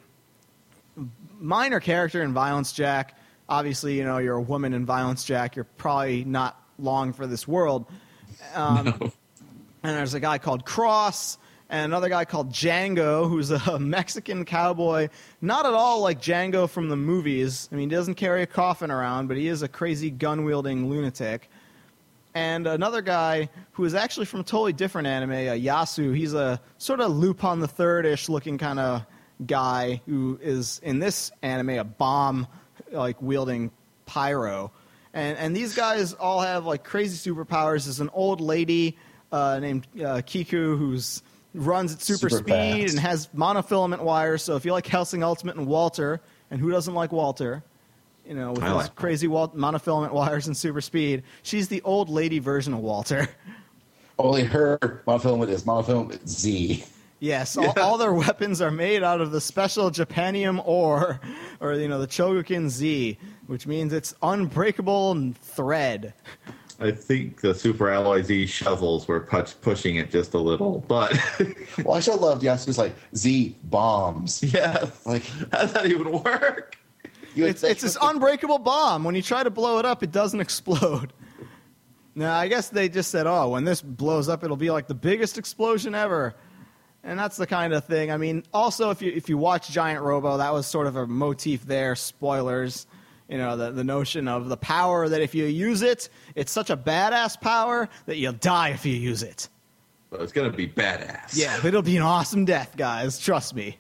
Minor 1.40 1.80
character 1.80 2.22
in 2.22 2.34
Violence 2.34 2.72
Jack. 2.74 3.18
Obviously, 3.48 3.98
you 3.98 4.04
know 4.04 4.20
you're 4.20 4.36
a 4.36 4.42
woman 4.42 4.74
in 4.74 4.86
Violence 4.86 5.24
Jack. 5.24 5.56
You're 5.56 5.66
probably 5.78 6.24
not 6.26 6.62
long 6.78 7.14
for 7.14 7.26
this 7.26 7.48
world. 7.48 7.86
Um, 8.54 9.12
And 9.84 9.96
there's 9.96 10.14
a 10.14 10.20
guy 10.20 10.38
called 10.38 10.66
Cross 10.66 11.38
and 11.70 11.86
another 11.86 12.10
guy 12.10 12.26
called 12.26 12.52
Django, 12.52 13.30
who's 13.30 13.52
a 13.52 13.80
Mexican 13.80 14.44
cowboy. 14.44 15.08
Not 15.42 15.66
at 15.66 15.74
all 15.74 16.02
like 16.02 16.22
Django 16.22 16.70
from 16.70 16.90
the 16.90 16.98
movies. 16.98 17.70
I 17.72 17.76
mean, 17.76 17.90
he 17.90 17.96
doesn't 17.96 18.16
carry 18.16 18.42
a 18.42 18.48
coffin 18.48 18.92
around, 18.92 19.28
but 19.28 19.38
he 19.38 19.48
is 19.48 19.62
a 19.62 19.68
crazy 19.68 20.10
gun 20.10 20.44
wielding 20.44 20.90
lunatic. 20.90 21.50
And 22.34 22.68
another 22.68 23.02
guy 23.02 23.50
who 23.72 23.86
is 23.86 23.94
actually 23.94 24.26
from 24.26 24.42
a 24.42 24.44
totally 24.44 24.74
different 24.74 25.08
anime, 25.08 25.32
uh, 25.32 25.56
Yasu. 25.56 26.16
He's 26.16 26.34
a 26.34 26.60
sort 26.78 27.00
of 27.00 27.12
Lupin 27.12 27.60
the 27.60 27.68
Third 27.68 28.06
ish 28.06 28.30
looking 28.30 28.58
kind 28.58 28.80
of 28.80 29.06
guy 29.46 30.02
who 30.06 30.40
is 30.42 30.80
in 30.84 31.00
this 31.00 31.32
anime 31.42 31.70
a 31.70 31.84
bomb 31.84 32.48
like 32.92 33.22
wielding 33.22 33.72
pyro. 34.06 34.72
And 35.14 35.38
and 35.38 35.56
these 35.56 35.76
guys 35.76 36.14
all 36.14 36.42
have 36.42 36.66
like 36.66 36.84
crazy 36.84 37.32
superpowers. 37.32 37.86
There's 37.86 38.00
an 38.00 38.10
old 38.14 38.42
lady 38.42 38.98
uh, 39.32 39.60
named 39.60 39.88
uh, 40.04 40.22
Kiku 40.26 40.76
who's 40.78 41.24
runs 41.54 41.94
at 41.94 42.02
super, 42.02 42.30
Super 42.30 42.44
speed 42.44 42.82
fast. 42.84 42.94
and 42.94 43.00
has 43.00 43.28
monofilament 43.36 44.02
wires. 44.02 44.44
So 44.44 44.56
if 44.56 44.66
you 44.66 44.72
like 44.72 44.86
Hellsing 44.86 45.24
Ultimate 45.24 45.56
and 45.56 45.66
Walter, 45.68 46.22
and 46.52 46.60
who 46.62 46.70
doesn't 46.70 46.94
like 46.94 47.12
Walter, 47.12 47.64
you 48.28 48.36
know, 48.36 48.52
with 48.52 48.64
I 48.64 48.68
his 48.68 48.76
like 48.76 48.96
crazy 48.96 49.28
Wal- 49.28 49.50
monofilament 49.50 50.12
wires 50.12 50.46
and 50.48 50.56
super 50.56 50.82
speed, 50.82 51.24
she's 51.42 51.68
the 51.68 51.82
old 51.82 52.10
lady 52.10 52.38
version 52.40 52.74
of 52.74 52.80
Walter. 52.82 53.28
Only 54.20 54.44
her 54.44 54.78
monofilament 55.08 55.50
is 55.50 55.64
monofilament 55.64 56.28
Z. 56.28 56.84
Yes, 57.20 57.58
all, 57.58 57.78
all 57.80 57.98
their 57.98 58.14
weapons 58.26 58.62
are 58.62 58.72
made 58.72 59.04
out 59.04 59.20
of 59.22 59.32
the 59.32 59.42
special 59.42 59.92
Japanium 59.92 60.62
ore, 60.66 61.20
or 61.60 61.74
you 61.74 61.88
know, 61.88 62.00
the 62.00 62.08
Chogokin 62.08 62.70
Z, 62.70 63.18
which 63.48 63.68
means 63.68 63.92
it's 63.94 64.14
unbreakable 64.22 65.12
and 65.12 65.38
thread. 65.38 66.14
I 66.82 66.92
think 66.92 67.42
the 67.42 67.54
Super 67.54 67.90
Alloy 67.90 68.22
Z 68.22 68.46
shovels 68.46 69.06
were 69.06 69.20
push- 69.20 69.54
pushing 69.60 69.98
it 69.98 70.10
just 70.12 70.34
a 70.34 70.38
little, 70.38 70.80
but 70.88 71.12
Well, 71.84 71.96
I 71.96 72.00
still 72.00 72.18
loved 72.18 72.42
Yasu's 72.42 72.78
like 72.78 72.96
Z 73.16 73.58
bombs. 73.66 74.42
yes, 74.42 75.06
Like 75.06 75.24
how 75.52 75.64
does 75.64 75.74
that 75.74 75.88
even 75.88 76.24
work? 76.24 76.78
you 77.36 77.46
It's, 77.46 77.64
it's 77.64 77.82
this 77.82 77.98
unbreakable 78.02 78.60
bomb. 78.60 79.04
When 79.04 79.14
you 79.14 79.22
try 79.22 79.44
to 79.44 79.50
blow 79.50 79.78
it 79.80 79.86
up, 79.86 80.04
it 80.04 80.14
doesn't 80.14 80.40
explode. 80.48 81.12
Now, 82.16 82.38
I 82.38 82.48
guess 82.48 82.70
they 82.70 82.88
just 82.88 83.12
said, 83.12 83.28
oh, 83.28 83.50
when 83.50 83.66
this 83.66 83.82
blows 83.82 84.30
up, 84.30 84.46
it'll 84.46 84.56
be 84.58 84.72
like 84.72 84.88
the 84.88 84.96
biggest 84.96 85.38
explosion 85.38 85.94
ever. 85.94 86.34
And 87.10 87.18
that's 87.18 87.38
the 87.38 87.48
kind 87.48 87.74
of 87.74 87.86
thing. 87.86 88.12
I 88.12 88.18
mean, 88.18 88.44
also, 88.54 88.92
if 88.92 89.02
you, 89.02 89.12
if 89.12 89.30
you 89.30 89.38
watch 89.40 89.72
Giant 89.72 90.04
Robo, 90.04 90.38
that 90.38 90.54
was 90.54 90.68
sort 90.68 90.86
of 90.86 90.96
a 90.96 91.08
motif 91.08 91.66
there. 91.66 91.96
Spoilers. 91.96 92.86
You 93.28 93.40
know, 93.40 93.58
the, 93.58 93.72
the 93.72 93.84
notion 93.84 94.28
of 94.28 94.48
the 94.48 94.58
power 94.58 95.10
that 95.10 95.20
if 95.20 95.34
you 95.34 95.46
use 95.46 95.82
it, 95.82 96.10
it's 96.36 96.52
such 96.52 96.70
a 96.70 96.78
badass 96.78 97.42
power 97.42 97.90
that 98.06 98.18
you'll 98.18 98.34
die 98.34 98.70
if 98.70 98.86
you 98.86 98.94
use 98.94 99.24
it. 99.24 99.50
But 100.12 100.22
it's 100.22 100.32
gonna 100.32 100.52
be 100.52 100.68
badass. 100.68 101.36
Yeah, 101.36 101.60
it'll 101.66 101.82
be 101.82 101.98
an 101.98 102.04
awesome 102.04 102.46
death, 102.46 102.78
guys. 102.78 103.18
Trust 103.18 103.56
me. 103.56 103.78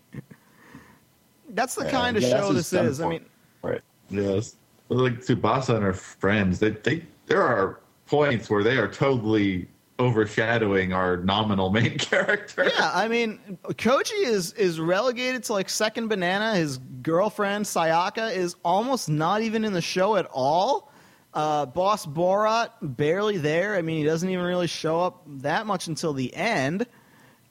That's 1.49 1.75
the 1.75 1.86
Yeah, 1.86 1.91
kind 1.91 2.17
of 2.17 2.23
yeah, 2.23 2.30
show 2.30 2.51
this 2.51 2.73
is. 2.73 2.99
I 2.99 3.09
mean, 3.09 3.25
right. 3.61 3.82
Yes. 4.09 4.55
Like 4.89 5.19
Tsubasa 5.19 5.75
and 5.75 5.84
her 5.84 5.93
friends, 5.93 6.57
they, 6.57 6.71
they 6.71 7.03
there 7.27 7.43
are 7.43 7.80
points 8.07 8.49
where 8.49 8.63
they 8.63 8.77
are 8.77 8.88
totally 8.88 9.67
overshadowing 9.99 10.93
our 10.93 11.17
nominal 11.17 11.69
main 11.69 11.97
character. 11.97 12.63
Yeah, 12.65 12.91
I 12.93 13.07
mean, 13.07 13.57
Koji 13.65 14.23
is 14.25 14.53
is 14.53 14.79
relegated 14.79 15.43
to 15.45 15.53
like 15.53 15.69
second 15.69 16.07
banana. 16.07 16.55
His 16.55 16.77
girlfriend 17.01 17.65
Sayaka 17.65 18.35
is 18.35 18.55
almost 18.63 19.09
not 19.09 19.41
even 19.41 19.65
in 19.65 19.73
the 19.73 19.81
show 19.81 20.15
at 20.15 20.27
all. 20.31 20.91
Uh, 21.33 21.65
Boss 21.65 22.05
Borot 22.05 22.69
barely 22.81 23.37
there. 23.37 23.75
I 23.75 23.81
mean, 23.81 23.97
he 23.97 24.03
doesn't 24.03 24.29
even 24.29 24.43
really 24.43 24.67
show 24.67 24.99
up 25.01 25.21
that 25.27 25.67
much 25.67 25.87
until 25.87 26.13
the 26.13 26.33
end. 26.33 26.87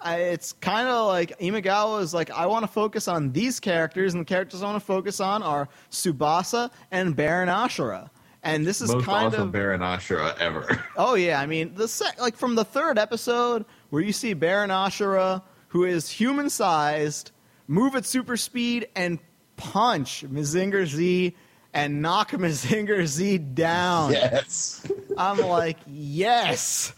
I, 0.00 0.16
it's 0.16 0.52
kind 0.52 0.88
of 0.88 1.06
like 1.08 1.38
Imagawa 1.38 2.02
is 2.02 2.14
like, 2.14 2.30
I 2.30 2.46
want 2.46 2.64
to 2.64 2.68
focus 2.68 3.08
on 3.08 3.32
these 3.32 3.58
characters, 3.60 4.14
and 4.14 4.20
the 4.20 4.24
characters 4.24 4.62
I 4.62 4.66
want 4.66 4.80
to 4.80 4.86
focus 4.86 5.20
on 5.20 5.42
are 5.42 5.68
Tsubasa 5.90 6.70
and 6.90 7.14
Baron 7.16 7.48
Ashura. 7.48 8.10
And 8.48 8.66
this 8.66 8.80
is 8.80 8.92
Most 8.92 9.04
kind 9.06 9.26
awesome 9.28 9.42
of 9.48 9.52
Baron 9.52 9.80
Ashura 9.80 10.36
ever. 10.38 10.84
Oh 10.96 11.14
yeah, 11.14 11.40
I 11.40 11.46
mean 11.46 11.74
the 11.74 11.86
sec- 11.88 12.20
like 12.20 12.36
from 12.36 12.54
the 12.54 12.64
third 12.64 12.98
episode 12.98 13.64
where 13.90 14.02
you 14.02 14.12
see 14.12 14.32
Baron 14.34 14.70
Ashura, 14.70 15.42
who 15.68 15.84
is 15.84 16.08
human 16.10 16.50
sized, 16.50 17.30
move 17.66 17.94
at 17.94 18.04
super 18.06 18.36
speed 18.36 18.88
and 18.96 19.18
punch 19.56 20.24
Mazinger 20.28 20.86
Z 20.86 21.36
and 21.74 22.00
knock 22.02 22.30
Mazinger 22.32 23.06
Z 23.06 23.38
down. 23.38 24.12
Yes. 24.12 24.84
I'm 25.16 25.38
like, 25.38 25.76
yes, 25.86 26.92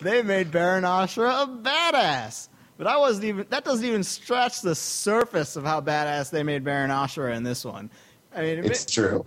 they 0.00 0.22
made 0.22 0.50
Baron 0.50 0.84
Ashura 0.84 1.42
a 1.42 1.46
badass. 1.46 2.48
But 2.76 2.86
I 2.88 2.96
wasn't 2.96 3.24
even. 3.26 3.46
That 3.50 3.64
doesn't 3.64 3.84
even 3.86 4.02
scratch 4.02 4.60
the 4.60 4.74
surface 4.74 5.54
of 5.56 5.64
how 5.64 5.80
badass 5.80 6.30
they 6.30 6.42
made 6.42 6.64
Baron 6.64 6.90
Ashura 6.90 7.34
in 7.36 7.42
this 7.44 7.64
one. 7.64 7.90
I 8.34 8.42
mean, 8.42 8.58
It's 8.64 8.96
ma- 8.96 9.02
true. 9.02 9.24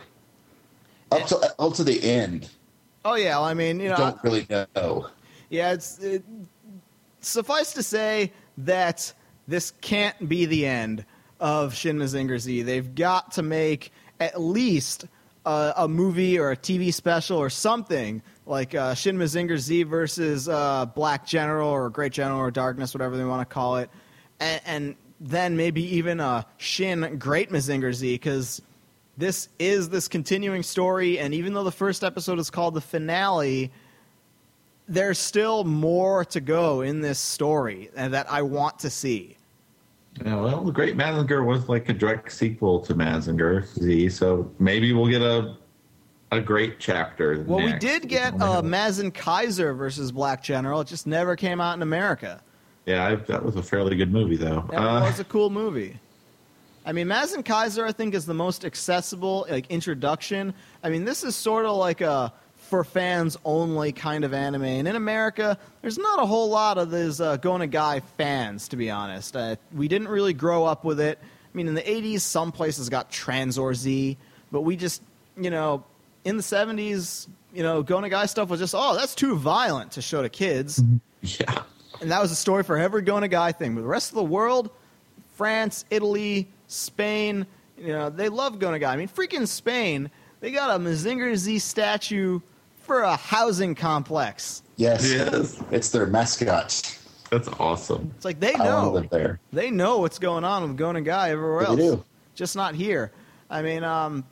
Up 1.11 1.25
to 1.27 1.55
up 1.59 1.73
to 1.75 1.83
the 1.83 2.03
end, 2.03 2.49
oh 3.05 3.15
yeah, 3.15 3.37
well, 3.37 3.45
I 3.45 3.53
mean, 3.53 3.79
you 3.79 3.89
know, 3.89 3.97
don't 3.97 4.23
really 4.23 4.45
know. 4.49 5.07
Yeah, 5.49 5.71
it's 5.71 5.99
it, 5.99 6.23
suffice 7.21 7.73
to 7.73 7.83
say 7.83 8.33
that 8.59 9.13
this 9.47 9.71
can't 9.81 10.27
be 10.27 10.45
the 10.45 10.65
end 10.65 11.05
of 11.39 11.73
Shin 11.73 11.97
Mazinger 11.97 12.39
Z. 12.39 12.63
They've 12.63 12.95
got 12.95 13.33
to 13.33 13.43
make 13.43 13.91
at 14.19 14.39
least 14.41 15.05
a, 15.45 15.73
a 15.77 15.87
movie 15.87 16.37
or 16.39 16.51
a 16.51 16.57
TV 16.57 16.93
special 16.93 17.37
or 17.37 17.49
something 17.49 18.21
like 18.45 18.75
uh, 18.75 18.93
Shin 18.93 19.17
Mazinger 19.17 19.57
Z 19.57 19.83
versus 19.83 20.49
uh, 20.49 20.85
Black 20.87 21.25
General 21.25 21.69
or 21.69 21.89
Great 21.89 22.11
General 22.11 22.39
or 22.39 22.51
Darkness, 22.51 22.93
whatever 22.93 23.17
they 23.17 23.25
want 23.25 23.47
to 23.47 23.53
call 23.53 23.77
it, 23.77 23.89
and, 24.39 24.61
and 24.65 24.95
then 25.19 25.57
maybe 25.57 25.83
even 25.95 26.19
a 26.19 26.45
Shin 26.57 27.17
Great 27.17 27.49
Mazinger 27.49 27.93
Z 27.93 28.15
because 28.15 28.61
this 29.17 29.49
is 29.59 29.89
this 29.89 30.07
continuing 30.07 30.63
story, 30.63 31.19
and 31.19 31.33
even 31.33 31.53
though 31.53 31.63
the 31.63 31.71
first 31.71 32.03
episode 32.03 32.39
is 32.39 32.49
called 32.49 32.73
the 32.73 32.81
finale 32.81 33.71
there's 34.89 35.19
still 35.19 35.65
more 35.65 36.23
to 36.23 36.39
go 36.39 36.81
in 36.81 37.01
this 37.01 37.19
story 37.19 37.89
and 37.97 38.13
that 38.13 38.31
I 38.31 38.41
want 38.41 38.79
to 38.79 38.89
see. 38.89 39.35
Yeah, 40.25 40.35
well, 40.39 40.63
the 40.63 40.71
Great 40.71 40.95
Mazinger 40.95 41.45
was 41.45 41.67
like 41.67 41.89
a 41.89 41.93
direct 41.93 42.31
sequel 42.31 42.79
to 42.85 42.95
Mazinger 42.95 43.65
Z, 43.65 44.09
so 44.09 44.49
maybe 44.59 44.93
we'll 44.93 45.07
get 45.09 45.21
a 45.21 45.57
a 46.31 46.39
great 46.41 46.79
chapter. 46.79 47.43
Well, 47.47 47.63
we 47.63 47.73
did 47.73 48.07
get 48.09 48.41
uh, 48.41 48.61
Mazin 48.61 49.11
Kaiser 49.11 49.73
versus 49.73 50.11
Black 50.11 50.41
General. 50.43 50.81
It 50.81 50.87
just 50.87 51.05
never 51.07 51.35
came 51.35 51.61
out 51.61 51.75
in 51.75 51.81
America. 51.81 52.41
Yeah, 52.85 53.05
I, 53.07 53.15
that 53.15 53.43
was 53.43 53.55
a 53.57 53.63
fairly 53.63 53.95
good 53.95 54.11
movie, 54.11 54.35
though. 54.37 54.65
That 54.71 54.79
Uh, 54.81 55.01
was 55.01 55.19
a 55.19 55.23
cool 55.25 55.49
movie. 55.49 55.97
I 56.87 56.93
mean, 56.93 57.09
Mazin 57.09 57.43
Kaiser, 57.43 57.85
I 57.85 57.91
think, 57.91 58.15
is 58.15 58.25
the 58.25 58.33
most 58.33 58.63
accessible 58.63 59.45
like 59.49 59.69
introduction. 59.69 60.53
I 60.81 60.89
mean, 60.89 61.03
this 61.03 61.25
is 61.25 61.35
sort 61.35 61.65
of 61.65 61.75
like 61.75 61.99
a 61.99 62.31
for 62.69 62.85
fans 62.85 63.37
only 63.43 63.91
kind 63.91 64.23
of 64.23 64.33
anime, 64.33 64.63
and 64.63 64.87
in 64.87 64.95
America, 64.95 65.57
there's 65.81 65.97
not 65.97 66.23
a 66.23 66.25
whole 66.25 66.49
lot 66.49 66.77
of 66.77 66.89
these 66.89 67.19
uh, 67.19 67.35
Guy 67.35 67.99
fans, 68.17 68.69
to 68.69 68.77
be 68.77 68.89
honest. 68.89 69.35
Uh, 69.35 69.57
we 69.75 69.89
didn't 69.89 70.07
really 70.07 70.31
grow 70.33 70.63
up 70.63 70.85
with 70.85 71.01
it. 71.01 71.19
I 71.21 71.57
mean, 71.57 71.67
in 71.67 71.73
the 71.75 71.81
'80s, 71.81 72.21
some 72.21 72.53
places 72.53 72.87
got 72.87 73.11
Tranzor 73.11 73.75
Z, 73.75 74.17
but 74.49 74.61
we 74.61 74.77
just, 74.77 75.01
you 75.35 75.49
know, 75.49 75.83
in 76.23 76.37
the 76.37 76.43
'70s, 76.43 77.27
you 77.53 77.63
know, 77.63 77.83
Go 77.83 77.97
Nagai 77.97 78.29
stuff 78.29 78.47
was 78.47 78.61
just, 78.61 78.73
oh, 78.77 78.95
that's 78.95 79.13
too 79.13 79.35
violent 79.35 79.91
to 79.93 80.01
show 80.01 80.21
to 80.21 80.29
kids. 80.29 80.81
yeah. 81.21 81.63
And 81.99 82.11
that 82.11 82.21
was 82.21 82.31
a 82.31 82.35
story 82.35 82.63
for 82.63 82.77
every 82.77 83.01
Guy 83.01 83.51
thing. 83.51 83.75
But 83.75 83.81
the 83.81 83.87
rest 83.87 84.11
of 84.11 84.15
the 84.15 84.23
world, 84.23 84.69
France, 85.35 85.83
Italy, 85.89 86.47
Spain, 86.67 87.45
you 87.77 87.87
know, 87.93 88.09
they 88.09 88.29
love 88.29 88.59
Go 88.59 88.69
Nagai. 88.69 88.87
I 88.87 88.95
mean, 88.97 89.07
freaking 89.07 89.47
Spain, 89.47 90.09
they 90.39 90.51
got 90.51 90.75
a 90.79 90.83
Mazinger 90.83 91.35
Z 91.35 91.59
statue 91.59 92.39
for 92.79 93.01
a 93.01 93.15
housing 93.15 93.75
complex. 93.75 94.63
Yes, 94.75 95.11
Yes. 95.11 95.61
it's 95.71 95.89
their 95.89 96.05
mascot. 96.07 96.97
That's 97.31 97.47
awesome. 97.59 98.11
It's 98.15 98.23
like 98.25 98.39
they 98.39 98.53
I 98.53 98.63
know. 98.63 98.91
live 98.91 99.09
there. 99.09 99.39
They 99.51 99.69
know 99.71 99.97
what's 99.99 100.19
going 100.19 100.43
on 100.45 100.63
with 100.63 100.77
Go 100.77 100.87
Nagai 100.91 101.29
everywhere 101.29 101.61
They 101.75 101.87
else. 101.87 101.95
do. 101.97 102.03
Just 102.35 102.55
not 102.55 102.75
here. 102.75 103.11
I 103.49 103.61
mean, 103.61 103.83
um, 103.83 104.23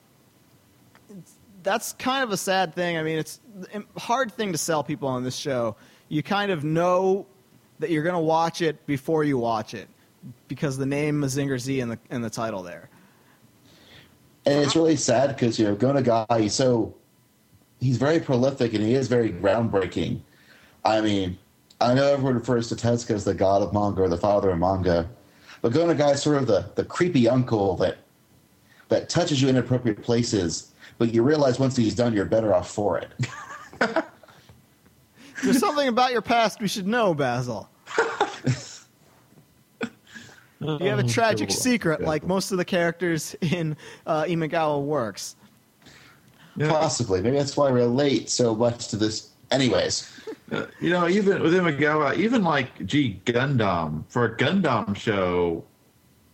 that's 1.63 1.93
kind 1.93 2.23
of 2.23 2.31
a 2.31 2.37
sad 2.37 2.73
thing. 2.75 2.97
I 2.97 3.03
mean, 3.03 3.17
it's 3.17 3.39
a 3.73 3.99
hard 3.99 4.31
thing 4.31 4.51
to 4.51 4.57
sell 4.57 4.83
people 4.83 5.07
on 5.09 5.23
this 5.23 5.35
show. 5.35 5.75
You 6.09 6.21
kind 6.21 6.51
of 6.51 6.63
know 6.63 7.25
that 7.79 7.89
you're 7.89 8.03
going 8.03 8.13
to 8.15 8.19
watch 8.19 8.61
it 8.61 8.85
before 8.85 9.23
you 9.23 9.37
watch 9.37 9.73
it 9.73 9.87
because 10.47 10.77
the 10.77 10.85
name 10.85 11.21
Mazinger 11.21 11.59
Z 11.59 11.79
in 11.79 11.89
the 11.89 11.99
in 12.09 12.21
the 12.21 12.29
title 12.29 12.63
there. 12.63 12.89
And 14.45 14.63
it's 14.63 14.75
really 14.75 14.95
sad 14.95 15.29
because 15.29 15.57
you 15.57 15.65
know 15.65 15.75
Go 15.75 15.93
Nagai, 15.93 16.39
he's 16.39 16.53
so 16.53 16.93
he's 17.79 17.97
very 17.97 18.19
prolific 18.19 18.73
and 18.73 18.83
he 18.83 18.93
is 18.93 19.07
very 19.07 19.31
groundbreaking. 19.31 20.19
I 20.83 21.01
mean, 21.01 21.37
I 21.81 21.93
know 21.93 22.05
everyone 22.05 22.35
refers 22.35 22.69
to 22.69 22.75
Tezuka 22.75 23.11
as 23.11 23.23
the 23.23 23.33
god 23.33 23.61
of 23.61 23.73
manga 23.73 24.03
or 24.03 24.09
the 24.09 24.17
father 24.17 24.51
of 24.51 24.59
manga, 24.59 25.09
but 25.61 25.73
Go 25.73 25.85
Nagai 25.85 26.13
is 26.13 26.21
sort 26.21 26.37
of 26.37 26.47
the, 26.47 26.69
the 26.75 26.85
creepy 26.85 27.27
uncle 27.27 27.75
that 27.77 27.97
that 28.89 29.09
touches 29.09 29.41
you 29.41 29.49
in 29.49 29.55
inappropriate 29.55 30.03
places, 30.03 30.73
but 30.97 31.13
you 31.13 31.23
realize 31.23 31.59
once 31.59 31.75
he's 31.75 31.95
done, 31.95 32.13
you're 32.13 32.25
better 32.25 32.53
off 32.53 32.69
for 32.69 32.99
it. 32.99 33.11
There's 35.43 35.59
something 35.59 35.87
about 35.87 36.11
your 36.11 36.21
past 36.21 36.61
we 36.61 36.67
should 36.67 36.87
know, 36.87 37.13
Basil. 37.13 37.69
You 40.65 40.89
have 40.89 40.99
a 40.99 41.03
tragic 41.03 41.51
secret, 41.51 42.01
like 42.01 42.25
most 42.25 42.51
of 42.51 42.57
the 42.57 42.65
characters 42.65 43.35
in 43.41 43.77
uh, 44.05 44.23
Imagawa 44.23 44.81
works. 44.83 45.35
Yeah. 46.57 46.69
Possibly, 46.69 47.21
maybe 47.21 47.37
that's 47.37 47.57
why 47.57 47.67
I 47.67 47.71
relate 47.71 48.29
so 48.29 48.55
much 48.55 48.87
to 48.89 48.95
this. 48.95 49.31
Anyways, 49.51 50.11
Uh, 50.51 50.65
you 50.79 50.91
know, 50.91 51.07
even 51.07 51.41
with 51.41 51.53
Imagawa, 51.53 52.15
even 52.17 52.43
like, 52.43 52.85
gee, 52.85 53.19
Gundam, 53.25 54.03
for 54.09 54.25
a 54.25 54.37
Gundam 54.37 54.95
show, 54.95 55.63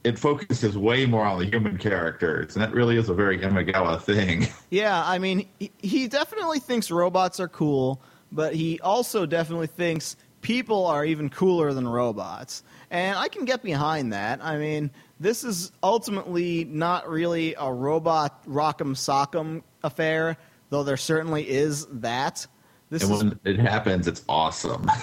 it 0.04 0.20
focuses 0.20 0.78
way 0.78 1.06
more 1.06 1.24
on 1.24 1.40
the 1.40 1.46
human 1.46 1.78
characters, 1.78 2.56
and 2.56 2.64
that 2.64 2.74
really 2.74 2.98
is 2.98 3.08
a 3.08 3.14
very 3.14 3.40
Imagawa 3.40 4.02
thing. 4.02 4.48
Yeah, 4.70 5.04
I 5.06 5.18
mean, 5.18 5.48
he, 5.60 5.72
he 5.80 6.08
definitely 6.08 6.60
thinks 6.60 6.92
robots 6.92 7.40
are 7.40 7.48
cool, 7.48 8.02
but 8.32 8.56
he 8.56 8.80
also 8.82 9.26
definitely 9.26 9.68
thinks 9.68 10.16
people 10.42 10.86
are 10.86 11.06
even 11.06 11.30
cooler 11.30 11.74
than 11.74 11.88
robots. 11.88 12.64
And 12.90 13.18
I 13.18 13.28
can 13.28 13.46
get 13.46 13.64
behind 13.64 14.14
that. 14.14 14.44
I 14.44 14.58
mean, 14.58 14.92
this 15.20 15.44
is 15.44 15.72
ultimately 15.82 16.66
not 16.66 17.08
really 17.08 17.56
a 17.58 17.72
robot 17.72 18.46
rock'em 18.46 18.96
sock'em 18.96 19.64
affair, 19.84 20.38
though 20.70 20.84
there 20.84 20.98
certainly 20.98 21.48
is 21.48 21.86
that. 21.88 22.46
This 22.90 23.04
and 23.04 23.14
is 23.14 23.24
when 23.24 23.40
it 23.46 23.60
happens, 23.60 24.08
it's 24.08 24.24
awesome. 24.28 24.90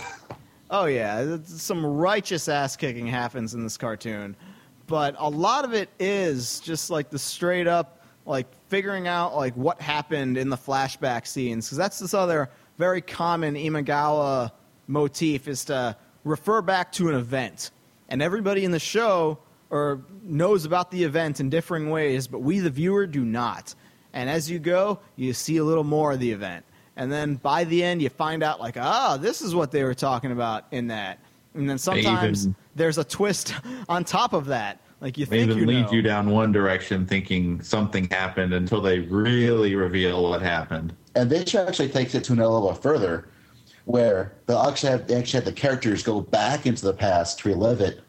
Oh 0.71 0.85
yeah, 0.85 1.39
some 1.47 1.83
righteous 1.83 2.47
ass 2.47 2.77
kicking 2.77 3.07
happens 3.07 3.55
in 3.55 3.63
this 3.63 3.79
cartoon, 3.79 4.37
but 4.87 5.15
a 5.19 5.27
lot 5.27 5.65
of 5.65 5.73
it 5.73 5.89
is 5.99 6.61
just 6.61 6.91
like 6.91 7.09
the 7.09 7.19
straight 7.19 7.67
up 7.67 7.99
like 8.27 8.47
figuring 8.69 9.09
out 9.09 9.35
like 9.35 9.55
what 9.55 9.81
happened 9.81 10.37
in 10.37 10.51
the 10.51 10.57
flashback 10.57 11.27
scenes 11.27 11.67
because 11.67 11.79
that's 11.79 11.99
this 11.99 12.13
other 12.13 12.51
very 12.77 13.01
common 13.01 13.55
Imagawa 13.55 14.53
motif 14.99 15.47
is 15.47 15.65
to 15.67 15.97
refer 16.25 16.61
back 16.63 16.91
to 16.93 17.09
an 17.09 17.15
event, 17.15 17.71
and 18.09 18.21
everybody 18.21 18.65
in 18.65 18.73
the 18.73 18.81
show 18.81 19.39
or 19.71 20.01
knows 20.23 20.65
about 20.65 20.91
the 20.91 21.05
event 21.05 21.41
in 21.41 21.51
differing 21.51 21.91
ways, 21.91 22.27
but 22.27 22.41
we 22.41 22.59
the 22.59 22.71
viewer 22.71 23.07
do 23.07 23.25
not. 23.25 23.75
And 24.15 24.31
as 24.31 24.51
you 24.51 24.59
go, 24.59 24.99
you 25.17 25.35
see 25.35 25.59
a 25.59 25.65
little 25.65 25.85
more 25.85 26.13
of 26.13 26.21
the 26.21 26.33
event. 26.33 26.65
And 26.97 27.13
then 27.13 27.35
by 27.37 27.65
the 27.65 27.85
end, 27.85 28.01
you 28.03 28.09
find 28.09 28.43
out, 28.43 28.59
like, 28.61 28.77
ah, 28.79 29.19
this 29.21 29.43
is 29.43 29.55
what 29.55 29.71
they 29.71 29.85
were 29.85 29.95
talking 29.95 30.33
about 30.33 30.65
in 30.73 30.89
that. 30.89 31.19
And 31.55 31.69
then 31.69 31.77
sometimes 31.79 32.45
even- 32.47 32.57
there's 32.75 32.97
a 32.99 33.05
twist 33.05 33.55
on 33.91 34.05
top 34.05 34.33
of 34.33 34.47
that. 34.47 34.81
Like, 35.03 35.17
you 35.19 35.27
They 35.27 35.41
think 35.41 35.51
even 35.51 35.61
you 35.63 35.67
lead 35.67 35.87
know. 35.87 35.93
you 35.93 36.03
down 36.03 36.31
one 36.31 36.51
direction 36.51 37.07
thinking 37.07 37.61
something 37.63 38.09
happened 38.11 38.53
until 38.55 38.81
they 38.81 39.01
really 39.01 39.75
reveal 39.77 40.23
what 40.31 40.41
happened. 40.43 40.95
and 41.15 41.29
this 41.31 41.55
actually 41.55 41.89
takes 41.91 42.15
it 42.15 42.25
to 42.25 42.33
another 42.33 42.49
level 42.55 42.73
further, 42.75 43.29
where 43.89 44.35
they 44.45 44.55
actually 44.55 44.91
have, 44.91 45.07
they 45.07 45.15
actually 45.15 45.39
have 45.39 45.47
the 45.47 45.53
characters 45.53 46.03
go 46.03 46.21
back 46.21 46.67
into 46.67 46.85
the 46.85 46.93
past 46.93 47.39
to 47.39 47.49
relive 47.49 47.81
it, 47.81 48.03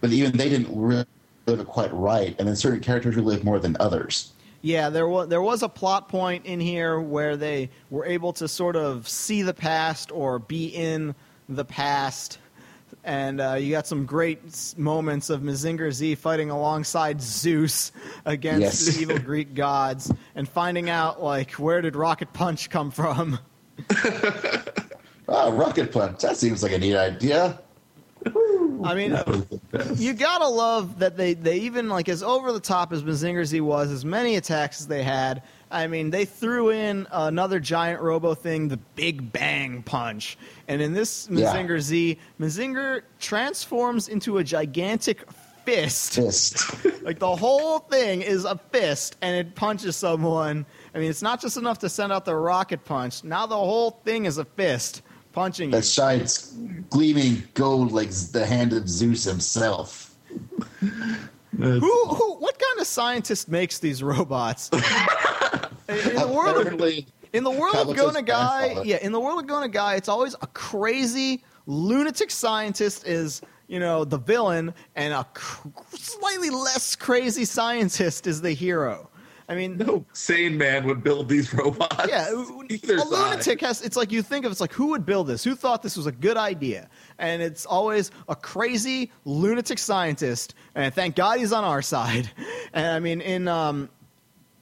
but 0.00 0.10
even 0.10 0.34
they 0.34 0.48
didn't 0.48 0.74
relive 0.74 1.06
it 1.46 1.66
quite 1.66 1.92
right, 1.92 2.34
and 2.38 2.48
then 2.48 2.56
certain 2.56 2.80
characters 2.80 3.16
relive 3.16 3.44
more 3.44 3.58
than 3.58 3.76
others. 3.80 4.32
Yeah, 4.62 4.88
there 4.88 5.08
was 5.08 5.28
there 5.28 5.42
was 5.42 5.62
a 5.62 5.68
plot 5.68 6.08
point 6.08 6.46
in 6.46 6.58
here 6.58 7.00
where 7.00 7.36
they 7.36 7.68
were 7.90 8.06
able 8.06 8.32
to 8.34 8.48
sort 8.48 8.76
of 8.76 9.06
see 9.06 9.42
the 9.42 9.52
past 9.52 10.10
or 10.10 10.38
be 10.38 10.68
in 10.68 11.14
the 11.50 11.66
past, 11.66 12.38
and 13.04 13.42
uh, 13.42 13.54
you 13.60 13.72
got 13.72 13.86
some 13.86 14.06
great 14.06 14.40
moments 14.78 15.28
of 15.28 15.42
Mazinger 15.42 15.92
Z 15.92 16.14
fighting 16.14 16.48
alongside 16.48 17.20
Zeus 17.20 17.92
against 18.24 18.86
Yes. 18.86 18.96
the 18.96 19.02
evil 19.02 19.18
Greek 19.18 19.54
gods, 19.54 20.10
and 20.34 20.48
finding 20.48 20.88
out 20.88 21.22
like 21.22 21.52
where 21.52 21.82
did 21.82 21.94
Rocket 21.94 22.32
Punch 22.32 22.70
come 22.70 22.90
from. 22.90 23.38
Ah, 25.30 25.48
rocket 25.52 25.92
punch. 25.92 26.20
That 26.22 26.36
seems 26.36 26.62
like 26.62 26.72
a 26.72 26.78
neat 26.78 26.96
idea. 26.96 27.60
I 28.82 28.94
mean, 28.94 29.10
That 29.12 29.26
was 29.28 29.44
the 29.46 29.58
best. 29.72 30.00
you 30.00 30.12
gotta 30.14 30.48
love 30.48 30.98
that 31.00 31.16
they, 31.16 31.34
they 31.34 31.58
even 31.60 31.88
like 31.88 32.08
as 32.08 32.22
over 32.22 32.50
the 32.52 32.60
top 32.60 32.92
as 32.92 33.02
Mazinger 33.02 33.44
Z 33.44 33.60
was, 33.60 33.90
as 33.90 34.04
many 34.04 34.36
attacks 34.36 34.80
as 34.80 34.86
they 34.86 35.02
had. 35.02 35.42
I 35.70 35.86
mean, 35.86 36.10
they 36.10 36.24
threw 36.24 36.70
in 36.70 37.06
another 37.12 37.60
giant 37.60 38.00
robo 38.00 38.34
thing, 38.34 38.68
the 38.68 38.78
Big 38.96 39.32
Bang 39.32 39.82
Punch, 39.82 40.36
and 40.66 40.80
in 40.82 40.92
this 40.94 41.28
Yeah. 41.30 41.78
Z, 41.78 42.18
Mazinger 42.40 43.02
transforms 43.18 44.08
into 44.08 44.38
a 44.38 44.44
gigantic 44.44 45.24
fist. 45.64 46.14
Fist. 46.14 46.64
Like 47.02 47.18
the 47.18 47.34
whole 47.34 47.78
thing 47.78 48.20
is 48.20 48.44
a 48.44 48.58
fist, 48.72 49.16
and 49.22 49.34
it 49.34 49.54
punches 49.54 49.96
someone. 49.96 50.66
I 50.94 50.98
mean, 50.98 51.08
it's 51.08 51.22
not 51.22 51.40
just 51.40 51.56
enough 51.56 51.78
to 51.78 51.88
send 51.88 52.12
out 52.12 52.26
the 52.26 52.36
rocket 52.36 52.84
punch. 52.84 53.24
Now 53.24 53.46
the 53.46 53.56
whole 53.56 53.92
thing 54.04 54.26
is 54.26 54.36
a 54.36 54.44
fist 54.44 55.00
punching 55.32 55.70
you. 55.70 55.76
that 55.76 55.84
shines 55.84 56.54
gleaming 56.90 57.42
gold 57.54 57.92
like 57.92 58.10
the 58.32 58.44
hand 58.46 58.72
of 58.72 58.88
Zeus 58.88 59.24
himself. 59.24 60.14
Who, 61.56 61.80
who, 61.80 62.34
what 62.36 62.58
kind 62.58 62.80
of 62.80 62.86
scientist 62.86 63.48
makes 63.48 63.78
these 63.78 64.02
robots? 64.02 64.70
in 65.88 66.14
the 66.14 66.30
world 66.32 66.56
of, 66.56 66.60
Apparently, 66.62 67.06
in 67.32 67.44
the 67.44 67.50
world 67.50 67.74
of 67.74 67.88
Kabuto's 67.88 67.96
Go 67.96 68.22
Nagai, 68.22 68.84
yeah, 68.84 68.98
in 69.02 69.12
the 69.12 69.20
world 69.20 69.40
of 69.40 69.46
Go 69.46 69.56
Nagai, 69.56 69.96
it's 69.96 70.08
always 70.08 70.34
a 70.40 70.46
crazy 70.48 71.42
lunatic 71.66 72.30
scientist 72.30 73.06
is 73.06 73.42
you 73.68 73.78
know 73.78 74.04
the 74.04 74.18
villain, 74.18 74.72
and 74.96 75.12
a 75.12 75.24
cr- 75.34 75.68
slightly 75.94 76.50
less 76.50 76.96
crazy 76.96 77.44
scientist 77.44 78.26
is 78.26 78.40
the 78.40 78.52
hero. 78.52 79.09
I 79.50 79.56
mean, 79.56 79.76
No 79.78 80.06
sane 80.12 80.56
man 80.56 80.86
would 80.86 81.02
build 81.02 81.28
these 81.28 81.52
robots. 81.60 82.06
yeah, 82.08 82.30
Either 82.70 82.94
a 82.94 82.98
side. 83.00 83.08
lunatic 83.08 83.60
has. 83.62 83.82
It's 83.82 83.96
like 83.96 84.12
you 84.12 84.22
think 84.22 84.44
of. 84.46 84.52
It's 84.52 84.60
like 84.60 84.72
who 84.72 84.86
would 84.90 85.04
build 85.04 85.26
this? 85.26 85.42
Who 85.42 85.56
thought 85.56 85.82
this 85.82 85.96
was 85.96 86.06
a 86.06 86.12
good 86.12 86.36
idea? 86.36 86.88
And 87.18 87.42
it's 87.42 87.66
always 87.66 88.12
a 88.28 88.36
crazy 88.36 89.10
lunatic 89.24 89.78
scientist. 89.80 90.54
And 90.76 90.94
thank 90.94 91.16
God 91.16 91.40
he's 91.40 91.52
on 91.52 91.64
our 91.64 91.82
side. 91.82 92.30
And 92.72 92.86
I 92.86 93.00
mean, 93.00 93.20
in 93.20 93.48
um, 93.48 93.88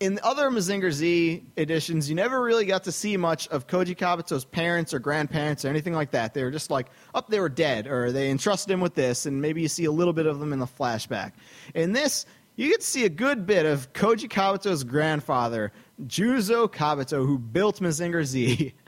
in 0.01 0.19
other 0.23 0.49
Mazinger 0.51 0.91
Z 0.91 1.45
editions, 1.59 2.09
you 2.09 2.15
never 2.15 2.41
really 2.43 2.65
got 2.65 2.85
to 2.85 2.93
see 2.93 3.19
much 3.19 3.47
of 3.49 3.67
Koji 3.67 3.95
Kabuto's 3.97 4.47
parents 4.47 4.95
or 4.95 4.99
grandparents 4.99 5.65
or 5.65 5.69
anything 5.69 5.93
like 5.93 6.13
that. 6.13 6.33
They 6.33 6.43
were 6.43 6.51
just 6.51 6.71
like, 6.71 6.87
up, 7.15 7.27
oh, 7.29 7.31
they 7.31 7.41
were 7.41 7.51
dead, 7.51 7.87
or 7.87 8.13
they 8.13 8.31
entrusted 8.31 8.73
him 8.73 8.81
with 8.81 8.95
this, 8.95 9.27
and 9.27 9.43
maybe 9.43 9.61
you 9.61 9.69
see 9.69 9.85
a 9.85 9.93
little 9.93 10.15
bit 10.15 10.25
of 10.25 10.39
them 10.39 10.55
in 10.55 10.59
the 10.59 10.67
flashback. 10.67 11.33
In 11.75 11.93
this, 11.93 12.25
you 12.59 12.71
get 12.71 12.81
to 12.81 12.87
see 12.87 13.05
a 13.05 13.09
good 13.09 13.47
bit 13.47 13.65
of 13.65 13.93
Koji 13.93 14.29
Kabuto's 14.29 14.83
grandfather, 14.83 15.73
Juzo 16.07 16.69
Kabuto, 16.69 17.25
who 17.25 17.39
built 17.39 17.81
Mazinger 17.81 18.25
Z. 18.25 18.75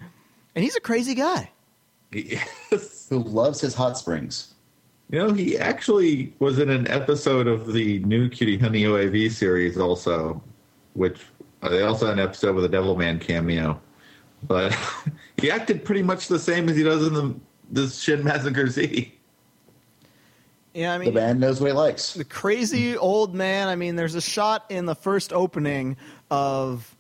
And 0.57 0.65
he's 0.65 0.75
a 0.75 0.81
crazy 0.81 1.15
guy. 1.15 1.49
Who 2.13 3.19
loves 3.23 3.61
his 3.61 3.73
hot 3.73 3.97
springs. 3.97 4.55
You 5.11 5.21
know, 5.21 5.33
he 5.33 5.57
actually 5.57 6.35
was 6.41 6.59
in 6.59 6.71
an 6.71 6.89
episode 6.89 7.47
of 7.47 7.73
the 7.73 8.01
new 8.01 8.29
Cutie 8.29 8.59
Honey 8.59 8.83
OAV 8.83 9.31
series 9.31 9.79
also, 9.79 10.43
which 10.95 11.21
uh, 11.63 11.69
they 11.69 11.83
also 11.83 12.07
had 12.07 12.19
an 12.19 12.25
episode 12.25 12.57
with 12.57 12.65
a 12.65 12.69
Devilman 12.69 13.21
cameo. 13.21 13.81
But 14.43 14.77
he 15.37 15.53
acted 15.53 15.85
pretty 15.85 16.03
much 16.03 16.27
the 16.27 16.39
same 16.41 16.69
as 16.69 16.77
he 16.77 16.83
does 16.83 17.07
in 17.07 17.15
the 17.15 17.35
this 17.71 18.01
Shin 18.01 18.23
Mazinger 18.25 18.69
Z. 18.69 19.13
Yeah, 20.75 20.95
I 20.95 20.99
mean, 20.99 21.13
The 21.13 21.21
man 21.21 21.41
knows 21.41 21.61
what 21.61 21.67
he 21.69 21.73
likes. 21.73 22.15
the 22.15 22.25
crazy 22.25 22.97
old 22.97 23.35
man. 23.35 23.69
I 23.69 23.75
mean, 23.77 23.97
there's 23.97 24.15
a 24.15 24.21
shot 24.21 24.67
in 24.69 24.87
the 24.87 24.95
first 24.95 25.33
opening 25.33 25.97
of 26.31 26.97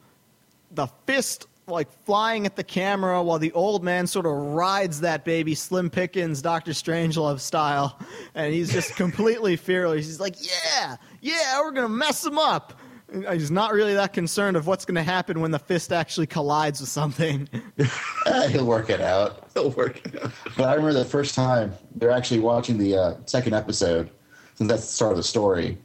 the 0.72 0.86
fist 1.06 1.46
like 1.66 1.88
flying 2.04 2.46
at 2.46 2.56
the 2.56 2.64
camera 2.64 3.22
while 3.22 3.38
the 3.38 3.52
old 3.52 3.84
man 3.84 4.08
sort 4.08 4.26
of 4.26 4.32
rides 4.32 5.02
that 5.02 5.24
baby 5.24 5.54
Slim 5.54 5.88
Pickens, 5.88 6.42
Doctor 6.42 6.72
Strangelove 6.72 7.38
style, 7.38 7.96
and 8.34 8.52
he's 8.52 8.72
just 8.72 8.96
completely 8.96 9.54
fearless. 9.56 10.04
He's 10.06 10.18
like, 10.18 10.34
"Yeah, 10.44 10.96
yeah, 11.20 11.60
we're 11.60 11.70
gonna 11.70 11.88
mess 11.88 12.24
him 12.26 12.38
up." 12.38 12.72
And 13.12 13.26
He's 13.28 13.50
not 13.50 13.72
really 13.72 13.94
that 13.94 14.12
concerned 14.12 14.56
of 14.56 14.66
what's 14.66 14.84
going 14.84 14.96
to 14.96 15.02
happen 15.02 15.40
when 15.40 15.50
the 15.50 15.58
fist 15.58 15.92
actually 15.92 16.26
collides 16.26 16.80
with 16.80 16.88
something. 16.88 17.48
He'll 18.50 18.66
work 18.66 18.90
it 18.90 19.00
out. 19.00 19.48
He'll 19.54 19.70
work 19.70 20.04
it 20.06 20.22
out. 20.22 20.32
But 20.56 20.68
I 20.68 20.74
remember 20.74 20.98
the 20.98 21.04
first 21.04 21.34
time 21.34 21.72
they're 21.96 22.10
actually 22.10 22.40
watching 22.40 22.78
the 22.78 22.96
uh, 22.96 23.14
second 23.26 23.54
episode, 23.54 24.10
since 24.54 24.68
that's 24.68 24.86
the 24.86 24.92
start 24.92 25.12
of 25.12 25.16
the 25.16 25.22
story, 25.22 25.78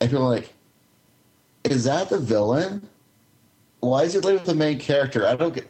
and 0.00 0.10
people 0.10 0.24
are 0.24 0.30
like, 0.30 0.52
"Is 1.64 1.84
that 1.84 2.08
the 2.08 2.18
villain? 2.18 2.88
Why 3.80 4.02
is 4.02 4.14
he 4.14 4.20
living 4.20 4.40
with 4.40 4.46
the 4.46 4.54
main 4.54 4.78
character? 4.78 5.26
I 5.26 5.36
don't 5.36 5.54
get." 5.54 5.68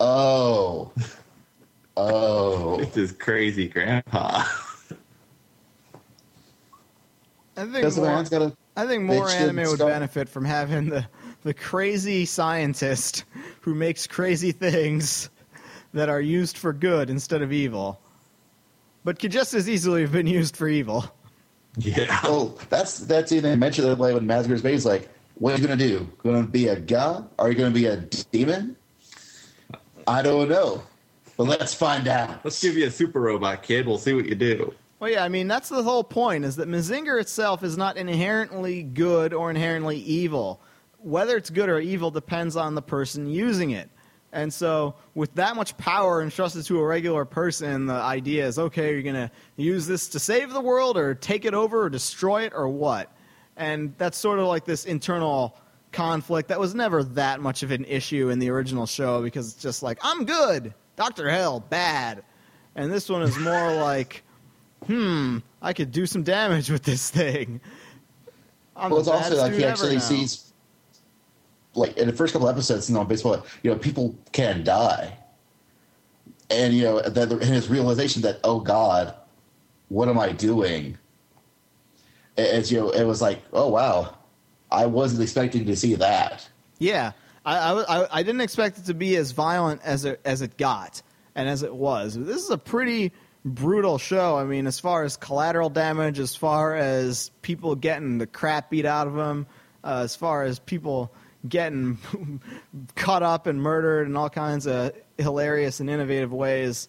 Oh, 0.00 0.92
oh, 1.96 2.76
this 2.78 2.94
his 2.94 3.12
crazy 3.12 3.68
grandpa. 3.68 4.44
I 7.56 7.62
think 7.62 7.72
because 7.72 7.96
the 7.96 8.02
more, 8.02 8.12
man's 8.12 8.28
got 8.28 8.42
a 8.42 8.56
I 8.78 8.86
think 8.86 9.02
more 9.02 9.28
anime 9.28 9.56
would 9.56 9.76
start- 9.76 9.90
benefit 9.90 10.28
from 10.28 10.44
having 10.44 10.88
the 10.88 11.04
the 11.42 11.52
crazy 11.52 12.24
scientist 12.24 13.24
who 13.62 13.74
makes 13.74 14.06
crazy 14.06 14.52
things 14.52 15.30
that 15.94 16.08
are 16.08 16.20
used 16.20 16.56
for 16.56 16.72
good 16.72 17.10
instead 17.10 17.42
of 17.42 17.52
evil, 17.52 18.00
but 19.02 19.18
could 19.18 19.32
just 19.32 19.52
as 19.52 19.68
easily 19.68 20.02
have 20.02 20.12
been 20.12 20.28
used 20.28 20.56
for 20.56 20.68
evil. 20.68 21.04
yeah. 21.76 22.20
Oh, 22.22 22.56
that's 22.68 22.98
that's 23.00 23.32
even 23.32 23.50
they 23.50 23.56
mentioned 23.56 23.88
that 23.88 23.98
like 23.98 24.14
when 24.14 24.26
Mazgar's 24.28 24.62
baby's 24.62 24.86
like, 24.86 25.08
"What 25.34 25.54
are 25.54 25.60
you 25.60 25.66
gonna 25.66 25.76
do? 25.76 26.08
Going 26.18 26.44
to 26.44 26.48
be 26.48 26.68
a 26.68 26.78
god? 26.78 27.28
Are 27.36 27.48
you 27.50 27.56
going 27.56 27.72
to 27.72 27.78
be 27.78 27.86
a 27.86 27.96
demon? 28.30 28.76
I 30.06 30.22
don't 30.22 30.48
know, 30.48 30.82
but 31.36 31.48
let's 31.48 31.74
find 31.74 32.06
out." 32.06 32.44
Let's 32.44 32.62
give 32.62 32.76
you 32.76 32.86
a 32.86 32.92
super 32.92 33.20
robot, 33.20 33.64
kid. 33.64 33.88
We'll 33.88 33.98
see 33.98 34.14
what 34.14 34.26
you 34.26 34.36
do. 34.36 34.72
Well, 35.00 35.10
yeah, 35.10 35.22
I 35.22 35.28
mean 35.28 35.46
that's 35.46 35.68
the 35.68 35.82
whole 35.82 36.04
point 36.04 36.44
is 36.44 36.56
that 36.56 36.68
Mazinger 36.68 37.20
itself 37.20 37.62
is 37.62 37.76
not 37.76 37.96
inherently 37.96 38.82
good 38.82 39.32
or 39.32 39.50
inherently 39.50 39.98
evil. 39.98 40.60
Whether 40.98 41.36
it's 41.36 41.50
good 41.50 41.68
or 41.68 41.78
evil 41.78 42.10
depends 42.10 42.56
on 42.56 42.74
the 42.74 42.82
person 42.82 43.28
using 43.28 43.70
it. 43.70 43.88
And 44.32 44.52
so, 44.52 44.96
with 45.14 45.34
that 45.36 45.56
much 45.56 45.76
power 45.78 46.20
entrusted 46.20 46.64
to 46.66 46.78
a 46.80 46.84
regular 46.84 47.24
person, 47.24 47.86
the 47.86 47.94
idea 47.94 48.46
is 48.46 48.58
okay, 48.58 48.92
you're 48.92 49.02
going 49.02 49.14
to 49.14 49.30
use 49.56 49.86
this 49.86 50.08
to 50.08 50.18
save 50.18 50.52
the 50.52 50.60
world 50.60 50.98
or 50.98 51.14
take 51.14 51.44
it 51.44 51.54
over 51.54 51.84
or 51.84 51.90
destroy 51.90 52.42
it 52.42 52.52
or 52.54 52.68
what? 52.68 53.10
And 53.56 53.94
that's 53.96 54.18
sort 54.18 54.38
of 54.38 54.46
like 54.46 54.64
this 54.64 54.84
internal 54.84 55.56
conflict 55.92 56.48
that 56.48 56.60
was 56.60 56.74
never 56.74 57.02
that 57.02 57.40
much 57.40 57.62
of 57.62 57.70
an 57.70 57.84
issue 57.86 58.28
in 58.28 58.38
the 58.38 58.50
original 58.50 58.86
show 58.86 59.22
because 59.22 59.52
it's 59.52 59.62
just 59.62 59.82
like, 59.82 59.98
I'm 60.02 60.26
good, 60.26 60.74
Dr. 60.96 61.30
Hell, 61.30 61.60
bad. 61.60 62.22
And 62.74 62.92
this 62.92 63.08
one 63.08 63.22
is 63.22 63.36
more 63.38 63.74
like, 63.76 64.24
hmm, 64.86 65.38
I 65.60 65.72
could 65.72 65.90
do 65.92 66.06
some 66.06 66.22
damage 66.22 66.70
with 66.70 66.82
this 66.82 67.10
thing. 67.10 67.60
I'm 68.76 68.90
Well, 68.90 69.00
it's 69.00 69.08
also 69.08 69.36
like 69.36 69.52
he 69.54 69.64
actually 69.64 69.94
now. 69.94 70.00
sees, 70.00 70.52
like 71.74 71.96
in 71.96 72.06
the 72.06 72.12
first 72.14 72.32
couple 72.32 72.48
episodes, 72.48 72.88
you 72.88 72.94
know, 72.94 73.04
baseball, 73.04 73.44
you 73.62 73.70
know, 73.70 73.76
people 73.78 74.16
can 74.32 74.62
die, 74.64 75.16
and 76.50 76.72
you 76.74 76.84
know, 76.84 77.00
then 77.02 77.32
in 77.32 77.38
his 77.40 77.68
realization 77.68 78.22
that, 78.22 78.38
oh 78.44 78.60
God, 78.60 79.14
what 79.88 80.08
am 80.08 80.18
I 80.18 80.32
doing? 80.32 80.96
As 82.36 82.70
you 82.70 82.78
know, 82.78 82.90
it 82.90 83.04
was 83.04 83.20
like, 83.20 83.42
oh 83.52 83.68
wow, 83.68 84.14
I 84.70 84.86
wasn't 84.86 85.22
expecting 85.22 85.66
to 85.66 85.74
see 85.76 85.96
that. 85.96 86.48
Yeah, 86.78 87.12
I, 87.44 87.58
I, 87.58 88.02
I- 88.04 88.08
I 88.20 88.22
didn't 88.22 88.42
expect 88.42 88.78
it 88.78 88.84
to 88.84 88.94
be 88.94 89.16
as 89.16 89.32
violent 89.32 89.80
as 89.82 90.04
it 90.04 90.20
as 90.24 90.40
it 90.42 90.56
got 90.56 91.02
and 91.34 91.48
as 91.48 91.64
it 91.64 91.74
was. 91.74 92.14
This 92.14 92.36
is 92.44 92.50
a 92.50 92.58
pretty 92.58 93.12
brutal 93.44 93.98
show. 93.98 94.36
I 94.36 94.44
mean, 94.44 94.66
as 94.66 94.80
far 94.80 95.04
as 95.04 95.16
collateral 95.16 95.70
damage, 95.70 96.18
as 96.18 96.34
far 96.34 96.74
as 96.74 97.30
people 97.42 97.74
getting 97.74 98.18
the 98.18 98.26
crap 98.26 98.70
beat 98.70 98.84
out 98.84 99.06
of 99.06 99.14
them, 99.14 99.46
uh, 99.84 100.00
as 100.04 100.16
far 100.16 100.44
as 100.44 100.58
people 100.58 101.12
getting 101.48 101.98
cut 102.94 103.22
up 103.22 103.46
and 103.46 103.62
murdered 103.62 104.06
in 104.08 104.16
all 104.16 104.30
kinds 104.30 104.66
of 104.66 104.92
hilarious 105.16 105.80
and 105.80 105.88
innovative 105.88 106.32
ways. 106.32 106.88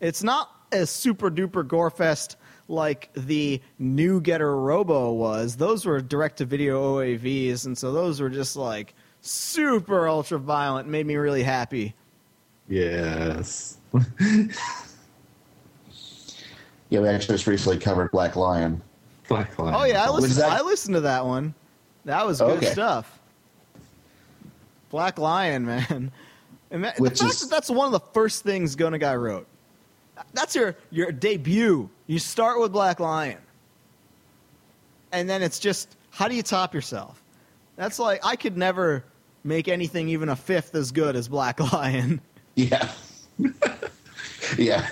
It's 0.00 0.22
not 0.22 0.50
as 0.70 0.90
super 0.90 1.30
duper 1.30 1.66
gore 1.66 1.90
fest 1.90 2.36
like 2.68 3.10
the 3.14 3.60
new 3.78 4.20
Getter 4.20 4.54
Robo 4.54 5.12
was. 5.12 5.56
Those 5.56 5.86
were 5.86 6.00
direct 6.00 6.38
to 6.38 6.44
video 6.44 6.98
OAVs, 6.98 7.66
and 7.66 7.76
so 7.76 7.92
those 7.92 8.20
were 8.20 8.28
just 8.28 8.56
like 8.56 8.94
super 9.20 10.08
ultra 10.08 10.38
violent. 10.38 10.88
Made 10.88 11.06
me 11.06 11.16
really 11.16 11.42
happy. 11.42 11.94
Yes. 12.68 13.78
Yeah, 16.90 17.00
we 17.00 17.08
actually 17.08 17.34
just 17.34 17.46
recently 17.46 17.78
covered 17.78 18.10
Black 18.10 18.36
Lion. 18.36 18.80
Black 19.28 19.58
Lion. 19.58 19.74
Oh 19.74 19.84
yeah, 19.84 20.04
I 20.04 20.10
listened. 20.10 20.36
that- 20.42 20.50
I 20.58 20.62
listened 20.62 20.94
to 20.94 21.00
that 21.02 21.24
one. 21.26 21.54
That 22.04 22.26
was 22.26 22.38
good 22.40 22.56
Okay. 22.58 22.72
stuff. 22.72 23.18
Black 24.90 25.18
Lion, 25.18 25.66
man. 25.66 26.10
And 26.70 26.84
that, 26.84 26.96
the 26.96 27.02
Which 27.02 27.18
fact 27.20 27.32
is- 27.34 27.40
that 27.42 27.50
that's 27.50 27.68
one 27.70 27.86
of 27.86 27.92
the 27.92 28.00
first 28.12 28.42
things 28.42 28.74
Go 28.76 28.88
Nagai 28.90 29.20
wrote. 29.20 29.46
That's 30.32 30.54
your 30.56 30.76
your 30.90 31.12
debut. 31.12 31.88
You 32.06 32.18
start 32.18 32.58
with 32.60 32.72
Black 32.72 32.98
Lion, 33.00 33.38
and 35.12 35.28
then 35.28 35.42
it's 35.42 35.58
just 35.58 35.96
how 36.10 36.26
do 36.26 36.34
you 36.34 36.42
top 36.42 36.74
yourself? 36.74 37.22
That's 37.76 37.98
like 37.98 38.24
I 38.24 38.34
could 38.34 38.56
never 38.56 39.04
make 39.44 39.68
anything 39.68 40.08
even 40.08 40.28
a 40.30 40.36
fifth 40.36 40.74
as 40.74 40.90
good 40.90 41.14
as 41.16 41.28
Black 41.28 41.60
Lion. 41.72 42.20
Yeah, 42.56 42.90
yeah. 44.58 44.88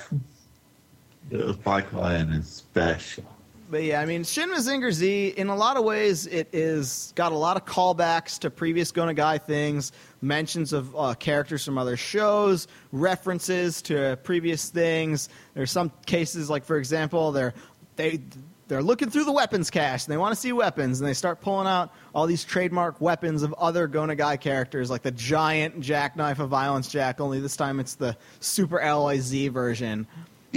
Black 1.30 1.92
Lion 1.92 2.30
is 2.30 2.48
special. 2.48 3.24
But 3.68 3.82
yeah, 3.82 4.00
I 4.00 4.06
mean, 4.06 4.22
Shin 4.22 4.50
Mazinger 4.50 4.92
Z, 4.92 5.34
in 5.36 5.48
a 5.48 5.56
lot 5.56 5.76
of 5.76 5.84
ways, 5.84 6.26
it 6.26 6.48
is 6.52 7.12
got 7.16 7.32
a 7.32 7.36
lot 7.36 7.56
of 7.56 7.64
callbacks 7.64 8.38
to 8.40 8.50
previous 8.50 8.92
Go 8.92 9.02
Nagai 9.02 9.42
things, 9.42 9.90
mentions 10.22 10.72
of 10.72 10.94
uh, 10.94 11.14
characters 11.14 11.64
from 11.64 11.76
other 11.76 11.96
shows, 11.96 12.68
references 12.92 13.82
to 13.82 14.18
previous 14.22 14.68
things. 14.68 15.28
There's 15.54 15.72
some 15.72 15.90
cases, 16.06 16.48
like 16.48 16.64
for 16.64 16.76
example, 16.76 17.32
they're 17.32 17.54
they 17.96 18.20
they're 18.68 18.82
looking 18.82 19.10
through 19.10 19.24
the 19.24 19.32
weapons 19.32 19.70
cache 19.70 20.04
and 20.04 20.12
they 20.12 20.16
want 20.16 20.32
to 20.32 20.40
see 20.40 20.52
weapons, 20.52 21.00
and 21.00 21.08
they 21.08 21.14
start 21.14 21.40
pulling 21.40 21.66
out 21.66 21.92
all 22.14 22.26
these 22.26 22.44
trademark 22.44 23.00
weapons 23.00 23.42
of 23.42 23.52
other 23.54 23.88
Go 23.88 24.02
Nagai 24.02 24.40
characters, 24.40 24.90
like 24.90 25.02
the 25.02 25.10
giant 25.10 25.80
jackknife 25.80 26.38
of 26.38 26.50
Violence 26.50 26.88
Jack. 26.88 27.20
Only 27.20 27.40
this 27.40 27.56
time 27.56 27.80
it's 27.80 27.96
the 27.96 28.16
Super 28.38 28.80
Alloy 28.80 29.18
Z 29.18 29.48
version 29.48 30.06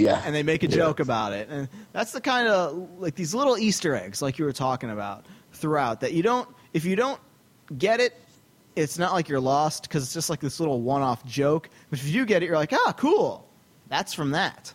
Yeah, 0.02 0.22
and 0.24 0.34
they 0.34 0.42
make 0.42 0.62
a 0.62 0.68
joke 0.68 1.00
about 1.00 1.32
it. 1.32 1.48
And 1.50 1.68
that's 1.92 2.12
the 2.12 2.20
kind 2.20 2.48
of 2.48 2.98
like 2.98 3.14
these 3.14 3.34
little 3.34 3.56
Easter 3.58 3.94
eggs, 3.94 4.22
like 4.22 4.38
you 4.38 4.44
were 4.44 4.52
talking 4.52 4.90
about 4.90 5.26
throughout, 5.52 6.00
that 6.00 6.12
you 6.12 6.22
don't 6.22 6.48
if 6.72 6.84
you 6.84 6.96
don't 6.96 7.20
get 7.76 8.00
it, 8.00 8.16
it's 8.76 8.98
not 8.98 9.12
like 9.12 9.28
you're 9.28 9.40
lost 9.40 9.82
because 9.84 10.04
it's 10.04 10.14
just 10.14 10.30
like 10.30 10.40
this 10.40 10.60
little 10.60 10.80
one-off 10.80 11.24
joke. 11.24 11.68
But 11.90 11.98
if 11.98 12.08
you 12.08 12.24
get 12.24 12.42
it, 12.42 12.46
you're 12.46 12.56
like, 12.56 12.72
ah, 12.72 12.94
cool, 12.96 13.48
that's 13.88 14.14
from 14.14 14.32
that. 14.32 14.72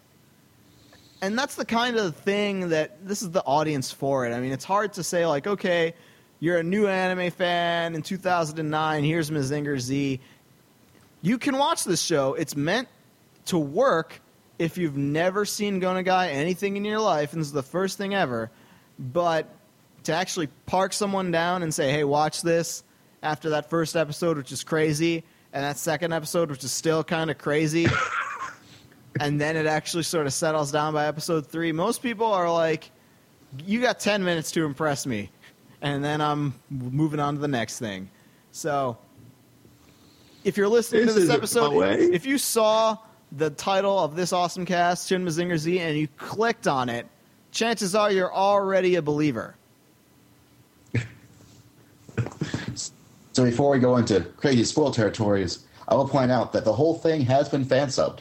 And 1.22 1.40
that's 1.40 1.56
the 1.56 1.66
kind 1.66 1.96
of 1.96 2.16
thing 2.18 2.70
that 2.70 3.06
this 3.08 3.22
is 3.22 3.32
the 3.32 3.44
audience 3.44 3.92
for 3.92 4.26
it. 4.26 4.34
I 4.34 4.40
mean, 4.40 4.52
it's 4.52 4.66
hard 4.66 4.94
to 4.94 5.04
say 5.04 5.26
like, 5.26 5.48
okay, 5.48 5.96
you're 6.40 6.58
a 6.58 6.64
new 6.64 6.88
anime 6.88 7.32
fan 7.32 7.96
in 7.96 8.02
2009. 8.02 9.04
Here's 9.04 9.32
Mazinger 9.32 9.80
Z. 9.80 10.20
You 11.22 11.38
can 11.38 11.58
watch 11.58 11.86
this 11.86 12.02
show. 12.02 12.34
It's 12.34 12.56
meant 12.56 12.90
to 13.46 13.58
work 13.58 14.22
if 14.60 14.78
you've 14.78 14.98
never 14.98 15.46
seen 15.46 15.80
Go 15.80 15.90
Nagai 15.90 16.30
anything 16.32 16.78
in 16.78 16.86
your 16.86 17.00
life, 17.00 17.34
and 17.34 17.42
this 17.42 17.48
is 17.48 17.54
the 17.54 17.64
first 17.64 17.98
thing 17.98 18.14
ever. 18.14 18.52
But 18.98 19.50
to 20.04 20.14
actually 20.14 20.48
park 20.66 20.94
someone 20.94 21.32
down 21.32 21.64
and 21.64 21.74
say, 21.74 21.92
"Hey, 21.92 22.04
watch 22.04 22.42
this," 22.42 22.84
after 23.22 23.50
that 23.52 23.70
first 23.70 23.96
episode, 23.96 24.38
which 24.38 24.52
is 24.52 24.64
crazy, 24.64 25.24
and 25.52 25.64
that 25.64 25.78
second 25.78 26.14
episode, 26.14 26.50
which 26.50 26.64
is 26.64 26.72
still 26.72 27.04
kind 27.04 27.30
of 27.30 27.38
crazy. 27.38 27.88
and 29.20 29.40
then 29.40 29.58
it 29.58 29.66
actually 29.66 30.04
sort 30.04 30.28
of 30.28 30.34
settles 30.34 30.72
down 30.72 30.94
by 30.94 31.08
episode 31.08 31.48
three. 31.48 31.72
Most 31.72 32.02
people 32.02 32.28
are 32.28 32.52
like, 32.52 32.92
"You 33.66 33.82
got 33.82 34.00
ten 34.00 34.24
minutes 34.24 34.52
to 34.52 34.66
impress 34.66 35.06
me," 35.06 35.32
and 35.82 36.04
then 36.04 36.22
I'm 36.22 36.54
moving 36.70 37.20
on 37.20 37.36
to 37.36 37.42
the 37.42 37.48
next 37.48 37.80
thing. 37.80 38.10
So, 38.52 38.98
if 40.46 40.56
you're 40.56 40.70
listening 40.70 41.08
This 41.08 41.16
to 41.16 41.22
this 41.22 41.30
episode, 41.30 42.00
if 42.00 42.26
you 42.26 42.38
saw 42.38 42.98
the 43.36 43.50
title 43.50 44.00
of 44.00 44.16
this 44.16 44.32
awesome 44.34 44.66
cast, 44.66 45.10
Shin 45.10 45.26
Mazinger 45.26 45.58
Z, 45.58 45.80
and 45.80 45.98
you 45.98 46.08
clicked 46.18 46.68
on 46.68 46.90
it, 46.90 47.08
chances 47.52 47.96
are 47.96 48.12
you're 48.12 48.34
already 48.34 48.96
a 48.96 49.02
believer. 49.02 49.56
So 53.34 53.44
before 53.44 53.70
we 53.72 53.80
go 53.80 53.98
into 53.98 54.22
crazy 54.38 54.64
spoil 54.64 54.92
territories, 54.92 55.66
I 55.90 55.96
will 55.96 56.08
point 56.08 56.32
out 56.32 56.54
that 56.54 56.64
the 56.64 56.72
whole 56.72 56.96
thing 56.96 57.20
has 57.26 57.50
been 57.50 57.66
fan 57.66 57.90
subbed. 57.90 58.20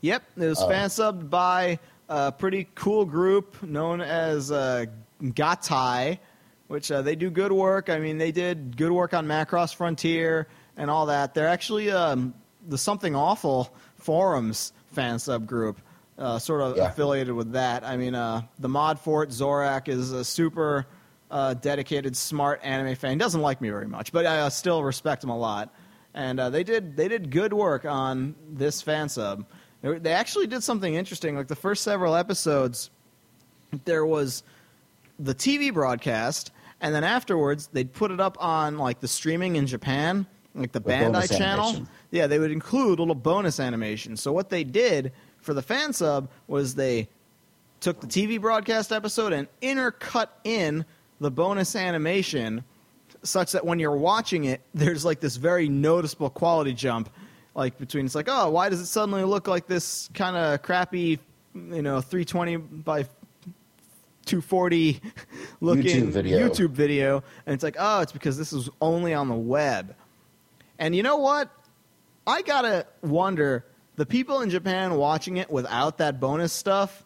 Yep, 0.00 0.22
it 0.36 0.46
was 0.46 0.60
Oh. 0.60 0.68
fan 0.68 0.88
subbed 0.88 1.30
by 1.30 1.78
a 2.08 2.32
pretty 2.32 2.66
cool 2.74 3.04
group 3.04 3.62
known 3.62 4.00
as 4.00 4.50
uh, 4.50 4.86
Gatai, 5.22 6.18
which 6.66 6.90
uh, 6.90 7.02
they 7.02 7.14
do 7.14 7.30
good 7.30 7.52
work. 7.52 7.88
I 7.88 8.00
mean, 8.00 8.18
they 8.18 8.32
did 8.32 8.76
good 8.76 8.90
work 8.90 9.14
on 9.14 9.28
Macross 9.28 9.72
Frontier 9.72 10.48
and 10.76 10.90
all 10.90 11.06
that. 11.06 11.34
They're 11.34 11.46
actually 11.46 11.92
um, 11.92 12.34
the 12.68 12.78
Something 12.78 13.14
Awful 13.14 13.72
forums 14.02 14.72
fan 14.92 15.16
subgroup. 15.16 15.76
uh, 16.18 16.38
sort 16.38 16.60
of 16.60 16.76
Yeah. 16.76 16.88
affiliated 16.88 17.32
with 17.34 17.52
that. 17.52 17.82
I 17.84 17.96
mean, 17.96 18.14
uh, 18.14 18.42
the 18.58 18.68
mod 18.68 19.00
for 19.00 19.22
it, 19.24 19.30
Zorak, 19.30 19.88
is 19.88 20.12
a 20.12 20.22
super 20.24 20.86
uh, 21.30 21.54
dedicated, 21.54 22.14
smart 22.16 22.60
anime 22.62 22.94
fan. 22.94 23.12
He 23.12 23.16
doesn't 23.16 23.40
like 23.40 23.60
me 23.62 23.70
very 23.70 23.88
much, 23.88 24.12
but 24.12 24.26
I 24.26 24.40
uh, 24.40 24.50
still 24.50 24.84
respect 24.84 25.24
him 25.24 25.30
a 25.30 25.36
lot. 25.38 25.74
And 26.14 26.38
uh, 26.38 26.50
they 26.50 26.62
did 26.64 26.94
they 26.96 27.08
did 27.08 27.30
good 27.30 27.54
work 27.54 27.86
on 27.86 28.34
this 28.52 28.82
fan 28.82 29.08
sub. 29.08 29.46
They 29.80 30.12
actually 30.12 30.46
did 30.46 30.62
something 30.62 30.94
interesting. 30.94 31.34
Like 31.34 31.48
the 31.48 31.56
first 31.56 31.82
several 31.82 32.14
episodes, 32.14 32.90
there 33.86 34.04
was 34.04 34.42
the 35.18 35.34
TV 35.34 35.72
broadcast, 35.72 36.52
and 36.82 36.94
then 36.94 37.02
afterwards 37.04 37.68
they'd 37.72 37.92
put 37.92 38.10
it 38.10 38.20
up 38.20 38.36
on 38.38 38.76
like 38.78 39.00
the 39.00 39.08
streaming 39.08 39.56
in 39.56 39.66
Japan, 39.66 40.26
like 40.54 40.72
the 40.72 40.80
The 40.80 40.90
Bandai 40.90 41.36
channel. 41.36 41.68
animation. 41.70 41.88
Yeah, 42.12 42.28
they 42.28 42.38
would 42.38 42.52
include 42.52 43.00
little 43.00 43.14
bonus 43.14 43.58
animation. 43.58 44.16
So 44.16 44.32
what 44.32 44.50
they 44.50 44.62
did 44.62 45.12
for 45.40 45.54
the 45.54 45.62
fan 45.62 45.92
sub 45.92 46.30
was 46.46 46.76
they 46.76 47.08
took 47.80 48.00
the 48.00 48.06
TV 48.06 48.40
broadcast 48.40 48.92
episode 48.92 49.32
and 49.32 49.48
intercut 49.60 50.28
in 50.44 50.84
the 51.20 51.30
bonus 51.30 51.74
animation 51.74 52.62
such 53.22 53.52
that 53.52 53.64
when 53.64 53.78
you're 53.78 53.96
watching 53.96 54.44
it, 54.44 54.60
there's 54.74 55.04
like 55.04 55.20
this 55.20 55.36
very 55.36 55.68
noticeable 55.68 56.30
quality 56.30 56.74
jump, 56.74 57.10
like 57.54 57.78
between 57.78 58.04
it's 58.06 58.14
like, 58.14 58.28
oh, 58.28 58.50
why 58.50 58.68
does 58.68 58.80
it 58.80 58.86
suddenly 58.86 59.24
look 59.24 59.48
like 59.48 59.66
this 59.66 60.10
kind 60.14 60.36
of 60.36 60.62
crappy, 60.62 61.18
you 61.54 61.82
know, 61.82 62.00
320 62.00 62.56
by 62.56 63.04
240 64.26 65.00
looking 65.60 65.84
YouTube 65.84 66.08
video. 66.08 66.48
YouTube 66.48 66.70
video, 66.70 67.24
and 67.46 67.54
it's 67.54 67.64
like, 67.64 67.76
oh, 67.78 68.00
it's 68.00 68.12
because 68.12 68.36
this 68.36 68.52
is 68.52 68.68
only 68.82 69.14
on 69.14 69.28
the 69.28 69.34
web. 69.34 69.94
And 70.78 70.94
you 70.94 71.02
know 71.02 71.16
what? 71.16 71.50
I 72.26 72.42
gotta 72.42 72.86
wonder 73.02 73.66
the 73.96 74.06
people 74.06 74.40
in 74.40 74.50
Japan 74.50 74.94
watching 74.94 75.36
it 75.36 75.50
without 75.50 75.98
that 75.98 76.20
bonus 76.20 76.52
stuff 76.52 77.04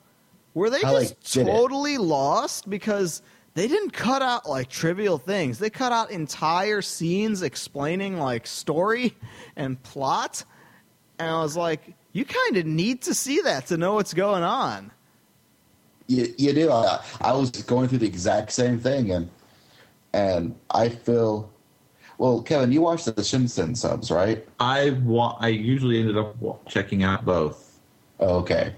were 0.55 0.71
they 0.71 0.81
they 0.81 0.83
just 0.83 1.37
it. 1.37 1.45
totally 1.45 1.99
lost 1.99 2.69
because 2.69 3.23
they 3.55 3.69
didn't 3.69 3.93
cut 3.93 4.23
out 4.23 4.49
like 4.49 4.69
trivial 4.69 5.19
things. 5.19 5.59
They 5.59 5.71
cut 5.71 5.91
out 5.91 6.11
entire 6.11 6.83
scenes 6.83 7.43
explaining 7.43 8.19
like 8.19 8.47
story 8.47 9.17
and 9.57 9.83
plot. 9.83 10.45
And 11.19 11.31
I 11.31 11.41
was 11.41 11.57
like, 11.57 11.95
you 12.13 12.25
kind 12.25 12.59
of 12.59 12.67
need 12.67 13.03
to 13.03 13.15
see 13.15 13.41
that 13.43 13.67
to 13.69 13.77
know 13.77 13.95
what's 13.95 14.13
going 14.13 14.43
on. 14.43 14.91
You, 16.07 16.33
you 16.37 16.53
do. 16.53 16.71
I, 16.71 17.03
I 17.21 17.33
was 17.33 17.51
going 17.51 17.89
through 17.89 17.99
the 17.99 18.07
exact 18.07 18.53
same 18.53 18.79
thing, 18.79 19.11
and 19.11 19.29
and 20.13 20.55
I 20.71 20.89
feel. 20.89 21.51
Well, 22.19 22.41
Kevin, 22.43 22.73
you 22.73 22.81
watched 22.81 23.05
the 23.05 23.13
Shinsen 23.13 23.77
subs, 23.77 24.11
right? 24.11 24.47
I 24.59 24.91
wa- 25.03 25.37
I 25.39 25.49
usually 25.49 26.01
ended 26.01 26.17
up 26.17 26.35
checking 26.67 27.03
out 27.03 27.25
both. 27.25 27.79
Oh, 28.21 28.37
okay. 28.39 28.73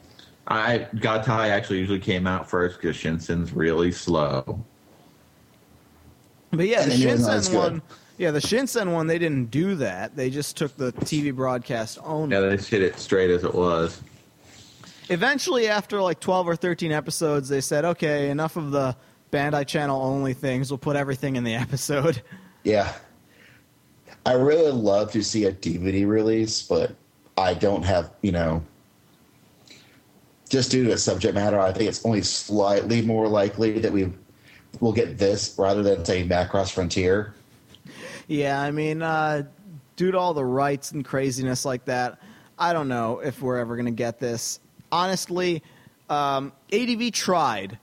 I 0.48 0.88
Gatai 0.94 1.50
actually 1.50 1.78
usually 1.78 2.00
came 2.00 2.26
out 2.26 2.48
first 2.48 2.80
because 2.80 2.96
Shinsen's 2.96 3.52
really 3.52 3.92
slow. 3.92 4.64
But 6.50 6.66
yeah, 6.66 6.82
the 6.82 6.90
then 6.90 6.98
you 6.98 7.06
know 7.06 7.12
it's 7.14 7.48
Shinsen 7.48 7.54
one, 7.54 7.82
yeah, 8.16 8.32
the 8.32 8.40
Shinsen 8.40 8.92
one, 8.92 9.06
they 9.06 9.18
didn't 9.18 9.50
do 9.50 9.76
that. 9.76 10.16
They 10.16 10.30
just 10.30 10.56
took 10.56 10.76
the 10.76 10.92
TV 10.92 11.34
broadcast 11.34 11.98
only. 12.02 12.34
Yeah, 12.34 12.40
they 12.40 12.56
just 12.56 12.70
hit 12.70 12.82
it 12.82 12.98
straight 12.98 13.30
as 13.30 13.44
it 13.44 13.54
was. 13.54 14.00
Eventually, 15.10 15.68
after 15.68 16.00
like 16.02 16.18
12 16.20 16.48
or 16.48 16.56
13 16.56 16.92
episodes, 16.92 17.48
they 17.48 17.60
said, 17.60 17.84
okay, 17.84 18.28
enough 18.30 18.56
of 18.56 18.72
the 18.72 18.96
Bandai 19.30 19.66
channel 19.66 20.02
only 20.02 20.34
things. 20.34 20.70
We'll 20.70 20.78
put 20.78 20.96
everything 20.96 21.36
in 21.36 21.44
the 21.44 21.54
episode. 21.66 22.22
Yeah. 22.64 22.92
I 24.28 24.32
really 24.32 24.70
love 24.70 25.10
to 25.12 25.24
see 25.24 25.46
a 25.46 25.52
DVD 25.52 26.06
release, 26.06 26.60
but 26.60 26.94
I 27.38 27.54
don't 27.54 27.82
have, 27.82 28.10
you 28.20 28.30
know, 28.30 28.62
just 30.50 30.70
due 30.70 30.84
to 30.84 30.90
the 30.90 30.98
subject 30.98 31.34
matter, 31.34 31.58
I 31.58 31.72
think 31.72 31.88
it's 31.88 32.04
only 32.04 32.20
slightly 32.20 33.00
more 33.00 33.26
likely 33.26 33.78
that 33.78 33.90
we 33.90 34.12
will 34.80 34.92
get 34.92 35.16
this 35.16 35.54
rather 35.56 35.82
than 35.82 36.04
say 36.04 36.28
Macross 36.28 36.70
Frontier. 36.70 37.32
Yeah, 38.26 38.60
I 38.60 38.70
mean, 38.70 39.00
uh, 39.00 39.44
due 39.96 40.10
to 40.10 40.18
all 40.18 40.34
the 40.34 40.44
rights 40.44 40.92
and 40.92 41.02
craziness 41.02 41.64
like 41.64 41.86
that, 41.86 42.20
I 42.58 42.74
don't 42.74 42.88
know 42.88 43.20
if 43.20 43.40
we're 43.40 43.56
ever 43.56 43.76
going 43.76 43.86
to 43.86 43.92
get 43.92 44.18
this. 44.18 44.60
Honestly, 44.92 45.62
um, 46.10 46.52
ADV 46.70 47.12
tried 47.12 47.78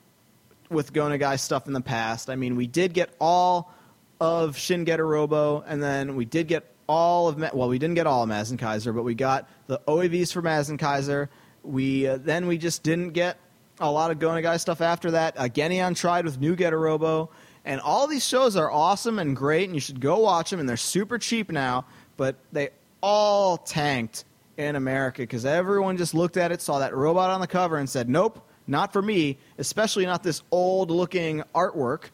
with 0.69 0.93
Go 0.93 1.05
Nagai 1.05 1.39
stuff 1.39 1.65
in 1.65 1.73
the 1.73 1.81
past. 1.81 2.29
I 2.29 2.35
mean, 2.35 2.55
we 2.55 2.67
did 2.67 2.93
get 2.93 3.15
all 3.19 3.73
of 4.19 4.57
Shin 4.57 4.85
Robo, 4.85 5.63
and 5.67 5.81
then 5.81 6.15
we 6.15 6.25
did 6.25 6.47
get 6.47 6.65
all 6.87 7.27
of 7.27 7.37
Ma- 7.37 7.49
well, 7.53 7.67
we 7.67 7.79
didn't 7.79 7.95
get 7.95 8.07
all 8.07 8.23
of 8.23 8.29
Mazin 8.29 8.57
Kaiser, 8.57 8.93
but 8.93 9.03
we 9.03 9.15
got 9.15 9.49
the 9.67 9.79
OAVs 9.87 10.31
for 10.31 10.41
Mazin 10.41 10.77
Kaiser. 10.77 11.29
We 11.63 12.07
uh, 12.07 12.17
then 12.17 12.47
we 12.47 12.57
just 12.57 12.83
didn't 12.83 13.11
get 13.11 13.37
a 13.79 13.89
lot 13.89 14.11
of 14.11 14.19
Go 14.19 14.29
Nagai 14.29 14.59
stuff 14.59 14.81
after 14.81 15.11
that. 15.11 15.37
Uh, 15.37 15.43
Geneon 15.43 15.95
tried 15.95 16.25
with 16.25 16.39
New 16.39 16.55
Robo, 16.55 17.29
and 17.65 17.81
all 17.81 18.07
these 18.07 18.25
shows 18.25 18.55
are 18.55 18.71
awesome 18.71 19.19
and 19.19 19.35
great, 19.35 19.65
and 19.65 19.75
you 19.75 19.81
should 19.81 19.99
go 19.99 20.19
watch 20.19 20.49
them. 20.49 20.59
And 20.59 20.69
they're 20.69 20.77
super 20.77 21.17
cheap 21.17 21.51
now, 21.51 21.85
but 22.17 22.35
they 22.51 22.69
all 23.01 23.57
tanked 23.57 24.25
in 24.57 24.75
America 24.75 25.23
because 25.23 25.45
everyone 25.45 25.97
just 25.97 26.13
looked 26.13 26.37
at 26.37 26.51
it, 26.51 26.61
saw 26.61 26.79
that 26.79 26.95
robot 26.95 27.31
on 27.31 27.41
the 27.41 27.47
cover, 27.47 27.77
and 27.77 27.89
said, 27.89 28.07
"Nope, 28.07 28.47
not 28.67 28.93
for 28.93 29.01
me." 29.01 29.37
Especially 29.57 30.05
not 30.05 30.23
this 30.23 30.43
old-looking 30.51 31.43
artwork, 31.53 32.11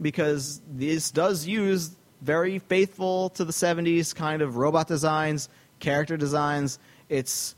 because 0.00 0.60
this 0.70 1.10
does 1.10 1.46
use 1.46 1.90
very 2.22 2.58
faithful 2.58 3.30
to 3.30 3.44
the 3.44 3.52
'70s 3.52 4.14
kind 4.14 4.42
of 4.42 4.56
robot 4.56 4.88
designs, 4.88 5.48
character 5.80 6.16
designs. 6.16 6.78
It's 7.08 7.54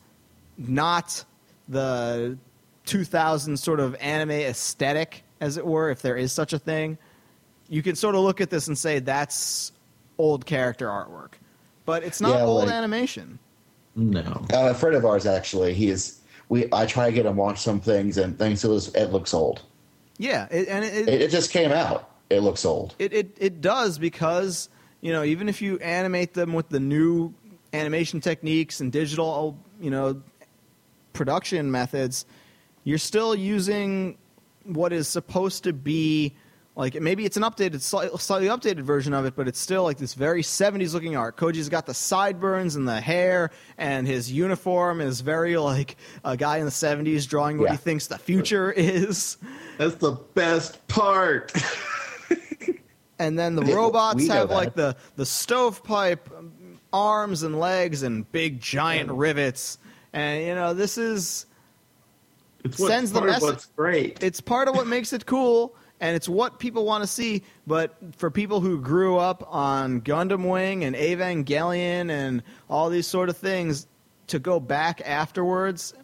not 0.56 1.24
the 1.68 2.36
2000 2.86 3.56
sort 3.58 3.80
of 3.80 3.94
anime 3.96 4.30
aesthetic, 4.30 5.22
as 5.40 5.56
it 5.56 5.66
were, 5.66 5.90
if 5.90 6.02
there 6.02 6.16
is 6.16 6.32
such 6.32 6.52
a 6.52 6.58
thing. 6.58 6.98
You 7.68 7.82
can 7.82 7.96
sort 7.96 8.14
of 8.14 8.22
look 8.22 8.40
at 8.40 8.50
this 8.50 8.66
and 8.68 8.76
say 8.78 8.98
that's 8.98 9.72
old 10.16 10.46
character 10.46 10.88
artwork, 10.88 11.32
but 11.84 12.02
it's 12.02 12.20
not 12.20 12.36
Yeah, 12.38 12.44
old 12.44 12.64
like- 12.64 12.74
animation. 12.74 13.38
No. 13.94 14.20
Uh, 14.52 14.70
a 14.70 14.74
friend 14.74 14.94
of 14.96 15.04
ours 15.04 15.26
actually, 15.26 15.74
he 15.74 15.88
is. 15.88 16.18
We 16.48 16.66
I 16.72 16.86
try 16.86 17.06
to 17.10 17.12
get 17.12 17.26
him 17.26 17.36
watch 17.36 17.60
some 17.60 17.80
things, 17.80 18.16
and 18.16 18.38
things 18.38 18.64
it, 18.64 18.68
was, 18.68 18.88
it 18.94 19.06
looks 19.12 19.34
old. 19.34 19.62
Yeah, 20.18 20.46
it, 20.50 20.68
and 20.68 20.84
it, 20.84 21.08
It, 21.08 21.20
it 21.22 21.30
just 21.30 21.50
came 21.50 21.72
out. 21.72 22.07
It 22.30 22.40
looks 22.40 22.64
old. 22.64 22.94
It, 22.98 23.12
it 23.12 23.36
it 23.40 23.60
does 23.60 23.98
because 23.98 24.68
you 25.00 25.12
know 25.12 25.24
even 25.24 25.48
if 25.48 25.62
you 25.62 25.78
animate 25.78 26.34
them 26.34 26.52
with 26.52 26.68
the 26.68 26.80
new 26.80 27.32
animation 27.72 28.20
techniques 28.20 28.80
and 28.80 28.90
digital 28.92 29.58
you 29.80 29.90
know 29.90 30.20
production 31.12 31.70
methods, 31.70 32.26
you're 32.84 32.98
still 32.98 33.34
using 33.34 34.16
what 34.64 34.92
is 34.92 35.08
supposed 35.08 35.64
to 35.64 35.72
be 35.72 36.34
like 36.76 37.00
maybe 37.00 37.24
it's 37.24 37.36
an 37.38 37.42
updated 37.42 37.80
slightly 37.80 38.48
updated 38.48 38.80
version 38.82 39.14
of 39.14 39.24
it 39.24 39.34
but 39.34 39.48
it's 39.48 39.58
still 39.58 39.82
like 39.82 39.96
this 39.96 40.12
very 40.14 40.42
70s 40.42 40.92
looking 40.92 41.16
art 41.16 41.36
koji's 41.38 41.68
got 41.70 41.86
the 41.86 41.94
sideburns 41.94 42.76
and 42.76 42.86
the 42.86 43.00
hair 43.00 43.50
and 43.78 44.06
his 44.06 44.30
uniform 44.30 45.00
is 45.00 45.22
very 45.22 45.56
like 45.56 45.96
a 46.24 46.36
guy 46.36 46.58
in 46.58 46.66
the 46.66 46.70
70s 46.70 47.26
drawing 47.26 47.56
what 47.58 47.64
Yeah. 47.66 47.72
he 47.72 47.76
thinks 47.78 48.06
the 48.08 48.18
future 48.18 48.70
is 48.70 49.38
That's 49.78 49.94
the 49.96 50.12
best 50.34 50.86
part. 50.88 51.52
and 53.18 53.38
then 53.38 53.54
the 53.56 53.64
Yeah, 53.64 53.74
robots 53.74 54.26
have 54.28 54.48
that. 54.48 54.54
like 54.54 54.74
the 54.74 54.96
the 55.16 55.26
stovepipe 55.26 56.30
um, 56.36 56.52
arms 56.92 57.42
and 57.42 57.58
legs 57.58 58.02
and 58.02 58.30
big 58.32 58.60
giant 58.60 59.10
rivets 59.10 59.78
and 60.12 60.42
you 60.44 60.54
know 60.54 60.72
this 60.74 60.96
is 60.98 61.46
It's 62.64 62.76
Sends 62.84 63.12
the 63.12 63.20
message- 63.22 63.66
great. 63.76 64.22
it's 64.22 64.40
part 64.40 64.68
of 64.68 64.74
what 64.74 64.86
makes 64.96 65.12
it 65.12 65.26
cool 65.26 65.74
and 66.00 66.14
it's 66.14 66.28
what 66.28 66.60
people 66.60 66.84
want 66.84 67.02
to 67.02 67.08
see. 67.08 67.42
But 67.66 67.96
for 68.16 68.30
people 68.30 68.60
who 68.60 68.80
grew 68.80 69.18
up 69.18 69.44
on 69.52 70.00
Gundam 70.02 70.48
Wing 70.48 70.84
and 70.84 70.94
Evangelion 70.94 72.08
and 72.10 72.42
all 72.70 72.88
these 72.88 73.06
sort 73.08 73.28
of 73.28 73.36
things, 73.36 73.86
to 74.28 74.38
go 74.38 74.60
back 74.60 75.02
afterwards, 75.04 75.94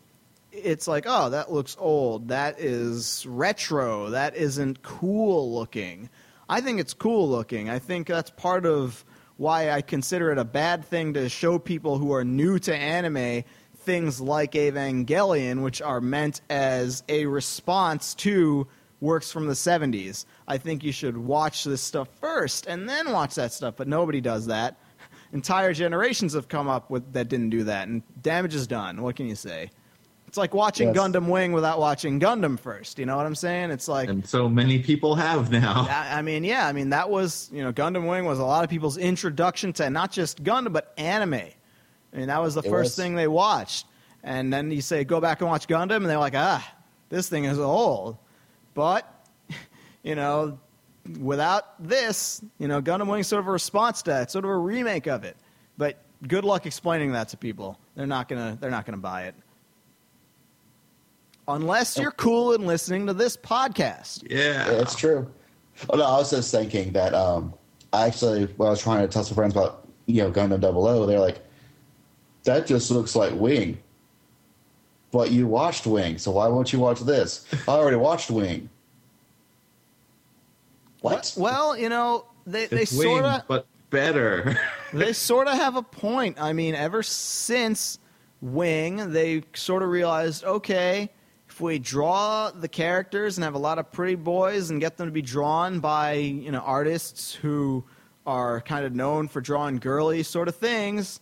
it's 0.51 0.89
like, 0.89 1.05
oh, 1.07 1.31
that 1.31 1.53
looks 1.53 1.77
old. 1.79 2.27
That 2.29 2.59
is 2.59 3.25
retro. 3.29 4.11
That 4.11 4.35
isn't 4.35 4.83
cool 4.83 5.55
looking. 5.55 6.11
I 6.49 6.61
think 6.61 6.81
it's 6.81 6.95
cool 6.95 7.29
looking. 7.29 7.71
I 7.71 7.79
think 7.79 8.07
that's 8.07 8.31
part 8.31 8.67
of 8.67 9.05
why 9.37 9.71
I 9.71 9.83
consider 9.83 10.31
it 10.31 10.39
a 10.39 10.45
bad 10.45 10.85
thing 10.85 11.15
to 11.15 11.29
show 11.29 11.59
people 11.59 11.99
who 11.99 12.13
are 12.13 12.25
new 12.25 12.59
to 12.61 12.75
anime 12.75 13.45
things 13.79 14.21
like 14.21 14.53
Evangelion, 14.53 15.63
which 15.63 15.83
are 15.83 16.01
meant 16.01 16.41
as 16.49 17.03
a 17.09 17.27
response 17.27 18.15
to 18.15 18.67
works 19.01 19.31
from 19.31 19.47
the 19.47 19.55
70s. 19.55 20.25
I 20.49 20.59
think 20.59 20.83
you 20.83 20.93
should 20.93 21.17
watch 21.17 21.65
this 21.65 21.83
stuff 21.83 22.09
first 22.21 22.67
and 22.67 22.89
then 22.89 23.13
watch 23.13 23.35
that 23.35 23.53
stuff, 23.53 23.75
but 23.77 23.89
nobody 23.89 24.21
does 24.21 24.47
that. 24.47 24.79
Entire 25.33 25.75
generations 25.75 26.33
have 26.35 26.49
come 26.49 26.69
up 26.69 26.91
with 26.91 27.13
that 27.13 27.29
didn't 27.29 27.51
do 27.51 27.65
that, 27.65 27.89
and 27.89 28.03
damage 28.23 28.55
is 28.55 28.67
done. 28.67 29.03
What 29.03 29.17
can 29.17 29.27
you 29.27 29.35
say? 29.35 29.71
It's 30.35 30.39
like 30.39 30.53
watching 30.53 30.89
Yes. 30.93 30.97
Gundam 30.97 31.29
Wing 31.29 31.53
without 31.53 31.79
watching 31.79 32.19
Gundam 32.19 32.59
first. 32.59 32.99
You 32.99 33.07
know 33.07 33.17
what 33.17 33.25
I'm 33.25 33.37
saying? 33.37 33.71
It's 33.71 33.87
like 33.87 34.09
And 34.09 34.27
so 34.29 34.49
many 34.49 34.81
people 34.81 35.15
have 35.15 35.53
now. 35.53 35.87
I, 35.89 36.19
I 36.19 36.23
mean, 36.23 36.43
yeah, 36.43 36.67
I 36.67 36.73
mean 36.73 36.91
that 36.91 37.09
was 37.09 37.49
you 37.53 37.63
know 37.63 37.73
Gundam 37.73 38.09
Wing 38.09 38.25
was 38.25 38.41
a 38.41 38.45
lot 38.45 38.65
of 38.65 38.69
people's 38.69 38.97
introduction 38.97 39.73
to 39.75 39.89
not 39.91 40.11
just 40.11 40.43
Gundam 40.43 40.73
but 40.73 40.93
anime. 40.99 41.35
I 41.35 42.17
mean 42.17 42.27
that 42.27 42.43
was 42.43 42.55
the 42.57 42.63
It 42.63 42.69
first 42.69 42.89
was. 42.89 42.97
thing 42.97 43.15
they 43.15 43.29
watched, 43.29 43.87
and 44.25 44.53
then 44.53 44.73
you 44.73 44.81
say 44.81 45.05
go 45.05 45.21
back 45.21 45.41
and 45.41 45.49
watch 45.49 45.69
Gundam, 45.69 45.99
and 45.99 46.07
they're 46.07 46.19
like, 46.19 46.35
ah, 46.35 46.69
this 47.11 47.29
thing 47.29 47.45
is 47.45 47.61
old. 47.61 48.17
But 48.75 49.09
you 50.03 50.17
know, 50.17 50.59
without 51.21 51.81
this, 51.81 52.43
you 52.59 52.67
know, 52.67 52.83
Gundam 52.83 53.07
Wing's 53.09 53.29
sort 53.29 53.39
of 53.39 53.47
a 53.47 53.53
response 53.53 54.03
to 54.03 54.11
that, 54.11 54.33
sort 54.33 54.45
of 54.45 54.51
a 54.51 54.59
remake 54.59 55.07
of 55.07 55.23
it. 55.23 55.37
But 55.79 56.03
good 56.27 56.45
luck 56.45 56.67
explaining 56.67 57.13
that 57.13 57.29
to 57.29 57.37
people. 57.37 57.79
They're 57.95 58.09
not 58.09 58.27
gonna 58.29 58.59
they're 58.61 58.73
not 58.73 58.85
gonna 58.85 58.99
buy 58.99 59.27
it. 59.27 59.37
Unless 61.47 61.99
you're 61.99 62.11
cool 62.13 62.55
and 62.55 62.67
listening 62.67 63.07
to 63.07 63.13
this 63.13 63.37
podcast. 63.37 64.27
Yeah. 64.29 64.71
Yeah, 64.71 64.81
it's 64.81 64.95
true. 64.95 65.31
Oh, 65.91 65.97
no, 65.97 66.05
I 66.05 66.17
was 66.19 66.31
just 66.31 66.51
thinking 66.51 66.93
that 66.93 67.15
um, 67.15 67.53
I 67.93 68.07
actually, 68.07 68.47
when 68.57 68.69
I 68.69 68.71
was 68.71 68.81
trying 68.81 69.03
to 69.03 69.09
tell 69.09 69.25
some 69.25 69.35
friends 69.35 69.53
about, 69.53 69.87
you 70.07 70.23
know, 70.23 70.31
Gundam 70.31 70.61
Double 70.61 70.87
O, 70.87 71.07
they're 71.07 71.21
like, 71.21 71.45
that 72.45 72.67
just 72.67 72.91
looks 72.91 73.15
like 73.15 73.33
Wing. 73.35 73.79
But 75.11 75.31
you 75.31 75.47
watched 75.47 75.87
Wing, 75.87 76.19
so 76.19 76.33
why 76.33 76.49
won't 76.49 76.73
you 76.73 76.79
watch 76.79 77.01
this? 77.01 77.47
I 77.69 77.73
already 77.73 77.97
watched 77.97 78.31
Wing. 78.31 78.69
What? 81.01 81.35
Well, 81.37 81.77
you 81.77 81.89
know, 81.89 82.27
they 82.47 82.67
they 82.67 82.85
sort 82.85 83.25
of 83.25 83.43
but 83.47 83.67
better. 83.91 84.59
they 84.93 85.13
sort 85.13 85.49
of 85.49 85.55
have 85.55 85.77
a 85.77 85.83
point. 85.83 86.41
I 86.41 86.53
mean, 86.53 86.75
ever 86.75 87.03
since 87.03 87.99
Wing, 88.41 89.13
they 89.13 89.43
sort 89.55 89.83
of 89.83 89.91
realized, 89.91 90.45
okay, 90.45 91.11
if 91.55 91.61
we 91.61 91.79
draw 91.79 92.51
the 92.51 92.67
characters 92.67 93.37
and 93.39 93.45
have 93.45 93.55
a 93.55 93.59
lot 93.59 93.79
of 93.79 93.93
pretty 93.93 94.17
boys 94.17 94.71
and 94.71 94.81
get 94.81 94.97
them 94.97 95.07
to 95.07 95.13
be 95.13 95.23
drawn 95.23 95.79
by 95.79 96.15
you 96.15 96.51
know 96.51 96.59
artists 96.59 97.33
who 97.33 97.85
are 98.27 98.61
kind 98.63 98.85
of 98.85 98.93
known 98.93 99.29
for 99.29 99.41
drawing 99.41 99.79
girly 99.79 100.25
sort 100.25 100.49
of 100.49 100.57
things, 100.57 101.21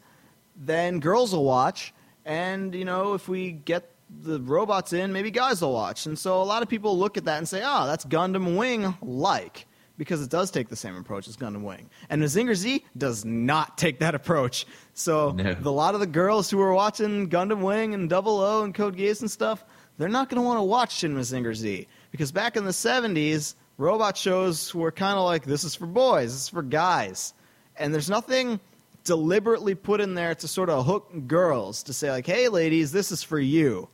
then 0.56 1.00
girls 1.00 1.34
will 1.34 1.44
watch. 1.44 1.92
And 2.24 2.74
you 2.74 2.86
know, 2.86 3.12
if 3.12 3.28
we 3.28 3.52
get 3.52 3.90
the 4.22 4.40
robots 4.40 4.94
in, 4.94 5.12
maybe 5.12 5.30
guys 5.30 5.60
will 5.60 5.74
watch. 5.74 6.06
And 6.06 6.18
so 6.18 6.40
a 6.40 6.44
lot 6.44 6.62
of 6.62 6.68
people 6.70 6.98
look 6.98 7.18
at 7.18 7.26
that 7.26 7.36
and 7.36 7.46
say, 7.46 7.60
"Oh, 7.62 7.86
that's 7.86 8.06
Gundam 8.06 8.56
Wing 8.56 8.94
like." 9.02 9.66
Because 9.98 10.22
it 10.22 10.30
does 10.30 10.50
take 10.50 10.70
the 10.70 10.74
same 10.76 10.96
approach 10.96 11.28
as 11.28 11.36
Gundam 11.36 11.62
Wing. 11.62 11.90
And 12.08 12.22
Mazinger 12.22 12.54
Z 12.54 12.82
does 12.96 13.26
not 13.26 13.76
take 13.76 13.98
that 13.98 14.14
approach. 14.14 14.64
So 14.94 15.32
No. 15.32 15.52
the, 15.52 15.68
a 15.68 15.70
lot 15.70 15.92
of 15.92 16.00
the 16.00 16.06
girls 16.06 16.48
who 16.50 16.58
are 16.62 16.72
watching 16.72 17.28
Gundam 17.28 17.60
Wing 17.60 17.92
and 17.92 18.08
Double 18.08 18.40
O 18.40 18.64
and 18.64 18.74
Code 18.74 18.96
Geass 18.96 19.20
and 19.20 19.30
stuff, 19.30 19.62
they're 20.02 20.08
not 20.08 20.28
going 20.28 20.42
to 20.42 20.44
want 20.44 20.58
to 20.58 20.64
watch 20.64 20.96
Shin 20.96 21.14
Mazinger 21.14 21.54
Z. 21.54 21.86
Because 22.10 22.32
back 22.32 22.56
in 22.56 22.64
the 22.64 22.72
70s, 22.72 23.54
robot 23.78 24.16
shows 24.16 24.74
were 24.74 24.90
kind 24.90 25.16
of 25.16 25.24
like, 25.24 25.44
this 25.44 25.62
is 25.62 25.76
for 25.76 25.86
boys, 25.86 26.32
this 26.32 26.42
is 26.42 26.48
for 26.48 26.62
guys. 26.62 27.34
And 27.76 27.94
there's 27.94 28.10
nothing 28.10 28.58
deliberately 29.04 29.76
put 29.76 30.00
in 30.00 30.14
there 30.14 30.34
to 30.34 30.48
sort 30.48 30.70
of 30.70 30.86
hook 30.86 31.08
girls 31.28 31.84
to 31.84 31.92
say, 31.92 32.10
like, 32.10 32.26
hey, 32.26 32.48
ladies, 32.48 32.90
this 32.90 33.12
is 33.12 33.22
for 33.22 33.38
you. 33.38 33.88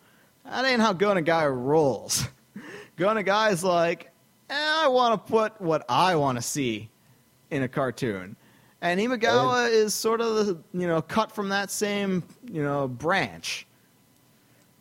That 0.46 0.64
ain't 0.64 0.80
how 0.80 0.94
Go 0.94 1.08
Nagai 1.08 1.54
rolls. 1.54 2.26
Go 2.96 3.08
Nagai's 3.08 3.62
like, 3.62 4.10
eh, 4.48 4.54
I 4.54 4.88
want 4.88 5.26
to 5.26 5.30
put 5.30 5.60
what 5.60 5.84
I 5.90 6.16
want 6.16 6.36
to 6.36 6.42
see 6.42 6.88
in 7.50 7.62
a 7.62 7.68
cartoon. 7.68 8.34
And 8.80 8.98
Imagawa 8.98 9.70
is 9.70 9.92
sort 9.92 10.22
of 10.22 10.46
the, 10.46 10.58
you 10.72 10.86
know, 10.86 11.02
cut 11.02 11.32
from 11.32 11.50
that 11.50 11.70
same, 11.70 12.22
you 12.50 12.62
know, 12.62 12.88
branch. 12.88 13.66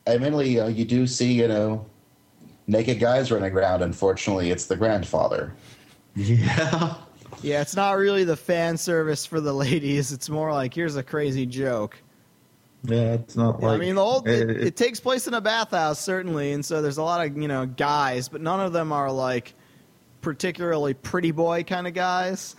Admittedly, 0.08 0.60
uh, 0.60 0.68
you 0.68 0.86
do 0.86 1.06
see, 1.06 1.34
you 1.34 1.48
know, 1.48 1.86
naked 2.68 3.00
guys 3.00 3.32
running 3.32 3.52
around. 3.54 3.82
Unfortunately, 3.84 4.52
it's 4.52 4.66
the 4.66 4.76
grandfather. 4.76 5.54
yeah. 6.16 6.96
Yeah, 7.44 7.62
it's 7.62 7.76
not 7.76 7.98
really 7.98 8.24
the 8.24 8.36
fan 8.38 8.78
service 8.78 9.26
for 9.26 9.40
the 9.42 9.54
ladies. 9.54 10.12
It's 10.12 10.30
more 10.30 10.52
like, 10.52 10.74
here's 10.74 10.96
a 10.96 11.04
crazy 11.04 11.46
joke. 11.46 11.98
Yeah, 12.84 13.14
it's 13.16 13.36
not 13.36 13.62
like 13.62 13.74
I 13.74 13.78
mean, 13.78 13.96
the 13.96 14.02
old, 14.04 14.28
it, 14.28 14.50
it- 14.50 14.64
it 14.68 14.76
takes 14.78 15.00
place 15.00 15.28
in 15.28 15.34
a 15.34 15.42
bathhouse, 15.42 16.00
certainly, 16.00 16.54
and 16.54 16.66
so 16.66 16.82
there's 16.82 16.98
a 16.98 17.04
lot 17.04 17.26
of, 17.26 17.38
you 17.38 17.48
know, 17.48 17.66
guys, 17.66 18.30
but 18.30 18.40
none 18.42 18.60
of 18.60 18.72
them 18.72 18.92
are, 18.94 19.12
like, 19.12 19.54
particularly 20.22 20.94
pretty 20.94 21.32
boy 21.32 21.64
kind 21.64 21.86
of 21.86 21.94
guys. 21.94 22.56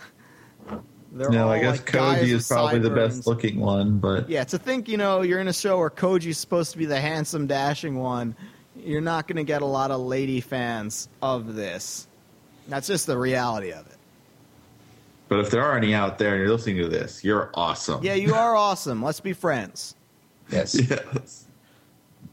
They're 1.11 1.29
no, 1.29 1.45
all, 1.47 1.51
I 1.51 1.59
guess 1.59 1.77
like, 1.77 1.87
Koji 1.87 2.27
is 2.27 2.47
probably 2.47 2.79
the 2.79 2.89
best 2.91 3.25
looking 3.25 3.59
one, 3.59 3.97
but 3.97 4.29
Yeah, 4.29 4.43
to 4.43 4.57
think, 4.59 4.87
you 4.87 4.97
know, 4.97 5.21
you're 5.21 5.39
in 5.39 5.47
a 5.47 5.53
show 5.53 5.79
where 5.79 5.89
Koji's 5.89 6.37
supposed 6.37 6.71
to 6.73 6.77
be 6.77 6.85
the 6.85 6.99
handsome, 7.01 7.47
dashing 7.47 7.97
one, 7.97 8.35
you're 8.75 9.01
not 9.01 9.27
going 9.27 9.37
to 9.37 9.43
get 9.43 9.61
a 9.63 9.65
lot 9.65 9.89
of 9.91 10.01
lady 10.01 10.39
fans 10.39 11.09
of 11.21 11.55
this. 11.55 12.07
That's 12.67 12.87
just 12.87 13.07
the 13.07 13.17
reality 13.17 13.71
of 13.71 13.87
it. 13.87 13.97
but 15.29 15.39
if 15.39 15.49
there 15.49 15.63
are 15.63 15.75
any 15.75 15.93
out 15.95 16.19
there 16.19 16.35
and 16.35 16.43
you're 16.43 16.51
listening 16.51 16.77
to 16.77 16.87
this, 16.87 17.23
you're 17.23 17.49
awesome. 17.55 18.03
Yeah, 18.03 18.13
you 18.13 18.35
are 18.35 18.55
awesome. 18.55 19.01
Let's 19.01 19.19
be 19.19 19.33
friends. 19.33 19.95
Yes. 20.51 20.79
Yes. 20.89 21.45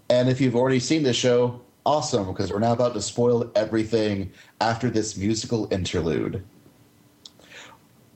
And 0.09 0.29
if 0.29 0.41
you've 0.41 0.55
already 0.55 0.79
seen 0.79 1.03
this 1.03 1.17
show, 1.17 1.61
awesome, 1.85 2.27
because 2.29 2.53
we're 2.53 2.61
now 2.61 2.73
about 2.73 2.95
to 2.95 3.03
spoil 3.03 3.51
everything 3.57 4.31
after 4.61 4.89
this 4.89 5.17
musical 5.17 5.67
interlude. 5.73 6.45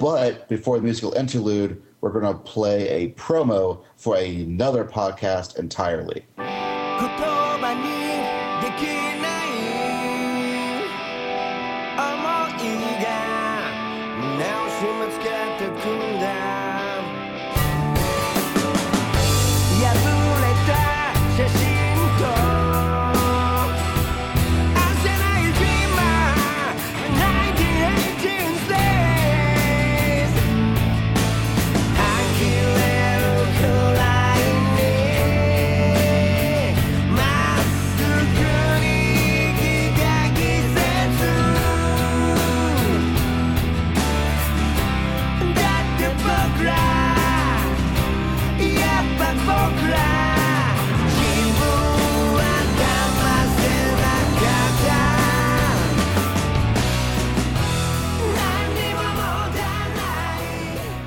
But 0.01 0.49
before 0.49 0.79
the 0.79 0.83
musical 0.83 1.13
interlude, 1.13 1.83
we're 2.01 2.11
going 2.11 2.25
to 2.25 2.41
play 2.41 2.89
a 2.89 3.13
promo 3.13 3.85
for 3.97 4.17
another 4.17 4.83
podcast 4.83 5.59
entirely. 5.59 6.25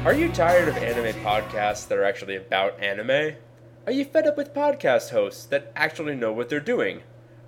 Are 0.05 0.13
you 0.13 0.29
tired 0.33 0.67
of 0.67 0.75
anime 0.75 1.17
podcasts 1.23 1.87
that 1.87 1.97
are 1.97 2.03
actually 2.03 2.35
about 2.35 2.77
anime? 2.83 3.37
Are 3.85 3.91
you 3.93 4.03
fed 4.03 4.27
up 4.27 4.35
with 4.35 4.53
podcast 4.53 5.11
hosts 5.11 5.45
that 5.45 5.71
actually 5.77 6.13
know 6.13 6.33
what 6.33 6.49
they're 6.49 6.59
doing? 6.59 7.03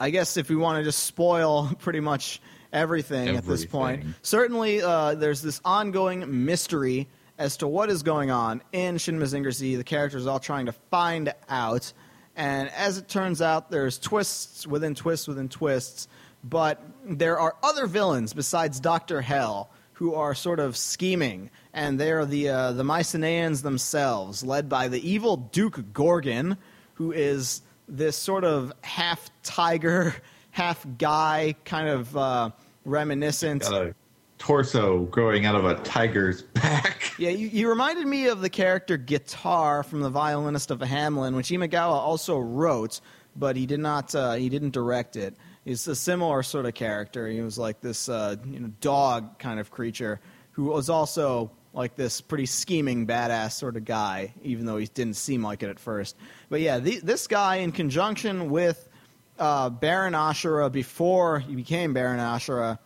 I 0.00 0.10
guess 0.10 0.36
if 0.36 0.48
we 0.48 0.56
want 0.56 0.78
to 0.78 0.82
just 0.84 1.04
spoil 1.04 1.70
pretty 1.78 2.00
much 2.00 2.40
everything, 2.72 3.36
at 3.36 3.44
this 3.44 3.64
point, 3.64 4.04
certainly 4.22 4.82
uh, 4.82 5.14
there's 5.14 5.42
this 5.42 5.60
ongoing 5.64 6.44
mystery 6.44 7.08
as 7.38 7.58
to 7.58 7.68
what 7.68 7.90
is 7.90 8.02
going 8.02 8.30
on 8.30 8.62
in 8.72 8.98
Shin 8.98 9.18
Mazinger 9.18 9.52
Z. 9.52 9.76
The 9.76 9.84
characters 9.84 10.26
are 10.26 10.30
all 10.30 10.40
trying 10.40 10.66
to 10.66 10.72
find 10.90 11.32
out, 11.48 11.92
and 12.34 12.68
as 12.70 12.98
it 12.98 13.08
turns 13.08 13.42
out, 13.42 13.70
there's 13.70 13.98
twists 13.98 14.66
within 14.66 14.94
twists 14.94 15.28
within 15.28 15.48
twists. 15.48 16.08
But 16.44 16.80
there 17.04 17.38
are 17.40 17.56
other 17.62 17.86
villains 17.86 18.32
besides 18.32 18.78
Doctor 18.78 19.20
Hell 19.20 19.70
who 19.94 20.14
are 20.14 20.34
sort 20.34 20.60
of 20.60 20.76
scheming, 20.76 21.50
and 21.72 21.98
they 21.98 22.12
are 22.12 22.26
the 22.26 22.48
uh, 22.50 22.72
the 22.72 22.84
Mycenaeans 22.84 23.62
themselves, 23.62 24.44
led 24.44 24.68
by 24.68 24.88
the 24.88 25.08
evil 25.08 25.36
Duke 25.36 25.92
Gorgon, 25.92 26.58
who 26.94 27.12
is 27.12 27.62
this 27.88 28.16
sort 28.16 28.44
of 28.44 28.72
half 28.82 29.30
tiger, 29.42 30.14
half 30.56 30.86
guy, 30.96 31.54
kind 31.66 31.86
of 31.86 32.16
uh, 32.16 32.48
reminiscent. 32.86 33.60
Got 33.60 33.88
a 33.88 33.94
torso 34.38 35.00
growing 35.00 35.44
out 35.44 35.54
of 35.54 35.66
a 35.66 35.74
tiger's 35.82 36.42
back. 36.42 37.02
Yeah, 37.18 37.30
you, 37.30 37.48
you 37.48 37.68
reminded 37.70 38.06
me 38.06 38.26
of 38.26 38.42
the 38.42 38.50
character 38.50 38.98
Guitar 38.98 39.82
from 39.82 40.00
The 40.00 40.10
Violinist 40.10 40.70
of 40.70 40.80
Hameln, 40.80 41.34
which 41.34 41.48
Imagawa 41.48 41.92
also 41.92 42.38
wrote, 42.38 43.00
but 43.34 43.56
he 43.56 43.64
did 43.64 43.80
not. 43.80 44.14
Uh, 44.14 44.34
he 44.34 44.50
didn't 44.50 44.72
direct 44.72 45.16
it. 45.16 45.34
He's 45.64 45.88
a 45.88 45.96
similar 45.96 46.42
sort 46.42 46.66
of 46.66 46.74
character. 46.74 47.26
He 47.26 47.40
was 47.40 47.58
like 47.58 47.80
this, 47.80 48.10
uh, 48.10 48.36
you 48.44 48.60
know, 48.60 48.70
dog 48.82 49.38
kind 49.38 49.58
of 49.58 49.70
creature 49.70 50.20
who 50.52 50.64
was 50.64 50.90
also 50.90 51.50
like 51.72 51.96
this 51.96 52.20
pretty 52.20 52.44
scheming, 52.44 53.06
badass 53.06 53.52
sort 53.52 53.76
of 53.78 53.86
guy, 53.86 54.34
even 54.42 54.66
though 54.66 54.76
he 54.76 54.86
didn't 54.86 55.16
seem 55.16 55.42
like 55.42 55.62
it 55.62 55.70
at 55.70 55.80
first. 55.80 56.16
But 56.50 56.60
yeah, 56.60 56.78
the, 56.78 57.00
this 57.00 57.26
guy, 57.26 57.56
in 57.56 57.72
conjunction 57.72 58.50
with 58.50 58.90
uh, 59.38 59.70
Baron 59.70 60.14
Ashura 60.14 60.70
before 60.70 61.38
he 61.38 61.54
became 61.54 61.92
Baron 61.92 62.20
Ashura, 62.20 62.78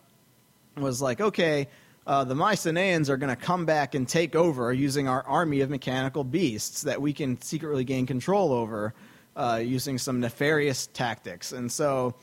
was 0.77 1.01
like, 1.01 1.21
okay, 1.21 1.67
uh, 2.07 2.23
the 2.23 2.35
Mycenaeans 2.35 3.09
are 3.09 3.17
going 3.17 3.29
to 3.29 3.41
come 3.41 3.65
back 3.65 3.93
and 3.93 4.07
take 4.07 4.35
over 4.35 4.73
using 4.73 5.07
our 5.07 5.23
army 5.23 5.61
of 5.61 5.69
mechanical 5.69 6.23
beasts 6.23 6.81
that 6.83 7.01
we 7.01 7.13
can 7.13 7.39
secretly 7.41 7.83
gain 7.83 8.05
control 8.05 8.51
over 8.51 8.93
uh, 9.35 9.61
using 9.63 9.97
some 9.97 10.19
nefarious 10.19 10.87
tactics. 10.87 11.51
And 11.51 11.71
so 11.71 12.15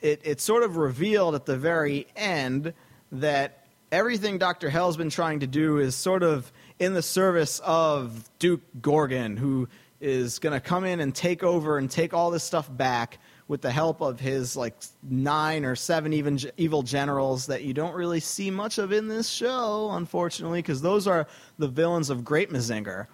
it, 0.00 0.20
it 0.24 0.40
sort 0.40 0.62
of 0.62 0.76
revealed 0.76 1.34
at 1.34 1.46
the 1.46 1.56
very 1.56 2.06
end 2.14 2.72
that 3.12 3.64
everything 3.90 4.38
Dr. 4.38 4.70
Hell's 4.70 4.96
been 4.96 5.10
trying 5.10 5.40
to 5.40 5.46
do 5.46 5.78
is 5.78 5.94
sort 5.94 6.22
of 6.22 6.52
in 6.78 6.94
the 6.94 7.02
service 7.02 7.60
of 7.60 8.28
Duke 8.38 8.62
Gorgon, 8.80 9.36
who 9.36 9.68
is 10.00 10.38
going 10.38 10.52
to 10.52 10.60
come 10.60 10.84
in 10.84 11.00
and 11.00 11.14
take 11.14 11.42
over 11.42 11.78
and 11.78 11.90
take 11.90 12.14
all 12.14 12.30
this 12.30 12.44
stuff 12.44 12.74
back 12.74 13.18
with 13.50 13.62
the 13.62 13.70
help 13.72 14.00
of 14.00 14.20
his 14.20 14.56
like 14.56 14.76
nine 15.02 15.64
or 15.64 15.74
seven 15.74 16.12
even 16.12 16.38
evil 16.56 16.84
generals 16.84 17.46
that 17.46 17.64
you 17.64 17.74
don't 17.74 17.94
really 17.94 18.20
see 18.20 18.48
much 18.48 18.78
of 18.78 18.92
in 18.92 19.08
this 19.08 19.28
show, 19.28 19.90
unfortunately, 19.90 20.60
because 20.60 20.80
those 20.80 21.08
are 21.08 21.26
the 21.58 21.66
villains 21.66 22.10
of 22.10 22.24
Great 22.24 22.50
Mazinger. 22.52 23.08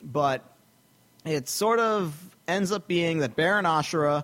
But 0.00 0.44
it 1.24 1.48
sort 1.48 1.80
of 1.80 2.14
ends 2.46 2.70
up 2.70 2.86
being 2.86 3.18
that 3.18 3.34
Baron 3.34 3.64
Ashura 3.64 4.22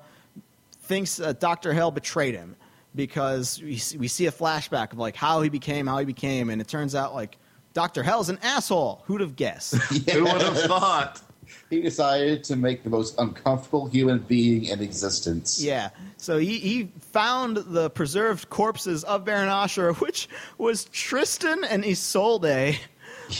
thinks 0.82 1.16
that 1.16 1.40
Dr. 1.40 1.72
Hell 1.72 1.90
betrayed 1.90 2.36
him 2.36 2.55
because 2.94 3.60
we 3.60 3.76
see, 3.76 3.98
we 3.98 4.06
see 4.06 4.26
a 4.26 4.32
flashback 4.32 4.93
of 4.93 4.98
like 4.98 5.16
how 5.16 5.43
he 5.43 5.48
became, 5.48 5.88
how 5.88 5.98
he 5.98 6.05
became, 6.05 6.48
and 6.48 6.60
it 6.60 6.68
turns 6.68 6.94
out 6.94 7.12
like 7.12 7.38
Dr. 7.74 8.05
Hell's 8.05 8.28
an 8.28 8.38
asshole. 8.40 9.02
Who'd 9.06 9.20
have 9.20 9.34
guessed? 9.34 9.74
Who 10.12 10.22
would 10.22 10.43
have 10.43 10.60
thought? 10.60 11.20
He 11.70 11.80
decided 11.82 12.44
to 12.44 12.56
make 12.56 12.84
the 12.84 12.90
most 12.90 13.18
uncomfortable 13.18 13.86
human 13.88 14.20
being 14.20 14.64
in 14.66 14.80
existence. 14.80 15.62
yeah. 15.62 15.90
So 16.16 16.38
he, 16.38 16.58
he 16.58 16.92
found 17.00 17.56
the 17.56 17.90
preserved 17.90 18.48
corpses 18.50 19.02
of 19.04 19.24
Baron 19.24 19.48
Ashura, 19.48 19.94
which 20.00 20.28
was 20.58 20.84
Tristan 20.86 21.64
and 21.64 21.84
Isolde. 21.84 22.78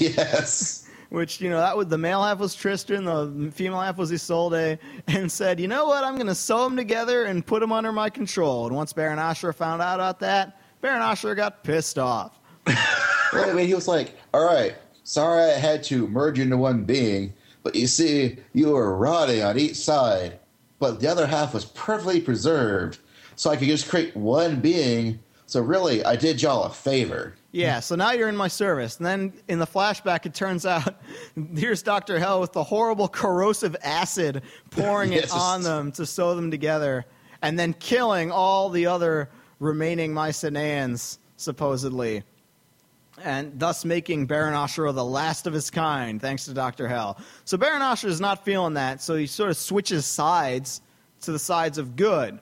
Yes. 0.01 0.89
which 1.11 1.41
you 1.41 1.49
know 1.49 1.59
that 1.59 1.77
was 1.77 1.87
the 1.87 1.97
male 1.99 2.21
half 2.23 2.39
was 2.39 2.57
Tristan, 2.57 3.05
the 3.05 3.53
female 3.55 3.81
half 3.81 3.97
was 3.97 4.11
Isolde, 4.11 4.79
and 5.07 5.31
said, 5.31 5.61
"You 5.61 5.69
know 5.69 5.87
what? 5.87 6.03
I'm 6.03 6.17
going 6.17 6.27
to 6.27 6.35
sew 6.35 6.65
them 6.65 6.77
together 6.77 7.25
and 7.27 7.47
put 7.47 7.61
them 7.61 7.71
under 7.71 7.93
my 7.93 8.11
control." 8.11 8.67
And 8.67 8.75
once 8.75 8.93
Baron 8.93 9.19
Ashura 9.19 9.55
found 9.55 9.81
out 9.83 9.95
about 9.95 10.19
that, 10.21 10.61
Baron 10.81 11.03
Ashura 11.03 11.37
got 11.37 11.63
pissed 11.63 11.99
off. 11.99 12.41
Well, 12.67 13.49
I 13.51 13.53
mean, 13.53 13.69
he 13.69 13.75
was 13.75 13.87
like, 13.87 14.17
"All 14.35 14.45
right, 14.45 14.75
sorry 15.05 15.45
I 15.53 15.59
had 15.59 15.85
to 15.85 16.09
merge 16.09 16.41
into 16.41 16.57
one 16.57 16.83
being, 16.83 17.33
but 17.67 17.75
you 17.75 17.89
see, 17.89 18.37
you 18.53 18.69
were 18.69 18.97
rotting 18.97 19.43
on 19.43 19.59
each 19.59 19.75
side, 19.75 20.39
but 20.79 21.01
the 21.01 21.09
other 21.09 21.27
half 21.27 21.53
was 21.53 21.65
perfectly 21.65 22.21
preserved, 22.21 23.01
so 23.35 23.51
I 23.51 23.57
could 23.57 23.67
just 23.67 23.89
create 23.89 24.15
one 24.15 24.61
being. 24.61 25.19
So 25.47 25.61
really, 25.61 26.05
I 26.05 26.15
did 26.15 26.41
y'all 26.41 26.63
a 26.63 26.71
favor." 26.71 27.35
Yeah, 27.51 27.81
so 27.81 27.97
now 27.97 28.13
you're 28.13 28.29
in 28.29 28.37
my 28.37 28.47
service. 28.47 28.99
And 28.99 29.07
then 29.07 29.33
in 29.49 29.59
the 29.59 29.67
flashback, 29.67 30.27
it 30.27 30.33
turns 30.33 30.65
out 30.65 30.95
here's 31.57 31.83
Dr. 31.83 32.21
Hell 32.21 32.41
with 32.41 32.53
the 32.53 32.63
horrible 32.63 33.09
corrosive 33.09 33.75
acid 33.83 34.43
pouring 34.71 35.13
it 35.13 35.29
on 35.33 35.65
them 35.65 35.91
to 35.91 36.07
sew 36.07 36.37
them 36.37 36.53
together, 36.53 37.05
and 37.43 37.59
then 37.59 37.73
killing 37.73 38.31
all 38.31 38.71
the 38.71 38.87
other 38.87 39.29
remaining 39.59 40.15
Mycenaeans, 40.15 41.19
supposedly. 41.37 42.23
And 43.23 43.59
thus 43.59 43.85
making 43.85 44.27
Baron 44.27 44.55
Ashura 44.55 44.95
the 44.95 45.05
last 45.05 45.47
of 45.47 45.53
his 45.53 45.71
kind, 45.71 46.21
thanks 46.21 46.45
to 46.45 46.55
Dr. 46.55 46.87
Hell. 46.87 47.19
So 47.45 47.57
Baron 47.57 47.81
Ashura 47.81 48.09
is 48.09 48.21
not 48.21 48.45
feeling 48.45 48.75
that, 48.75 49.01
so 49.01 49.17
he 49.17 49.27
sort 49.27 49.51
of 49.51 49.57
switches 49.57 50.05
sides 50.05 50.83
to 51.23 51.33
the 51.33 51.39
sides 51.39 51.79
of 51.79 51.97
good. 51.97 52.39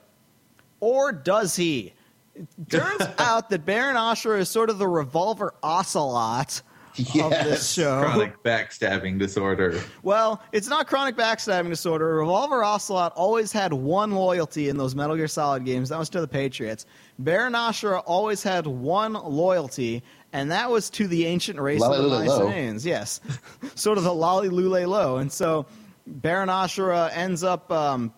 Or 0.79 1.11
does 1.11 1.55
he? 1.55 1.93
It 2.35 2.47
turns 2.69 3.01
out 3.17 3.49
that 3.49 3.65
Baron 3.65 3.95
Ashura 3.95 4.39
is 4.39 4.49
sort 4.49 4.69
of 4.69 4.77
the 4.77 4.87
revolver 4.87 5.53
ocelot 5.63 6.61
of 6.99 7.05
this 7.31 7.45
Yes. 7.45 7.71
show. 7.73 8.01
Chronic 8.01 8.41
backstabbing 8.43 9.19
disorder. 9.19 9.81
Well, 10.03 10.41
it's 10.51 10.67
not 10.67 10.87
chronic 10.87 11.15
backstabbing 11.15 11.69
disorder. 11.69 12.15
Revolver 12.15 12.63
Ocelot 12.63 13.13
always 13.15 13.51
had 13.51 13.73
one 13.73 14.11
loyalty 14.11 14.69
in 14.69 14.77
those 14.77 14.95
Metal 14.95 15.15
Gear 15.15 15.27
Solid 15.27 15.65
games. 15.65 15.89
That 15.89 15.99
was 15.99 16.09
to 16.09 16.21
the 16.21 16.27
Patriots. 16.27 16.85
Baron 17.19 17.53
Ashura 17.53 18.01
always 18.05 18.43
had 18.43 18.67
one 18.67 19.13
loyalty, 19.13 20.03
and 20.33 20.51
that 20.51 20.69
was 20.69 20.89
to 20.91 21.07
the 21.07 21.25
ancient 21.25 21.59
race 21.59 21.81
of 21.83 21.95
the 21.95 22.01
Lolly 22.03 22.27
Mycenaeans. 22.27 22.85
Yes, 22.85 23.21
sort 23.75 23.97
of 23.97 24.03
the 24.03 24.13
Lolly 24.13 24.49
Lule 24.49 24.87
Lo. 24.87 25.17
And 25.17 25.31
so 25.31 25.65
Baron 26.07 26.49
Ashura 26.49 27.09
ends 27.15 27.43
up 27.43 27.71
um, 27.71 28.13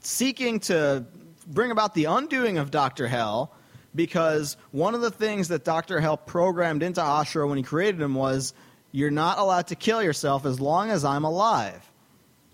seeking 0.00 0.60
to 0.60 1.04
bring 1.46 1.70
about 1.70 1.94
the 1.94 2.04
undoing 2.06 2.58
of 2.58 2.70
Dr. 2.70 3.06
Hell 3.08 3.52
because 3.94 4.56
one 4.70 4.94
of 4.94 5.00
the 5.00 5.10
things 5.10 5.48
that 5.48 5.64
Dr. 5.64 6.00
Hell 6.00 6.16
programmed 6.16 6.82
into 6.82 7.00
Ashura 7.00 7.48
when 7.48 7.58
he 7.58 7.64
created 7.64 8.00
him 8.00 8.14
was 8.14 8.54
you're 8.92 9.10
not 9.10 9.38
allowed 9.38 9.68
to 9.68 9.74
kill 9.74 10.02
yourself 10.02 10.46
as 10.46 10.60
long 10.60 10.90
as 10.90 11.04
I'm 11.04 11.24
alive. 11.24 11.88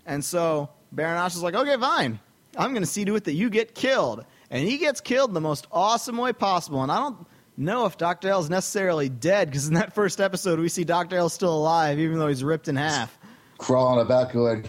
And 0.05 0.23
so 0.23 0.69
Baron 0.91 1.17
Ashura's 1.17 1.43
like, 1.43 1.55
okay, 1.55 1.77
fine. 1.77 2.19
I'm 2.57 2.71
going 2.71 2.83
to 2.83 2.89
see 2.89 3.05
to 3.05 3.15
it 3.15 3.25
that 3.25 3.33
you 3.33 3.49
get 3.49 3.75
killed. 3.75 4.25
And 4.49 4.67
he 4.67 4.77
gets 4.77 5.01
killed 5.01 5.29
in 5.29 5.33
the 5.33 5.41
most 5.41 5.67
awesome 5.71 6.17
way 6.17 6.33
possible. 6.33 6.81
And 6.81 6.91
I 6.91 6.97
don't 6.97 7.27
know 7.57 7.85
if 7.85 7.97
Dr. 7.97 8.29
Hell's 8.29 8.49
necessarily 8.49 9.09
dead 9.09 9.49
because 9.49 9.67
in 9.67 9.73
that 9.75 9.93
first 9.93 10.21
episode 10.21 10.59
we 10.59 10.69
see 10.69 10.83
Dr. 10.83 11.15
Hell 11.15 11.29
still 11.29 11.55
alive 11.55 11.99
even 11.99 12.19
though 12.19 12.27
he's 12.27 12.43
ripped 12.43 12.67
in 12.67 12.75
half 12.75 13.17
Crawling 13.57 14.05
about 14.05 14.31
going, 14.31 14.65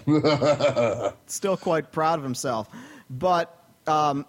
still 1.27 1.59
quite 1.59 1.93
proud 1.93 2.19
of 2.19 2.24
himself. 2.24 2.69
But 3.11 3.55
um, 3.86 4.24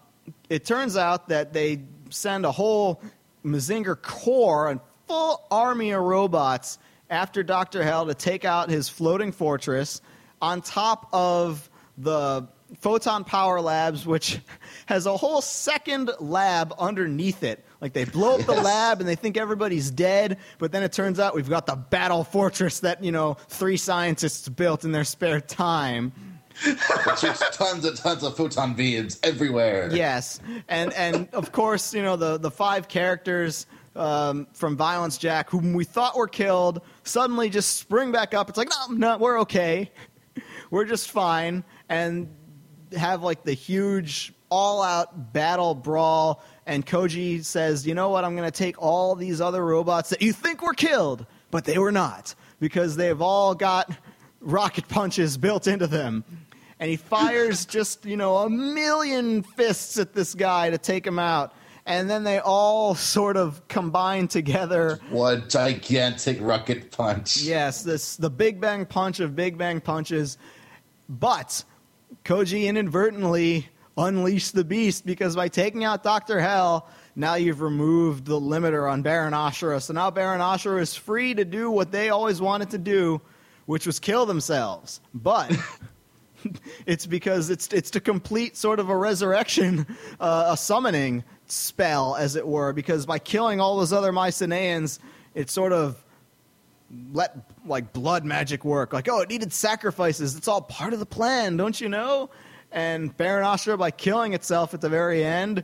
it 0.49 0.65
turns 0.65 0.97
out 0.97 1.29
that 1.29 1.53
they 1.53 1.77
send 2.09 2.45
a 2.45 2.51
whole 2.51 3.01
Mazinger 3.43 3.99
Corps, 4.01 4.69
and 4.69 4.79
full 5.07 5.45
army 5.49 5.91
of 5.91 6.03
robots, 6.03 6.77
after 7.09 7.41
Dr. 7.43 7.83
Hell 7.83 8.05
to 8.05 8.13
take 8.13 8.45
out 8.45 8.69
his 8.69 8.89
floating 8.89 9.31
fortress 9.31 10.01
on 10.41 10.61
top 10.61 11.09
of 11.11 11.69
the 11.97 12.47
Photon 12.79 13.23
Power 13.23 13.61
Labs, 13.61 14.05
which 14.05 14.39
has 14.85 15.05
a 15.05 15.17
whole 15.17 15.41
second 15.41 16.11
lab 16.19 16.73
underneath 16.77 17.43
it. 17.43 17.65
Like 17.81 17.93
they 17.93 18.05
blow 18.05 18.35
up 18.35 18.45
the 18.45 18.53
lab 18.53 18.99
and 18.99 19.07
they 19.07 19.15
think 19.15 19.37
everybody's 19.37 19.89
dead, 19.89 20.37
but 20.57 20.71
then 20.71 20.83
it 20.83 20.91
turns 20.91 21.19
out 21.19 21.33
we've 21.33 21.49
got 21.49 21.65
the 21.65 21.75
battle 21.75 22.23
fortress 22.23 22.81
that, 22.81 23.03
you 23.03 23.11
know, 23.11 23.35
three 23.47 23.77
scientists 23.77 24.47
built 24.49 24.83
in 24.83 24.91
their 24.91 25.05
spare 25.05 25.41
time. 25.41 26.11
Shoots 26.61 27.57
tons 27.57 27.85
and 27.85 27.95
tons 27.95 28.23
of 28.23 28.35
photon 28.35 28.73
beams 28.73 29.19
everywhere. 29.23 29.89
Yes, 29.93 30.39
and 30.67 30.93
and 30.93 31.29
of 31.33 31.51
course, 31.51 31.93
you 31.93 32.01
know 32.01 32.15
the 32.15 32.37
the 32.37 32.51
five 32.51 32.87
characters 32.87 33.65
um, 33.95 34.47
from 34.53 34.75
Violence 34.75 35.17
Jack, 35.17 35.49
whom 35.49 35.73
we 35.73 35.85
thought 35.85 36.17
were 36.17 36.27
killed, 36.27 36.81
suddenly 37.03 37.49
just 37.49 37.77
spring 37.77 38.11
back 38.11 38.33
up. 38.33 38.49
It's 38.49 38.57
like, 38.57 38.69
no, 38.89 38.95
no, 38.95 39.17
we're 39.17 39.39
okay, 39.41 39.91
we're 40.69 40.85
just 40.85 41.11
fine, 41.11 41.63
and 41.87 42.29
have 42.97 43.23
like 43.23 43.43
the 43.43 43.53
huge 43.53 44.33
all-out 44.49 45.31
battle 45.31 45.75
brawl. 45.75 46.43
And 46.65 46.85
Koji 46.85 47.43
says, 47.45 47.87
"You 47.87 47.95
know 47.95 48.09
what? 48.09 48.25
I'm 48.25 48.35
going 48.35 48.49
to 48.49 48.57
take 48.57 48.81
all 48.81 49.15
these 49.15 49.39
other 49.39 49.65
robots 49.65 50.09
that 50.09 50.21
you 50.21 50.33
think 50.33 50.61
were 50.61 50.73
killed, 50.73 51.25
but 51.51 51.63
they 51.63 51.77
were 51.77 51.91
not, 51.91 52.35
because 52.59 52.95
they've 52.95 53.21
all 53.21 53.55
got 53.55 53.89
rocket 54.41 54.87
punches 54.89 55.37
built 55.37 55.65
into 55.65 55.87
them." 55.87 56.25
And 56.79 56.89
he 56.89 56.95
fires 56.95 57.65
just 57.65 58.05
you 58.05 58.17
know 58.17 58.37
a 58.37 58.49
million 58.49 59.43
fists 59.43 59.97
at 59.97 60.13
this 60.13 60.33
guy 60.33 60.69
to 60.69 60.77
take 60.77 61.05
him 61.05 61.19
out. 61.19 61.53
And 61.85 62.07
then 62.07 62.23
they 62.23 62.37
all 62.37 62.93
sort 62.93 63.35
of 63.35 63.67
combine 63.67 64.27
together. 64.27 64.99
One 65.09 65.49
gigantic 65.49 66.37
rocket 66.39 66.91
punch. 66.91 67.37
yes 67.37 67.83
this 67.83 68.15
the 68.15 68.29
big 68.29 68.61
bang 68.61 68.85
punch 68.85 69.19
of 69.19 69.35
big 69.35 69.57
bang 69.57 69.81
punches. 69.81 70.37
But 71.07 71.63
koji 72.25 72.65
inadvertently 72.65 73.67
unleashed 73.97 74.53
the 74.53 74.63
beast 74.63 75.05
because 75.05 75.35
by 75.35 75.49
taking 75.49 75.83
out 75.83 76.03
dr 76.03 76.39
hell 76.39 76.87
now 77.17 77.33
you've 77.33 77.59
removed 77.59 78.23
the 78.23 78.39
limiter 78.39 78.89
on 78.89 79.01
baron 79.01 79.33
ashura 79.33 79.81
so 79.81 79.91
now 79.91 80.09
baron 80.09 80.39
ashura 80.39 80.79
is 80.79 80.95
free 80.95 81.33
to 81.33 81.43
do 81.43 81.69
what 81.69 81.91
they 81.91 82.07
always 82.09 82.39
wanted 82.39 82.69
to 82.69 82.77
do 82.77 83.19
which 83.69 83.85
was 83.85 83.99
kill 83.99 84.25
themselves. 84.25 84.99
But 85.13 85.55
it's 86.85 87.05
because 87.05 87.49
it's 87.49 87.67
it's 87.67 87.91
to 87.91 87.99
complete 87.99 88.57
sort 88.57 88.79
of 88.79 88.89
a 88.89 88.95
resurrection, 88.95 89.85
uh, 90.19 90.47
a 90.49 90.57
summoning 90.57 91.23
spell, 91.47 92.15
as 92.15 92.35
it 92.35 92.47
were. 92.47 92.73
Because 92.73 93.05
by 93.05 93.19
killing 93.19 93.59
all 93.59 93.77
those 93.77 93.93
other 93.93 94.11
Mycenaeans, 94.11 94.99
it 95.33 95.49
sort 95.49 95.73
of 95.73 96.03
let 97.13 97.35
like 97.65 97.93
blood 97.93 98.25
magic 98.25 98.65
work. 98.65 98.93
Like, 98.93 99.07
oh, 99.09 99.21
it 99.21 99.29
needed 99.29 99.53
sacrifices. 99.53 100.35
It's 100.35 100.47
all 100.47 100.61
part 100.61 100.93
of 100.93 100.99
the 100.99 101.05
plan, 101.05 101.57
don't 101.57 101.79
you 101.79 101.89
know? 101.89 102.29
And 102.71 103.15
Baron 103.15 103.45
Ashura, 103.45 103.77
by 103.77 103.91
killing 103.91 104.33
itself 104.33 104.73
at 104.73 104.81
the 104.81 104.89
very 104.89 105.23
end, 105.23 105.63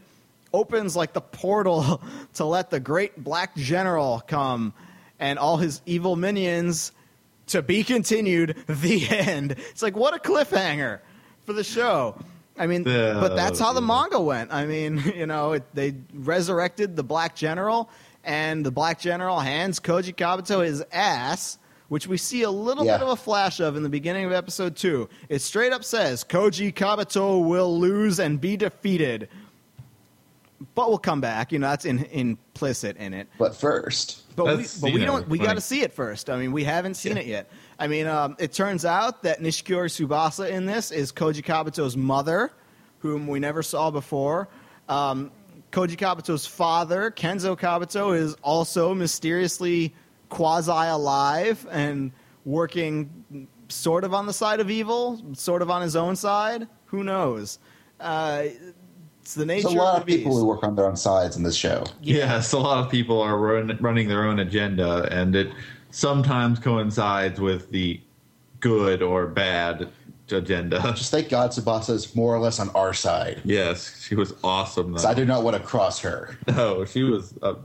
opens 0.54 0.96
like 0.96 1.14
the 1.14 1.22
portal 1.22 2.02
to 2.36 2.46
let 2.46 2.70
the 2.70 2.80
great 2.80 3.22
Black 3.24 3.56
General 3.56 4.24
come 4.26 4.74
and 5.20 5.40
all 5.40 5.58
his 5.58 5.82
evil 5.86 6.16
minions 6.16 6.92
to 7.48 7.62
be 7.62 7.84
continued. 7.84 8.56
The 8.68 9.08
end. 9.10 9.52
It's 9.72 9.82
like 9.82 9.96
what 9.96 10.16
a 10.16 10.20
cliffhanger 10.20 11.00
for 11.46 11.54
the 11.54 11.64
show. 11.64 12.18
I 12.58 12.68
mean, 12.68 12.84
Yeah. 12.86 13.20
but 13.20 13.36
that's 13.36 13.60
how 13.60 13.74
the 13.74 13.82
manga 13.82 14.20
went. 14.20 14.54
I 14.54 14.66
mean, 14.66 15.04
you 15.16 15.26
know, 15.26 15.54
it, 15.54 15.64
they 15.74 15.94
resurrected 16.14 16.96
the 16.96 17.04
Black 17.04 17.36
General, 17.36 17.90
and 18.24 18.66
the 18.66 18.72
Black 18.72 19.00
General 19.00 19.40
hands 19.40 19.80
Koji 19.80 20.16
Kabuto 20.16 20.66
his 20.66 20.84
ass, 20.92 21.58
which 21.90 22.08
we 22.08 22.18
see 22.18 22.42
a 22.44 22.50
little 22.50 22.86
Yeah. 22.86 22.98
bit 22.98 23.04
of 23.04 23.10
a 23.10 23.16
flash 23.16 23.60
of 23.60 23.76
in 23.76 23.84
the 23.84 23.90
beginning 23.90 24.26
of 24.26 24.32
episode 24.32 24.76
two. 24.76 25.10
It 25.30 25.40
straight 25.42 25.74
up 25.74 25.84
says 25.84 26.24
Koji 26.24 26.74
Kabuto 26.74 27.46
will 27.46 27.78
lose 27.78 28.20
and 28.20 28.40
be 28.42 28.56
defeated. 28.58 29.28
But 30.74 30.88
we'll 30.90 30.98
come 30.98 31.22
back. 31.22 31.52
You 31.52 31.60
know, 31.60 31.68
that's 31.68 31.86
in, 31.86 32.06
implicit 32.06 32.98
in 32.98 33.14
it. 33.14 33.28
But 33.38 33.56
first, 33.56 34.24
But 34.36 34.58
we, 34.58 34.66
but 34.82 34.94
we 34.94 35.00
know, 35.00 35.06
don't. 35.06 35.30
We 35.30 35.40
got 35.40 35.54
to 35.54 35.62
see 35.62 35.82
it 35.82 35.94
first. 35.94 36.30
I 36.30 36.38
mean, 36.38 36.52
we 36.52 36.64
haven't 36.64 36.96
seen 36.96 37.18
it 37.18 37.26
yet. 37.26 37.50
I 37.80 37.88
mean, 37.88 38.08
um, 38.08 38.36
it 38.40 38.52
turns 38.54 38.86
out 38.86 39.24
that 39.24 39.40
Nishikiori 39.40 39.90
Tsubasa 39.90 40.50
in 40.50 40.66
this 40.66 40.92
is 40.92 41.12
Koji 41.12 41.44
Kabuto's 41.44 41.96
mother, 41.96 42.52
whom 43.00 43.28
we 43.28 43.40
never 43.40 43.64
saw 43.64 43.92
before. 43.92 44.50
Um, 44.90 45.32
Koji 45.72 45.98
Kabuto's 45.98 46.46
father, 46.46 47.12
Kenzo 47.12 47.58
Kabuto, 47.58 48.16
is 48.16 48.36
also 48.42 48.94
mysteriously 48.94 49.94
quasi 50.30 50.72
alive 50.72 51.66
and 51.72 52.12
working 52.46 53.48
sort 53.68 54.04
of 54.04 54.14
on 54.14 54.26
the 54.26 54.34
side 54.34 54.60
of 54.60 54.70
evil, 54.70 55.22
sort 55.34 55.62
of 55.62 55.70
on 55.70 55.82
his 55.82 55.96
own 55.96 56.16
side. 56.16 56.68
Who 56.88 57.04
knows? 57.04 57.60
Uh, 58.00 58.46
it's 59.26 59.34
the 59.34 59.44
nature 59.44 59.64
there's 59.70 59.74
a 59.74 59.78
lot 59.80 59.96
of 59.96 60.02
of 60.02 60.08
people 60.08 60.30
beast. 60.34 60.40
who 60.42 60.46
work 60.46 60.64
on 60.64 60.76
their 60.76 60.86
own 60.86 60.96
sides 60.96 61.36
in 61.36 61.42
this 61.42 61.56
show. 61.56 61.84
Yes, 62.00 62.54
a 62.54 62.60
lot 62.60 62.86
of 62.86 62.92
people 62.92 63.20
are 63.20 63.36
run, 63.40 63.76
running 63.82 64.08
their 64.08 64.24
own 64.24 64.38
agenda, 64.38 65.08
and 65.12 65.36
it 65.36 65.52
sometimes 65.90 66.60
coincides 66.60 67.40
with 67.40 67.72
the 67.72 68.00
good 68.60 69.02
or 69.02 69.26
bad 69.26 69.90
agenda. 70.30 70.80
Just 70.96 71.10
thank 71.10 71.30
God 71.30 71.50
Tsubasa 71.50 71.90
is 71.96 72.16
more 72.16 72.36
or 72.36 72.40
less 72.40 72.60
on 72.60 72.70
our 72.76 72.94
side. 72.94 73.42
Yes, 73.44 74.00
she 74.00 74.14
was 74.14 74.36
awesome. 74.44 74.92
Though. 74.92 75.00
So 75.00 75.10
I 75.10 75.16
do 75.16 75.26
not 75.26 75.42
want 75.44 75.58
to 75.58 75.64
cross 75.64 76.00
her. 76.02 76.38
No, 76.48 76.86
she 76.86 77.02
was. 77.02 77.34
Uh, 77.42 77.56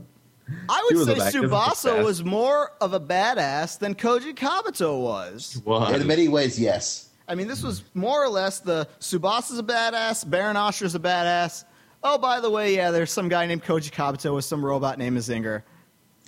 I 0.70 0.87
She 0.89 0.97
would 0.97 1.09
was 1.09 1.19
say 1.31 1.39
a 1.39 1.43
Tsubasa 1.43 2.03
was 2.03 2.24
more 2.24 2.73
of 2.81 2.95
a 2.95 3.01
badass 3.01 3.78
than 3.78 3.95
Koji 3.95 4.35
Kabuto 4.35 4.99
was. 4.99 5.61
was. 5.66 6.01
In 6.01 6.07
many 6.07 6.27
ways, 6.28 6.59
yes. 6.59 7.10
I 7.31 7.36
mean, 7.36 7.47
this 7.47 7.62
was 7.62 7.85
more 7.94 8.24
or 8.24 8.28
less 8.28 8.59
the 8.59 8.89
Tsubasa's 8.98 9.59
a 9.61 9.62
badass, 9.62 10.28
Baron 10.28 10.57
Ashura's 10.57 10.97
a 10.97 10.98
badass. 10.98 11.65
Oh, 12.02 12.19
by 12.19 12.40
the 12.40 12.51
way, 12.51 12.74
yeah, 12.74 12.90
there's 12.90 13.12
some 13.12 13.28
guy 13.28 13.47
named 13.47 13.62
Koji 13.62 13.93
Kabuto 13.93 14.35
with 14.35 14.44
some 14.44 14.65
robot 14.65 14.98
named 14.98 15.16
Mazinger. 15.16 15.62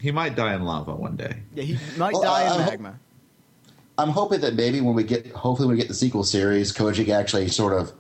he 0.01 0.13
might 0.13 0.37
die 0.37 0.55
in 0.55 0.63
lava 0.65 0.95
one 0.95 1.17
day. 1.17 1.43
Yeah, 1.55 1.65
he 1.65 1.79
might 1.99 2.13
Well, 2.13 2.23
die 2.23 2.43
I- 2.43 2.47
in 2.47 2.53
I 2.53 2.63
hope- 2.63 2.71
magma. 2.71 2.99
I'm 3.99 4.09
hoping 4.11 4.41
that 4.41 4.55
maybe 4.55 4.81
when 4.81 4.95
we 4.95 5.03
get, 5.03 5.27
hopefully, 5.33 5.67
when 5.69 5.77
we 5.77 5.81
get 5.81 5.89
the 5.89 5.95
sequel 5.95 6.25
series, 6.25 6.73
Koji 6.73 7.05
can 7.05 7.15
actually 7.15 7.49
sort 7.49 7.73
of 7.79 7.93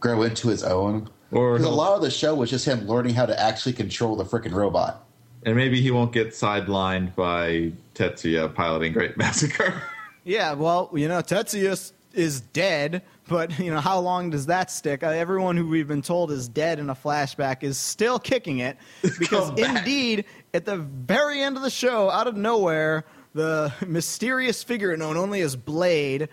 grow 0.00 0.22
into 0.22 0.48
his 0.48 0.62
own. 0.62 1.08
Or 1.32 1.54
Because 1.58 1.66
a 1.66 1.74
lot 1.74 1.94
of 1.96 2.02
the 2.02 2.10
show 2.10 2.34
was 2.34 2.48
just 2.50 2.64
him 2.64 2.86
learning 2.86 3.14
how 3.14 3.26
to 3.26 3.38
actually 3.38 3.74
control 3.74 4.16
the 4.16 4.24
freaking 4.24 4.52
robot. 4.54 5.04
And 5.44 5.54
maybe 5.56 5.80
he 5.80 5.90
won't 5.90 6.12
get 6.12 6.28
sidelined 6.28 7.14
by 7.14 7.72
Tetsuya 7.94 8.54
piloting 8.54 8.92
Great 8.92 9.16
Mazinger. 9.18 9.80
Yeah, 10.24 10.52
well, 10.54 10.90
you 10.92 11.08
know, 11.08 11.20
Tetsuya 11.22 11.70
s- 11.70 11.92
is 12.18 12.40
dead, 12.40 13.02
but, 13.28 13.58
you 13.58 13.70
know, 13.70 13.80
how 13.80 14.00
long 14.00 14.30
does 14.30 14.46
that 14.46 14.70
stick? 14.70 15.02
Uh, 15.02 15.08
everyone 15.08 15.56
who 15.56 15.68
we've 15.68 15.86
been 15.86 16.02
told 16.02 16.30
is 16.32 16.48
dead 16.48 16.78
in 16.78 16.90
a 16.90 16.94
flashback 16.94 17.62
is 17.62 17.78
still 17.78 18.18
kicking 18.18 18.58
it. 18.58 18.76
Because, 19.18 19.50
indeed, 19.58 20.24
at 20.52 20.64
the 20.64 20.76
very 20.76 21.40
end 21.40 21.56
of 21.56 21.62
the 21.62 21.70
show, 21.70 22.10
out 22.10 22.26
of 22.26 22.36
nowhere, 22.36 23.04
the 23.34 23.72
mysterious 23.86 24.62
figure 24.62 24.96
known 24.96 25.16
only 25.16 25.40
as 25.40 25.56
Blade 25.56 26.28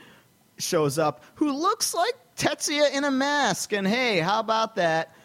shows 0.57 0.98
up, 0.98 1.24
who 1.36 1.52
looks 1.52 1.94
like 1.94 2.14
Tetsuya 2.38 2.94
in 2.94 3.03
a 3.03 3.12
mask. 3.12 3.74
And 3.74 3.88
hey, 3.88 4.20
how 4.20 4.40
about 4.40 4.76
that? 4.76 5.16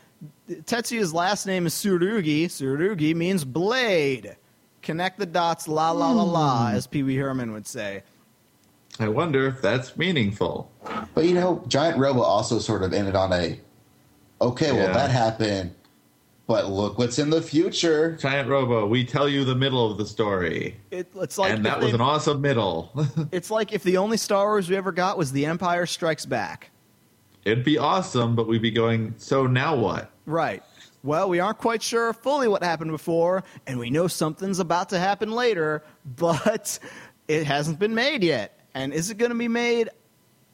Tetsuya's 0.48 1.14
last 1.14 1.46
name 1.46 1.66
is 1.66 1.74
Tsurugi. 1.74 2.46
Tsurugi 2.46 3.14
means 3.14 3.44
blade. 3.44 4.36
Connect 4.82 5.18
the 5.18 5.26
dots, 5.26 5.68
la 5.68 5.90
la 5.92 6.10
la 6.10 6.22
la, 6.22 6.70
as 6.70 6.86
Pee 6.86 7.02
Wee 7.02 7.16
Herman 7.16 7.52
would 7.52 7.66
say. 7.66 8.02
I 9.00 9.08
wonder 9.08 9.46
if 9.46 9.60
that's 9.62 9.96
meaningful. 9.96 10.70
But 11.14 11.24
you 11.24 11.34
know, 11.34 11.64
Giant 11.68 11.98
Robo 11.98 12.20
also 12.20 12.58
sort 12.58 12.82
of 12.82 12.92
ended 12.92 13.16
on 13.16 13.32
a, 13.32 13.58
okay, 14.40 14.72
well 14.72 14.86
Yeah. 14.88 14.92
that 14.92 15.10
happened, 15.10 15.74
but 16.46 16.68
look 16.68 16.98
what's 16.98 17.18
in 17.18 17.30
the 17.30 17.40
future. 17.42 18.16
Giant 18.20 18.48
Robo, 18.48 18.86
we 18.86 19.04
tell 19.04 19.28
you 19.28 19.44
the 19.44 19.54
middle 19.54 19.90
of 19.90 19.98
the 19.98 20.06
story. 20.06 20.76
It, 20.90 21.10
it's 21.16 21.38
like 21.38 21.50
and 21.52 21.60
if 21.66 21.72
that 21.72 21.80
was 21.80 21.94
an 21.94 22.00
awesome 22.00 22.40
middle. 22.40 22.92
it's 23.32 23.50
like 23.50 23.72
if 23.72 23.82
the 23.82 23.96
only 23.96 24.16
Star 24.16 24.46
Wars 24.46 24.68
we 24.68 24.76
ever 24.76 24.92
got 24.92 25.16
was 25.16 25.32
The 25.32 25.46
Empire 25.46 25.86
Strikes 25.86 26.26
Back. 26.26 26.70
It'd 27.44 27.64
be 27.64 27.78
awesome, 27.78 28.36
but 28.36 28.46
we'd 28.48 28.60
be 28.60 28.70
going, 28.70 29.14
so 29.16 29.46
now 29.46 29.74
what? 29.76 30.10
Right. 30.26 30.62
Well, 31.02 31.30
we 31.30 31.40
aren't 31.40 31.56
quite 31.56 31.82
sure 31.82 32.12
fully 32.12 32.48
what 32.48 32.62
happened 32.62 32.90
before, 32.90 33.44
and 33.66 33.78
we 33.78 33.88
know 33.88 34.06
something's 34.08 34.58
about 34.58 34.90
to 34.90 34.98
happen 34.98 35.30
later, 35.32 35.82
but 36.16 36.78
it 37.28 37.46
hasn't 37.46 37.78
been 37.78 37.94
made 37.94 38.22
yet. 38.22 38.59
And 38.74 38.92
is 38.92 39.10
it 39.10 39.18
going 39.18 39.30
to 39.32 39.38
be 39.38 39.48
made? 39.48 39.90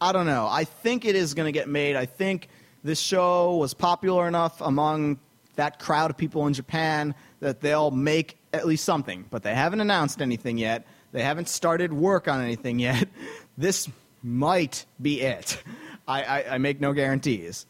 I 0.00 0.12
don't 0.12 0.26
know. 0.26 0.46
I 0.50 0.64
think 0.64 1.04
it 1.04 1.14
is 1.14 1.34
going 1.34 1.46
to 1.46 1.52
get 1.52 1.68
made. 1.68 1.96
I 1.96 2.06
think 2.06 2.48
this 2.84 3.00
show 3.00 3.56
was 3.56 3.74
popular 3.74 4.28
enough 4.28 4.60
among 4.60 5.18
that 5.56 5.78
crowd 5.78 6.10
of 6.10 6.16
people 6.16 6.46
in 6.46 6.52
Japan 6.52 7.14
that 7.40 7.60
they'll 7.60 7.90
make 7.90 8.38
at 8.52 8.66
least 8.66 8.84
something, 8.84 9.24
but 9.30 9.42
they 9.42 9.54
haven't 9.54 9.80
announced 9.80 10.20
anything 10.20 10.58
yet. 10.58 10.86
They 11.12 11.22
haven't 11.22 11.48
started 11.48 11.92
work 11.92 12.28
on 12.28 12.42
anything 12.42 12.78
yet. 12.78 13.08
This 13.58 13.88
might 14.22 14.84
be 15.00 15.22
it. 15.22 15.62
I, 16.06 16.22
I, 16.22 16.54
I 16.56 16.58
make 16.58 16.78
no 16.78 16.92
guarantees. 16.92 17.64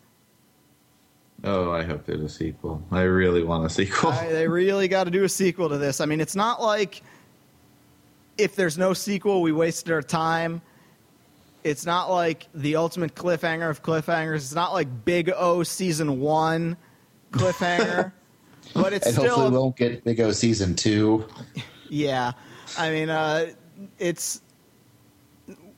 Oh, 1.45 1.71
I 1.71 1.85
hope 1.85 2.07
there's 2.07 2.23
a 2.23 2.29
sequel. 2.29 2.83
I 2.91 3.03
really 3.03 3.45
want 3.45 3.65
a 3.65 3.71
sequel. 3.71 4.11
I, 4.11 4.33
they 4.33 4.49
really 4.49 4.89
got 4.89 5.05
to 5.05 5.13
do 5.13 5.23
a 5.23 5.29
sequel 5.29 5.69
to 5.69 5.79
this. 5.79 6.01
I 6.01 6.07
mean, 6.07 6.21
it's 6.21 6.35
not 6.35 6.61
like 6.61 7.03
if 8.39 8.57
there's 8.57 8.79
no 8.79 8.93
sequel, 8.93 9.43
we 9.43 9.53
wasted 9.53 9.93
our 9.93 10.03
time. 10.03 10.63
It's 11.65 11.85
not 11.85 12.11
like 12.11 12.47
the 12.55 12.77
ultimate 12.77 13.15
cliffhanger 13.15 13.69
of 13.69 13.83
cliffhangers. 13.83 14.37
It's 14.37 14.55
not 14.55 14.73
like 14.73 15.05
Big 15.05 15.31
O 15.35 15.63
season 15.63 16.21
one 16.21 16.77
cliffhanger, 17.33 18.13
but 18.75 18.93
it's 18.93 19.07
And 19.07 19.17
hopefully 19.17 19.51
we 19.51 19.59
won't 19.59 19.77
get 19.77 20.05
Big 20.05 20.21
O 20.21 20.31
season 20.33 20.75
two. 20.75 21.27
yeah. 21.89 22.33
I 22.79 22.91
mean, 22.91 23.11
uh, 23.11 23.53
it's 23.99 24.43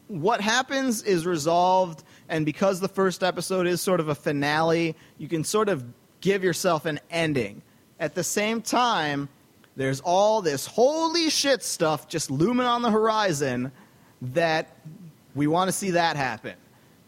what 0.09 0.41
happens 0.41 1.03
is 1.03 1.27
resolved 1.27 2.03
And 2.29 2.45
because 2.45 2.81
the 2.81 2.89
first 2.89 3.23
episode 3.23 3.67
is 3.67 3.81
sort 3.81 4.01
of 4.01 4.09
a 4.09 4.15
finale, 4.15 4.95
you 5.17 5.29
can 5.29 5.45
sort 5.45 5.69
of 5.69 5.85
give 6.21 6.45
yourself 6.45 6.85
an 6.85 7.01
ending. 7.11 7.63
At 7.99 8.15
the 8.15 8.25
same 8.25 8.61
time, 8.61 9.29
there's 9.79 10.01
all 10.01 10.43
this 10.43 10.67
holy 10.67 11.31
shit 11.31 11.63
stuff 11.63 12.09
just 12.09 12.31
looming 12.33 12.67
on 12.67 12.83
the 12.83 12.91
horizon 12.91 13.71
that 14.21 14.77
we 15.37 15.47
want 15.47 15.69
to 15.69 15.73
see 15.73 15.93
that 15.93 16.17
happen. 16.17 16.55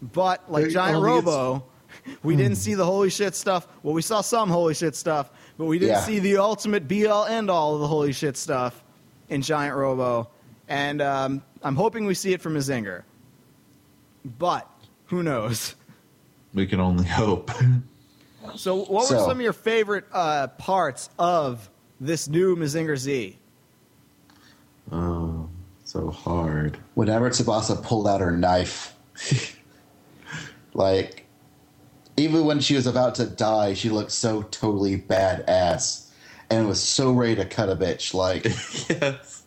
But 0.00 0.50
like 0.50 0.62
There 0.62 0.70
Giant 0.70 1.02
Robo, 1.02 1.64
we 2.22 2.36
didn't 2.36 2.56
see 2.58 2.74
the 2.74 2.84
holy 2.84 3.10
shit 3.10 3.34
stuff. 3.34 3.66
Well, 3.82 3.92
we 3.92 4.02
saw 4.02 4.20
some 4.20 4.48
holy 4.48 4.74
shit 4.74 4.94
stuff, 4.94 5.32
but 5.58 5.64
we 5.64 5.80
didn't 5.80 5.96
Yeah. 5.96 6.00
see 6.02 6.20
the 6.20 6.36
ultimate 6.36 6.86
be 6.86 7.06
all 7.08 7.26
end 7.26 7.50
all 7.50 7.74
of 7.74 7.80
the 7.80 7.88
holy 7.88 8.12
shit 8.12 8.36
stuff 8.36 8.82
in 9.28 9.42
Giant 9.42 9.74
Robo. 9.76 10.28
And 10.68 11.02
um, 11.02 11.42
I'm 11.64 11.74
hoping 11.74 12.06
we 12.06 12.14
see 12.14 12.32
it 12.32 12.40
from 12.40 12.54
Mazinger. 12.54 13.02
But 14.38 14.70
who 15.06 15.24
knows? 15.24 15.74
We 16.54 16.66
can 16.66 16.80
only 16.80 17.04
hope. 17.06 17.50
So, 18.56 18.76
what 18.76 18.88
were 18.90 19.16
So- 19.18 19.18
some 19.26 19.32
of 19.32 19.40
your 19.42 19.52
favorite 19.52 20.06
uh, 20.12 20.46
parts 20.48 21.10
of 21.18 21.68
this 22.00 22.28
new 22.28 22.56
Mazinger 22.56 22.96
Z? 22.96 23.36
oh, 24.92 25.48
so 25.84 26.10
hard. 26.10 26.78
Whenever 26.94 27.30
Tsubasa 27.30 27.82
pulled 27.82 28.08
out 28.08 28.20
her 28.20 28.30
knife, 28.32 28.96
like, 30.74 31.26
even 32.16 32.44
when 32.44 32.60
she 32.60 32.74
was 32.74 32.86
about 32.86 33.14
to 33.16 33.26
die, 33.26 33.74
she 33.74 33.90
looked 33.90 34.12
so 34.12 34.42
totally 34.42 34.98
badass 34.98 36.10
and 36.50 36.66
was 36.66 36.82
so 36.82 37.12
ready 37.12 37.36
to 37.36 37.44
cut 37.44 37.68
a 37.68 37.76
bitch. 37.76 38.14
Like, 38.14 38.44
yes. 38.88 39.44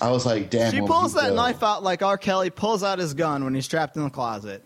I 0.00 0.10
was 0.10 0.26
like, 0.26 0.50
damn. 0.50 0.72
She 0.72 0.80
woman, 0.80 0.96
pulls 0.96 1.14
you 1.14 1.20
that 1.20 1.30
go. 1.30 1.36
knife 1.36 1.62
out 1.62 1.82
like 1.82 2.02
R. 2.02 2.18
Kelly 2.18 2.50
pulls 2.50 2.82
out 2.82 2.98
his 2.98 3.14
gun 3.14 3.44
when 3.44 3.54
he's 3.54 3.68
trapped 3.68 3.96
in 3.96 4.04
the 4.04 4.10
closet. 4.10 4.64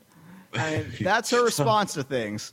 And 0.55 0.91
that's 1.01 1.31
her 1.31 1.45
response 1.45 1.95
to 1.95 2.03
things. 2.03 2.53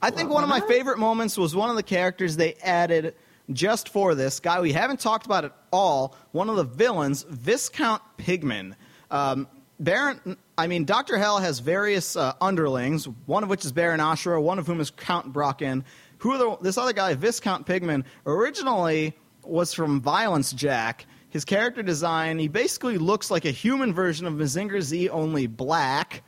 I 0.00 0.10
think 0.10 0.30
one 0.30 0.44
of 0.44 0.48
my 0.48 0.60
favorite 0.60 0.98
moments 0.98 1.36
was 1.36 1.56
one 1.56 1.70
of 1.70 1.76
the 1.76 1.82
characters 1.82 2.36
they 2.36 2.54
added 2.54 3.14
just 3.52 3.88
for 3.88 4.14
this 4.14 4.40
guy 4.40 4.60
we 4.60 4.72
haven't 4.72 5.00
talked 5.00 5.26
about 5.26 5.44
at 5.44 5.52
all. 5.72 6.14
One 6.32 6.48
of 6.48 6.56
the 6.56 6.64
villains, 6.64 7.24
Viscount 7.24 8.02
Pigman. 8.18 8.74
Um, 9.10 9.48
Baron, 9.80 10.36
I 10.56 10.66
mean, 10.66 10.84
Doctor 10.84 11.18
Hell 11.18 11.38
has 11.38 11.60
various 11.60 12.16
uh, 12.16 12.34
underlings. 12.40 13.08
One 13.26 13.42
of 13.42 13.48
which 13.48 13.64
is 13.64 13.72
Baron 13.72 14.00
Ashura. 14.00 14.42
One 14.42 14.58
of 14.58 14.66
whom 14.66 14.80
is 14.80 14.90
Count 14.90 15.32
Brocken. 15.32 15.84
Who 16.18 16.36
the, 16.36 16.56
this 16.60 16.78
other 16.78 16.92
guy, 16.92 17.14
Viscount 17.14 17.66
Pigman, 17.66 18.04
originally 18.26 19.16
was 19.44 19.72
from 19.72 20.00
Violence 20.00 20.52
Jack. 20.52 21.06
His 21.30 21.44
character 21.44 21.82
design, 21.82 22.38
he 22.38 22.48
basically 22.48 22.98
looks 22.98 23.30
like 23.30 23.44
a 23.44 23.50
human 23.50 23.92
version 23.94 24.26
of 24.26 24.34
Mazinger 24.34 24.80
Z, 24.80 25.08
only 25.10 25.46
black. 25.46 26.22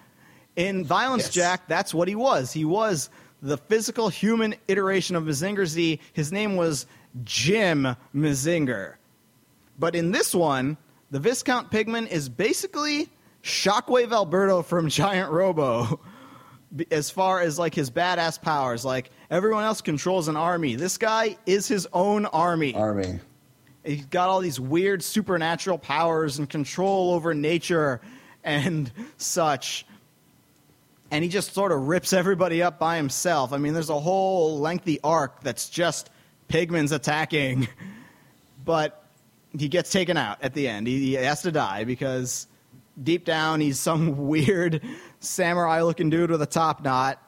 In 0.56 0.84
Violence 0.84 1.24
Yes. 1.24 1.34
Jack, 1.34 1.68
that's 1.68 1.94
what 1.94 2.06
he 2.08 2.14
was. 2.14 2.52
He 2.52 2.64
was 2.64 3.08
the 3.42 3.56
physical 3.56 4.08
human 4.08 4.54
iteration 4.68 5.16
of 5.16 5.24
Mazinger 5.24 5.66
Z. 5.66 6.00
His 6.12 6.32
name 6.32 6.56
was 6.56 6.86
Jim 7.24 7.96
Mazinger. 8.14 8.94
But 9.78 9.94
in 9.94 10.12
this 10.12 10.34
one, 10.34 10.76
the 11.10 11.18
Viscount 11.18 11.70
Pigman 11.70 12.08
is 12.08 12.28
basically 12.28 13.08
Shockwave 13.42 14.12
Alberto 14.12 14.62
from 14.62 14.88
Giant 14.90 15.30
Robo. 15.30 16.00
As 16.92 17.10
far 17.10 17.40
as 17.40 17.58
like 17.58 17.74
his 17.74 17.90
badass 17.90 18.40
powers, 18.40 18.84
like 18.84 19.10
everyone 19.28 19.64
else 19.64 19.80
controls 19.80 20.28
an 20.28 20.36
army. 20.36 20.76
This 20.76 20.98
guy 20.98 21.36
is 21.44 21.66
his 21.66 21.88
own 21.92 22.26
army. 22.26 22.74
Army. 22.74 23.18
He's 23.84 24.06
got 24.06 24.28
all 24.28 24.40
these 24.40 24.60
weird 24.60 25.02
supernatural 25.02 25.78
powers 25.78 26.38
and 26.38 26.48
control 26.48 27.12
over 27.14 27.34
nature 27.34 28.00
and 28.44 28.92
such. 29.16 29.84
And 31.10 31.24
he 31.24 31.30
just 31.30 31.54
sort 31.54 31.72
of 31.72 31.88
rips 31.88 32.12
everybody 32.12 32.62
up 32.62 32.78
by 32.78 32.96
himself. 32.96 33.52
I 33.52 33.58
mean, 33.58 33.74
there's 33.74 33.90
a 33.90 33.98
whole 33.98 34.60
lengthy 34.60 35.00
arc 35.02 35.42
that's 35.42 35.68
just 35.68 36.10
Pigman's 36.48 36.92
attacking. 36.92 37.68
But 38.62 39.02
he 39.56 39.68
gets 39.68 39.90
taken 39.90 40.18
out 40.18 40.38
at 40.42 40.54
the 40.54 40.68
end. 40.68 40.86
He, 40.86 40.98
he 40.98 41.12
has 41.14 41.42
to 41.42 41.50
die 41.50 41.84
because 41.84 42.46
deep 43.02 43.24
down 43.24 43.60
he's 43.60 43.80
some 43.80 44.16
weird 44.28 44.82
samurai 45.20 45.80
looking 45.82 46.10
dude 46.10 46.30
with 46.30 46.42
a 46.42 46.46
top 46.46 46.84
knot. 46.84 47.18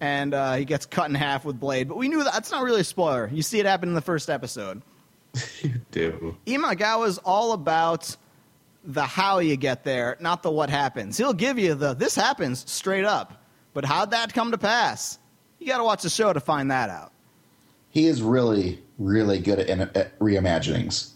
And 0.00 0.32
uh, 0.32 0.54
he 0.54 0.64
gets 0.64 0.86
cut 0.86 1.10
in 1.10 1.14
half 1.14 1.44
with 1.44 1.60
blade. 1.60 1.86
But 1.86 1.98
we 1.98 2.08
knew 2.08 2.24
that. 2.24 2.32
That's 2.32 2.50
not 2.50 2.62
really 2.64 2.80
a 2.80 2.84
spoiler. 2.84 3.28
You 3.30 3.42
see 3.42 3.60
it 3.60 3.66
happen 3.66 3.90
in 3.90 3.94
the 3.94 4.00
first 4.00 4.30
episode. 4.30 4.82
You 5.60 5.74
do. 5.90 6.36
Imagawa 6.46 7.06
is 7.06 7.18
all 7.18 7.52
about 7.52 8.16
the 8.84 9.02
how 9.04 9.38
you 9.40 9.56
get 9.56 9.84
there, 9.84 10.16
not 10.20 10.42
the 10.42 10.50
what 10.50 10.70
happens. 10.70 11.16
He'll 11.16 11.32
give 11.32 11.58
you 11.58 11.74
the 11.74 11.94
this 11.94 12.14
happens 12.14 12.68
straight 12.70 13.04
up, 13.04 13.44
but 13.74 13.84
how'd 13.84 14.10
that 14.12 14.32
come 14.32 14.50
to 14.52 14.58
pass? 14.58 15.18
You 15.58 15.66
got 15.66 15.78
to 15.78 15.84
watch 15.84 16.02
the 16.02 16.10
show 16.10 16.32
to 16.32 16.40
find 16.40 16.70
that 16.70 16.88
out. 16.88 17.12
He 17.90 18.06
is 18.06 18.22
really, 18.22 18.82
really 18.98 19.38
good 19.40 19.58
at, 19.58 19.96
at 19.96 20.18
reimaginings. 20.18 21.10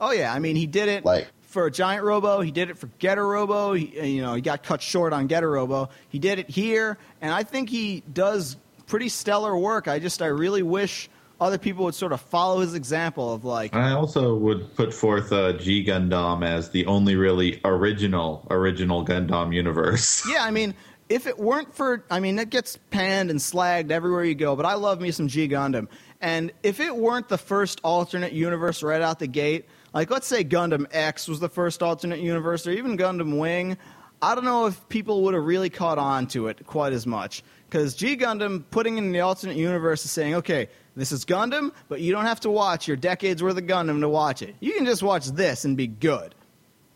Oh 0.00 0.10
yeah, 0.10 0.32
I 0.32 0.38
mean 0.38 0.56
he 0.56 0.66
did 0.66 0.88
it 0.88 1.04
Like- 1.04 1.28
for 1.42 1.70
Giant 1.70 2.04
Robo. 2.04 2.40
He 2.40 2.50
did 2.50 2.68
it 2.70 2.76
for 2.76 2.88
Getter 2.98 3.26
Robo. 3.26 3.72
He, 3.72 4.14
you 4.14 4.22
know, 4.22 4.34
he 4.34 4.42
got 4.42 4.62
cut 4.62 4.82
short 4.82 5.12
on 5.12 5.26
Getter 5.26 5.50
Robo. 5.50 5.88
He 6.10 6.18
did 6.18 6.38
it 6.38 6.50
here, 6.50 6.98
and 7.22 7.32
I 7.32 7.44
think 7.44 7.70
he 7.70 8.02
does 8.12 8.56
pretty 8.86 9.08
stellar 9.08 9.56
work. 9.56 9.88
I 9.88 9.98
just 9.98 10.20
I 10.20 10.26
really 10.26 10.62
wish 10.62 11.08
other 11.40 11.58
people 11.58 11.84
would 11.84 11.94
sort 11.94 12.12
of 12.12 12.20
follow 12.20 12.60
his 12.60 12.74
example 12.74 13.32
of 13.32 13.44
like 13.44 13.74
I 13.74 13.92
also 13.92 14.34
would 14.36 14.74
put 14.74 14.92
forth 14.92 15.32
uh, 15.32 15.52
G 15.54 15.84
Gundam 15.84 16.44
as 16.44 16.70
the 16.70 16.86
only 16.86 17.16
really 17.16 17.60
original 17.64 18.46
original 18.50 19.04
Gundam 19.04 19.54
universe. 19.54 20.26
Yeah, 20.36 20.44
I 20.44 20.50
mean, 20.50 20.74
if 21.08 21.26
it 21.26 21.38
weren't 21.38 21.74
for, 21.74 22.04
I 22.10 22.20
mean, 22.20 22.38
it 22.38 22.50
gets 22.50 22.78
panned 22.90 23.30
and 23.30 23.38
slagged 23.38 23.90
everywhere 23.90 24.24
you 24.24 24.34
go, 24.34 24.56
but 24.56 24.66
I 24.66 24.74
love 24.74 25.00
me 25.00 25.10
some 25.10 25.28
G 25.28 25.48
Gundam. 25.48 25.88
And 26.20 26.52
if 26.62 26.80
it 26.80 26.94
weren't 26.94 27.28
the 27.28 27.38
first 27.38 27.80
alternate 27.84 28.32
universe 28.32 28.82
right 28.82 29.00
out 29.00 29.18
the 29.18 29.26
gate, 29.26 29.66
like 29.94 30.10
let's 30.10 30.26
say 30.26 30.42
Gundam 30.44 30.86
X 30.90 31.28
was 31.28 31.40
the 31.40 31.48
first 31.48 31.82
alternate 31.82 32.20
universe, 32.20 32.66
or 32.66 32.72
even 32.72 32.96
Gundam 32.98 33.38
Wing, 33.38 33.76
I 34.20 34.34
don't 34.34 34.44
know 34.44 34.66
if 34.66 34.88
people 34.88 35.22
would 35.24 35.34
have 35.34 35.44
really 35.44 35.70
caught 35.70 35.98
on 35.98 36.26
to 36.28 36.48
it 36.48 36.66
quite 36.66 36.92
as 36.92 37.06
much. 37.06 37.42
Because 37.68 37.94
G 37.94 38.16
Gundam 38.16 38.64
putting 38.70 38.98
in 38.98 39.12
the 39.12 39.20
alternate 39.20 39.56
universe 39.56 40.04
is 40.04 40.10
saying, 40.10 40.34
okay, 40.36 40.68
this 40.96 41.12
is 41.12 41.24
Gundam, 41.26 41.72
but 41.88 42.00
you 42.00 42.10
don't 42.12 42.24
have 42.24 42.40
to 42.40 42.50
watch 42.50 42.88
your 42.88 42.96
decades 42.96 43.42
worth 43.42 43.58
of 43.58 43.64
Gundam 43.64 44.00
to 44.00 44.08
watch 44.08 44.40
it. 44.40 44.56
You 44.60 44.72
can 44.72 44.86
just 44.86 45.02
watch 45.02 45.26
this 45.26 45.64
and 45.64 45.76
be 45.76 45.86
good. 45.86 46.34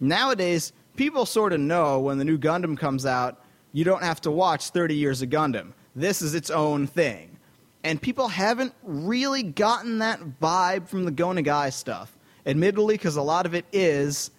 Nowadays, 0.01 0.73
people 0.97 1.27
sort 1.27 1.53
of 1.53 1.61
know 1.61 2.01
when 2.01 2.19
the 2.19 2.25
new 2.25 2.39
Gundam 2.39 2.79
comes 2.79 3.05
out, 3.05 3.45
you 3.73 3.85
don't 3.85 4.03
have 4.03 4.21
to 4.23 4.31
watch 4.31 4.71
30 4.71 4.95
years 4.95 5.21
of 5.21 5.29
Gundam. 5.29 5.73
This 5.95 6.23
is 6.23 6.35
its 6.35 6.51
own 6.51 6.87
thing. 6.87 7.37
And 7.85 8.01
people 8.01 8.29
haven't 8.29 8.75
really 8.83 9.43
gotten 9.43 9.99
that 9.99 10.21
vibe 10.41 10.89
from 10.89 11.05
the 11.05 11.11
Go 11.11 11.29
Nagai 11.29 11.73
stuff. 11.73 12.17
Admittedly, 12.47 12.95
because 12.95 13.17
a 13.17 13.23
lot 13.23 13.47
of 13.47 13.55
it 13.55 13.67
is 13.73 14.31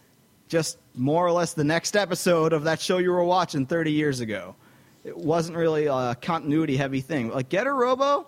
just 0.48 0.78
more 0.96 1.26
or 1.26 1.32
less 1.32 1.54
the 1.54 1.64
next 1.64 1.96
episode 1.96 2.52
of 2.52 2.64
that 2.64 2.82
show 2.82 2.98
you 2.98 3.12
were 3.12 3.24
watching 3.24 3.66
30 3.66 3.92
years 3.92 4.20
ago. 4.20 4.56
It 5.04 5.16
wasn't 5.16 5.58
really 5.58 5.86
a 5.86 6.16
continuity 6.20 6.78
heavy 6.78 7.02
thing. 7.02 7.30
Like 7.30 7.50
Getter 7.50 7.76
Robo, 7.76 8.28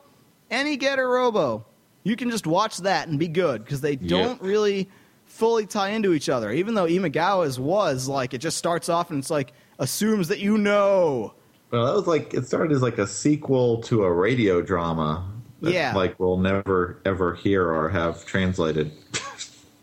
any 0.54 0.78
Getter 0.78 1.10
Robo, 1.10 1.66
you 2.04 2.16
can 2.16 2.30
just 2.30 2.48
watch 2.48 2.78
that 2.80 3.08
and 3.08 3.18
be 3.20 3.28
good 3.28 3.64
because 3.66 3.82
they 3.82 3.96
don't 3.96 4.42
really 4.42 4.88
fully 5.26 5.66
tie 5.66 5.90
into 5.90 6.14
each 6.14 6.30
other. 6.30 6.52
Even 6.52 6.76
though 6.76 6.86
Imagawa's 6.86 7.60
was 7.60 8.08
like 8.08 8.34
it 8.34 8.38
just 8.38 8.58
starts 8.58 8.88
off 8.88 9.10
and 9.10 9.20
it's 9.20 9.30
like 9.30 9.52
assumes 9.80 10.28
that 10.30 10.40
you 10.40 10.58
know. 10.58 11.34
Well, 11.72 11.86
that 11.88 11.94
was 11.96 12.08
like 12.08 12.34
it 12.34 12.46
started 12.46 12.72
as 12.72 12.82
like 12.82 13.00
a 13.00 13.08
sequel 13.08 13.82
to 13.84 14.04
a 14.04 14.12
radio 14.14 14.62
drama. 14.62 15.28
That, 15.62 15.74
Yeah. 15.74 15.94
like 15.96 16.20
we'll 16.20 16.38
never 16.38 17.00
ever 17.06 17.34
hear 17.36 17.72
or 17.74 17.90
have 17.90 18.26
translated. 18.26 18.92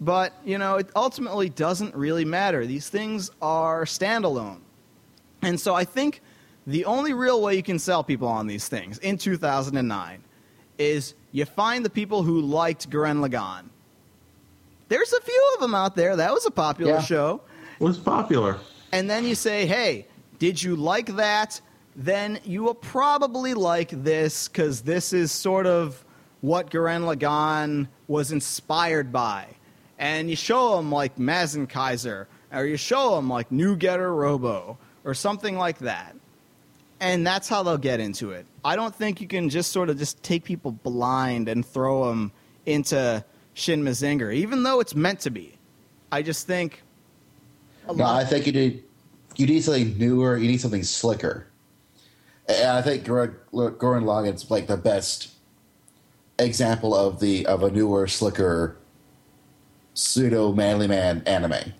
But, 0.03 0.33
you 0.47 0.57
know, 0.57 0.77
it 0.77 0.89
ultimately 0.97 1.51
doesn't 1.51 1.95
really 1.95 2.25
matter. 2.25 2.65
These 2.67 2.89
things 2.89 3.31
are 3.43 3.85
standalone. 3.85 4.61
And 5.43 5.61
so 5.61 5.75
I 5.75 5.85
think 5.85 6.23
the 6.67 6.87
only 6.87 7.13
real 7.13 7.43
way 7.43 7.55
you 7.57 7.63
can 7.63 7.79
sell 7.79 8.03
people 8.03 8.27
on 8.27 8.47
these 8.47 8.67
things 8.67 8.97
in 8.99 9.19
2009 9.19 10.25
is 10.81 11.15
you 11.31 11.45
find 11.45 11.85
the 11.85 11.91
people 11.91 12.23
who 12.23 12.41
liked 12.41 12.89
Gurren 12.91 13.25
Lagann. 13.25 13.67
There's 14.89 15.13
a 15.13 15.21
few 15.21 15.51
of 15.55 15.61
them 15.61 15.75
out 15.75 15.95
there. 15.95 16.17
That 16.17 16.33
was 16.33 16.47
a 16.47 16.51
popular 16.51 16.95
Yeah. 16.95 17.03
show. 17.03 17.43
was 17.79 17.97
popular. 17.99 18.59
And 18.93 19.09
then 19.09 19.25
you 19.25 19.35
say, 19.35 19.65
hey, 19.65 20.07
did 20.39 20.63
you 20.63 20.77
like 20.77 21.17
that? 21.17 21.61
Then 21.97 22.39
you 22.45 22.63
will 22.63 22.75
probably 22.75 23.55
like 23.55 23.89
this 23.91 24.49
because 24.49 24.83
this 24.83 25.13
is 25.15 25.31
sort 25.33 25.67
of 25.67 26.05
what 26.43 26.71
Gurren 26.71 27.03
Lagann 27.11 27.89
was 28.09 28.33
inspired 28.33 29.11
by. 29.13 29.47
And 29.99 30.29
you 30.29 30.37
show 30.37 30.77
them 30.77 30.91
like 30.93 31.19
Mazin 31.19 31.67
Kaiser, 31.69 32.27
or 32.53 32.65
you 32.67 32.77
show 32.77 33.15
them 33.17 33.29
like 33.31 33.51
New 33.53 33.77
Getter 33.77 34.15
Robo, 34.15 34.77
or 35.05 35.15
something 35.15 35.57
like 35.57 35.79
that. 35.79 36.15
And 37.01 37.27
that's 37.27 37.49
how 37.49 37.63
they'll 37.63 37.79
get 37.79 37.99
into 37.99 38.33
it. 38.33 38.47
I 38.65 38.77
don't 38.77 38.95
think 38.95 39.21
you 39.21 39.27
can 39.27 39.49
just 39.49 39.73
sort 39.73 39.89
of 39.89 39.99
just 39.99 40.23
take 40.23 40.45
people 40.45 40.73
blind 40.73 41.49
and 41.49 41.65
throw 41.65 42.09
them 42.09 42.31
into 42.67 43.25
Shin 43.55 43.83
Mazinger, 43.83 44.35
even 44.35 44.63
though 44.63 44.81
it's 44.81 44.95
meant 44.95 45.21
to 45.21 45.31
be. 45.31 45.57
I 46.13 46.23
just 46.23 46.47
think 46.47 46.83
a 47.89 47.95
No, 47.95 48.05
I 48.05 48.25
think 48.25 48.47
you 48.47 48.53
need 48.53 48.85
you 49.37 49.47
need 49.47 49.63
something 49.63 49.97
newer. 49.97 50.37
You 50.37 50.49
need 50.49 50.61
something 50.61 50.83
slicker. 50.83 51.47
And 52.49 52.71
I 52.71 52.83
think 52.83 53.05
Gurren 53.05 53.35
Lagann's 53.53 54.51
like 54.51 54.67
the 54.67 54.77
best 54.77 55.31
example 56.39 56.95
of 56.95 57.21
the 57.21 57.47
of 57.47 57.63
a 57.63 57.71
newer, 57.71 58.07
slicker, 58.09 58.77
pseudo 59.95 60.53
manly 60.53 60.87
man 60.87 61.23
anime. 61.27 61.73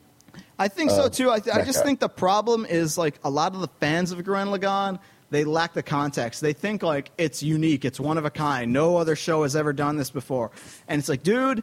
I 0.61 0.69
think 0.69 0.91
so 0.91 1.05
Uh, 1.05 1.09
too. 1.09 1.31
I, 1.31 1.41
th- 1.41 1.57
I 1.57 1.65
just 1.65 1.79
guy. 1.81 1.85
think 1.87 2.01
the 2.01 2.09
problem 2.09 2.65
is 2.67 2.97
like 2.99 3.19
a 3.25 3.31
lot 3.31 3.55
of 3.55 3.61
the 3.61 3.69
fans 3.81 4.13
of 4.13 4.19
Gurren 4.21 4.57
Lagann, 4.57 4.99
they 5.31 5.45
lack 5.45 5.73
the 5.73 5.83
context. 5.83 6.41
They 6.41 6.53
think 6.53 6.83
like 6.83 7.11
it's 7.19 7.43
unique, 7.43 7.85
it's 7.85 7.99
one 7.99 8.19
of 8.19 8.25
a 8.25 8.31
kind. 8.31 8.73
No 8.73 8.97
other 8.97 9.17
show 9.17 9.43
has 9.45 9.57
ever 9.57 9.73
done 9.73 9.97
this 9.97 10.11
before. 10.11 10.51
And 10.87 10.99
it's 10.99 11.09
like, 11.09 11.23
dude, 11.23 11.63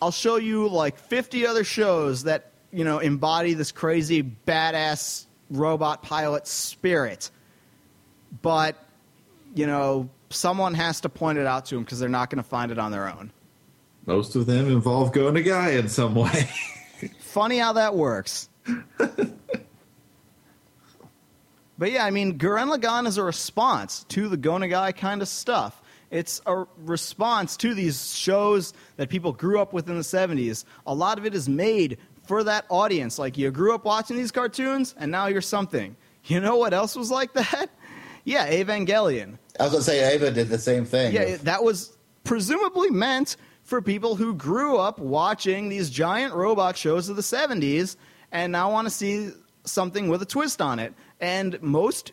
I'll 0.00 0.10
show 0.12 0.36
you 0.36 0.68
like 0.68 0.96
50 0.98 1.46
other 1.46 1.64
shows 1.64 2.22
that, 2.24 2.52
you 2.72 2.84
know, 2.84 2.98
embody 3.00 3.54
this 3.54 3.72
crazy 3.72 4.22
badass 4.22 5.24
robot 5.50 6.02
pilot 6.02 6.46
spirit. 6.46 7.30
But, 8.42 8.76
you 9.54 9.66
know, 9.66 10.08
someone 10.30 10.74
has 10.74 11.00
to 11.00 11.08
point 11.08 11.38
it 11.38 11.46
out 11.46 11.66
to 11.66 11.74
them 11.74 11.84
because 11.84 11.98
they're 11.98 12.08
not 12.08 12.30
going 12.30 12.42
to 12.42 12.48
find 12.48 12.70
it 12.70 12.78
on 12.78 12.92
their 12.92 13.08
own. 13.08 13.32
Most 14.06 14.36
of 14.36 14.46
them 14.46 14.68
involve 14.70 15.12
going 15.12 15.34
to 15.34 15.42
guy 15.42 15.70
in 15.70 15.88
some 15.88 16.14
way. 16.14 16.48
Funny 17.08 17.58
how 17.58 17.74
that 17.74 17.94
works. 17.94 18.48
but 21.78 21.90
yeah, 21.90 22.04
I 22.04 22.10
mean, 22.10 22.38
Gurren 22.38 22.74
Lagann 22.74 23.06
is 23.06 23.18
a 23.18 23.22
response 23.22 24.04
to 24.10 24.28
the 24.28 24.36
Go 24.36 24.52
Nagai 24.52 24.96
kind 24.96 25.22
of 25.22 25.28
stuff. 25.28 25.82
It's 26.10 26.40
a 26.46 26.66
response 26.78 27.56
to 27.58 27.72
these 27.72 28.14
shows 28.14 28.72
that 28.96 29.08
people 29.08 29.32
grew 29.32 29.60
up 29.60 29.72
with 29.72 29.88
in 29.88 29.96
the 29.96 30.02
70s. 30.02 30.64
A 30.86 30.94
lot 30.94 31.18
of 31.18 31.24
it 31.24 31.34
is 31.34 31.48
made 31.48 31.98
for 32.26 32.42
that 32.44 32.64
audience. 32.68 33.18
Like, 33.18 33.38
you 33.38 33.50
grew 33.50 33.74
up 33.74 33.84
watching 33.84 34.16
these 34.16 34.32
cartoons, 34.32 34.94
and 34.98 35.10
now 35.10 35.26
you're 35.26 35.40
something. 35.40 35.96
You 36.24 36.40
know 36.40 36.56
what 36.56 36.74
else 36.74 36.96
was 36.96 37.10
like 37.10 37.32
that? 37.34 37.70
Yeah, 38.22 38.50
Evangelion. 38.52 39.38
I 39.58 39.64
was 39.64 39.72
gonna 39.72 39.82
say 39.82 40.14
Eva 40.14 40.30
did 40.30 40.50
the 40.50 40.58
same 40.58 40.84
thing. 40.84 41.14
Yeah, 41.14 41.36
that 41.38 41.64
was 41.64 41.96
presumably 42.22 42.90
meant 42.90 43.36
for 43.70 43.80
people 43.80 44.16
who 44.16 44.34
grew 44.34 44.78
up 44.78 44.98
watching 44.98 45.68
these 45.68 45.90
giant 45.90 46.34
robot 46.34 46.76
shows 46.76 47.08
of 47.08 47.14
the 47.14 47.22
70s 47.22 47.94
and 48.32 48.50
now 48.50 48.72
want 48.72 48.86
to 48.86 48.90
see 48.90 49.30
something 49.62 50.08
with 50.08 50.20
a 50.20 50.26
twist 50.26 50.60
on 50.60 50.80
it. 50.80 50.92
And 51.20 51.62
most 51.62 52.10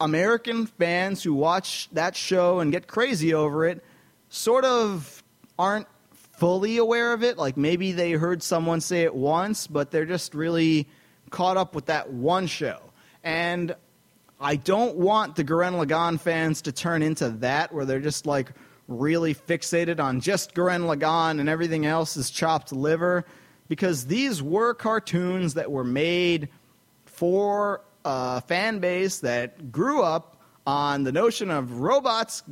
American 0.00 0.64
fans 0.64 1.22
who 1.22 1.34
watch 1.34 1.90
that 1.92 2.16
show 2.16 2.60
and 2.60 2.72
get 2.72 2.86
crazy 2.86 3.34
over 3.34 3.66
it 3.66 3.84
sort 4.30 4.64
of 4.64 5.22
aren't 5.58 5.86
fully 6.14 6.78
aware 6.78 7.12
of 7.12 7.22
it. 7.22 7.36
Like 7.36 7.58
maybe 7.58 7.92
they 7.92 8.12
heard 8.12 8.42
someone 8.42 8.80
say 8.80 9.02
it 9.02 9.14
once, 9.14 9.66
but 9.66 9.90
they're 9.90 10.06
just 10.06 10.34
really 10.34 10.88
caught 11.28 11.58
up 11.58 11.74
with 11.74 11.86
that 11.86 12.10
one 12.10 12.46
show. 12.46 12.80
And 13.22 13.76
I 14.40 14.56
don't 14.56 14.96
want 14.96 15.36
the 15.36 15.44
Gurren 15.44 15.74
Lagann 15.74 16.18
fans 16.18 16.62
to 16.62 16.72
turn 16.72 17.02
into 17.02 17.28
that, 17.28 17.70
where 17.72 17.84
they're 17.84 18.00
just 18.00 18.24
like 18.24 18.52
really 18.88 19.34
fixated 19.34 20.00
on 20.00 20.20
just 20.20 20.54
Gurren 20.54 20.86
Lagann 20.86 21.40
and 21.40 21.48
everything 21.48 21.86
else 21.86 22.16
is 22.16 22.30
chopped 22.30 22.72
liver, 22.72 23.24
because 23.68 24.06
these 24.06 24.42
were 24.42 24.74
cartoons 24.74 25.54
that 25.54 25.70
were 25.70 25.84
made 25.84 26.48
for 27.04 27.82
a 28.04 28.40
fan 28.42 28.78
base 28.78 29.18
that 29.20 29.72
grew 29.72 30.02
up 30.02 30.40
on 30.66 31.04
the 31.04 31.12
notion 31.12 31.50
of 31.50 31.80
robots 31.80 32.42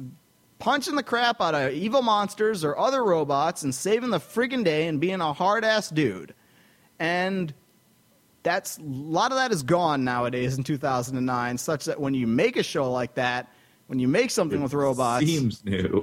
punching 0.58 0.96
the 0.96 1.02
crap 1.02 1.40
out 1.40 1.54
of 1.54 1.72
evil 1.72 2.02
monsters 2.02 2.64
or 2.64 2.78
other 2.78 3.04
robots 3.04 3.62
and 3.62 3.74
saving 3.74 4.10
the 4.10 4.18
friggin' 4.18 4.64
day 4.64 4.86
and 4.86 5.00
being 5.00 5.20
a 5.20 5.32
hard 5.32 5.64
ass 5.64 5.90
dude. 5.90 6.34
And 6.98 7.52
that's 8.42 8.78
a 8.78 8.82
lot 8.82 9.30
of 9.30 9.36
that 9.36 9.52
is 9.52 9.62
gone 9.62 10.04
nowadays 10.04 10.56
in 10.56 10.64
2009 10.64 11.58
such 11.58 11.84
that 11.84 12.00
when 12.00 12.14
you 12.14 12.26
make 12.26 12.56
a 12.56 12.62
show 12.62 12.90
like 12.90 13.14
that 13.14 13.52
when 13.86 13.98
you 13.98 14.08
make 14.08 14.30
something 14.30 14.62
with 14.62 14.72
robots 14.74 15.26
Seems 15.26 15.64
new. 15.64 16.02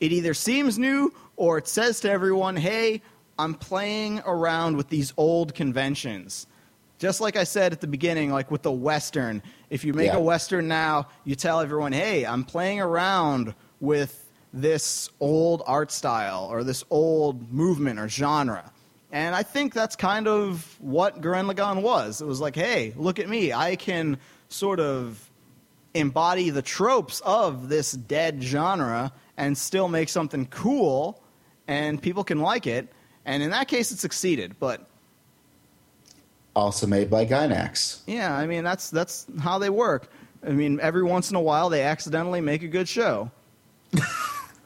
it 0.00 0.12
either 0.12 0.34
seems 0.34 0.78
new 0.78 1.12
or 1.36 1.58
it 1.58 1.66
says 1.68 2.00
to 2.00 2.10
everyone 2.10 2.56
hey 2.56 3.02
i'm 3.38 3.54
playing 3.54 4.20
around 4.26 4.76
with 4.76 4.88
these 4.88 5.12
old 5.16 5.54
conventions 5.54 6.46
just 6.98 7.20
like 7.20 7.36
i 7.36 7.44
said 7.44 7.72
at 7.72 7.80
the 7.80 7.86
beginning 7.86 8.30
like 8.30 8.50
with 8.50 8.62
the 8.62 8.72
western 8.72 9.42
if 9.70 9.84
you 9.84 9.92
make 9.92 10.06
Yeah. 10.12 10.16
a 10.16 10.20
western 10.20 10.68
now 10.68 11.08
you 11.24 11.34
tell 11.34 11.60
everyone 11.60 11.92
hey 11.92 12.24
i'm 12.24 12.44
playing 12.44 12.80
around 12.80 13.54
with 13.80 14.24
this 14.52 15.10
old 15.20 15.62
art 15.66 15.92
style 15.92 16.48
or 16.50 16.64
this 16.64 16.82
old 16.90 17.52
movement 17.52 17.98
or 17.98 18.08
genre 18.08 18.72
and 19.10 19.34
I 19.34 19.42
think 19.42 19.72
that's 19.72 19.96
kind 19.96 20.28
of 20.28 20.76
what 20.80 21.22
Gurren 21.22 21.50
Lagann 21.50 21.80
was. 21.80 22.20
It 22.20 22.26
was 22.26 22.42
like, 22.42 22.54
hey, 22.54 22.92
look 22.94 23.18
at 23.18 23.26
me. 23.26 23.54
I 23.54 23.74
can 23.74 24.18
sort 24.50 24.80
of 24.80 25.27
embody 25.98 26.50
the 26.50 26.62
tropes 26.62 27.20
of 27.24 27.68
this 27.68 27.92
dead 27.92 28.42
genre 28.42 29.12
and 29.36 29.56
still 29.56 29.88
make 29.88 30.08
something 30.08 30.46
cool 30.46 31.22
and 31.66 32.00
people 32.02 32.24
can 32.24 32.40
like 32.40 32.66
it. 32.66 32.88
And 33.24 33.42
in 33.42 33.50
that 33.50 33.68
case, 33.68 33.90
it 33.90 33.98
succeeded. 33.98 34.56
But 34.58 34.86
Also 36.56 36.86
made 36.86 37.10
by 37.10 37.26
Gainax. 37.26 38.00
yeah, 38.06 38.34
I 38.36 38.46
mean, 38.46 38.64
that's, 38.64 38.90
that's 38.90 39.26
how 39.40 39.58
they 39.58 39.70
work. 39.70 40.10
I 40.46 40.50
mean, 40.50 40.78
every 40.80 41.02
once 41.02 41.30
in 41.30 41.36
a 41.36 41.40
while, 41.40 41.68
they 41.68 41.82
accidentally 41.82 42.40
make 42.40 42.62
a 42.62 42.68
good 42.68 42.88
show. 42.88 43.30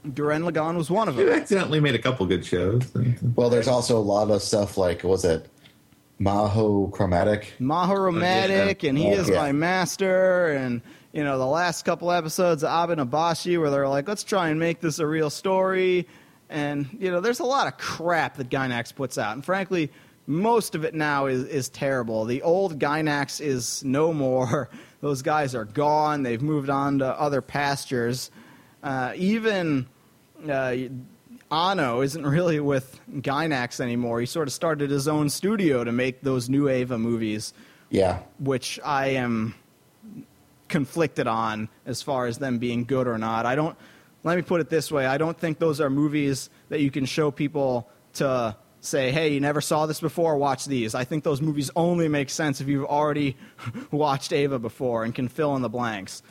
Gurren 0.06 0.48
Lagann 0.50 0.76
was 0.76 0.90
one 0.90 1.08
of 1.08 1.16
You 1.16 1.26
them. 1.26 1.40
accidentally 1.40 1.80
made 1.80 1.94
a 1.94 1.98
couple 1.98 2.26
good 2.26 2.44
shows. 2.44 2.82
Well, 3.36 3.48
there's 3.50 3.68
also 3.68 3.96
a 3.98 4.00
lot 4.02 4.30
of 4.30 4.42
stuff 4.42 4.76
like 4.76 5.04
was 5.04 5.24
it 5.24 5.48
Maho 6.20 6.90
Chromatic? 6.92 7.52
Mahoromatic, 7.60 8.80
oh, 8.84 8.88
and 8.88 8.98
he 8.98 9.06
Oh, 9.08 9.12
is 9.12 9.28
yeah. 9.28 9.36
my 9.36 9.52
master, 9.52 10.48
and 10.52 10.82
you 11.12 11.22
know 11.24 11.38
the 11.38 11.46
last 11.46 11.84
couple 11.84 12.10
episodes 12.10 12.64
of 12.64 12.70
Abenobashi 12.70 13.58
where 13.60 13.70
they're 13.70 13.88
like, 13.88 14.08
let's 14.08 14.24
try 14.24 14.48
and 14.48 14.58
make 14.58 14.80
this 14.80 14.98
a 14.98 15.06
real 15.06 15.30
story, 15.30 16.06
and 16.48 16.88
you 16.98 17.10
know 17.10 17.20
there's 17.20 17.40
a 17.40 17.44
lot 17.44 17.66
of 17.66 17.76
crap 17.78 18.36
that 18.36 18.48
Gainax 18.48 18.94
puts 18.94 19.18
out, 19.18 19.34
and 19.34 19.44
frankly, 19.44 19.90
most 20.26 20.74
of 20.74 20.84
it 20.84 20.94
now 20.94 21.26
is 21.26 21.44
is 21.44 21.68
terrible. 21.68 22.24
The 22.24 22.42
old 22.42 22.78
Gainax 22.78 23.40
is 23.40 23.82
no 23.84 24.12
more; 24.12 24.68
those 25.00 25.22
guys 25.22 25.54
are 25.54 25.64
gone. 25.64 26.22
They've 26.22 26.42
moved 26.42 26.70
on 26.70 26.98
to 27.00 27.06
other 27.06 27.40
pastures. 27.42 28.30
Uh, 28.82 29.12
even 29.16 29.86
uh, 30.50 30.74
Anno 31.50 32.00
isn't 32.00 32.26
really 32.26 32.58
with 32.60 32.98
Gainax 33.12 33.78
anymore. 33.80 34.20
He 34.20 34.26
sort 34.26 34.48
of 34.48 34.54
started 34.54 34.90
his 34.90 35.06
own 35.06 35.28
studio 35.28 35.84
to 35.84 35.92
make 35.92 36.22
those 36.22 36.48
new 36.48 36.68
Eva 36.68 36.98
movies, 36.98 37.52
Yeah. 37.90 38.20
which 38.40 38.80
I 38.84 39.08
am 39.08 39.54
conflicted 40.72 41.26
on 41.26 41.68
as 41.84 42.00
far 42.02 42.26
as 42.26 42.38
them 42.38 42.58
being 42.58 42.84
good 42.84 43.06
or 43.06 43.18
not. 43.18 43.46
I 43.46 43.54
don't. 43.54 43.76
Let 44.24 44.36
me 44.36 44.42
put 44.42 44.60
it 44.60 44.70
this 44.70 44.90
way: 44.90 45.06
I 45.06 45.18
don't 45.18 45.38
think 45.38 45.58
those 45.58 45.80
are 45.80 45.90
movies 45.90 46.50
that 46.70 46.80
you 46.80 46.90
can 46.90 47.04
show 47.04 47.30
people 47.30 47.88
to 48.14 48.56
say, 48.80 49.12
"Hey, 49.12 49.34
you 49.34 49.40
never 49.40 49.60
saw 49.60 49.84
this 49.86 50.00
before. 50.00 50.36
Watch 50.36 50.64
these." 50.64 50.94
I 50.94 51.04
think 51.04 51.24
those 51.24 51.42
movies 51.42 51.70
only 51.76 52.08
make 52.08 52.30
sense 52.30 52.60
if 52.60 52.68
you've 52.68 52.86
already 52.86 53.36
watched 53.90 54.32
Eva 54.32 54.58
before 54.58 55.04
and 55.04 55.14
can 55.14 55.28
fill 55.28 55.54
in 55.56 55.62
the 55.62 55.68
blanks. 55.68 56.22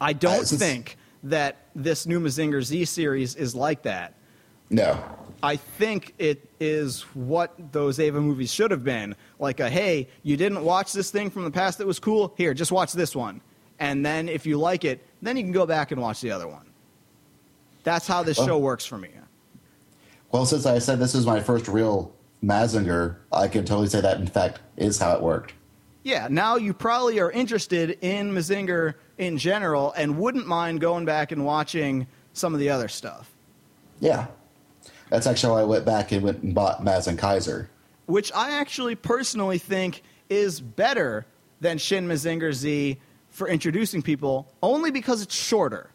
I 0.00 0.14
don't 0.14 0.48
think 0.48 0.96
that 1.24 1.58
this 1.74 2.06
new 2.06 2.20
Mazinger 2.20 2.62
Z 2.62 2.86
series 2.86 3.36
is 3.36 3.54
like 3.54 3.82
that. 3.82 4.14
No. 4.70 4.98
I 5.42 5.56
think 5.56 6.14
it 6.18 6.48
is 6.58 7.02
what 7.14 7.72
those 7.72 8.00
Eva 8.00 8.20
movies 8.20 8.52
should 8.52 8.70
have 8.70 8.84
been. 8.84 9.14
Like 9.40 9.58
a 9.58 9.68
hey, 9.70 10.06
you 10.22 10.36
didn't 10.36 10.62
watch 10.62 10.92
this 10.92 11.10
thing 11.10 11.30
from 11.30 11.44
the 11.44 11.50
past 11.50 11.78
that 11.78 11.86
was 11.86 11.98
cool. 11.98 12.34
Here, 12.36 12.54
just 12.54 12.70
watch 12.70 12.92
this 12.92 13.16
one. 13.16 13.40
And 13.78 14.04
then 14.04 14.28
if 14.28 14.44
you 14.44 14.58
like 14.58 14.84
it, 14.84 15.04
then 15.22 15.36
you 15.36 15.42
can 15.42 15.52
go 15.52 15.64
back 15.66 15.90
and 15.90 16.00
watch 16.00 16.20
the 16.20 16.30
other 16.30 16.46
one. 16.46 16.66
That's 17.82 18.06
how 18.06 18.22
this 18.22 18.38
Oh. 18.38 18.46
show 18.46 18.58
works 18.58 18.84
for 18.84 18.98
me. 18.98 19.08
Well, 20.30 20.44
since 20.46 20.66
I 20.66 20.78
said 20.78 20.98
this 21.00 21.14
is 21.14 21.26
my 21.26 21.40
first 21.40 21.66
real 21.66 22.12
Mazinger, 22.44 23.16
I 23.32 23.48
can 23.48 23.64
totally 23.64 23.88
say 23.88 24.00
that 24.02 24.18
in 24.18 24.26
fact 24.26 24.60
is 24.76 24.98
how 24.98 25.12
it 25.14 25.22
worked. 25.22 25.54
Yeah, 26.02 26.28
now 26.30 26.56
you 26.56 26.72
probably 26.72 27.18
are 27.18 27.30
interested 27.30 27.98
in 28.02 28.32
Mazinger 28.32 28.94
in 29.18 29.38
general 29.38 29.92
and 29.96 30.18
wouldn't 30.18 30.46
mind 30.46 30.80
going 30.80 31.04
back 31.04 31.32
and 31.32 31.44
watching 31.44 32.06
some 32.32 32.54
of 32.54 32.60
the 32.60 32.68
other 32.70 32.88
stuff. 32.88 33.30
Yeah. 34.00 34.26
That's 35.08 35.26
actually 35.26 35.52
why 35.54 35.60
I 35.62 35.64
went 35.64 35.84
back 35.84 36.12
and 36.12 36.22
went 36.22 36.42
and 36.42 36.54
bought 36.54 36.84
Mazin 36.84 37.16
Kaiser. 37.16 37.68
Which 38.10 38.32
I 38.34 38.58
actually 38.58 38.94
personally 38.94 39.58
think 39.58 40.02
is 40.28 40.60
better 40.60 41.26
than 41.60 41.78
Shin 41.78 42.08
Mazinger 42.08 42.52
Z 42.52 42.98
for 43.30 43.48
introducing 43.48 44.02
people, 44.02 44.52
only 44.62 44.90
because 44.90 45.22
it's 45.22 45.34
shorter. 45.34 45.90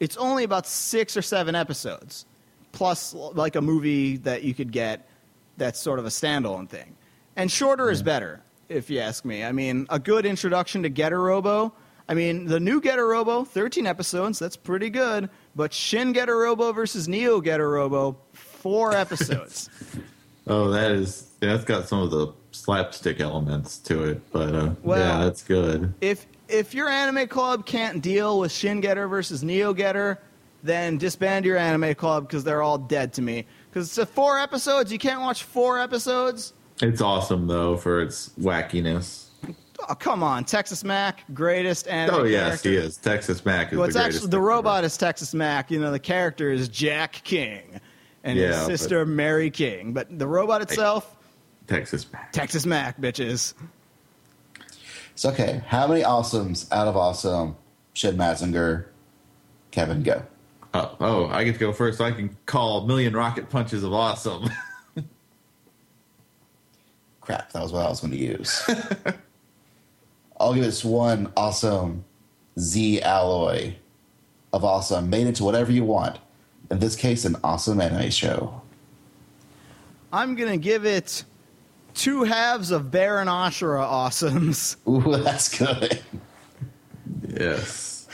It's 0.00 0.16
only 0.16 0.44
about 0.44 0.66
six 0.66 1.16
or 1.16 1.22
seven 1.22 1.54
episodes, 1.54 2.26
plus 2.72 3.14
like 3.14 3.56
a 3.56 3.60
movie 3.60 4.16
that 4.18 4.42
you 4.42 4.54
could 4.54 4.72
get 4.72 5.08
that's 5.56 5.78
sort 5.78 5.98
of 5.98 6.06
a 6.06 6.08
standalone 6.08 6.68
thing. 6.68 6.96
And 7.36 7.50
shorter 7.50 7.90
is 7.90 8.02
better, 8.02 8.40
if 8.68 8.90
you 8.90 8.98
ask 8.98 9.24
me. 9.24 9.44
I 9.44 9.52
mean, 9.52 9.86
a 9.90 9.98
good 9.98 10.26
introduction 10.26 10.82
to 10.82 10.88
Getter 10.88 11.20
Robo. 11.20 11.72
I 12.08 12.14
mean, 12.14 12.46
the 12.46 12.58
new 12.58 12.80
Getter 12.80 13.06
Robo, 13.06 13.44
13 13.44 13.86
episodes, 13.86 14.38
that's 14.38 14.56
pretty 14.56 14.90
good. 14.90 15.30
But 15.54 15.72
Shin 15.72 16.12
Getter 16.12 16.36
Robo 16.36 16.72
versus 16.72 17.06
Neo 17.06 17.40
Getter 17.40 17.70
Robo, 17.70 18.16
four 18.32 18.92
episodes. 18.96 19.68
Oh, 20.50 20.68
that 20.70 20.90
is 20.90 21.30
that's 21.40 21.64
got 21.64 21.88
some 21.88 22.00
of 22.02 22.10
the 22.10 22.28
slapstick 22.50 23.20
elements 23.20 23.78
to 23.78 24.04
it, 24.04 24.20
but 24.32 24.54
uh, 24.54 24.70
Well- 24.82 24.98
yeah, 24.98 25.24
that's 25.24 25.42
good. 25.42 25.94
If 26.00 26.26
if 26.48 26.74
your 26.74 26.88
anime 26.88 27.28
club 27.28 27.64
can't 27.64 28.02
deal 28.02 28.40
with 28.40 28.50
Shin 28.50 28.80
Getter 28.80 29.06
versus 29.08 29.42
Neo 29.44 29.72
Getter, 29.72 30.18
then 30.64 30.98
disband 30.98 31.44
your 31.44 31.56
anime 31.56 31.94
club 31.94 32.26
because 32.26 32.42
they're 32.44 32.62
all 32.62 32.76
dead 32.78 33.12
to 33.14 33.22
me. 33.22 33.46
Because 33.70 33.86
it's 33.86 33.98
a 33.98 34.04
four 34.06 34.38
episodes. 34.38 34.92
You 34.92 34.98
can't 34.98 35.20
watch 35.20 35.44
four 35.44 35.78
episodes. 35.78 36.52
It's 36.82 37.00
awesome 37.00 37.46
though 37.46 37.76
for 37.76 38.00
its 38.02 38.30
wackiness. 38.40 39.26
Oh 39.88 39.94
come 39.94 40.22
on, 40.22 40.44
Texas 40.44 40.82
Mac, 40.84 41.24
greatest 41.32 41.86
anime. 41.88 42.14
Oh 42.16 42.24
yes, 42.24 42.48
character. 42.62 42.68
he 42.70 42.76
is. 42.76 42.96
Texas 42.96 43.44
Mac 43.46 43.72
is 43.72 43.78
Well, 43.78 43.82
the 43.84 43.88
it's 43.90 43.96
greatest. 43.96 44.16
actually 44.18 44.30
the 44.30 44.40
robot 44.40 44.78
ever. 44.78 44.86
is 44.86 44.96
Texas 44.96 45.32
Mac. 45.32 45.70
You 45.70 45.78
know, 45.80 45.90
the 45.92 45.98
character 46.00 46.50
is 46.50 46.68
Jack 46.68 47.12
King, 47.24 47.80
and 48.24 48.38
Yeah, 48.38 48.48
his 48.48 48.56
but- 48.58 48.66
sister 48.66 49.06
Mary 49.06 49.50
King. 49.50 49.92
But 49.92 50.18
the 50.18 50.26
robot 50.26 50.62
itself, 50.62 51.16
Texas 51.66 52.10
Mac. 52.12 52.32
Texas 52.32 52.66
Mac, 52.66 53.00
bitches. 53.00 53.54
It's 55.12 55.24
okay, 55.24 55.62
how 55.66 55.86
many 55.86 56.02
awesomes 56.02 56.70
out 56.72 56.88
of 56.88 56.96
awesome 56.96 57.56
should 57.92 58.16
Mazinger, 58.16 58.86
Kevin 59.70 60.02
go? 60.02 60.22
Oh, 60.72 60.96
oh, 61.00 61.26
I 61.26 61.44
get 61.44 61.54
to 61.54 61.58
go 61.58 61.72
first. 61.72 61.98
So 61.98 62.04
I 62.04 62.12
can 62.12 62.36
call 62.46 62.84
a 62.84 62.86
million 62.86 63.12
rocket 63.14 63.50
punches 63.50 63.82
of 63.82 63.92
awesome. 63.92 64.48
Crap, 67.20 67.52
that 67.52 67.62
was 67.62 67.72
what 67.72 67.84
I 67.84 67.88
was 67.88 68.00
going 68.00 68.12
to 68.12 68.16
use. 68.18 68.62
I'll 70.40 70.54
give 70.54 70.64
this 70.64 70.84
one 70.84 71.32
awesome 71.36 72.04
Z 72.58 73.02
alloy 73.02 73.74
of 74.52 74.64
awesome 74.64 75.10
made 75.10 75.26
into 75.26 75.44
whatever 75.44 75.70
you 75.70 75.84
want. 75.84 76.18
In 76.70 76.78
this 76.78 76.96
case, 76.96 77.24
an 77.24 77.36
awesome 77.42 77.80
anime 77.80 78.10
show. 78.10 78.62
I'm 80.12 80.34
gonna 80.34 80.56
give 80.56 80.84
it 80.84 81.24
two 81.94 82.24
halves 82.24 82.70
of 82.70 82.90
Baron 82.90 83.28
Ashura 83.28 83.84
awesomes. 83.86 84.76
Ooh, 84.88 85.22
that's 85.22 85.56
good. 85.56 86.00
yes. 87.28 88.08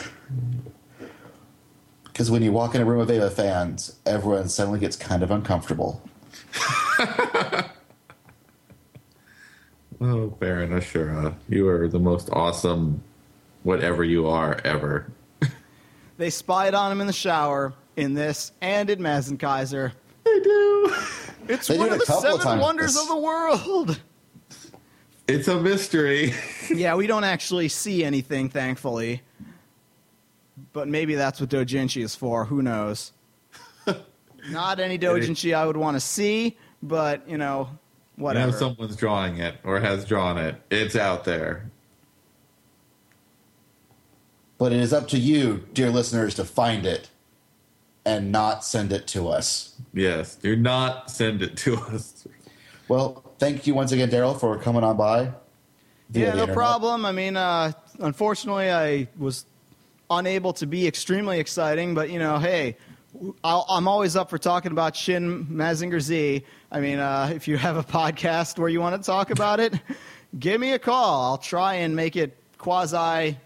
Because 2.04 2.30
when 2.30 2.42
you 2.42 2.50
walk 2.52 2.74
in 2.74 2.80
a 2.80 2.84
room 2.84 3.00
of 3.00 3.10
Eva 3.10 3.30
fans, 3.30 3.96
everyone 4.06 4.48
suddenly 4.48 4.80
gets 4.80 4.96
kind 4.96 5.22
of 5.22 5.30
uncomfortable. 5.30 6.02
Oh, 9.98 10.26
Baron 10.26 10.70
Ashura, 10.72 11.34
you 11.48 11.68
are 11.68 11.88
the 11.88 11.98
most 11.98 12.28
awesome, 12.30 13.02
whatever 13.62 14.04
you 14.04 14.26
are 14.28 14.60
ever. 14.64 15.10
They 16.18 16.30
spied 16.30 16.74
on 16.74 16.92
him 16.92 17.00
in 17.02 17.06
the 17.06 17.12
shower 17.12 17.74
in 17.96 18.14
this 18.14 18.52
and 18.60 18.88
in 18.90 19.00
Mazin 19.02 19.38
Kaiser. 19.38 19.92
I 20.26 20.40
do. 20.42 20.94
It's 21.52 21.68
They 21.68 21.78
one 21.78 21.88
did 21.88 21.94
of 21.94 22.00
the 22.00 22.06
couple 22.06 22.34
of 22.34 22.42
seven 22.42 22.60
wonders 22.60 22.94
this. 22.94 23.02
of 23.02 23.08
the 23.08 23.16
world. 23.16 24.00
It's 25.28 25.48
a 25.48 25.60
mystery. 25.60 26.34
yeah, 26.74 26.94
we 26.94 27.06
don't 27.06 27.24
actually 27.24 27.68
see 27.68 28.04
anything, 28.04 28.48
thankfully. 28.48 29.22
But 30.72 30.88
maybe 30.88 31.14
that's 31.14 31.40
what 31.40 31.50
Dojinshi 31.50 32.02
is 32.02 32.14
for. 32.14 32.44
Who 32.44 32.62
knows? 32.62 33.12
Not 34.50 34.78
any 34.80 34.98
Dojinshi 34.98 35.54
I 35.54 35.66
would 35.66 35.76
want 35.76 35.96
to 35.96 36.00
see, 36.00 36.56
but 36.82 37.28
you 37.28 37.38
know, 37.38 37.68
You 38.16 38.24
whatever. 38.24 38.52
know 38.52 38.56
someone's 38.56 38.96
drawing 38.96 39.38
it 39.38 39.56
or 39.64 39.80
has 39.80 40.04
drawn 40.04 40.38
it. 40.38 40.56
It's 40.70 40.96
out 40.96 41.24
there. 41.24 41.70
But 44.58 44.72
it 44.72 44.80
is 44.80 44.92
up 44.92 45.08
to 45.08 45.18
you, 45.18 45.66
dear 45.74 45.90
listeners, 45.90 46.34
to 46.36 46.44
find 46.44 46.86
it 46.86 47.10
and 48.06 48.32
not 48.32 48.64
send 48.64 48.92
it 48.92 49.06
to 49.08 49.28
us. 49.28 49.74
Yes. 49.92 50.36
Do 50.36 50.56
not 50.56 51.10
send 51.10 51.42
it 51.42 51.56
to 51.58 51.76
us. 51.76 52.26
Well, 52.88 53.22
thank 53.38 53.66
you 53.66 53.74
once 53.74 53.92
again, 53.92 54.08
Daryl, 54.10 54.38
for 54.38 54.56
coming 54.58 54.84
on 54.84 54.96
by. 54.96 55.22
yeah, 56.12 56.26
no 56.26 56.30
internet. 56.42 56.54
problem. 56.54 57.04
I 57.04 57.12
mean, 57.12 57.36
uh, 57.36 57.72
unfortunately, 57.98 58.70
I 58.70 59.08
was 59.18 59.44
unable 60.08 60.52
to 60.54 60.66
be 60.66 60.86
extremely 60.86 61.40
exciting, 61.40 61.94
but 61.94 62.10
you 62.10 62.20
know, 62.20 62.38
hey, 62.38 62.76
I'll, 63.42 63.66
I'm 63.68 63.88
always 63.88 64.14
up 64.14 64.30
for 64.30 64.38
talking 64.38 64.70
about 64.70 64.94
Shin 64.94 65.46
Mazinger 65.46 66.00
Z. 66.00 66.44
I 66.70 66.80
mean, 66.80 67.00
uh, 67.00 67.32
if 67.34 67.48
you 67.48 67.56
have 67.56 67.76
a 67.76 67.82
podcast 67.82 68.56
where 68.58 68.68
you 68.68 68.80
want 68.80 69.02
to 69.02 69.04
talk 69.04 69.30
about 69.30 69.58
it, 69.58 69.74
give 70.38 70.60
me 70.60 70.72
a 70.74 70.78
call. 70.78 71.24
I'll 71.24 71.38
try 71.38 71.74
and 71.74 71.96
make 71.96 72.14
it 72.14 72.36
quasi 72.58 73.36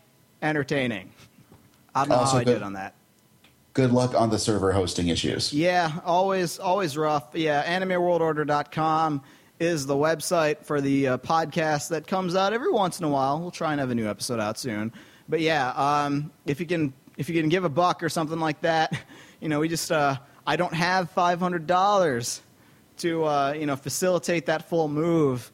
entertaining. 0.42 1.10
I 1.94 2.00
don't 2.00 2.10
know 2.10 2.14
Also 2.16 2.32
how 2.34 2.38
I 2.40 2.44
good- 2.44 2.54
did 2.54 2.62
on 2.62 2.74
that. 2.74 2.94
Good 3.72 3.92
luck 3.92 4.14
on 4.14 4.30
the 4.30 4.38
server 4.38 4.72
hosting 4.72 5.08
issues. 5.08 5.52
Yeah, 5.52 5.92
always 6.04 6.58
always 6.58 6.96
rough. 6.96 7.28
Yeah, 7.34 7.62
animeworldorder.com 7.64 9.22
is 9.60 9.86
the 9.86 9.94
website 9.94 10.64
for 10.64 10.80
the 10.80 11.06
uh, 11.06 11.18
podcast 11.18 11.90
that 11.90 12.06
comes 12.06 12.34
out 12.34 12.52
every 12.52 12.72
once 12.72 12.98
in 12.98 13.04
a 13.04 13.08
while. 13.08 13.38
We'll 13.38 13.50
try 13.50 13.72
and 13.72 13.80
have 13.80 13.90
a 13.90 13.94
new 13.94 14.08
episode 14.08 14.40
out 14.40 14.58
soon. 14.58 14.92
But 15.28 15.40
yeah, 15.40 15.70
um, 15.70 16.32
if 16.46 16.58
you 16.58 16.66
can 16.66 16.92
if 17.16 17.28
you 17.28 17.40
can 17.40 17.48
give 17.48 17.64
a 17.64 17.68
buck 17.68 18.02
or 18.02 18.08
something 18.08 18.40
like 18.40 18.62
that, 18.62 18.98
you 19.40 19.48
know, 19.48 19.60
we 19.60 19.68
just 19.68 19.92
uh, 19.92 20.16
I 20.46 20.56
don't 20.56 20.74
have 20.74 21.10
five 21.10 21.38
hundred 21.38 21.66
dollars 21.66 22.42
to 22.98 23.24
uh, 23.24 23.52
you 23.52 23.66
know 23.66 23.76
facilitate 23.76 24.46
that 24.46 24.68
full 24.68 24.88
move 24.88 25.52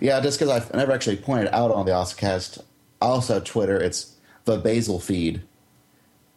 Yeah, 0.00 0.20
just 0.20 0.38
because 0.38 0.50
I've 0.50 0.72
never 0.74 0.92
actually 0.92 1.16
pointed 1.16 1.48
out 1.54 1.70
on 1.70 1.86
the 1.86 1.92
OSMcast, 1.92 2.62
I 3.00 3.06
also 3.06 3.40
Twitter. 3.40 3.80
It's 3.80 4.16
the 4.44 4.58
Basil 4.58 4.98
feed. 4.98 5.42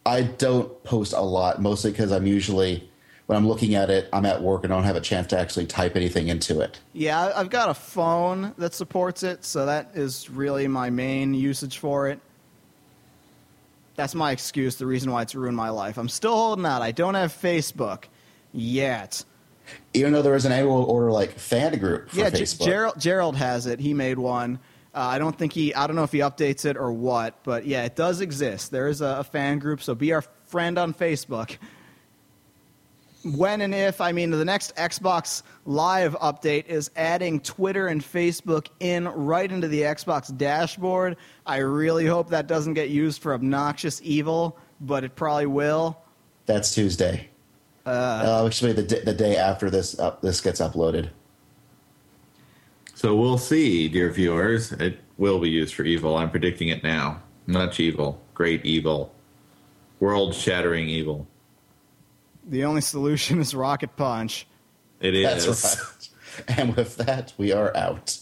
I 0.04 0.22
don't 0.22 0.82
post 0.84 1.12
a 1.12 1.20
lot, 1.20 1.60
mostly 1.60 1.90
because 1.90 2.12
I'm 2.12 2.26
usually, 2.26 2.88
when 3.26 3.36
I'm 3.36 3.48
looking 3.48 3.74
at 3.74 3.90
it, 3.90 4.08
I'm 4.12 4.24
at 4.24 4.40
work 4.40 4.64
and 4.64 4.72
I 4.72 4.76
don't 4.76 4.84
have 4.84 4.96
a 4.96 5.00
chance 5.00 5.28
to 5.28 5.38
actually 5.38 5.66
type 5.66 5.96
anything 5.96 6.28
into 6.28 6.60
it. 6.60 6.78
Yeah, 6.92 7.32
I've 7.34 7.50
got 7.50 7.68
a 7.68 7.74
phone 7.74 8.54
that 8.58 8.74
supports 8.74 9.22
it, 9.22 9.44
so 9.44 9.66
that 9.66 9.90
is 9.94 10.30
really 10.30 10.68
my 10.68 10.90
main 10.90 11.34
usage 11.34 11.78
for 11.78 12.08
it. 12.08 12.20
That's 13.96 14.14
my 14.14 14.30
excuse, 14.30 14.76
the 14.76 14.86
reason 14.86 15.10
why 15.10 15.22
it's 15.22 15.34
ruined 15.34 15.56
my 15.56 15.70
life. 15.70 15.96
I'm 15.98 16.08
still 16.08 16.36
holding 16.36 16.66
out. 16.66 16.82
I 16.82 16.92
don't 16.92 17.14
have 17.14 17.32
Facebook 17.32 18.04
yet. 18.52 19.24
Even 19.94 20.12
though 20.12 20.22
there 20.22 20.36
is 20.36 20.44
an 20.44 20.52
annual 20.52 20.84
order 20.84 21.10
like 21.10 21.32
fan 21.32 21.76
group 21.78 22.10
for 22.10 22.18
yeah, 22.18 22.30
Facebook. 22.30 22.64
Gerald, 22.64 23.00
Gerald 23.00 23.36
has 23.36 23.66
it. 23.66 23.80
He 23.80 23.94
made 23.94 24.18
one. 24.18 24.60
Uh, 24.94 25.00
I 25.00 25.18
don't 25.18 25.36
think 25.36 25.52
he. 25.52 25.74
I 25.74 25.86
don't 25.86 25.96
know 25.96 26.04
if 26.04 26.12
he 26.12 26.20
updates 26.20 26.64
it 26.64 26.76
or 26.76 26.92
what, 26.92 27.42
but 27.42 27.66
yeah, 27.66 27.84
it 27.84 27.96
does 27.96 28.20
exist. 28.20 28.70
There 28.70 28.86
is 28.86 29.00
a, 29.00 29.16
a 29.18 29.24
fan 29.24 29.58
group, 29.58 29.82
so 29.82 29.94
be 29.94 30.12
our 30.12 30.22
friend 30.46 30.78
on 30.78 30.94
Facebook. 30.94 31.56
When 33.34 33.62
and 33.62 33.74
if, 33.74 34.00
I 34.00 34.12
mean, 34.12 34.30
the 34.30 34.44
next 34.44 34.76
Xbox 34.76 35.42
Live 35.64 36.14
update 36.20 36.66
is 36.66 36.90
adding 36.94 37.40
Twitter 37.40 37.88
and 37.88 38.00
Facebook 38.00 38.68
in 38.78 39.08
right 39.08 39.50
into 39.50 39.66
the 39.66 39.82
Xbox 39.82 40.36
dashboard. 40.36 41.16
I 41.44 41.58
really 41.58 42.06
hope 42.06 42.30
that 42.30 42.46
doesn't 42.46 42.74
get 42.74 42.90
used 42.90 43.20
for 43.20 43.34
obnoxious 43.34 44.00
evil, 44.04 44.56
but 44.80 45.02
it 45.02 45.16
probably 45.16 45.46
will. 45.46 45.98
That's 46.46 46.72
Tuesday. 46.72 47.28
Uh, 47.84 48.42
which 48.42 48.60
will 48.62 48.68
be 48.68 48.74
the, 48.74 48.82
d- 48.82 49.00
the 49.00 49.12
day 49.12 49.36
after 49.36 49.70
this 49.70 49.98
up, 49.98 50.22
this 50.22 50.40
gets 50.40 50.60
uploaded. 50.60 51.08
So 52.94 53.16
we'll 53.16 53.38
see, 53.38 53.88
dear 53.88 54.10
viewers. 54.10 54.72
It 54.72 55.00
will 55.18 55.40
be 55.40 55.50
used 55.50 55.74
for 55.74 55.82
evil. 55.82 56.16
I'm 56.16 56.30
predicting 56.30 56.68
it 56.68 56.84
now. 56.84 57.22
Much 57.46 57.80
evil. 57.80 58.20
Great 58.34 58.64
evil. 58.64 59.12
World 59.98 60.34
shattering 60.34 60.88
evil. 60.88 61.26
The 62.48 62.64
only 62.64 62.80
solution 62.80 63.40
is 63.40 63.54
Rocket 63.54 63.96
Punch. 63.96 64.46
It 65.00 65.14
is. 65.14 65.46
That's 65.46 66.10
right. 66.48 66.58
And 66.58 66.76
with 66.76 66.96
that, 66.98 67.32
we 67.38 67.52
are 67.52 67.76
out. 67.76 68.16